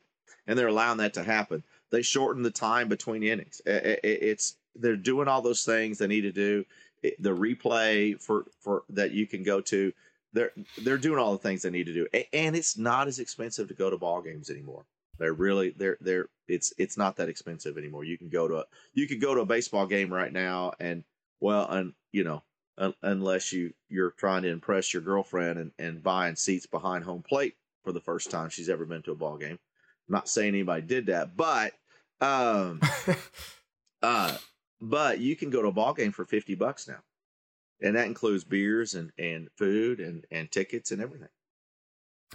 And 0.47 0.57
they're 0.59 0.67
allowing 0.67 0.97
that 0.97 1.13
to 1.13 1.23
happen. 1.23 1.63
They 1.91 2.01
shorten 2.01 2.43
the 2.43 2.51
time 2.51 2.89
between 2.89 3.23
innings. 3.23 3.61
It- 3.65 3.99
it- 4.03 4.23
it's 4.23 4.55
they're 4.75 4.95
doing 4.97 5.27
all 5.27 5.41
those 5.41 5.63
things 5.63 5.97
they 5.97 6.07
need 6.07 6.21
to 6.21 6.31
do. 6.31 6.65
The 7.19 7.35
replay 7.35 8.21
for 8.21 8.45
for 8.59 8.83
that 8.89 9.11
you 9.11 9.27
can 9.27 9.43
go 9.43 9.61
to 9.61 9.93
they're 10.33 10.51
they're 10.79 10.97
doing 10.97 11.19
all 11.19 11.31
the 11.31 11.37
things 11.37 11.61
they 11.61 11.69
need 11.69 11.85
to 11.85 11.93
do, 11.93 12.07
and 12.33 12.55
it's 12.55 12.77
not 12.77 13.07
as 13.07 13.19
expensive 13.19 13.69
to 13.69 13.73
go 13.73 13.89
to 13.89 13.97
ball 13.97 14.21
games 14.21 14.49
anymore. 14.49 14.83
They're 15.19 15.33
really 15.33 15.73
they're 15.75 15.97
they're 16.01 16.27
it's 16.47 16.73
it's 16.77 16.97
not 16.97 17.15
that 17.17 17.29
expensive 17.29 17.77
anymore. 17.77 18.03
You 18.03 18.17
can 18.17 18.29
go 18.29 18.47
to 18.47 18.57
a 18.57 18.65
you 18.93 19.07
could 19.07 19.21
go 19.21 19.35
to 19.35 19.41
a 19.41 19.45
baseball 19.45 19.87
game 19.87 20.13
right 20.13 20.31
now, 20.31 20.73
and 20.79 21.03
well, 21.39 21.67
and 21.69 21.93
you 22.11 22.23
know, 22.23 22.43
un, 22.77 22.93
unless 23.01 23.51
you 23.51 23.73
you're 23.89 24.11
trying 24.11 24.43
to 24.43 24.49
impress 24.49 24.93
your 24.93 25.01
girlfriend 25.01 25.59
and 25.59 25.71
and 25.79 26.03
buying 26.03 26.35
seats 26.35 26.65
behind 26.65 27.03
home 27.03 27.23
plate 27.23 27.55
for 27.83 27.91
the 27.91 28.01
first 28.01 28.31
time 28.31 28.49
she's 28.49 28.69
ever 28.69 28.85
been 28.85 29.01
to 29.03 29.11
a 29.11 29.15
ball 29.15 29.37
game. 29.37 29.59
I'm 30.07 30.13
not 30.13 30.29
saying 30.29 30.49
anybody 30.49 30.83
did 30.83 31.07
that, 31.07 31.35
but 31.35 31.73
um, 32.21 32.79
uh, 34.01 34.37
but 34.81 35.19
you 35.19 35.35
can 35.35 35.49
go 35.49 35.61
to 35.61 35.69
a 35.69 35.73
ball 35.73 35.93
game 35.93 36.11
for 36.11 36.25
fifty 36.25 36.55
bucks 36.55 36.87
now, 36.87 36.99
and 37.81 37.95
that 37.95 38.07
includes 38.07 38.43
beers 38.43 38.93
and 38.95 39.11
and 39.17 39.49
food 39.57 39.99
and 39.99 40.25
and 40.31 40.51
tickets 40.51 40.91
and 40.91 41.01
everything. 41.01 41.29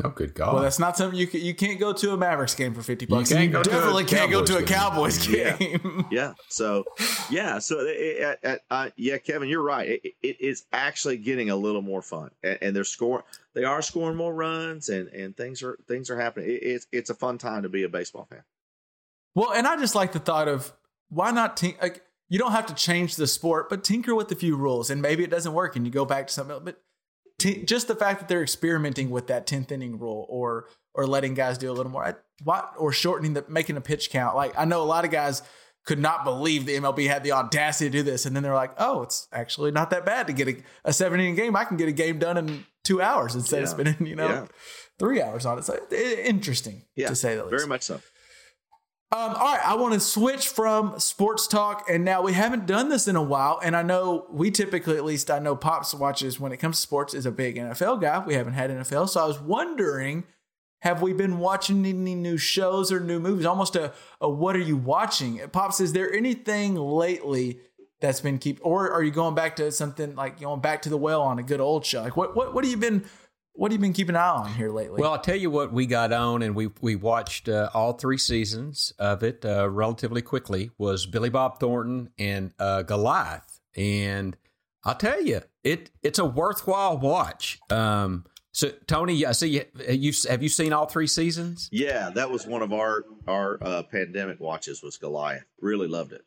Oh, 0.03 0.09
good 0.09 0.34
God. 0.34 0.55
Well, 0.55 0.62
that's 0.62 0.78
not 0.78 0.97
something 0.97 1.18
you 1.18 1.26
can, 1.26 1.40
you 1.43 1.55
can't 1.55 1.78
go 1.78 1.93
to 1.93 2.12
a 2.12 2.16
Mavericks 2.16 2.55
game 2.55 2.72
for 2.72 2.82
fifty 2.82 3.05
bucks. 3.05 3.28
can't 3.28 3.43
and 3.43 3.53
go 3.53 3.62
definitely 3.62 4.05
can't 4.05 4.30
go 4.30 4.43
to 4.43 4.57
a 4.57 4.62
Cowboys 4.62 5.26
Cowboys 5.26 5.59
game. 5.59 5.78
game. 5.78 6.07
Yeah. 6.11 6.32
So, 6.49 6.84
yeah. 7.30 7.59
So, 7.59 7.80
it, 7.80 7.88
it, 7.88 8.38
it, 8.43 8.62
uh, 8.70 8.88
yeah, 8.97 9.18
Kevin, 9.18 9.51
you're 9.51 9.62
right. 9.62 10.01
It, 10.03 10.14
it 10.22 10.40
is 10.40 10.64
actually 10.72 11.18
getting 11.18 11.51
a 11.51 11.57
little 11.57 11.82
more 11.82 12.01
fun, 12.01 12.30
and, 12.43 12.59
and 12.62 12.76
they're 12.76 12.84
scoring. 12.84 13.24
They 13.53 13.64
are 13.64 13.82
scoring 13.82 14.16
more 14.16 14.34
runs, 14.34 14.88
and 14.88 15.09
and 15.09 15.36
things 15.36 15.62
are 15.62 15.78
things 15.86 16.09
are 16.09 16.18
happening. 16.18 16.49
It, 16.49 16.62
it's 16.62 16.86
it's 16.90 17.11
a 17.11 17.14
fun 17.14 17.36
time 17.36 17.64
to 17.64 17.68
be 17.68 17.82
a 17.82 17.88
baseball 17.90 18.26
fan. 18.30 18.45
Well, 19.34 19.53
and 19.53 19.66
I 19.66 19.76
just 19.76 19.95
like 19.95 20.12
the 20.12 20.18
thought 20.20 20.49
of 20.49 20.72
why 21.11 21.32
not 21.32 21.57
tink- 21.57 21.80
like 21.82 22.03
you 22.30 22.38
don't 22.38 22.53
have 22.53 22.66
to 22.66 22.74
change 22.74 23.16
the 23.16 23.26
sport, 23.26 23.68
but 23.68 23.84
tinker 23.84 24.14
with 24.14 24.32
a 24.32 24.36
few 24.36 24.57
rules, 24.57 24.88
and 24.88 25.03
maybe 25.03 25.22
it 25.22 25.28
doesn't 25.30 25.53
work, 25.53 25.76
and 25.76 25.84
you 25.86 25.93
go 25.93 26.07
back 26.07 26.28
to 26.28 26.32
something. 26.32 26.55
Else. 26.55 26.62
But 26.64 26.80
t- 27.43 27.64
just 27.64 27.88
the 27.88 27.95
fact 27.97 28.20
that 28.20 28.28
they're 28.28 28.43
experimenting 28.43 29.11
with 29.11 29.26
that 29.26 29.47
tenth 29.47 29.72
inning 29.72 29.99
rule, 29.99 30.26
or 30.28 30.68
or 30.95 31.07
letting 31.07 31.34
guys 31.34 31.59
do 31.59 31.70
a 31.70 31.74
little 31.74 31.90
more, 31.90 32.05
I, 32.05 32.14
what, 32.45 32.72
or 32.78 32.93
shortening 32.93 33.34
the 33.34 33.45
making 33.49 33.76
a 33.76 33.80
pitch 33.80 34.11
count. 34.11 34.36
Like 34.36 34.53
I 34.57 34.64
know 34.64 34.82
a 34.82 34.84
lot 34.84 35.05
of 35.05 35.11
guys 35.11 35.43
could 35.84 35.99
not 35.99 36.22
believe 36.24 36.64
the 36.64 36.76
MLB 36.76 37.09
had 37.09 37.24
the 37.24 37.32
audacity 37.32 37.90
to 37.90 37.99
do 37.99 38.03
this, 38.03 38.24
and 38.26 38.36
then 38.36 38.43
they're 38.43 38.55
like, 38.55 38.72
"Oh, 38.78 39.03
it's 39.03 39.26
actually 39.32 39.70
not 39.72 39.90
that 39.90 40.05
bad 40.07 40.26
to 40.28 40.32
get 40.32 40.49
a, 40.49 40.57
a 40.84 40.93
seven 40.93 41.18
inning 41.20 41.34
game. 41.34 41.57
I 41.57 41.64
can 41.64 41.76
get 41.76 41.88
a 41.88 41.93
game 41.93 42.18
done 42.18 42.36
in 42.36 42.64
two 42.84 43.01
hours 43.03 43.34
instead 43.34 43.59
Yeah. 43.59 43.62
of 43.64 43.68
spending 43.70 44.07
you 44.07 44.14
know 44.16 44.28
Yeah. 44.28 44.47
three 44.99 45.20
hours 45.20 45.45
on 45.47 45.59
it." 45.59 45.64
So 45.64 45.78
i- 45.90 45.95
interesting 46.24 46.82
Yeah, 46.95 47.09
to 47.09 47.16
say 47.16 47.34
the 47.36 47.43
least. 47.45 47.51
Very 47.57 47.66
much 47.66 47.82
so. 47.82 48.01
Um, 49.13 49.35
all 49.35 49.45
right, 49.45 49.61
I 49.63 49.75
want 49.75 49.93
to 49.93 50.01
switch 50.01 50.49
from 50.49 50.99
sports 50.99 51.47
talk, 51.47 51.85
and 51.87 52.03
now 52.03 52.23
we 52.23 52.33
haven't 52.33 52.65
done 52.65 52.89
this 52.89 53.07
in 53.07 53.15
a 53.15 53.23
while, 53.23 53.61
and 53.63 53.77
I 53.77 53.83
know 53.83 54.25
we 54.31 54.51
typically, 54.51 54.97
at 54.97 55.05
least 55.05 55.31
I 55.31 55.39
know 55.39 55.55
Pops 55.55 55.93
watches 55.93 56.41
when 56.41 56.51
it 56.51 56.57
comes 56.57 56.77
to 56.77 56.81
sports, 56.81 57.13
is 57.13 57.27
a 57.27 57.31
big 57.31 57.57
NFL 57.57 58.01
guy. 58.01 58.25
We 58.25 58.33
haven't 58.33 58.55
had 58.55 58.71
NFL, 58.71 59.11
so 59.11 59.23
I 59.23 59.27
was 59.27 59.39
wondering, 59.39 60.25
have 60.81 61.03
we 61.03 61.13
been 61.13 61.41
watching 61.41 61.85
any 61.85 62.15
new 62.15 62.39
shows 62.39 62.91
or 62.91 63.01
new 63.01 63.21
movies? 63.21 63.45
Almost 63.45 63.77
a, 63.77 63.93
a 64.19 64.31
what 64.31 64.57
are 64.57 64.61
you 64.61 64.79
watching? 64.79 65.43
Pops, 65.51 65.79
is 65.79 65.93
there 65.93 66.11
anything 66.11 66.77
lately 66.77 67.59
that's 68.01 68.23
been 68.23 68.39
keep, 68.39 68.61
or 68.63 68.91
are 68.91 69.03
you 69.03 69.11
going 69.11 69.35
back 69.35 69.57
to 69.57 69.71
something 69.73 70.15
like 70.15 70.41
going 70.41 70.63
back 70.63 70.81
to 70.83 70.89
the 70.89 70.97
well 70.97 71.21
on 71.21 71.39
a 71.39 71.43
good 71.43 71.61
old 71.61 71.85
show? 71.85 72.01
Like 72.01 72.17
what 72.17 72.35
what 72.35 72.55
what 72.55 72.65
have 72.65 72.71
you 72.71 72.79
been 72.79 73.05
what 73.55 73.70
have 73.70 73.78
you 73.78 73.82
been 73.82 73.92
keeping 73.92 74.14
an 74.14 74.20
eye 74.20 74.28
on 74.28 74.55
here 74.55 74.70
lately? 74.70 75.00
Well, 75.00 75.12
I'll 75.12 75.18
tell 75.20 75.36
you 75.36 75.50
what 75.50 75.72
we 75.72 75.86
got 75.86 76.12
on, 76.12 76.42
and 76.42 76.55
we 76.55 76.70
we 76.80 76.96
watched 76.96 77.48
uh, 77.48 77.70
all 77.74 77.92
three 77.92 78.18
seasons 78.18 78.92
of 78.98 79.22
it 79.22 79.44
uh, 79.44 79.68
relatively 79.68 80.22
quickly. 80.22 80.70
Was 80.78 81.07
Billy 81.07 81.30
Bob 81.30 81.61
Thornton 81.61 82.11
and 82.18 82.53
uh, 82.59 82.82
Goliath, 82.82 83.61
and 83.76 84.36
I'll 84.84 84.94
tell 84.94 85.20
you, 85.22 85.42
it 85.62 85.90
it's 86.03 86.18
a 86.18 86.24
worthwhile 86.24 86.98
watch. 86.98 87.59
Um, 87.70 88.24
so 88.53 88.70
Tony, 88.86 89.24
I 89.26 89.32
see 89.32 89.48
you. 89.48 89.64
You 89.88 90.12
have 90.28 90.42
you 90.42 90.48
seen 90.48 90.72
all 90.72 90.86
three 90.86 91.07
seasons? 91.07 91.68
Yeah, 91.72 92.11
that 92.11 92.30
was 92.30 92.46
one 92.46 92.62
of 92.62 92.72
our 92.72 93.05
our 93.26 93.59
uh, 93.62 93.82
pandemic 93.82 94.40
watches. 94.40 94.82
Was 94.82 94.96
Goliath. 94.96 95.44
Really 95.61 95.88
loved 95.88 96.12
it. 96.12 96.22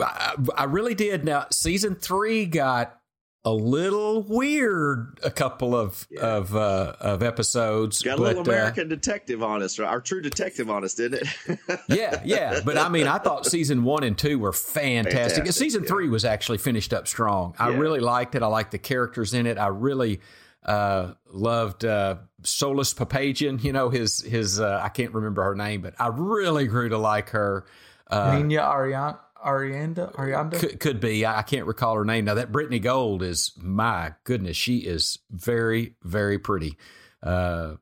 I, 0.00 0.36
I 0.54 0.64
really 0.64 0.94
did. 0.94 1.24
Now, 1.24 1.46
season 1.50 1.94
three 1.94 2.44
got 2.44 3.00
a 3.46 3.52
little 3.52 4.22
weird. 4.22 5.20
A 5.22 5.30
couple 5.30 5.74
of 5.74 6.06
Yeah. 6.10 6.20
of 6.36 6.54
uh, 6.56 6.94
of 7.00 7.22
episodes. 7.22 8.02
Got 8.02 8.18
a 8.18 8.22
little 8.22 8.42
but, 8.42 8.50
uh, 8.50 8.56
American 8.56 8.88
detective 8.88 9.40
on 9.42 9.62
us, 9.62 9.78
our 9.78 10.00
true 10.00 10.20
detective 10.20 10.68
on 10.68 10.84
us, 10.84 10.94
didn't 10.94 11.22
it? 11.46 11.58
yeah, 11.88 12.20
yeah. 12.24 12.60
But 12.64 12.76
I 12.76 12.88
mean, 12.88 13.06
I 13.06 13.18
thought 13.18 13.46
season 13.46 13.84
one 13.84 14.02
and 14.02 14.18
two 14.18 14.38
were 14.40 14.52
fantastic. 14.52 15.12
Fantastic, 15.44 15.52
season 15.52 15.82
yeah. 15.84 15.88
three 15.88 16.08
was 16.08 16.24
actually 16.24 16.58
finished 16.58 16.92
up 16.92 17.06
strong. 17.06 17.54
I 17.58 17.70
Yeah. 17.70 17.78
really 17.78 18.00
liked 18.00 18.34
it. 18.34 18.42
I 18.42 18.48
liked 18.48 18.72
the 18.72 18.78
characters 18.78 19.32
in 19.32 19.46
it. 19.46 19.58
I 19.58 19.68
really 19.68 20.20
uh, 20.64 21.12
loved 21.32 21.84
uh, 21.84 22.16
Solis 22.42 22.92
Papagian. 22.94 23.62
You 23.62 23.72
know 23.72 23.90
his 23.90 24.22
his. 24.22 24.60
Uh, 24.60 24.80
I 24.82 24.88
can't 24.88 25.12
remember 25.14 25.44
her 25.44 25.54
name, 25.54 25.82
but 25.82 25.94
I 26.00 26.08
really 26.08 26.66
grew 26.66 26.88
to 26.88 26.98
like 26.98 27.30
her. 27.30 27.64
Uh, 28.10 28.38
Nina 28.38 28.60
Arian 28.62 29.14
Arianda 29.44 30.14
Arianda. 30.14 30.58
could, 30.58 30.80
could 30.80 31.00
be. 31.00 31.24
I 31.24 31.38
I 31.38 31.42
can't 31.42 31.66
recall 31.66 31.94
her 31.96 32.04
name 32.04 32.24
now. 32.26 32.34
That 32.34 32.52
Brittany 32.52 32.78
Gold 32.78 33.22
is 33.22 33.52
my 33.56 34.14
goodness. 34.24 34.56
She 34.56 34.78
is 34.78 35.18
very 35.30 35.94
very 36.02 36.38
pretty. 36.38 36.76
Uh, 37.22 37.74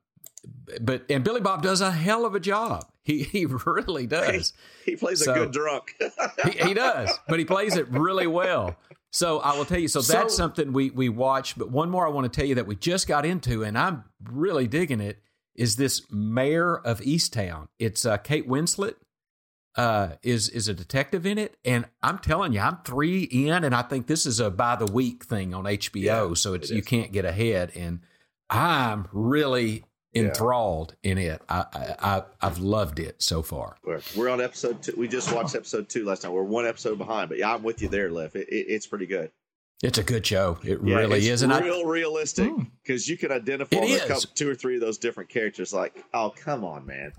but 0.81 1.05
and 1.11 1.25
Billy 1.25 1.41
Bob 1.41 1.63
does 1.63 1.81
a 1.81 1.91
hell 1.91 2.25
of 2.27 2.35
a 2.35 2.41
job. 2.41 2.87
He 3.03 3.23
he 3.23 3.45
really 3.47 4.07
does. 4.07 4.53
he 4.85 4.97
plays 4.97 5.23
So- 5.25 5.33
a 5.33 5.35
good 5.35 5.53
drunk. 5.53 5.95
he, 6.45 6.51
he 6.69 6.75
does, 6.75 7.11
but 7.29 7.39
he 7.39 7.45
plays 7.45 7.77
it 7.77 7.89
really 7.91 8.27
well. 8.27 8.77
So 9.11 9.39
I 9.41 9.57
will 9.57 9.65
tell 9.65 9.79
you. 9.79 9.89
So, 9.89 10.01
So- 10.01 10.13
that's 10.15 10.35
something 10.35 10.73
we 10.73 10.91
we 10.91 11.09
watch. 11.09 11.57
But 11.59 11.71
one 11.71 11.91
more 11.91 12.07
I 12.07 12.11
want 12.11 12.33
to 12.33 12.35
tell 12.41 12.49
you 12.49 12.55
that 12.57 12.67
we 12.67 12.77
just 12.77 13.07
got 13.07 13.25
into, 13.27 13.63
and 13.63 13.77
I'm 13.79 14.05
really 14.31 14.67
digging 14.67 15.01
it. 15.01 15.19
Is 15.55 15.77
this 15.77 16.03
Mare 16.11 16.75
of 16.79 17.01
Easttown? 17.01 17.69
It's 17.79 18.05
uh, 18.05 18.17
Kate 18.17 18.49
Winslet. 18.49 18.95
Uh, 19.77 20.11
is 20.23 20.49
is 20.51 20.69
a 20.69 20.75
detective 20.75 21.27
in 21.27 21.37
it, 21.37 21.57
and 21.65 21.85
I'm 22.01 22.19
telling 22.19 22.53
you, 22.53 22.61
I'm 22.61 22.79
three 22.85 23.25
in, 23.25 23.65
and 23.65 23.75
I 23.75 23.83
think 23.83 24.07
this 24.07 24.25
is 24.25 24.39
a 24.39 24.49
by 24.49 24.77
the 24.77 24.87
week 24.87 25.25
thing 25.25 25.53
on 25.53 25.65
HBO, 25.65 26.01
Yeah, 26.29 26.35
so 26.35 26.55
it's 26.55 26.71
it 26.71 26.77
you 26.77 26.83
can't 26.83 27.11
get 27.11 27.25
ahead, 27.25 27.73
and 27.75 27.99
I'm 28.49 29.09
really 29.13 29.85
enthralled 30.15 30.95
in 31.03 31.19
it. 31.19 31.43
I, 31.49 31.65
I, 31.73 31.95
I 32.17 32.23
I've 32.41 32.59
loved 32.59 33.01
it 33.01 33.21
so 33.21 33.43
far. 33.43 33.77
We're, 34.17 34.29
on 34.29 34.41
episode 34.41 34.81
two. 34.83 34.95
We 34.97 35.09
just 35.09 35.33
watched 35.33 35.57
episode 35.57 35.89
two 35.89 36.05
last 36.05 36.23
night. 36.23 36.31
We're 36.33 36.45
one 36.45 36.67
episode 36.67 36.99
behind, 36.99 37.29
but 37.29 37.39
yeah, 37.39 37.53
I'm 37.55 37.65
with 37.65 37.83
you 37.83 37.89
there, 37.89 38.11
Lev. 38.13 38.37
It, 38.37 38.49
it, 38.49 38.67
it's 38.69 38.87
pretty 38.87 39.07
good. 39.07 39.33
It's 39.83 39.99
a 39.99 40.03
good 40.05 40.25
show. 40.25 40.57
It 40.65 40.79
Yeah, 40.85 40.97
really 40.99 41.29
is, 41.29 41.43
and 41.43 41.53
I, 41.53 41.61
real 41.61 41.85
realistic 41.85 42.49
Mm. 42.49 42.71
because 42.83 43.09
you 43.09 43.19
can 43.19 43.33
identify 43.33 43.77
couple, 44.07 44.21
two 44.35 44.49
or 44.49 44.55
three 44.55 44.77
of 44.77 44.81
those 44.81 44.99
different 44.99 45.29
characters. 45.31 45.75
Like, 45.75 46.03
oh, 46.15 46.33
come 46.35 46.65
on, 46.65 46.87
man. 46.87 47.13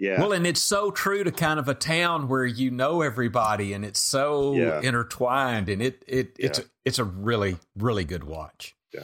Yeah, 0.00 0.18
Well, 0.20 0.32
and 0.32 0.46
it's 0.46 0.60
so 0.62 0.90
true 0.90 1.22
to 1.24 1.30
kind 1.30 1.60
of 1.60 1.68
a 1.68 1.74
town 1.74 2.26
where 2.26 2.46
you 2.46 2.70
know 2.70 3.02
everybody, 3.02 3.72
and 3.74 3.84
it's 3.84 4.00
so 4.00 4.54
Yeah. 4.54 4.80
intertwined, 4.80 5.68
and 5.68 5.80
it 5.82 6.02
it 6.08 6.34
it's 6.38 6.58
Yeah. 6.58 6.64
it's 6.86 6.98
a 6.98 7.04
really 7.04 7.58
really 7.76 8.04
good 8.04 8.24
watch. 8.24 8.74
Yeah. 8.92 9.02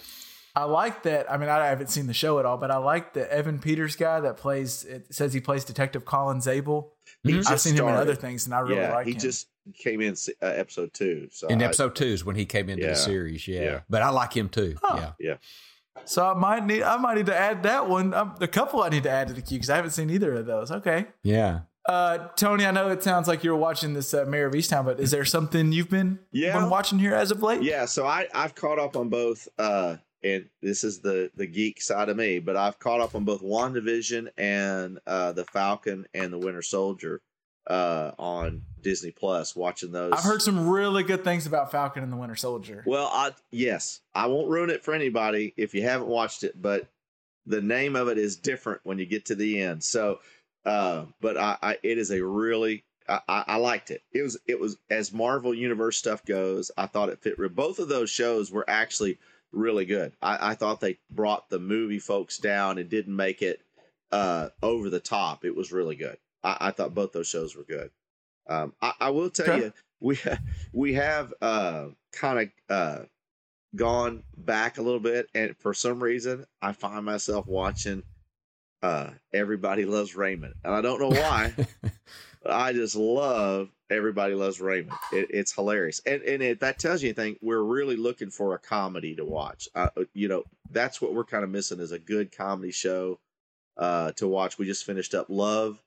I 0.55 0.65
like 0.65 1.03
that. 1.03 1.31
I 1.31 1.37
mean, 1.37 1.51
I 1.51 1.67
haven't 1.67 1.89
seen 1.91 2.07
the 2.07 2.15
show 2.15 2.39
at 2.39 2.47
all, 2.47 2.57
but 2.57 2.71
I 2.71 2.79
like 2.79 3.13
the 3.13 3.31
Evan 3.31 3.59
Peters 3.59 3.95
guy 3.95 4.21
that 4.21 4.39
plays. 4.39 4.85
It 4.85 5.15
says 5.15 5.35
he 5.35 5.41
plays 5.41 5.65
Detective 5.65 6.07
Colin 6.07 6.41
Zabel. 6.41 6.95
He 7.23 7.33
Mhm. 7.33 7.37
just 7.37 7.51
I've 7.51 7.61
seen 7.61 7.75
him 7.77 7.87
in 7.89 7.95
other 7.95 8.15
things, 8.15 8.47
and 8.47 8.55
I 8.55 8.61
really 8.61 8.77
yeah, 8.77 8.95
like 8.95 9.07
he 9.07 9.13
him. 9.13 9.19
just 9.19 9.49
came 9.75 10.01
in 10.01 10.15
uh, 10.43 10.47
episode 10.47 10.95
two. 10.95 11.29
So 11.31 11.49
In 11.49 11.61
I- 11.61 11.67
episode 11.67 11.95
two 11.95 12.07
is 12.07 12.25
when 12.25 12.37
he 12.37 12.47
came 12.47 12.71
into 12.71 12.85
Yeah. 12.85 12.91
the 12.91 12.97
series, 12.97 13.47
yeah. 13.47 13.61
Yeah. 13.61 13.81
But 13.91 14.01
I 14.01 14.09
like 14.09 14.33
him 14.35 14.49
too. 14.49 14.77
Huh. 14.83 15.13
Yeah, 15.21 15.37
so 16.05 16.27
I 16.27 16.35
might 16.35 16.65
need. 16.67 16.83
I 16.83 16.97
might 16.97 17.17
need 17.17 17.27
to 17.27 17.37
add 17.37 17.63
that 17.65 17.89
one. 17.89 18.13
Um, 18.15 18.35
the 18.39 18.49
couple 18.49 18.83
I 18.83 18.89
need 18.89 19.03
to 19.05 19.11
add 19.11 19.29
to 19.29 19.35
the 19.35 19.43
queue 19.43 19.59
because 19.59 19.71
I 19.71 19.77
haven't 19.77 19.93
seen 19.93 20.11
either 20.11 20.35
of 20.35 20.47
those. 20.47 20.71
Okay. 20.71 21.07
yeah. 21.23 21.61
Uh, 21.89 22.27
Tony, 22.35 22.67
I 22.67 22.73
know 22.73 22.91
it 22.91 23.05
sounds 23.05 23.29
like 23.29 23.45
you're 23.45 23.55
watching 23.55 23.93
this 23.95 24.13
uh, 24.13 24.25
Mare 24.25 24.47
of 24.49 24.55
Easttown, 24.55 24.85
but 24.85 24.99
is 24.99 25.13
there 25.13 25.25
something 25.25 25.71
you've 25.71 25.89
been 25.89 26.19
Yeah. 26.33 26.59
been 26.59 26.69
watching 26.69 26.99
here 26.99 27.15
as 27.15 27.31
of 27.31 27.45
late? 27.45 27.63
Yeah, 27.63 27.85
so 27.85 28.05
I 28.05 28.27
I've 28.35 28.57
caught 28.57 28.81
up 28.81 28.97
on 28.97 29.09
both 29.09 29.47
uh 29.57 29.99
and 30.25 30.47
this 30.61 30.83
is 30.83 30.99
the 30.99 31.31
the 31.37 31.47
geek 31.47 31.81
side 31.81 32.09
of 32.09 32.17
me, 32.17 32.41
but 32.41 32.57
I've 32.57 32.81
caught 32.81 33.01
up 33.01 33.15
on 33.15 33.25
both 33.25 33.41
WandaVision 33.41 34.31
and 34.37 34.99
uh 35.07 35.31
the 35.31 35.45
Falcon 35.45 36.07
and 36.13 36.33
the 36.33 36.39
Winter 36.39 36.63
Soldier 36.63 37.21
uh 37.67 38.13
on 38.19 38.63
Disney 38.83 39.11
Plus 39.11 39.57
watching 39.57 39.93
those. 39.93 40.13
I've 40.13 40.25
heard 40.25 40.43
some 40.43 40.69
really 40.69 41.03
good 41.03 41.25
things 41.25 41.47
about 41.47 41.71
Falcon 41.71 42.03
and 42.03 42.13
the 42.13 42.17
Winter 42.17 42.37
Soldier. 42.37 42.85
Well, 42.87 43.11
I 43.13 43.33
yes, 43.51 44.01
I 44.15 44.27
won't 44.27 44.49
ruin 44.49 44.71
it 44.71 44.85
for 44.85 44.95
anybody 44.95 45.55
if 45.57 45.75
you 45.75 45.83
haven't 45.83 46.09
watched 46.09 46.45
it, 46.45 46.61
but 46.61 46.89
the 47.47 47.61
name 47.63 47.97
of 47.97 48.09
it 48.09 48.19
is 48.19 48.37
different 48.37 48.81
when 48.85 48.99
you 48.99 49.07
get 49.07 49.27
to 49.27 49.35
the 49.35 49.61
end. 49.61 49.83
So, 49.83 50.21
uh, 50.65 51.07
but 51.21 51.37
I, 51.37 51.57
I 51.63 51.79
it 51.83 51.99
is 51.99 52.11
a 52.11 52.25
really 52.25 52.85
I, 53.09 53.21
I 53.29 53.45
I 53.49 53.57
liked 53.57 53.91
it. 53.91 54.03
It 54.13 54.23
was 54.23 54.39
it 54.47 54.61
was 54.61 54.77
as 54.91 55.13
Marvel 55.13 55.55
Universe 55.55 55.97
stuff 55.97 56.25
goes. 56.25 56.71
I 56.77 56.87
thought 56.87 57.09
it 57.09 57.21
fit. 57.21 57.37
Both 57.55 57.79
of 57.79 57.89
those 57.89 58.11
shows 58.11 58.51
were 58.51 58.69
actually 58.69 59.19
really 59.53 59.87
good. 59.87 60.13
I, 60.23 60.51
I 60.51 60.55
thought 60.55 60.81
they 60.81 60.99
brought 61.11 61.49
the 61.49 61.59
movie 61.59 61.99
folks 61.99 62.39
down 62.39 62.79
and 62.79 62.89
didn't 62.89 63.17
make 63.17 63.43
it 63.43 63.61
uh, 64.13 64.51
over 64.63 64.91
the 64.91 65.01
top. 65.01 65.45
It 65.45 65.57
was 65.57 65.73
really 65.73 65.97
good. 65.97 66.19
I, 66.47 66.69
I 66.69 66.71
thought 66.71 66.95
both 66.95 67.13
those 67.13 67.27
shows 67.29 67.57
were 67.57 67.65
good. 67.65 67.91
Um, 68.49 68.73
I, 68.81 68.93
I 69.01 69.11
will 69.11 69.31
tell 69.31 69.47
Okay. 69.49 69.59
you, 69.59 69.73
we 70.01 70.19
we 70.73 70.95
have 70.95 71.35
uh, 71.43 71.89
kind 72.13 72.53
of 72.69 72.75
uh, 72.75 73.05
gone 73.75 74.23
back 74.37 74.79
a 74.79 74.83
little 74.83 75.01
bit, 75.01 75.29
and 75.35 75.57
for 75.59 75.75
some 75.75 76.03
reason, 76.03 76.47
I 76.63 76.73
find 76.73 77.05
myself 77.05 77.47
watching 77.47 78.05
uh, 78.83 79.11
Everybody 79.35 79.85
Loves 79.85 80.15
Raymond, 80.17 80.55
and 80.65 80.75
I 80.75 80.81
don't 80.81 81.01
know 81.01 81.11
why. 81.11 81.55
but 82.43 82.53
I 82.53 82.73
just 82.73 82.95
love 82.95 83.71
Everybody 83.91 84.35
Loves 84.35 84.61
Raymond. 84.61 84.97
It, 85.13 85.29
it's 85.31 85.53
hilarious, 85.53 86.01
and 86.07 86.23
and 86.23 86.43
if 86.43 86.61
that 86.61 86.79
tells 86.79 87.03
you 87.03 87.09
anything, 87.09 87.37
we're 87.43 87.63
really 87.63 87.97
looking 87.97 88.31
for 88.31 88.55
a 88.55 88.59
comedy 88.59 89.17
to 89.17 89.25
watch. 89.25 89.69
Uh, 89.75 89.91
you 90.15 90.29
know, 90.29 90.45
that's 90.71 91.01
what 91.03 91.15
we're 91.15 91.25
kind 91.25 91.45
of 91.45 91.51
missing 91.51 91.81
is 91.81 91.93
a 91.93 91.99
good 91.99 92.31
comedy 92.37 92.71
show 92.73 93.19
uh, 93.77 94.13
to 94.13 94.29
watch. 94.29 94.59
We 94.59 94.67
just 94.67 94.85
finished 94.87 95.15
up 95.15 95.27
Love, 95.29 95.83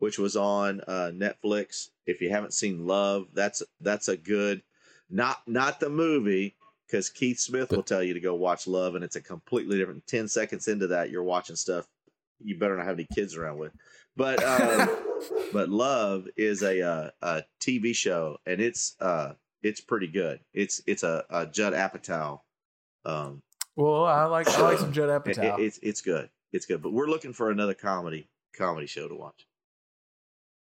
which 0.00 0.18
was 0.18 0.34
on 0.36 0.80
uh, 0.88 1.12
Netflix. 1.14 1.90
If 2.06 2.20
you 2.20 2.28
haven't 2.30 2.52
seen 2.54 2.86
Love, 2.86 3.28
that's 3.32 3.62
that's 3.80 4.08
a 4.08 4.16
good 4.16 4.62
not 5.08 5.42
not 5.46 5.78
the 5.80 5.88
movie 5.88 6.56
because 6.86 7.08
Keith 7.08 7.38
Smith 7.38 7.70
will 7.70 7.84
tell 7.84 8.02
you 8.02 8.14
to 8.14 8.20
go 8.20 8.34
watch 8.34 8.66
Love, 8.66 8.96
and 8.96 9.04
it's 9.04 9.16
a 9.16 9.20
completely 9.20 9.78
different. 9.78 10.06
Ten 10.08 10.26
seconds 10.26 10.66
into 10.68 10.88
that, 10.88 11.10
you're 11.10 11.22
watching 11.22 11.54
stuff 11.56 11.86
you 12.42 12.56
better 12.58 12.74
not 12.76 12.86
have 12.86 12.96
any 12.96 13.06
kids 13.14 13.36
around 13.36 13.58
with. 13.58 13.72
But 14.16 14.42
uh, 14.42 14.86
but 15.52 15.68
Love 15.68 16.26
is 16.36 16.62
a, 16.62 16.80
uh, 16.80 17.10
a 17.22 17.42
TV 17.60 17.94
show, 17.94 18.38
and 18.46 18.60
it's 18.60 18.96
uh 19.00 19.34
it's 19.62 19.80
pretty 19.80 20.06
good. 20.08 20.40
It's 20.54 20.80
it's 20.86 21.02
a, 21.02 21.24
a 21.30 21.46
Judd 21.46 21.74
Apatow. 21.74 22.40
Um, 23.04 23.42
well, 23.76 24.04
I 24.06 24.24
like 24.24 24.48
I 24.48 24.60
like 24.62 24.78
some 24.78 24.92
Judd 24.92 25.10
it- 25.26 25.36
Apatow. 25.36 25.58
it- 25.58 25.62
it's 25.64 25.78
it's 25.82 26.00
good. 26.00 26.28
It's 26.52 26.66
good. 26.66 26.82
But 26.82 26.92
we're 26.92 27.06
looking 27.06 27.32
for 27.32 27.50
another 27.50 27.74
comedy 27.74 28.28
comedy 28.56 28.86
show 28.86 29.06
to 29.06 29.14
watch. 29.14 29.46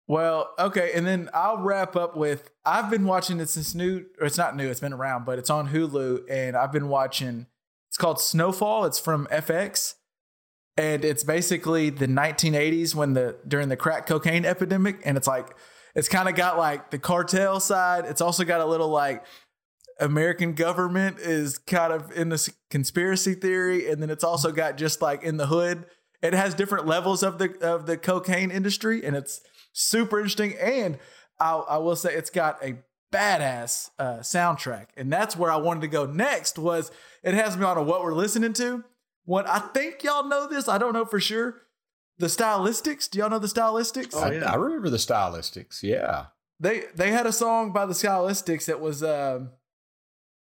Well, 0.09 0.55
okay, 0.59 0.93
and 0.95 1.05
then 1.05 1.29
I'll 1.35 1.59
wrap 1.59 1.97
up 1.97 2.17
with 2.17 2.51
I've 2.65 2.91
been 2.91 3.05
watching 3.05 3.41
it 3.41 3.49
since 3.49 3.75
new 3.75 4.07
or 4.21 4.27
it's 4.27 4.39
not 4.39 4.55
new, 4.55 4.69
it's 4.69 4.81
been 4.81 4.93
around, 4.93 5.25
but 5.25 5.39
it's 5.39 5.51
on 5.51 5.69
Hulu 5.69 6.31
and 6.31 6.57
I've 6.57 6.73
been 6.73 6.89
watching 6.89 7.47
it's 7.97 7.97
called 7.97 8.21
Snowfall. 8.21 8.85
It's 8.85 8.99
from 8.99 9.27
FX. 9.29 9.95
And 10.77 11.03
it's 11.03 11.25
basically 11.25 11.89
the 11.89 12.07
1980s 12.07 12.95
when 12.95 13.15
the 13.15 13.39
during 13.49 13.71
the 13.71 13.77
crack 13.77 14.07
cocaine 14.07 14.45
epidemic 14.45 15.01
and 15.07 15.17
it's 15.17 15.27
like 15.27 15.57
it's 15.95 16.09
kind 16.09 16.29
of 16.29 16.35
got 16.35 16.59
like 16.59 16.91
the 16.91 16.99
cartel 16.99 17.59
side. 17.59 18.05
It's 18.05 18.21
also 18.21 18.45
got 18.45 18.61
a 18.61 18.67
little 18.67 18.91
like 18.91 19.25
American 19.99 20.53
government 20.53 21.19
is 21.19 21.57
kind 21.57 21.95
of 21.95 22.13
in 22.13 22.29
this 22.29 22.51
conspiracy 22.69 23.33
theory 23.33 23.91
and 23.91 24.03
then 24.03 24.11
it's 24.11 24.25
also 24.25 24.53
got 24.53 24.77
just 24.77 25.01
like 25.01 25.23
in 25.23 25.39
the 25.39 25.47
hood. 25.47 25.87
It 26.23 26.35
has 26.35 26.55
different 26.55 26.87
levels 26.87 27.23
of 27.23 27.39
the 27.39 27.57
of 27.63 27.87
the 27.87 27.97
cocaine 27.97 28.51
industry 28.51 29.03
and 29.03 29.17
it's 29.17 29.41
super 29.77 30.19
interesting. 30.19 30.55
And 30.61 30.99
I, 31.39 31.53
I 31.55 31.77
will 31.79 31.97
say 31.97 32.15
it's 32.15 32.31
got 32.31 32.63
a 32.65 32.77
badass 33.13 33.91
uh, 33.99 34.19
soundtrack, 34.19 34.87
and 34.97 35.13
that's 35.13 35.37
where 35.37 35.51
I 35.51 35.57
wanted 35.57 35.83
to 35.83 35.89
go 35.89 36.07
next. 36.07 36.59
Was 36.59 36.91
it 37.23 37.35
has 37.35 37.57
me 37.57 37.65
on 37.65 37.77
a 37.77 37.83
what 37.83 38.03
we're 38.03 38.15
listening 38.15 38.53
to? 38.55 38.85
What 39.25 39.49
I 39.49 39.59
think 39.59 40.03
y'all 40.03 40.25
know 40.29 40.47
this, 40.49 40.69
I 40.69 40.79
don't 40.79 40.93
know 40.93 41.05
for 41.05 41.21
sure. 41.21 41.63
The 42.19 42.27
Stylistics, 42.29 43.11
do 43.11 43.19
y'all 43.19 43.29
know 43.29 43.39
the 43.39 43.47
Stylistics? 43.47 44.13
Oh, 44.15 44.21
I, 44.21 44.33
yeah. 44.33 44.51
I 44.51 44.55
remember 44.55 44.89
the 44.89 44.97
stylistics. 44.97 45.83
Yeah. 45.83 46.27
They 46.59 46.85
they 46.95 47.11
had 47.13 47.27
a 47.27 47.33
song 47.33 47.73
by 47.73 47.85
the 47.85 47.93
Stylistics 47.93 48.65
that 48.67 48.81
was 48.81 49.03
um, 49.03 49.51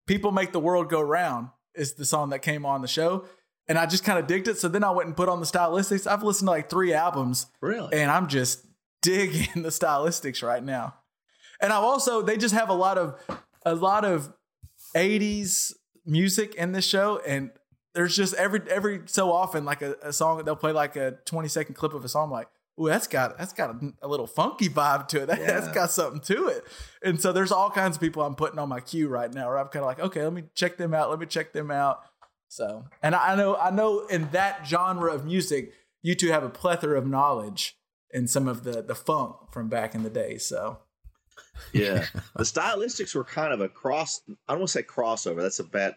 "People 0.05 0.31
Make 0.31 0.51
the 0.51 0.60
World 0.60 0.89
Go 0.89 1.01
Round" 1.01 1.49
is 1.73 1.93
the 1.93 2.05
song 2.05 2.30
that 2.30 2.39
came 2.43 2.65
on 2.68 2.81
the 2.84 2.88
show, 2.88 3.26
and 3.68 3.80
I 3.80 3.88
just 3.88 4.03
kind 4.03 4.19
of 4.19 4.27
digged 4.27 4.47
it. 4.47 4.60
So 4.60 4.68
then 4.68 4.84
I 4.84 4.91
went 4.91 5.07
and 5.07 5.18
put 5.18 5.27
on 5.30 5.39
the 5.39 5.45
Stylistics. 5.47 6.05
I've 6.05 6.22
listened 6.22 6.47
to 6.47 6.51
like 6.51 6.69
three 6.69 6.93
albums, 6.93 7.47
Really? 7.61 7.97
and 7.99 8.11
I'm 8.11 8.27
just 8.27 8.64
digging 9.03 9.61
the 9.61 9.69
stylistics 9.69 10.41
right 10.41 10.63
now. 10.63 10.95
And 11.61 11.71
I've 11.71 11.84
also 11.84 12.21
they 12.23 12.38
just 12.38 12.55
have 12.55 12.69
a 12.69 12.73
lot 12.73 12.97
of 12.97 13.15
a 13.65 13.75
lot 13.75 14.03
of 14.05 14.34
80s 14.95 15.73
music 16.05 16.55
in 16.55 16.71
this 16.73 16.85
show 16.85 17.21
and 17.25 17.51
there's 17.95 18.15
just 18.15 18.34
every 18.34 18.61
every 18.69 19.01
so 19.05 19.31
often 19.31 19.63
like 19.63 19.81
a, 19.81 19.95
a 20.01 20.11
song 20.11 20.43
they'll 20.43 20.55
play 20.55 20.71
like 20.73 20.95
a 20.97 21.11
20 21.25 21.47
second 21.47 21.75
clip 21.75 21.93
of 21.93 22.03
a 22.03 22.09
song 22.09 22.30
like 22.30 22.47
Ooh, 22.81 22.88
that's 22.88 23.05
got 23.05 23.38
that's 23.38 23.53
got 23.53 23.69
a, 23.69 23.93
a 24.01 24.07
little 24.07 24.25
funky 24.25 24.67
vibe 24.67 25.07
to 25.09 25.21
it. 25.21 25.25
That, 25.27 25.38
has 25.38 25.67
Yeah. 25.67 25.73
got 25.75 25.91
something 25.91 26.21
to 26.21 26.47
it. 26.47 26.63
And 27.03 27.21
so 27.21 27.31
there's 27.31 27.51
all 27.51 27.69
kinds 27.69 27.97
of 27.97 28.01
people 28.01 28.23
I'm 28.23 28.34
putting 28.34 28.57
on 28.57 28.67
my 28.67 28.80
queue 28.80 29.07
right 29.07 29.31
now. 29.31 29.47
Where 29.49 29.59
I'm 29.59 29.67
kind 29.67 29.84
of 29.84 29.88
like, 29.88 29.99
okay, 29.99 30.23
let 30.23 30.34
me 30.34 30.45
check 30.55 30.77
them 30.77 30.91
out. 30.91 31.11
Let 31.11 31.19
me 31.19 31.27
check 31.27 31.53
them 31.53 31.69
out. 31.69 31.99
So, 32.47 32.85
and 33.03 33.13
I 33.13 33.34
I 33.34 33.35
know 33.35 33.55
I 33.57 33.69
know 33.69 34.07
in 34.07 34.27
that 34.31 34.65
genre 34.65 35.13
of 35.13 35.23
music, 35.23 35.71
you 36.01 36.15
two 36.15 36.31
have 36.31 36.43
a 36.43 36.49
plethora 36.49 36.97
of 36.97 37.05
knowledge 37.05 37.77
in 38.14 38.27
some 38.27 38.48
of 38.48 38.64
the 38.64 38.81
the 38.81 38.95
funk 38.95 39.35
from 39.52 39.68
back 39.68 39.95
in 39.95 40.03
the 40.03 40.10
day. 40.10 40.38
So, 40.38 40.80
Yeah, 41.73 42.06
the 42.35 42.44
stylistics 42.44 43.14
were 43.15 43.23
kind 43.23 43.52
of 43.53 43.60
a 43.61 43.68
cross. 43.69 44.22
I 44.48 44.53
don't 44.53 44.60
want 44.60 44.69
to 44.69 44.73
say 44.80 44.84
crossover. 44.84 45.41
That's 45.41 45.60
a 45.60 45.64
bad. 45.64 45.95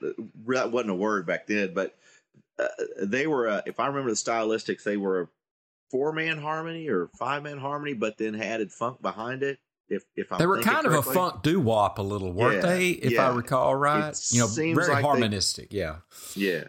That 0.48 0.72
wasn't 0.72 0.90
a 0.90 0.94
word 0.94 1.26
back 1.26 1.46
then, 1.46 1.74
but 1.74 1.94
uh, 2.58 2.66
they 3.02 3.26
were. 3.26 3.48
Uh, 3.48 3.60
if 3.66 3.78
I 3.78 3.86
remember 3.86 4.10
the 4.10 4.16
stylistics, 4.16 4.82
they 4.82 4.96
were 4.96 5.20
a 5.22 5.28
four 5.90 6.12
man 6.12 6.38
harmony 6.38 6.88
or 6.88 7.08
five 7.18 7.42
man 7.42 7.58
harmony, 7.58 7.92
but 7.94 8.18
then 8.18 8.40
added 8.40 8.72
funk 8.72 9.00
behind 9.02 9.42
it. 9.42 9.58
If 9.88 10.02
if 10.16 10.32
I'm 10.32 10.38
they 10.38 10.46
were 10.46 10.56
thinking 10.56 10.72
kind 10.72 10.86
of 10.86 10.94
a 10.94 11.02
funk 11.02 11.42
doo 11.44 11.60
wop 11.60 11.98
a 11.98 12.02
little, 12.02 12.32
weren't 12.32 12.56
Yeah, 12.64 12.70
they? 12.74 12.88
If 12.88 13.12
yeah. 13.12 13.30
I 13.30 13.34
recall 13.34 13.76
right. 13.76 14.08
It 14.08 14.20
you 14.32 14.40
know, 14.40 14.46
seems 14.48 14.76
very 14.76 14.88
like 14.88 14.96
they- 14.98 15.02
harmonistic. 15.08 15.72
Yeah. 15.72 15.98
Yeah, 16.34 16.64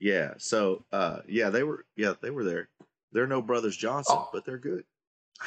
yeah. 0.00 0.34
So 0.38 0.86
uh, 0.90 1.18
yeah, 1.28 1.50
they 1.50 1.62
were. 1.62 1.84
Yeah, 1.94 2.14
they 2.22 2.30
were 2.30 2.44
there. 2.44 2.68
They're 3.14 3.26
no 3.26 3.40
Brothers 3.40 3.76
Johnson, 3.76 4.16
Oh. 4.18 4.28
but 4.32 4.44
they're 4.44 4.58
good. 4.58 4.84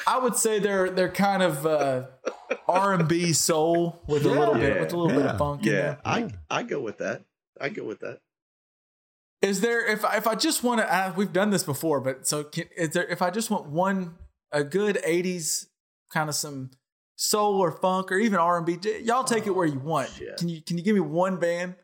I 0.07 0.17
would 0.19 0.35
say 0.35 0.57
they're 0.59 0.89
they're 0.89 1.11
kind 1.11 1.43
of 1.43 1.65
uh, 1.65 2.07
R 2.67 2.93
and 2.93 3.07
B 3.07 3.31
soul 3.33 4.01
with 4.07 4.25
a 4.25 4.29
little 4.29 4.55
bit 4.55 4.75
Yeah. 4.75 4.81
with 4.81 4.93
a 4.93 4.97
little 4.97 5.15
bit 5.21 5.29
of 5.29 5.37
funk 5.37 5.61
in 5.61 5.67
Yeah, 5.73 5.73
there. 5.81 5.99
I 6.03 6.29
I 6.49 6.63
go 6.63 6.79
with 6.81 6.97
that. 6.97 7.23
I 7.61 7.69
go 7.69 7.83
with 7.83 7.99
that. 7.99 8.19
Is 9.41 9.61
there 9.61 9.85
if 9.85 10.03
I- 10.03 10.17
if 10.17 10.25
I 10.27 10.35
just 10.35 10.63
want 10.63 10.81
to? 10.81 10.91
Uh, 10.93 11.13
we've 11.15 11.31
done 11.31 11.51
this 11.51 11.63
before, 11.63 12.01
but 12.01 12.27
so 12.27 12.43
can, 12.43 12.65
is 12.75 12.89
there? 12.91 13.05
If 13.07 13.21
I 13.21 13.29
just 13.29 13.49
want 13.51 13.67
one 13.67 14.17
a 14.51 14.63
good 14.63 14.97
'80s 15.05 15.67
kind 16.11 16.27
of 16.29 16.35
some 16.35 16.71
soul 17.15 17.59
or 17.59 17.71
funk 17.71 18.11
or 18.11 18.17
even 18.17 18.39
R 18.39 18.57
and 18.57 18.65
B, 18.65 18.77
y'all 19.03 19.23
take 19.23 19.45
it 19.47 19.51
where 19.51 19.65
you 19.67 19.79
want. 19.79 20.09
shit. 20.09 20.37
Can 20.37 20.49
you 20.49 20.61
can 20.61 20.77
you 20.77 20.83
give 20.83 20.95
me 20.95 21.01
one 21.01 21.37
band? 21.37 21.75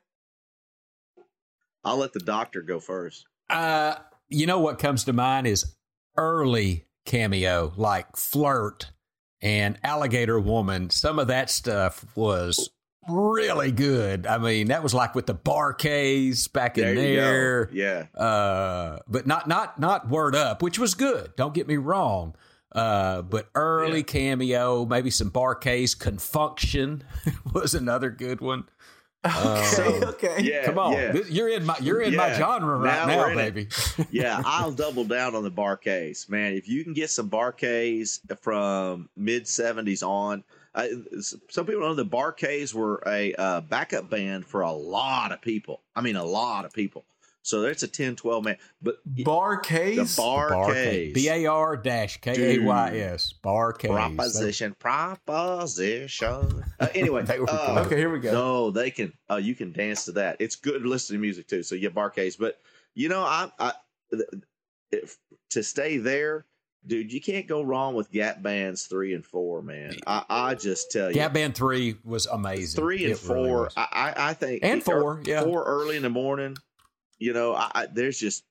I'll 1.84 1.97
let 1.97 2.14
the 2.14 2.19
doctor 2.19 2.61
go 2.61 2.80
first. 2.80 3.26
Uh, 3.49 3.95
you 4.34 4.45
know 4.45 4.60
what 4.60 4.80
comes 4.80 5.03
to 5.05 5.14
mind 5.14 5.47
is 5.47 5.76
early 6.18 6.85
cameo, 7.05 7.73
like 7.77 8.15
Flirt 8.15 8.91
and 9.41 9.77
Alligator 9.84 10.39
Woman. 10.39 10.89
Some 10.89 11.19
of 11.19 11.27
that 11.27 11.49
stuff 11.49 12.05
was 12.15 12.69
really 13.10 13.72
good. 13.72 14.26
I 14.26 14.38
mean, 14.38 14.68
that 14.68 14.81
was 14.84 14.93
like 14.93 15.15
with 15.15 15.26
the 15.26 15.34
Bar-Kays 15.34 16.47
back 16.47 16.77
in 16.77 16.95
there. 16.95 17.69
Yeah. 17.73 18.05
Uh, 18.15 18.99
but 19.07 19.27
not 19.27 19.47
not 19.47 19.80
not 19.80 20.10
Word 20.10 20.35
Up, 20.35 20.61
which 20.61 20.80
was 20.80 20.93
good. 20.93 21.35
Don't 21.35 21.53
get 21.53 21.68
me 21.68 21.77
wrong. 21.77 22.35
Uh, 22.72 23.22
but 23.22 23.49
early 23.53 23.97
Yeah. 23.99 24.03
cameo, 24.03 24.85
maybe 24.85 25.11
some 25.11 25.30
Bar-Kays. 25.30 25.93
Confunction 25.95 27.01
was 27.53 27.76
another 27.76 28.10
good 28.10 28.41
one. 28.41 28.64
Okay, 29.26 29.98
Um, 29.98 30.04
okay. 30.10 30.38
Yeah. 30.41 30.66
Come 30.66 30.78
on, 30.78 30.94
Yeah. 30.94 31.12
This- 31.14 31.30
you're 31.30 31.48
in 31.50 31.66
my 31.66 31.78
you're 31.80 32.02
in 32.02 32.16
my 32.16 32.34
genre 32.34 32.78
right 32.78 32.94
Now 32.94 33.06
now, 33.06 33.18
we're 33.20 33.32
in 33.32 33.40
it. 33.40 33.54
baby. 33.54 33.68
yeah, 34.12 34.41
I'll 34.45 34.72
double 34.74 35.06
down 35.06 35.34
on 35.36 35.44
the 35.44 35.50
Bar-Kays, 35.50 36.28
man. 36.30 36.54
If 36.54 36.68
you 36.68 36.84
can 36.84 36.94
get 36.94 37.10
some 37.10 37.28
Bar-Kays 37.30 38.20
from 38.41 39.08
mid 39.16 39.45
'70s 39.45 40.04
on, 40.06 40.44
I, 40.76 40.90
some 41.50 41.66
people 41.66 41.82
know 41.82 41.94
the 41.95 42.04
Bar-Kays 42.04 42.74
were 42.74 43.02
a 43.08 43.34
uh, 43.36 43.62
backup 43.62 44.10
band 44.10 44.45
for 44.45 44.62
a 44.62 44.72
lot 44.72 45.32
of 45.32 45.41
people. 45.41 45.80
I 45.95 46.02
mean, 46.02 46.16
a 46.18 46.26
lot 46.26 46.66
of 46.66 46.74
people. 46.74 47.06
So 47.45 47.61
that's 47.61 47.84
a 47.84 47.88
10, 47.90 48.15
12 48.15 48.44
man, 48.45 48.57
but 48.82 48.95
Bar 49.06 49.57
case, 49.60 49.98
the 49.98 50.02
case. 50.03 50.15
Bar-Kays, 50.15 51.14
B 51.14 51.28
A 51.28 51.45
R 51.45 51.76
dash 51.76 52.20
K 52.22 52.56
A 52.56 52.60
Y 52.64 52.98
S. 52.98 53.34
Bar-Kays. 53.34 53.91
proposition, 53.91 54.74
proposition. 54.80 56.64
Uh, 56.80 56.88
anyway, 56.95 57.26
uh, 57.28 57.84
okay, 57.86 57.98
here 57.98 58.10
we 58.11 58.20
go. 58.20 58.32
No, 58.32 58.72
they 58.72 58.90
can. 58.91 59.11
Uh, 59.30 59.36
you 59.36 59.56
can 59.56 59.72
dance 59.74 60.06
to 60.06 60.14
that. 60.14 60.38
It's 60.40 60.56
good 60.56 60.86
listening 60.86 61.20
to 61.20 61.22
music 61.22 61.48
too. 61.48 61.64
So 61.64 61.76
yeah, 61.76 61.90
Bar-Kays. 61.90 62.38
But 62.38 62.60
you 62.95 63.10
know, 63.10 63.22
I, 63.24 63.52
I 63.60 63.74
if, 64.91 65.18
to 65.49 65.64
stay 65.64 65.98
there, 65.98 66.45
dude, 66.88 67.11
you 67.11 67.20
can't 67.22 67.48
go 67.48 67.61
wrong 67.61 67.94
with 67.95 68.11
Gap 68.11 68.41
Bands 68.41 68.84
three 68.86 69.14
and 69.14 69.26
four, 69.26 69.61
man. 69.61 69.95
I, 70.07 70.24
I 70.30 70.56
just 70.56 70.91
tell 70.91 71.10
you, 71.10 71.15
Gap 71.15 71.34
Band 71.34 71.56
three 71.56 71.95
was 72.06 72.26
amazing. 72.28 72.82
three 72.82 73.03
and 73.03 73.14
It 73.14 73.18
four. 73.18 73.64
was. 73.64 73.74
I, 73.76 73.88
I, 73.91 74.30
I 74.30 74.34
think 74.34 74.64
And 74.64 74.80
er- 74.82 74.86
four, 74.86 75.22
yeah. 75.26 75.44
four 75.44 75.64
early 75.65 75.98
in 75.98 76.03
the 76.03 76.10
morning. 76.10 76.56
You 77.24 77.34
know, 77.34 77.54
I, 77.56 77.72
I 77.74 77.86
there's 77.88 78.18
just. 78.20 78.44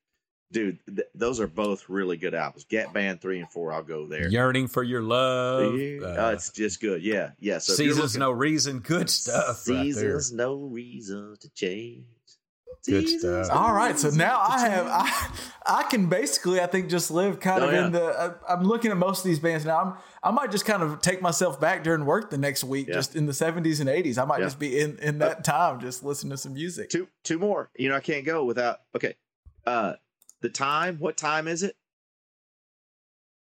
Dude, 0.50 0.78
th- 0.86 1.08
those 1.14 1.40
are 1.40 1.46
both 1.46 1.88
really 1.88 2.18
good 2.18 2.34
albums. 2.34 2.64
Gap 2.64 2.92
Band 2.92 3.22
three 3.22 3.40
and 3.40 3.50
four, 3.50 3.72
I'll 3.72 3.82
go 3.82 4.06
there. 4.06 4.28
Yearning 4.28 4.66
for 4.68 4.82
your 4.82 5.00
love. 5.00 5.74
Yeah, 5.78 6.00
uh, 6.02 6.26
uh, 6.28 6.32
it's 6.32 6.50
just 6.50 6.78
good. 6.78 7.02
Yeah, 7.02 7.30
yeah. 7.40 7.56
So 7.56 7.72
Seasons 7.72 7.98
looking- 8.14 8.20
no 8.20 8.32
reason. 8.32 8.80
Good 8.80 9.08
stuff. 9.08 9.66
right. 9.66 9.78
Seasons, 9.78 10.30
no 10.30 10.56
reason 10.56 11.36
to 11.40 11.48
change. 11.54 12.04
Good 12.84 13.08
stuff. 13.08 13.48
All 13.52 13.72
right, 13.72 13.96
so 13.98 14.10
now 14.10 14.40
I 14.40 14.68
have. 14.68 14.86
I 14.88 15.30
I 15.64 15.82
can 15.84 16.08
basically 16.08 16.60
I 16.60 16.66
think 16.66 16.90
just 16.90 17.10
live 17.12 17.38
kind 17.38 17.62
Oh, 17.62 17.68
of 17.68 17.72
yeah. 17.72 17.86
in 17.86 17.92
the 17.92 18.36
I, 18.48 18.52
I'm 18.54 18.64
looking 18.64 18.90
at 18.90 18.96
most 18.96 19.18
of 19.20 19.24
these 19.24 19.38
bands 19.38 19.64
now. 19.64 19.78
I'm 19.78 19.94
I 20.22 20.30
might 20.32 20.50
just 20.50 20.64
kind 20.66 20.82
of 20.82 21.00
take 21.00 21.22
myself 21.22 21.60
back 21.60 21.84
during 21.84 22.04
work 22.04 22.30
the 22.30 22.38
next 22.38 22.64
week, 22.64 22.88
Yeah. 22.88 22.94
just 22.94 23.14
in 23.14 23.26
the 23.26 23.32
70s 23.32 23.78
and 23.80 23.88
80s. 23.88 24.18
I 24.18 24.24
might 24.24 24.38
Yeah. 24.40 24.46
just 24.46 24.58
be 24.58 24.80
in 24.80 24.98
in 24.98 25.18
that 25.18 25.44
time 25.44 25.78
just 25.80 26.02
listening 26.02 26.32
to 26.32 26.36
some 26.36 26.54
music. 26.54 26.90
two 26.90 27.06
two 27.22 27.38
more. 27.38 27.70
You 27.76 27.88
know, 27.90 27.96
I 27.96 28.00
can't 28.00 28.24
go 28.26 28.44
without. 28.44 28.80
Okay, 28.96 29.14
uh, 29.64 29.92
the 30.40 30.48
time. 30.48 30.96
What 30.98 31.16
time 31.16 31.46
is 31.46 31.62
it? 31.62 31.76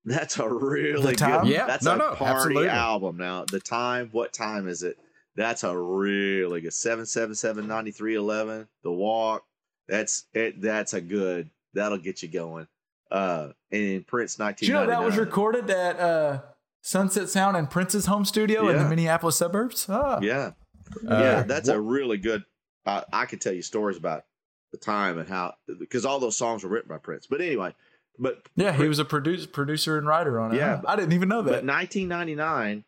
That's 0.04 0.38
a 0.38 0.48
really 0.52 1.14
Time? 1.14 1.44
good. 1.44 1.52
Yeah, 1.52 1.66
that's 1.66 1.84
no, 1.84 1.94
a 1.94 1.96
no, 1.98 2.14
party 2.14 2.34
absolutely. 2.34 2.68
album. 2.70 3.16
Now, 3.18 3.44
the 3.44 3.60
time. 3.60 4.08
What 4.12 4.32
time 4.32 4.66
is 4.66 4.82
it? 4.82 4.96
That's 5.38 5.62
a 5.62 5.74
really 5.78 6.60
good. 6.60 6.72
Seven 6.74 7.06
seven 7.06 7.34
seven 7.36 7.68
ninety 7.68 7.92
three 7.92 8.16
eleven. 8.16 8.66
The 8.82 8.90
walk. 8.92 9.44
That's 9.86 10.24
it. 10.34 10.60
That's 10.60 10.94
a 10.94 11.00
good. 11.00 11.48
That'll 11.74 11.96
get 11.98 12.22
you 12.24 12.28
going. 12.28 12.66
Uh, 13.10 13.50
and 13.70 14.04
Prince 14.06 14.34
Do 14.36 14.42
nineteen. 14.42 14.68
you 14.68 14.74
know 14.74 14.86
that 14.86 15.02
was 15.02 15.16
recorded 15.16 15.70
at 15.70 16.00
uh, 16.00 16.40
Sunset 16.82 17.28
Sound 17.28 17.56
and 17.56 17.70
Prince's 17.70 18.06
home 18.06 18.24
studio 18.24 18.68
in 18.68 18.78
the 18.78 18.88
Minneapolis 18.88 19.36
suburbs? 19.36 19.86
Ah. 19.88 20.18
Yeah, 20.20 20.50
Uh, 21.08 21.18
yeah. 21.18 21.42
That's 21.44 21.68
a 21.68 21.80
really 21.80 22.18
good. 22.18 22.44
Uh, 22.84 23.02
I 23.12 23.26
could 23.26 23.40
tell 23.40 23.52
you 23.52 23.62
stories 23.62 23.96
about 23.96 24.24
the 24.72 24.78
time 24.78 25.18
and 25.18 25.28
how 25.28 25.54
because 25.78 26.04
all 26.04 26.18
those 26.18 26.36
songs 26.36 26.64
were 26.64 26.70
written 26.70 26.88
by 26.88 26.98
Prince. 26.98 27.26
But 27.28 27.40
anyway, 27.40 27.74
but 28.18 28.42
Yeah, 28.56 28.72
he 28.72 28.88
was 28.88 28.98
a 28.98 29.04
producer, 29.04 29.46
producer 29.46 29.98
and 29.98 30.06
writer 30.06 30.40
on 30.40 30.52
it. 30.52 30.58
Yeah, 30.58 30.76
Huh. 30.78 30.82
I 30.88 30.96
didn't 30.96 31.12
even 31.12 31.28
know 31.28 31.42
that. 31.42 31.50
but 31.50 31.64
that. 31.64 31.72
1999 31.72 32.84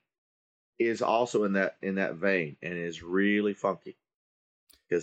is 0.81 1.02
also 1.02 1.44
in 1.44 1.52
that 1.52 1.77
in 1.82 1.97
that 1.97 2.15
vein 2.15 2.57
and 2.62 2.74
is 2.74 3.02
really 3.02 3.55
funky. 3.55 3.97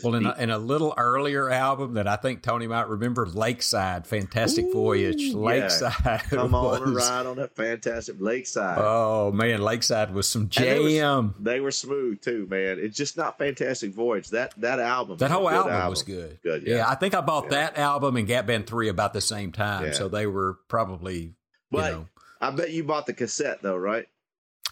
Well, 0.03 0.15
in 0.15 0.25
a, 0.25 0.35
in 0.37 0.49
a 0.49 0.57
little 0.57 0.93
earlier 0.97 1.49
album 1.49 1.93
that 1.93 2.09
I 2.09 2.17
think 2.17 2.41
Tony 2.43 2.67
might 2.67 2.89
remember, 2.89 3.25
Lakeside, 3.25 4.05
Fantastic 4.05 4.69
Voyage, 4.73 5.21
Ooh, 5.21 5.27
yeah. 5.27 5.35
Lakeside. 5.37 6.23
come 6.29 6.53
on 6.53 6.83
and 6.83 6.93
ride 6.93 7.25
on 7.25 7.37
that 7.37 7.55
fantastic 7.55 8.17
Lakeside. 8.19 8.79
Oh 8.81 9.31
man, 9.31 9.61
Lakeside 9.61 10.13
was 10.13 10.27
some 10.27 10.49
And 10.57 10.65
it 10.65 10.81
was- 10.83 10.91
jam. 10.93 11.35
they 11.39 11.61
were 11.61 11.71
smooth 11.71 12.19
too, 12.21 12.47
man. 12.49 12.79
It's 12.81 12.97
just 12.97 13.15
not 13.15 13.37
Fantastic 13.37 13.93
Voyage. 13.93 14.27
That 14.31 14.53
that 14.59 14.81
album, 14.81 15.19
That 15.19 15.31
whole 15.31 15.47
good 15.47 15.53
album, 15.55 15.89
was 15.89 16.03
good. 16.03 16.37
Good, 16.43 16.63
yeah. 16.67 16.77
yeah. 16.77 16.89
I 16.89 16.95
think 16.95 17.15
I 17.15 17.21
bought 17.21 17.45
Yeah. 17.45 17.51
that 17.51 17.77
album 17.77 18.17
and 18.17 18.27
Gap 18.27 18.45
Band 18.47 18.67
Three 18.67 18.89
about 18.89 19.13
the 19.13 19.21
same 19.21 19.53
time, 19.53 19.85
Yeah. 19.85 19.91
so 19.93 20.09
they 20.09 20.27
were 20.27 20.57
probably. 20.67 21.31
But 21.71 21.85
you 21.93 21.97
know, 21.99 22.07
I 22.41 22.51
bet 22.51 22.71
you 22.71 22.83
bought 22.83 23.05
the 23.05 23.13
cassette 23.13 23.61
though, 23.61 23.77
right? 23.77 24.05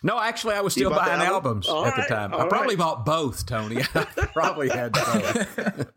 No, 0.05 0.19
actually, 0.19 0.53
I 0.53 0.61
was 0.61 0.73
still 0.73 0.91
buying 0.91 1.13
album? 1.13 1.33
albums 1.33 1.67
All 1.67 1.83
at 1.83 1.97
right, 1.97 2.07
the 2.07 2.15
time. 2.15 2.31
I 2.31 2.47
probably 2.47 2.75
right. 2.75 2.77
bought 2.77 3.07
both, 3.07 3.47
Tony. 3.47 3.81
I 3.95 4.05
probably 4.33 4.69
had 4.69 4.91
both. 4.91 5.87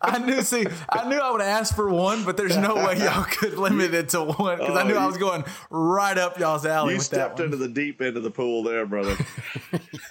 I 0.00 0.18
knew. 0.18 0.42
See, 0.42 0.66
I 0.88 1.08
knew 1.08 1.18
I 1.18 1.30
would 1.30 1.40
ask 1.40 1.72
for 1.76 1.88
one, 1.88 2.24
but 2.24 2.36
there's 2.36 2.56
no 2.56 2.74
way 2.74 2.98
y'all 2.98 3.22
could 3.22 3.54
limit 3.58 3.94
it 3.94 4.08
to 4.08 4.24
one 4.24 4.58
because 4.58 4.76
I 4.76 4.82
Oh, 4.82 4.88
knew 4.88 4.96
I 4.96 5.06
was 5.06 5.18
going 5.18 5.44
right 5.70 6.18
up 6.18 6.40
y'all's 6.40 6.66
alley 6.66 6.94
you 6.94 6.98
with 6.98 7.08
that 7.10 7.16
stepped 7.16 7.38
into 7.38 7.56
the 7.56 7.68
deep 7.68 8.02
end 8.02 8.16
of 8.16 8.24
the 8.24 8.30
pool 8.32 8.64
there, 8.64 8.84
brother. 8.86 9.16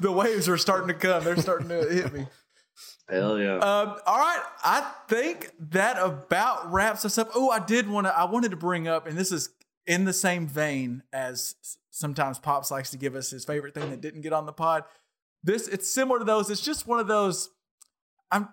the 0.00 0.12
waves 0.12 0.48
are 0.48 0.56
starting 0.56 0.88
to 0.88 0.94
come. 0.94 1.24
They're 1.24 1.36
starting 1.36 1.68
to 1.68 1.82
hit 1.90 2.10
me. 2.10 2.26
Hell 3.10 3.38
yeah. 3.38 3.56
Um, 3.56 3.96
all 4.06 4.18
right, 4.18 4.42
I 4.64 4.90
think 5.08 5.50
that 5.58 5.98
about 5.98 6.72
wraps 6.72 7.04
us 7.04 7.18
up. 7.18 7.28
Oh, 7.34 7.50
I 7.50 7.58
did 7.58 7.86
want 7.86 8.06
to. 8.06 8.18
I 8.18 8.24
wanted 8.24 8.52
to 8.52 8.56
bring 8.56 8.88
up, 8.88 9.06
and 9.06 9.18
this 9.18 9.30
is 9.30 9.50
in 9.86 10.04
the 10.04 10.12
same 10.12 10.46
vein 10.46 11.02
as 11.12 11.54
sometimes 11.90 12.38
Pops 12.38 12.70
likes 12.70 12.90
to 12.90 12.98
give 12.98 13.14
us 13.14 13.30
his 13.30 13.44
favorite 13.44 13.74
thing 13.74 13.90
that 13.90 14.00
didn't 14.00 14.22
get 14.22 14.32
on 14.32 14.46
the 14.46 14.52
pod. 14.52 14.84
This 15.42 15.68
it's 15.68 15.88
similar 15.88 16.18
to 16.18 16.24
those. 16.24 16.50
It's 16.50 16.60
just 16.60 16.86
one 16.86 16.98
of 16.98 17.06
those. 17.06 17.50
I'm 18.30 18.48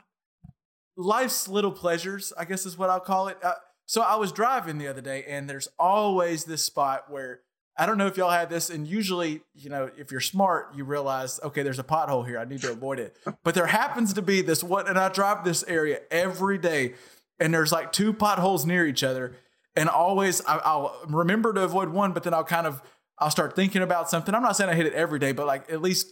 life's 0.98 1.48
little 1.48 1.72
pleasures, 1.72 2.34
I 2.38 2.46
guess 2.46 2.66
is 2.66 2.78
what 2.78 2.90
I'll 2.90 3.00
call 3.00 3.28
it. 3.30 3.38
Uh, 3.42 3.54
so 3.86 4.02
I 4.02 4.16
was 4.16 4.32
driving 4.32 4.78
the 4.78 4.88
other 4.88 5.02
day, 5.02 5.26
and 5.28 5.50
there's 5.50 5.68
always 5.80 6.46
this 6.46 6.64
spot 6.64 7.10
where 7.10 7.42
I 7.78 7.86
don't 7.86 7.98
know 7.98 8.08
if 8.08 8.18
y'all 8.18 8.30
had 8.30 8.50
this, 8.50 8.70
and 8.70 8.88
usually, 8.88 9.42
you 9.54 9.70
know, 9.70 9.90
if 9.98 10.12
you're 10.12 10.22
smart, 10.22 10.76
you 10.76 10.84
realize, 10.84 11.40
okay, 11.44 11.64
there's 11.64 11.80
a 11.80 11.84
pothole 11.84 12.28
here. 12.28 12.38
I 12.38 12.46
need 12.46 12.62
to 12.62 12.72
avoid 12.72 13.00
it. 13.00 13.16
But 13.44 13.56
there 13.56 13.66
happens 13.66 14.14
to 14.14 14.22
be 14.22 14.42
this 14.42 14.64
one, 14.64 14.88
and 14.88 15.00
I 15.00 15.10
drive 15.10 15.44
this 15.44 15.64
area 15.64 16.02
every 16.12 16.58
day, 16.58 16.94
and 17.40 17.54
there's 17.54 17.72
like 17.72 17.92
two 17.92 18.14
potholes 18.14 18.66
near 18.66 18.86
each 18.86 19.04
other, 19.04 19.36
and 19.76 19.90
always 19.90 20.42
I, 20.46 20.58
I'll 20.58 20.98
remember 21.08 21.54
to 21.54 21.64
avoid 21.64 21.90
one, 21.90 22.12
but 22.12 22.24
then 22.24 22.34
I'll 22.34 22.44
kind 22.44 22.68
of 22.68 22.82
I'll 23.20 23.32
start 23.32 23.56
thinking 23.56 23.82
about 23.82 24.10
something. 24.10 24.34
I'm 24.34 24.44
not 24.44 24.56
saying 24.56 24.70
I 24.70 24.76
hit 24.76 24.86
it 24.86 24.94
every 24.94 25.20
day, 25.20 25.32
but 25.32 25.48
like 25.48 25.72
at 25.72 25.82
least 25.82 26.08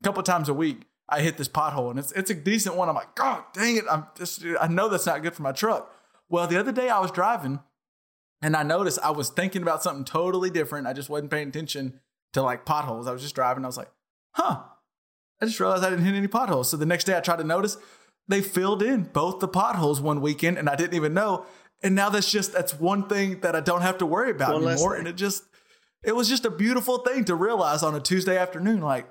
a 0.00 0.04
couple 0.04 0.22
times 0.22 0.48
a 0.48 0.54
week, 0.54 0.82
I 1.08 1.20
hit 1.20 1.36
this 1.36 1.48
pothole, 1.48 1.90
and 1.90 1.98
it's 1.98 2.12
it's 2.12 2.30
a 2.30 2.34
decent 2.34 2.76
one. 2.76 2.88
I'm 2.88 2.94
like, 2.94 3.14
God 3.14 3.44
dang 3.52 3.76
it! 3.76 3.84
I'm 3.90 4.06
just 4.16 4.44
I 4.60 4.68
know 4.68 4.88
that's 4.88 5.06
not 5.06 5.22
good 5.22 5.34
for 5.34 5.42
my 5.42 5.52
truck. 5.52 5.94
Well, 6.28 6.46
the 6.46 6.58
other 6.58 6.72
day 6.72 6.88
I 6.90 7.00
was 7.00 7.10
driving 7.10 7.60
and 8.42 8.54
I 8.54 8.62
noticed 8.62 8.98
I 9.02 9.10
was 9.10 9.30
thinking 9.30 9.62
about 9.62 9.82
something 9.82 10.04
totally 10.04 10.50
different. 10.50 10.86
I 10.86 10.92
just 10.92 11.08
wasn't 11.08 11.30
paying 11.30 11.48
attention 11.48 12.00
to 12.34 12.42
like 12.42 12.64
potholes. 12.64 13.06
I 13.06 13.12
was 13.12 13.22
just 13.22 13.34
driving. 13.34 13.64
I 13.64 13.68
was 13.68 13.76
like, 13.76 13.90
huh. 14.32 14.62
I 15.40 15.46
just 15.46 15.60
realized 15.60 15.84
I 15.84 15.90
didn't 15.90 16.04
hit 16.04 16.14
any 16.14 16.28
potholes. 16.28 16.70
So 16.70 16.76
the 16.76 16.86
next 16.86 17.04
day 17.04 17.16
I 17.16 17.20
tried 17.20 17.38
to 17.38 17.44
notice 17.44 17.76
they 18.26 18.42
filled 18.42 18.82
in 18.82 19.04
both 19.04 19.40
the 19.40 19.48
potholes 19.48 20.00
one 20.00 20.20
weekend 20.20 20.58
and 20.58 20.68
I 20.68 20.76
didn't 20.76 20.94
even 20.94 21.14
know. 21.14 21.46
And 21.82 21.94
now 21.94 22.10
that's 22.10 22.30
just 22.30 22.52
that's 22.52 22.74
one 22.74 23.08
thing 23.08 23.40
that 23.40 23.54
I 23.54 23.60
don't 23.60 23.82
have 23.82 23.98
to 23.98 24.06
worry 24.06 24.30
about 24.30 24.54
One 24.54 24.66
anymore. 24.66 24.94
And 24.96 25.06
it 25.06 25.16
just 25.16 25.44
it 26.02 26.14
was 26.14 26.28
just 26.28 26.44
a 26.44 26.50
beautiful 26.50 26.98
thing 26.98 27.24
to 27.26 27.34
realize 27.34 27.82
on 27.82 27.94
a 27.94 28.00
Tuesday 28.00 28.36
afternoon, 28.36 28.80
like, 28.80 29.08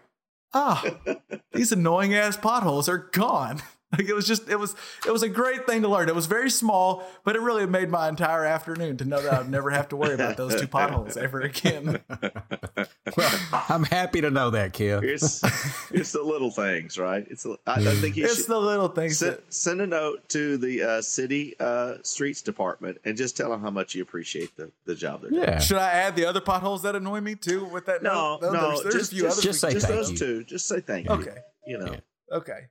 ah, 0.53 0.83
these 1.53 1.71
annoying 1.71 2.13
ass 2.13 2.37
potholes 2.37 2.89
are 2.89 3.09
gone. 3.11 3.61
Like 3.97 4.09
it 4.09 4.13
was 4.13 4.27
just 4.27 4.49
it 4.49 4.57
was 4.57 4.75
it 5.05 5.11
was 5.11 5.23
a 5.23 5.29
great 5.29 5.65
thing 5.65 5.81
to 5.83 5.87
learn. 5.87 6.09
It 6.09 6.15
was 6.15 6.25
very 6.25 6.49
small, 6.49 7.07
but 7.23 7.37
it 7.37 7.41
really 7.41 7.65
made 7.65 7.89
my 7.89 8.09
entire 8.09 8.43
afternoon 8.43 8.97
to 8.97 9.05
know 9.05 9.21
that 9.21 9.33
I'd 9.33 9.49
never 9.49 9.69
have 9.69 9.87
to 9.89 9.95
worry 9.95 10.13
about 10.13 10.35
those 10.35 10.59
two 10.59 10.67
potholes 10.67 11.15
ever 11.15 11.39
again. 11.39 12.01
well, 13.17 13.39
I'm 13.69 13.85
happy 13.85 14.19
to 14.19 14.29
know 14.29 14.49
that, 14.49 14.73
Kev. 14.73 15.03
It's 15.03 15.41
it's 15.89 16.11
the 16.11 16.21
little 16.21 16.51
things, 16.51 16.97
right? 16.97 17.25
It's 17.29 17.45
a, 17.45 17.55
I, 17.65 17.75
I 17.75 17.95
think 17.95 18.17
you 18.17 18.25
It's 18.25 18.35
should 18.35 18.47
the 18.47 18.59
little 18.59 18.89
things 18.89 19.19
send, 19.19 19.37
that 19.37 19.53
send 19.53 19.79
a 19.79 19.87
note 19.87 20.27
to 20.29 20.57
the 20.57 20.83
uh, 20.83 21.01
city 21.01 21.55
uh, 21.61 21.95
streets 22.03 22.41
department 22.41 22.97
and 23.05 23.15
just 23.15 23.37
tell 23.37 23.49
them 23.49 23.61
how 23.61 23.71
much 23.71 23.95
you 23.95 24.01
appreciate 24.01 24.53
the, 24.57 24.69
the 24.83 24.95
job 24.95 25.21
they're 25.21 25.31
doing. 25.31 25.43
Yeah. 25.43 25.59
should 25.59 25.77
I 25.77 25.91
add 25.91 26.17
the 26.17 26.25
other 26.25 26.41
potholes 26.41 26.81
that 26.81 26.97
annoy 26.97 27.21
me 27.21 27.35
too 27.35 27.63
with 27.63 27.85
that? 27.85 28.03
No, 28.03 28.37
note? 28.41 28.51
no, 28.51 28.81
there's, 28.81 28.81
there's 28.83 28.93
just, 28.95 29.11
a 29.11 29.15
few 29.15 29.23
just, 29.23 29.37
other 29.37 29.43
just 29.43 29.61
say 29.61 29.71
just 29.71 29.87
thank 29.87 29.97
those 29.97 30.11
you. 30.11 30.17
two. 30.17 30.43
Just 30.43 30.67
say 30.67 30.81
thank 30.81 31.07
you. 31.07 31.13
Okay. 31.13 31.37
You 31.65 31.77
know. 31.77 31.93
Yeah. 31.93 32.37
Okay. 32.37 32.67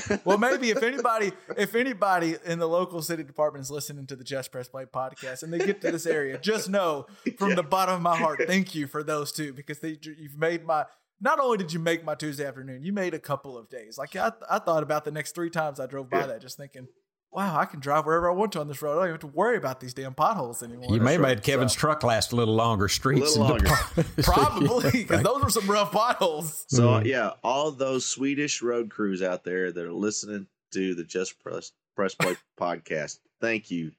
well, 0.24 0.38
maybe 0.38 0.70
if 0.70 0.82
anybody, 0.82 1.32
if 1.56 1.74
anybody 1.74 2.36
in 2.44 2.58
the 2.58 2.68
local 2.68 3.02
city 3.02 3.22
department 3.22 3.62
is 3.64 3.70
listening 3.70 4.06
to 4.06 4.16
the 4.16 4.24
Just 4.24 4.50
Press 4.52 4.68
Play 4.68 4.84
podcast 4.84 5.42
and 5.42 5.52
they 5.52 5.58
get 5.58 5.80
to 5.82 5.92
this 5.92 6.06
area, 6.06 6.38
just 6.38 6.68
know 6.70 7.06
from 7.38 7.54
the 7.54 7.62
bottom 7.62 7.94
of 7.96 8.00
my 8.02 8.16
heart, 8.16 8.40
thank 8.46 8.74
you 8.74 8.86
for 8.86 9.02
those 9.02 9.32
two 9.32 9.52
because 9.52 9.78
they, 9.80 9.98
you've 10.02 10.38
made 10.38 10.64
my. 10.64 10.84
Not 11.20 11.38
only 11.38 11.56
did 11.56 11.72
you 11.72 11.78
make 11.78 12.04
my 12.04 12.16
Tuesday 12.16 12.44
afternoon, 12.44 12.82
you 12.82 12.92
made 12.92 13.14
a 13.14 13.18
couple 13.18 13.56
of 13.56 13.68
days. 13.68 13.96
Like 13.96 14.16
I, 14.16 14.32
I 14.50 14.58
thought 14.58 14.82
about 14.82 15.04
the 15.04 15.12
next 15.12 15.34
three 15.36 15.50
times 15.50 15.78
I 15.78 15.86
drove 15.86 16.10
by 16.10 16.20
Yeah. 16.20 16.26
that, 16.26 16.40
just 16.40 16.56
thinking, 16.56 16.88
"Wow, 17.32 17.58
I 17.58 17.64
can 17.64 17.80
drive 17.80 18.04
wherever 18.06 18.30
I 18.30 18.34
want 18.34 18.52
to 18.52 18.60
on 18.60 18.68
this 18.68 18.82
road. 18.82 18.92
I 18.92 18.94
don't 18.96 19.02
even 19.04 19.12
have 19.14 19.20
to 19.20 19.26
worry 19.28 19.56
about 19.56 19.80
these 19.80 19.94
damn 19.94 20.14
potholes 20.14 20.62
anymore." 20.62 20.86
You 20.94 21.00
may 21.00 21.12
have 21.12 21.22
That's 21.22 21.36
made 21.36 21.42
Kevin's 21.42 21.72
So- 21.72 21.78
truck 21.80 22.02
last 22.02 22.32
a 22.32 22.36
little 22.36 22.54
longer. 22.54 22.88
Streets 22.88 23.36
little 23.36 23.56
and 23.56 23.64
longer. 23.64 23.76
depart- 23.94 24.16
probably 24.22 24.90
because 24.90 25.22
those 25.22 25.42
were 25.42 25.50
some 25.50 25.66
rough 25.70 25.90
potholes. 25.92 26.64
So 26.68 26.82
Mhm. 26.88 27.06
yeah, 27.06 27.30
all 27.42 27.70
those 27.72 28.04
Swedish 28.06 28.60
road 28.62 28.90
crews 28.90 29.22
out 29.22 29.44
there 29.44 29.72
that 29.72 29.84
are 29.84 29.92
listening 29.92 30.46
to 30.72 30.94
the 30.94 31.04
Just 31.04 31.38
Press 31.40 31.72
Press 31.96 32.14
Play 32.14 32.36
podcast, 32.60 33.18
thank 33.40 33.70
you, 33.70 33.92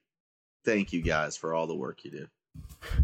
thank 0.64 0.92
you 0.92 1.02
guys 1.02 1.36
for 1.36 1.54
all 1.54 1.66
the 1.66 1.74
work 1.76 2.04
you 2.04 2.10
do. 2.10 2.28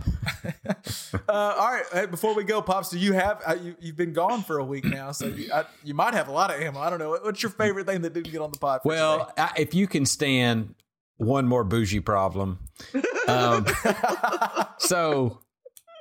Uh, 1.28 1.32
all 1.32 1.72
right. 1.72 1.84
Hey, 1.92 2.06
before 2.06 2.34
we 2.34 2.44
go, 2.44 2.60
pops, 2.62 2.90
do 2.90 2.98
you 2.98 3.12
have 3.12 3.42
uh, 3.46 3.54
you, 3.60 3.74
you've 3.80 3.96
been 3.96 4.12
gone 4.12 4.42
for 4.42 4.58
a 4.58 4.64
week 4.64 4.84
now, 4.84 5.10
so 5.12 5.26
you, 5.26 5.50
I, 5.52 5.64
you 5.84 5.94
might 5.94 6.14
have 6.14 6.28
a 6.28 6.32
lot 6.32 6.52
of 6.54 6.60
ammo. 6.60 6.78
I 6.80 6.90
don't 6.90 6.98
know. 6.98 7.10
What's 7.22 7.42
your 7.42 7.50
favorite 7.50 7.86
thing 7.86 8.02
that 8.02 8.12
didn't 8.12 8.30
get 8.32 8.40
on 8.40 8.50
the 8.52 8.58
pod? 8.58 8.80
For 8.82 8.88
Well, 8.88 9.32
I, 9.36 9.50
if 9.56 9.74
you 9.74 9.86
can 9.86 10.06
stand 10.06 10.74
one 11.16 11.46
more 11.46 11.64
bougie 11.64 12.00
problem, 12.00 12.58
um, 13.28 13.66
so 14.78 15.40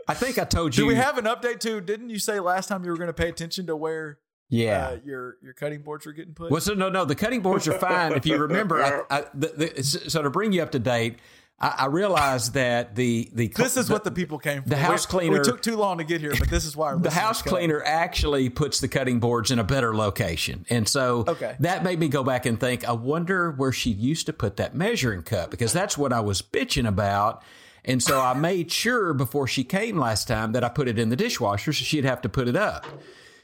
I 0.07 0.13
think 0.13 0.37
I 0.37 0.43
told 0.45 0.75
you. 0.75 0.83
do 0.83 0.87
we 0.87 0.95
have 0.95 1.17
an 1.17 1.25
update 1.25 1.59
too? 1.59 1.81
Didn't 1.81 2.09
you 2.09 2.19
say 2.19 2.39
last 2.39 2.67
time 2.67 2.83
you 2.83 2.91
were 2.91 2.97
going 2.97 3.07
to 3.07 3.13
pay 3.13 3.29
attention 3.29 3.67
to 3.67 3.75
where 3.75 4.19
Yeah. 4.49 4.87
uh, 4.89 4.97
your 5.05 5.37
your 5.43 5.53
cutting 5.53 5.81
boards 5.81 6.05
were 6.05 6.13
getting 6.13 6.33
put? 6.33 6.51
Well, 6.51 6.61
so 6.61 6.73
no, 6.73 6.89
no, 6.89 7.05
the 7.05 7.15
cutting 7.15 7.41
boards 7.41 7.67
are 7.67 7.77
fine. 7.79 8.13
if 8.13 8.25
you 8.25 8.37
remember, 8.37 8.83
I, 8.83 9.01
I, 9.19 9.23
the, 9.33 9.73
the, 9.75 9.83
so 9.83 10.21
to 10.21 10.29
bring 10.29 10.51
you 10.53 10.61
up 10.61 10.71
to 10.71 10.79
date, 10.79 11.17
I, 11.61 11.75
I 11.79 11.85
realized 11.87 12.53
that 12.53 12.95
the 12.95 13.29
the 13.33 13.47
this 13.49 13.75
is 13.77 13.89
what 13.89 14.03
the 14.03 14.11
people 14.11 14.39
came 14.39 14.63
for. 14.63 14.69
the 14.69 14.77
house 14.77 15.05
cleaner- 15.05 15.39
We 15.39 15.43
took 15.43 15.61
too 15.61 15.75
long 15.75 15.97
to 15.97 16.03
get 16.03 16.21
here, 16.21 16.33
but 16.39 16.49
this 16.49 16.65
is 16.65 16.75
why 16.77 16.95
the 16.99 17.11
house 17.11 17.41
cleaner 17.41 17.83
actually 17.85 18.49
puts 18.49 18.79
the 18.79 18.87
cutting 18.87 19.19
boards 19.19 19.51
in 19.51 19.59
a 19.59 19.63
better 19.63 19.95
location. 19.95 20.65
And 20.69 20.87
so 20.87 21.25
Okay. 21.27 21.55
that 21.59 21.83
made 21.83 21.99
me 21.99 22.07
go 22.07 22.23
back 22.23 22.45
and 22.45 22.59
think, 22.59 22.87
I 22.87 22.93
wonder 22.93 23.51
where 23.51 23.71
she 23.73 23.89
used 23.91 24.25
to 24.27 24.33
put 24.33 24.57
that 24.57 24.73
measuring 24.73 25.23
cup 25.23 25.51
because 25.51 25.73
that's 25.73 25.97
what 25.97 26.13
I 26.13 26.21
was 26.21 26.41
bitching 26.41 26.87
about. 26.87 27.43
And 27.85 28.01
so 28.03 28.19
I 28.21 28.33
made 28.33 28.71
sure 28.71 29.13
before 29.13 29.47
she 29.47 29.63
came 29.63 29.97
last 29.97 30.27
time 30.27 30.51
that 30.53 30.63
I 30.63 30.69
put 30.69 30.87
it 30.87 30.99
in 30.99 31.09
the 31.09 31.15
dishwasher 31.15 31.73
so 31.73 31.83
she'd 31.83 32.05
have 32.05 32.21
to 32.21 32.29
put 32.29 32.47
it 32.47 32.55
up. 32.55 32.85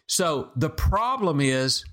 So 0.08 0.52
the 0.56 0.70
problem 0.70 1.40
is 1.42 1.84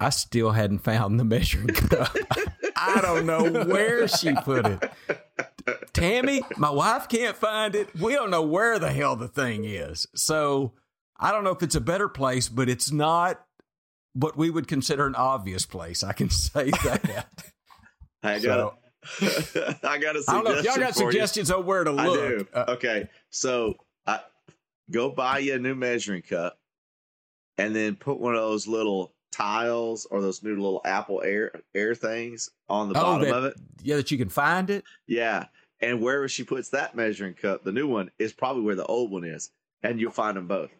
I 0.00 0.10
still 0.10 0.52
hadn't 0.52 0.78
found 0.78 1.18
the 1.20 1.24
measuring 1.24 1.66
cup. 1.68 2.16
I 2.76 3.00
don't 3.00 3.26
know 3.26 3.64
where 3.64 4.06
she 4.08 4.32
put 4.44 4.64
it. 4.66 4.90
Tammy, 5.92 6.42
my 6.56 6.70
wife 6.70 7.08
can't 7.08 7.36
find 7.36 7.74
it. 7.74 7.94
We 7.98 8.12
don't 8.14 8.30
know 8.30 8.42
where 8.42 8.78
the 8.78 8.92
hell 8.92 9.16
the 9.16 9.28
thing 9.28 9.64
is. 9.64 10.06
So 10.14 10.72
I 11.18 11.30
don't 11.32 11.44
know 11.44 11.50
if 11.50 11.62
it's 11.62 11.74
a 11.74 11.80
better 11.80 12.08
place, 12.08 12.48
but 12.48 12.68
it's 12.68 12.90
not 12.92 13.40
what 14.14 14.36
we 14.36 14.50
would 14.50 14.66
consider 14.68 15.06
an 15.06 15.14
obvious 15.14 15.66
place. 15.66 16.02
I 16.02 16.12
can 16.12 16.30
say 16.30 16.70
that. 16.70 17.24
I 18.22 18.38
So- 18.40 18.48
got 18.48 18.78
I 19.84 19.98
got 19.98 20.16
a 20.16 20.22
I 20.28 20.32
don't 20.32 20.44
know 20.44 20.58
if 20.58 20.64
y'all 20.64 20.76
got 20.76 20.94
for 20.94 21.04
you. 21.04 21.12
suggestions 21.12 21.50
on 21.50 21.64
where 21.64 21.84
to 21.84 21.92
I 21.92 22.06
look. 22.06 22.18
do. 22.38 22.46
Uh, 22.52 22.64
okay, 22.68 23.08
so 23.30 23.74
I 24.06 24.20
go 24.90 25.08
buy 25.10 25.38
you 25.38 25.54
a 25.54 25.58
new 25.58 25.74
measuring 25.74 26.22
cup, 26.22 26.58
and 27.56 27.74
then 27.74 27.94
put 27.94 28.18
one 28.18 28.34
of 28.34 28.40
those 28.40 28.66
little 28.66 29.14
tiles 29.30 30.04
or 30.10 30.20
those 30.20 30.42
new 30.42 30.56
little 30.56 30.82
Apple 30.84 31.22
Air 31.24 31.52
Air 31.74 31.94
things 31.94 32.50
on 32.68 32.88
the 32.92 32.98
oh, 32.98 33.02
bottom 33.02 33.28
that, 33.28 33.34
of 33.34 33.44
it. 33.44 33.54
yeah, 33.82 33.96
that 33.96 34.10
you 34.10 34.18
can 34.18 34.28
find 34.28 34.68
it. 34.68 34.84
Yeah, 35.06 35.46
and 35.80 36.00
wherever 36.02 36.28
she 36.28 36.44
puts 36.44 36.70
that 36.70 36.94
measuring 36.96 37.34
cup, 37.34 37.64
the 37.64 37.72
new 37.72 37.86
one 37.86 38.10
is 38.18 38.32
probably 38.32 38.62
where 38.62 38.74
the 38.74 38.86
old 38.86 39.10
one 39.10 39.24
is, 39.24 39.50
and 39.82 40.00
you'll 40.00 40.10
find 40.10 40.36
them 40.36 40.46
both. 40.46 40.70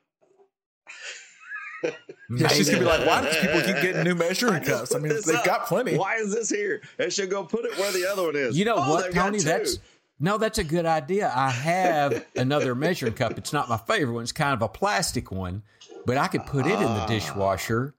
Yeah, 2.36 2.48
she's 2.48 2.68
gonna 2.68 2.80
be 2.80 2.86
like, 2.86 3.06
why 3.06 3.22
do 3.22 3.28
people 3.40 3.60
keep 3.60 3.80
getting 3.80 4.02
new 4.02 4.16
measuring 4.16 4.64
cups? 4.64 4.92
I 4.92 4.98
put 4.98 5.02
mean, 5.02 5.12
they've 5.24 5.36
up. 5.36 5.44
got 5.44 5.66
plenty. 5.66 5.96
Why 5.96 6.16
is 6.16 6.34
this 6.34 6.50
here? 6.50 6.82
And 6.98 7.12
she'll 7.12 7.28
go 7.28 7.44
put 7.44 7.64
it 7.64 7.78
where 7.78 7.92
the 7.92 8.04
other 8.10 8.22
one 8.24 8.34
is. 8.36 8.58
You 8.58 8.64
know 8.64 8.74
Oh, 8.76 8.90
what, 8.90 9.04
they've 9.04 9.14
Tony? 9.14 9.38
That's 9.38 9.78
no, 10.18 10.36
that's 10.38 10.58
a 10.58 10.64
good 10.64 10.84
idea. 10.86 11.32
I 11.32 11.50
have 11.50 12.26
another 12.36 12.74
measuring 12.74 13.12
cup. 13.14 13.38
It's 13.38 13.52
not 13.52 13.68
my 13.68 13.76
favorite 13.76 14.12
one. 14.14 14.24
It's 14.24 14.32
kind 14.32 14.52
of 14.54 14.62
a 14.62 14.68
plastic 14.68 15.30
one, 15.30 15.62
but 16.04 16.16
I 16.16 16.26
could 16.26 16.44
put 16.46 16.66
it 16.66 16.72
in 16.72 16.80
the 16.80 16.86
Ah. 16.88 17.06
dishwasher 17.06 17.94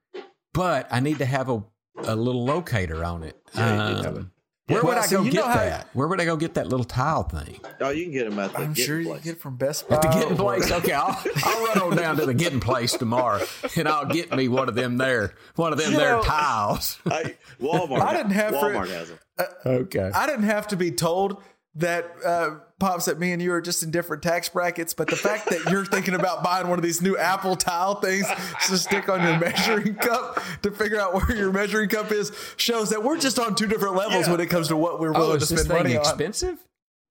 but 0.51 0.87
I 0.91 0.99
need 0.99 1.19
to 1.19 1.25
have 1.25 1.47
a 1.49 1.63
a 2.03 2.15
little 2.15 2.43
locator 2.43 3.05
on 3.05 3.23
it. 3.23 3.37
Yeah, 3.55 3.89
you 3.89 3.95
need 3.95 4.01
to 4.01 4.07
have 4.09 4.17
Um, 4.17 4.31
where 4.69 4.83
would 4.83 4.97
I 4.97 5.05
so 5.05 5.17
go 5.17 5.23
get 5.25 5.33
know 5.35 5.47
how- 5.47 5.53
that? 5.55 5.89
Where 5.93 6.07
would 6.07 6.21
I 6.21 6.25
go 6.25 6.35
get 6.37 6.53
that 6.53 6.67
little 6.67 6.83
tile 6.85 7.23
thing? 7.23 7.59
Oh, 7.81 7.89
you 7.89 8.03
can 8.05 8.13
get 8.13 8.29
them 8.29 8.39
at 8.39 8.51
the 8.53 8.59
I'm 8.59 8.73
Getting 8.73 8.85
sure 8.85 8.99
you 8.99 9.07
place. 9.07 9.21
can 9.21 9.25
get 9.31 9.37
it 9.37 9.41
from 9.41 9.55
Best 9.57 9.87
Buy. 9.89 9.95
At 9.95 10.01
the 10.03 10.07
getting 10.09 10.33
or- 10.33 10.35
place. 10.35 10.71
Okay, 10.79 10.93
I'll, 10.93 11.21
I'll 11.43 11.65
run 11.65 11.81
on 11.91 11.97
down 11.97 12.17
to 12.17 12.25
the 12.25 12.33
getting 12.33 12.59
place 12.59 12.93
tomorrow, 12.93 13.43
and 13.75 13.87
I'll 13.87 14.05
get 14.05 14.31
me 14.35 14.47
one 14.47 14.69
of 14.69 14.75
them 14.75 14.97
there, 14.97 15.33
one 15.55 15.73
of 15.73 15.79
them 15.79 15.91
You 15.91 15.97
there 15.97 16.17
know- 16.17 16.23
tiles. 16.23 16.97
Hey, 17.09 17.37
Walmart. 17.61 18.01
I 18.01 18.13
didn't 18.15 18.31
have 18.31 18.51
for- 18.51 18.71
Walmart 18.73 18.89
has 18.89 19.09
them. 19.09 19.19
Okay. 19.65 20.11
I 20.13 20.25
didn't 20.27 20.43
have 20.43 20.67
to 20.69 20.75
be 20.77 20.91
told 20.91 21.41
that 21.75 22.11
uh, 22.25 22.51
pops 22.79 23.05
that 23.05 23.19
me 23.19 23.31
and 23.33 23.41
you 23.41 23.51
are 23.53 23.61
just 23.61 23.83
in 23.83 23.91
different 23.91 24.23
tax 24.23 24.49
brackets, 24.49 24.93
but 24.93 25.07
the 25.09 25.15
fact 25.15 25.49
that 25.49 25.69
you're 25.71 25.85
thinking 25.85 26.13
about 26.15 26.43
buying 26.43 26.67
one 26.69 26.79
of 26.79 26.83
these 26.83 27.01
new 27.01 27.17
Apple 27.17 27.55
tile 27.55 27.95
things 27.95 28.25
to 28.67 28.77
stick 28.77 29.09
on 29.09 29.21
your 29.21 29.37
measuring 29.39 29.95
cup 29.95 30.41
to 30.63 30.71
figure 30.71 30.99
out 30.99 31.13
where 31.13 31.35
your 31.35 31.51
measuring 31.51 31.89
cup 31.89 32.11
is 32.11 32.31
shows 32.57 32.89
that 32.89 33.03
we're 33.03 33.17
just 33.19 33.37
on 33.37 33.53
two 33.55 33.67
different 33.67 33.95
levels 33.95 34.25
Yeah. 34.27 34.31
when 34.31 34.41
it 34.41 34.47
comes 34.49 34.69
to 34.69 34.77
what 34.77 34.99
we're 34.99 35.11
willing 35.11 35.31
Oh, 35.33 35.37
to 35.37 35.43
is 35.43 35.49
this 35.49 35.59
spend 35.61 35.67
thing 35.69 35.77
money 35.77 35.95
on. 35.97 36.01
expensive? 36.01 36.57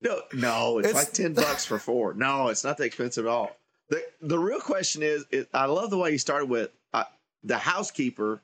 No, 0.01 0.21
no, 0.33 0.79
it's, 0.79 0.89
It's- 0.89 1.05
like 1.05 1.13
ten 1.13 1.33
bucks 1.33 1.65
for 1.65 1.77
four. 1.77 2.13
No, 2.13 2.47
it's 2.47 2.63
not 2.63 2.77
that 2.77 2.85
expensive 2.85 3.25
at 3.25 3.29
all. 3.29 3.55
the 3.89 4.03
The 4.21 4.39
real 4.39 4.59
question 4.61 5.03
is, 5.03 5.25
is 5.31 5.45
I 5.53 5.65
love 5.65 5.89
the 5.89 5.97
way 5.97 6.11
you 6.11 6.17
started 6.17 6.49
with 6.49 6.71
uh, 6.93 7.03
the 7.43 7.57
housekeeper 7.57 8.41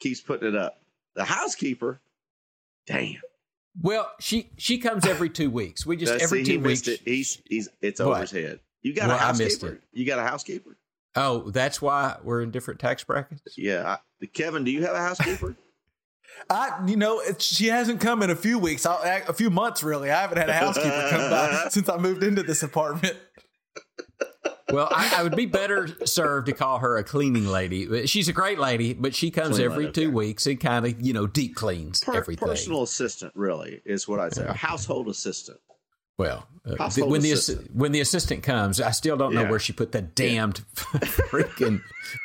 keeps 0.00 0.20
putting 0.20 0.48
it 0.48 0.54
up. 0.56 0.78
The 1.14 1.24
housekeeper, 1.24 1.98
damn, 2.86 3.16
Well, 3.80 4.10
she 4.20 4.50
she 4.56 4.78
comes 4.78 5.04
every 5.06 5.28
two 5.30 5.50
weeks. 5.50 5.84
We 5.84 5.96
just 5.96 6.12
That's- 6.12 6.28
every 6.30 6.44
see, 6.44 6.52
he 6.52 6.56
two 6.58 6.62
weeks. 6.64 6.86
it. 6.88 7.00
He's 7.04 7.42
he's 7.48 7.68
it's 7.82 8.00
What? 8.00 8.08
over 8.08 8.20
his 8.20 8.30
head. 8.30 8.60
You 8.82 8.94
got 8.94 9.08
Well, 9.08 9.16
a 9.18 9.20
I 9.20 9.32
missed 9.32 9.60
housekeeper. 9.62 9.72
it. 9.74 9.80
You 9.92 10.06
got 10.06 10.18
a 10.18 10.22
housekeeper. 10.22 10.76
Oh, 11.16 11.50
that's 11.50 11.80
why 11.80 12.16
we're 12.22 12.42
in 12.42 12.50
different 12.50 12.80
tax 12.80 13.02
brackets. 13.04 13.56
Yeah, 13.56 13.98
I, 14.22 14.26
Kevin, 14.26 14.64
do 14.64 14.70
you 14.70 14.82
have 14.84 14.94
a 14.94 14.98
housekeeper? 15.00 15.56
I, 16.50 16.82
you 16.86 16.96
know, 16.96 17.20
it, 17.20 17.40
she 17.40 17.66
hasn't 17.68 18.00
come 18.00 18.22
in 18.22 18.30
a 18.30 18.34
few 18.36 18.58
weeks, 18.58 18.84
I'll, 18.84 19.00
a 19.28 19.32
few 19.32 19.50
months 19.50 19.82
really. 19.84 20.10
I 20.10 20.20
haven't 20.20 20.38
had 20.38 20.48
a 20.48 20.52
housekeeper 20.54 21.06
come 21.10 21.30
by 21.30 21.66
since 21.70 21.88
I 21.88 21.96
moved 21.96 22.22
into 22.24 22.42
this 22.42 22.62
apartment. 22.62 23.16
Well, 24.72 24.88
I, 24.90 25.16
I 25.18 25.22
would 25.22 25.36
be 25.36 25.46
better 25.46 25.88
served 26.06 26.46
to 26.46 26.52
call 26.52 26.78
her 26.78 26.96
a 26.96 27.04
cleaning 27.04 27.46
lady. 27.46 28.06
She's 28.06 28.28
a 28.28 28.32
great 28.32 28.58
lady, 28.58 28.94
but 28.94 29.14
she 29.14 29.30
comes 29.30 29.56
Clean 29.56 29.64
every 29.66 29.84
lady, 29.86 29.92
two 29.92 30.06
okay. 30.08 30.14
weeks 30.14 30.46
and 30.46 30.58
kind 30.60 30.86
of 30.86 31.00
you 31.02 31.12
know 31.12 31.26
deep 31.26 31.54
cleans 31.54 32.00
Per- 32.00 32.14
everything. 32.14 32.48
personal 32.48 32.82
assistant, 32.82 33.32
really, 33.34 33.82
is 33.84 34.08
what 34.08 34.20
I'd 34.20 34.34
say. 34.34 34.44
A 34.46 34.52
household 34.54 35.08
assistant. 35.08 35.58
Well, 36.16 36.46
uh, 36.64 36.76
Household 36.76 37.10
when 37.10 37.22
the 37.22 37.30
assi- 37.30 37.34
assistant. 37.34 37.74
when 37.74 37.90
the 37.90 37.98
assistant 38.00 38.42
comes, 38.44 38.80
I 38.80 38.92
still 38.92 39.16
don't 39.16 39.34
know 39.34 39.42
Yeah. 39.42 39.50
where 39.50 39.58
she 39.58 39.72
put 39.72 39.90
that 39.92 40.14
damned 40.14 40.60
freaking 40.76 41.80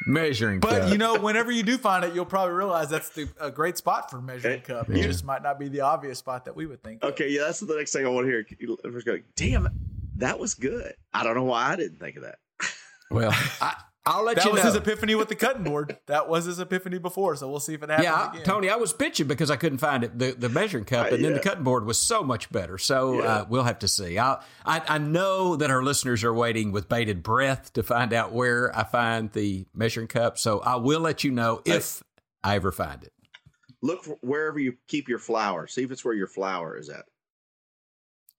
measuring 0.06 0.61
cup. 0.61 0.70
But 0.70 0.82
cup. 0.84 0.91
you 0.91 0.98
know, 0.99 1.20
whenever 1.20 1.52
you 1.52 1.64
do 1.64 1.78
find 1.78 2.06
it, 2.06 2.14
you'll 2.14 2.26
probably 2.26 2.53
realize 2.53 2.90
that's 2.90 3.10
the, 3.10 3.28
a 3.41 3.49
great 3.49 3.78
spot 3.78 4.11
for 4.11 4.22
measuring 4.22 4.61
cup. 4.61 4.90
It 4.91 4.98
Yeah. 4.98 5.03
just 5.07 5.26
might 5.26 5.41
not 5.41 5.60
be 5.60 5.70
the 5.70 5.82
obvious 5.82 6.20
spot 6.20 6.45
that 6.45 6.56
we 6.56 6.68
would 6.68 6.84
think. 6.84 7.03
of. 7.03 7.14
Okay, 7.14 7.30
yeah, 7.30 7.41
that's 7.45 7.61
the 7.61 7.76
next 7.76 7.91
thing 7.91 8.06
I 8.06 8.10
want 8.10 8.26
to 8.28 8.32
hear. 8.32 8.45
Everyone's 8.86 9.03
going, 9.03 9.24
damn, 9.36 9.68
that 10.20 10.40
was 10.40 10.56
good. 10.56 10.94
I 11.14 11.24
don't 11.24 11.36
know 11.36 11.44
why 11.44 11.72
I 11.72 11.76
didn't 11.76 12.00
think 12.00 12.18
of 12.18 12.24
that. 12.24 12.38
well, 13.12 13.32
I, 13.62 13.76
I'll 14.06 14.24
let 14.24 14.38
That 14.38 14.46
you 14.46 14.52
know. 14.52 14.56
That 14.56 14.66
was 14.66 14.74
his 14.74 14.82
epiphany 14.82 15.16
with 15.16 15.28
the 15.30 15.36
cutting 15.36 15.64
board. 15.64 15.98
That 16.08 16.30
was 16.30 16.46
his 16.46 16.60
epiphany 16.60 16.98
before, 16.98 17.36
so 17.36 17.50
we'll 17.50 17.60
see 17.60 17.74
if 17.74 17.84
it 17.84 17.90
happens 17.90 18.06
yeah, 18.06 18.32
again. 18.32 18.44
Tony, 18.44 18.70
I 18.70 18.76
was 18.76 18.94
bitching 18.94 19.28
because 19.28 19.52
I 19.52 19.56
couldn't 19.56 19.78
find 19.80 20.04
it, 20.04 20.18
the, 20.18 20.32
the 20.32 20.50
measuring 20.50 20.86
cup, 20.86 21.12
Uh, 21.12 21.16
and 21.16 21.24
then 21.24 21.34
the 21.34 21.40
cutting 21.40 21.64
board 21.64 21.86
was 21.86 22.00
so 22.00 22.24
much 22.24 22.52
better. 22.52 22.78
So 22.78 23.22
Yeah. 23.22 23.28
uh, 23.28 23.46
we'll 23.50 23.64
have 23.64 23.80
to 23.80 23.88
see. 23.88 24.18
I, 24.18 24.41
I 24.66 24.82
I 24.88 24.98
know 24.98 25.56
that 25.58 25.70
our 25.70 25.84
listeners 25.84 26.24
are 26.24 26.34
waiting 26.34 26.72
with 26.72 26.90
bated 26.90 27.22
breath 27.24 27.74
to 27.74 27.84
find 27.84 28.14
out 28.14 28.32
where 28.32 28.76
I 28.76 28.84
find 28.84 29.32
the 29.32 29.68
measuring 29.74 30.08
cup. 30.08 30.38
So 30.38 30.60
I 30.60 30.78
will 30.78 31.02
let 31.02 31.24
you 31.24 31.32
know 31.32 31.62
if 31.66 32.02
I 32.44 32.56
ever 32.56 32.72
find 32.72 33.04
it. 33.04 33.14
Look 33.82 34.04
for 34.04 34.18
wherever 34.22 34.60
you 34.60 34.76
keep 34.88 35.08
your 35.08 35.20
flour. 35.20 35.68
See 35.68 35.84
if 35.84 35.91
it's 35.91 36.04
where 36.04 36.16
your 36.16 36.28
flour 36.28 36.78
is 36.78 36.90
at. 36.90 37.06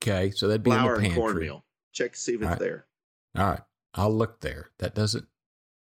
Okay, 0.03 0.31
so 0.31 0.49
that'd 0.49 0.63
be 0.63 0.71
Flour 0.71 0.97
in 0.97 1.03
the 1.03 1.07
and 1.09 1.15
cornmeal. 1.17 1.65
Check 1.93 2.13
to 2.13 2.19
see 2.19 2.33
if 2.35 2.41
it's 2.41 2.45
All 2.45 2.51
right. 2.51 2.59
there. 2.59 2.87
All 3.37 3.47
right, 3.51 3.61
I'll 3.95 4.13
look 4.15 4.41
there. 4.41 4.71
That 4.79 4.95
doesn't. 4.95 5.27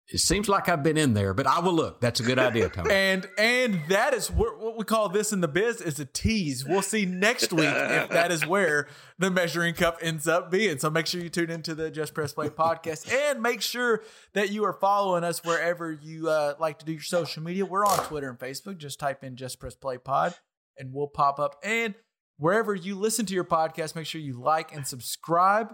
It 0.09 0.19
seems 0.19 0.49
like 0.49 0.67
I've 0.67 0.83
been 0.83 0.97
in 0.97 1.13
there, 1.13 1.33
but 1.33 1.47
I 1.47 1.59
will 1.59 1.73
look. 1.73 2.01
That's 2.01 2.19
a 2.19 2.23
good 2.23 2.37
idea, 2.37 2.67
Tony. 2.67 2.89
And 2.93 3.25
and 3.37 3.79
that 3.87 4.13
is 4.13 4.29
what, 4.29 4.59
what 4.59 4.77
we 4.77 4.83
call 4.83 5.07
this 5.07 5.31
in 5.31 5.39
the 5.39 5.47
biz 5.47 5.79
is 5.79 5.97
a 5.97 6.05
tease. 6.05 6.65
We'll 6.65 6.81
see 6.81 7.05
next 7.05 7.53
week 7.53 7.69
if 7.69 8.09
that 8.09 8.29
is 8.29 8.45
where 8.45 8.87
the 9.17 9.31
measuring 9.31 9.75
cup 9.75 9.99
ends 10.01 10.27
up 10.27 10.51
being. 10.51 10.77
So 10.77 10.89
make 10.89 11.07
sure 11.07 11.21
you 11.21 11.29
tune 11.29 11.49
into 11.49 11.73
the 11.73 11.89
Just 11.89 12.13
Press 12.13 12.33
Play 12.33 12.49
podcast 12.49 13.11
and 13.11 13.41
make 13.41 13.61
sure 13.61 14.03
that 14.33 14.51
you 14.51 14.65
are 14.65 14.73
following 14.73 15.23
us 15.23 15.43
wherever 15.43 15.89
you 15.91 16.29
uh, 16.29 16.55
like 16.59 16.79
to 16.79 16.85
do 16.85 16.91
your 16.91 17.01
social 17.01 17.41
media. 17.41 17.65
We're 17.65 17.85
on 17.85 17.97
Twitter 17.99 18.29
and 18.29 18.37
Facebook. 18.37 18.77
Just 18.77 18.99
type 18.99 19.23
in 19.23 19.37
Just 19.37 19.57
Press 19.59 19.73
Play 19.75 19.97
Pod 19.97 20.35
and 20.77 20.93
we'll 20.93 21.07
pop 21.07 21.39
up. 21.39 21.55
And 21.63 21.95
wherever 22.37 22.75
you 22.75 22.95
listen 22.95 23.25
to 23.27 23.33
your 23.33 23.45
podcast, 23.45 23.95
make 23.95 24.05
sure 24.05 24.19
you 24.19 24.39
like 24.39 24.75
and 24.75 24.85
subscribe 24.85 25.73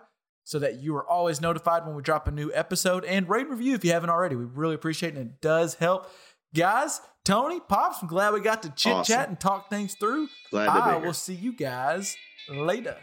so 0.50 0.58
that 0.58 0.82
you 0.82 0.96
are 0.96 1.08
always 1.08 1.40
notified 1.42 1.86
when 1.86 1.94
we 1.96 2.02
drop 2.02 2.28
a 2.28 2.32
new 2.32 2.52
episode 2.56 3.06
and 3.06 3.30
rate 3.30 3.42
and 3.42 3.52
review 3.52 3.76
if 3.76 3.86
you 3.86 3.92
haven't 3.92 4.10
already. 4.10 4.36
We 4.36 4.46
really 4.46 4.74
appreciate 4.74 5.14
it 5.14 5.18
and 5.20 5.30
it 5.30 5.42
does 5.42 5.76
help. 5.76 6.10
Guys, 6.56 7.02
Tony, 7.24 7.60
Pops, 7.60 8.00
I'm 8.02 8.08
glad 8.08 8.34
we 8.34 8.40
got 8.42 8.64
to 8.64 8.70
chit 8.72 8.94
Awesome. 8.94 9.14
chat 9.16 9.30
and 9.30 9.40
talk 9.40 9.70
things 9.70 9.94
through. 9.94 10.28
Glad 10.50 10.66
to 10.66 10.72
be 10.72 10.80
I 10.80 10.96
here. 10.96 11.06
will 11.06 11.14
see 11.14 11.36
you 11.36 11.54
guys 11.54 12.18
later. 12.52 12.98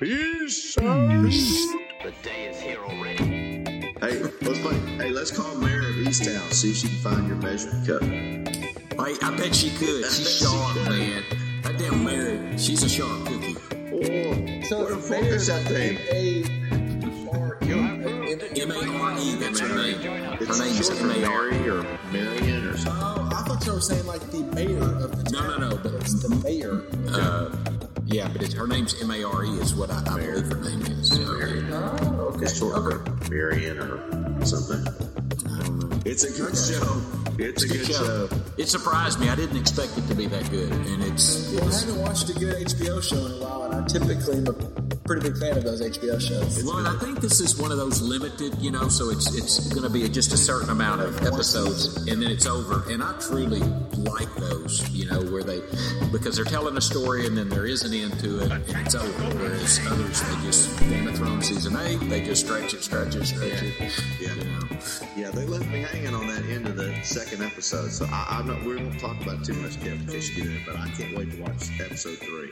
Peace. 0.00 0.74
The 0.74 2.14
day 2.22 2.46
is 2.46 2.60
here 2.62 2.78
already. 2.82 3.92
Hey, 4.00 4.22
let's 4.40 4.58
play. 4.60 4.78
Hey, 4.96 5.10
let's 5.10 5.30
call 5.30 5.54
Mare 5.56 5.80
of 5.80 5.96
Easttown. 5.96 6.50
See 6.50 6.70
if 6.70 6.76
she 6.76 6.88
can 6.88 6.96
find 6.96 7.28
your 7.28 7.36
measuring 7.36 7.84
cup. 7.84 8.02
Hey, 8.02 9.16
I 9.20 9.36
bet 9.36 9.54
she 9.54 9.68
could. 9.76 10.02
She's 10.06 10.38
sharp, 10.38 10.76
man. 10.88 11.22
That 11.60 11.76
damn 11.76 12.02
Mary, 12.02 12.56
she's 12.56 12.82
a 12.82 12.88
sharp 12.88 13.26
cookie. 13.26 13.54
Oh, 14.72 14.78
where 14.78 14.94
the 14.94 15.02
fuck 15.02 15.22
is 15.24 15.48
that 15.48 15.66
thing? 15.66 16.62
M 17.52 18.70
A 18.70 18.98
R 19.00 19.18
E, 19.18 19.34
that's 19.36 19.60
her 19.60 19.68
name. 19.76 19.98
Her 20.00 20.58
name's 20.58 20.90
M 20.90 21.10
A 21.10 21.24
R 21.24 21.48
E. 21.50 21.68
Or 21.68 21.82
Marion 22.12 22.66
or 22.66 22.76
something. 22.76 23.02
Oh, 23.02 23.28
I 23.32 23.42
thought 23.42 23.64
you 23.66 23.72
were 23.72 23.80
saying 23.80 24.06
like 24.06 24.20
the 24.30 24.42
mayor 24.54 24.78
of 24.82 25.16
the 25.24 25.30
town. 25.30 25.48
no, 25.50 25.56
no, 25.58 25.68
no. 25.70 25.76
but 25.82 25.94
It's 25.94 26.22
the 26.22 26.34
mayor. 26.42 26.82
uh, 27.10 27.54
yeah, 28.06 28.28
but 28.28 28.42
it's, 28.42 28.54
her 28.54 28.66
name's 28.66 29.00
M 29.02 29.10
A 29.10 29.22
R 29.24 29.44
E 29.44 29.50
is 29.58 29.74
what 29.74 29.90
I, 29.90 30.00
I 30.00 30.18
believe 30.18 30.46
her 30.46 30.60
name 30.60 30.82
is. 30.82 31.18
Oh, 31.20 32.36
It's 32.40 32.58
short 32.58 32.76
for 32.76 33.30
Marion 33.30 33.78
or 33.78 34.44
something. 34.44 34.86
I 35.48 35.62
don't 35.62 35.78
know. 35.78 35.98
It's 36.04 36.24
a 36.24 36.30
good 36.30 36.56
show. 36.56 37.02
It's 37.38 37.62
a 37.64 37.68
good 37.68 37.86
show. 37.86 38.28
It 38.56 38.68
surprised 38.68 39.20
me. 39.20 39.28
I 39.28 39.34
didn't 39.34 39.56
expect 39.58 39.98
it 39.98 40.06
to 40.08 40.14
be 40.14 40.26
that 40.26 40.48
good, 40.50 40.70
and 40.72 41.02
it's 41.04 41.52
it 41.52 41.60
Well, 41.60 41.72
I 41.74 41.78
haven't 41.80 42.00
watched 42.00 42.30
a 42.30 42.34
good 42.34 42.66
HBO 42.66 43.02
show 43.02 43.26
in 43.26 43.32
a 43.32 43.44
while, 43.44 43.64
and 43.64 43.74
I 43.74 43.86
typically 43.86 44.38
am 44.38 44.46
a 44.48 44.85
pretty 45.06 45.28
big 45.28 45.38
fan 45.38 45.56
of 45.56 45.64
those 45.64 45.80
HBO 45.80 46.20
shows. 46.20 46.64
Well, 46.64 46.78
and 46.78 46.88
I 46.88 46.98
think 46.98 47.20
this 47.20 47.40
is 47.40 47.56
one 47.56 47.70
of 47.70 47.78
those 47.78 48.02
limited, 48.02 48.58
you 48.60 48.70
know, 48.70 48.88
so 48.88 49.10
it's 49.10 49.34
it's 49.34 49.72
going 49.72 49.84
to 49.84 49.90
be 49.90 50.08
just 50.08 50.32
a 50.32 50.36
certain 50.36 50.70
amount 50.70 51.00
of 51.00 51.22
episodes, 51.22 51.96
and 52.08 52.20
then 52.20 52.30
it's 52.30 52.46
over. 52.46 52.84
And 52.90 53.02
I 53.02 53.12
truly 53.18 53.60
like 53.96 54.32
those, 54.36 54.88
you 54.90 55.06
know, 55.06 55.22
where 55.30 55.42
they 55.42 55.60
because 56.12 56.36
they're 56.36 56.44
telling 56.44 56.76
a 56.76 56.80
story 56.80 57.26
and 57.26 57.36
then 57.36 57.48
there 57.48 57.66
is 57.66 57.82
an 57.82 57.92
end 57.92 58.18
to 58.20 58.40
it 58.40 58.50
and 58.50 58.86
it's 58.86 58.94
over. 58.94 59.36
Whereas 59.36 59.80
others, 59.86 60.22
they 60.22 60.42
just 60.42 60.78
Game 60.80 61.06
of 61.08 61.16
Thrones 61.16 61.48
season 61.48 61.76
eight, 61.76 62.00
they 62.08 62.24
just 62.24 62.44
stretch 62.44 62.74
it, 62.74 62.82
stretch 62.82 63.14
it, 63.14 63.26
stretch 63.26 63.62
it. 63.62 63.74
Yeah. 64.20 64.34
You 64.34 64.44
know. 64.44 64.66
Yeah, 65.16 65.30
they 65.30 65.46
left 65.46 65.66
me 65.68 65.80
hanging 65.80 66.14
on 66.14 66.26
that 66.28 66.44
end 66.46 66.66
of 66.66 66.76
the 66.76 66.94
second 67.02 67.42
episode. 67.42 67.90
So 67.90 68.06
I, 68.06 68.38
I'm 68.38 68.46
not. 68.46 68.62
We 68.64 68.76
won't 68.76 68.98
talk 69.00 69.20
about 69.22 69.44
too 69.44 69.54
much, 69.54 69.78
Kevin, 69.80 70.00
in 70.02 70.06
case 70.06 70.28
you 70.30 70.42
get 70.42 70.46
in 70.46 70.56
it. 70.58 70.62
But 70.66 70.76
I 70.76 70.88
can't 70.90 71.16
wait 71.16 71.30
to 71.32 71.42
watch 71.42 71.70
episode 71.80 72.18
three. 72.18 72.50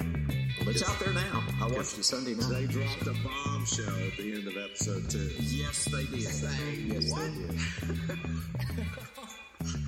Well, 0.61 0.71
it's 0.71 0.89
out 0.89 0.99
there 0.99 1.13
now. 1.13 1.45
I 1.61 1.67
watched 1.67 1.99
it 1.99 2.05
Sunday 2.05 2.35
night 2.35 2.44
because 2.47 2.59
they 2.59 2.67
dropped 2.67 3.03
a 3.03 3.15
bombshell 3.23 3.89
at 3.89 4.17
the 4.17 4.33
end 4.33 4.49
of 4.49 4.57
episode 4.57 5.09
two. 5.11 5.31
Yes, 5.41 5.85
they 5.87 6.05
did. 6.05 6.21
Yes, 6.21 7.11
what? 7.11 7.31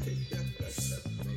They 0.04 0.14
did. 0.30 1.32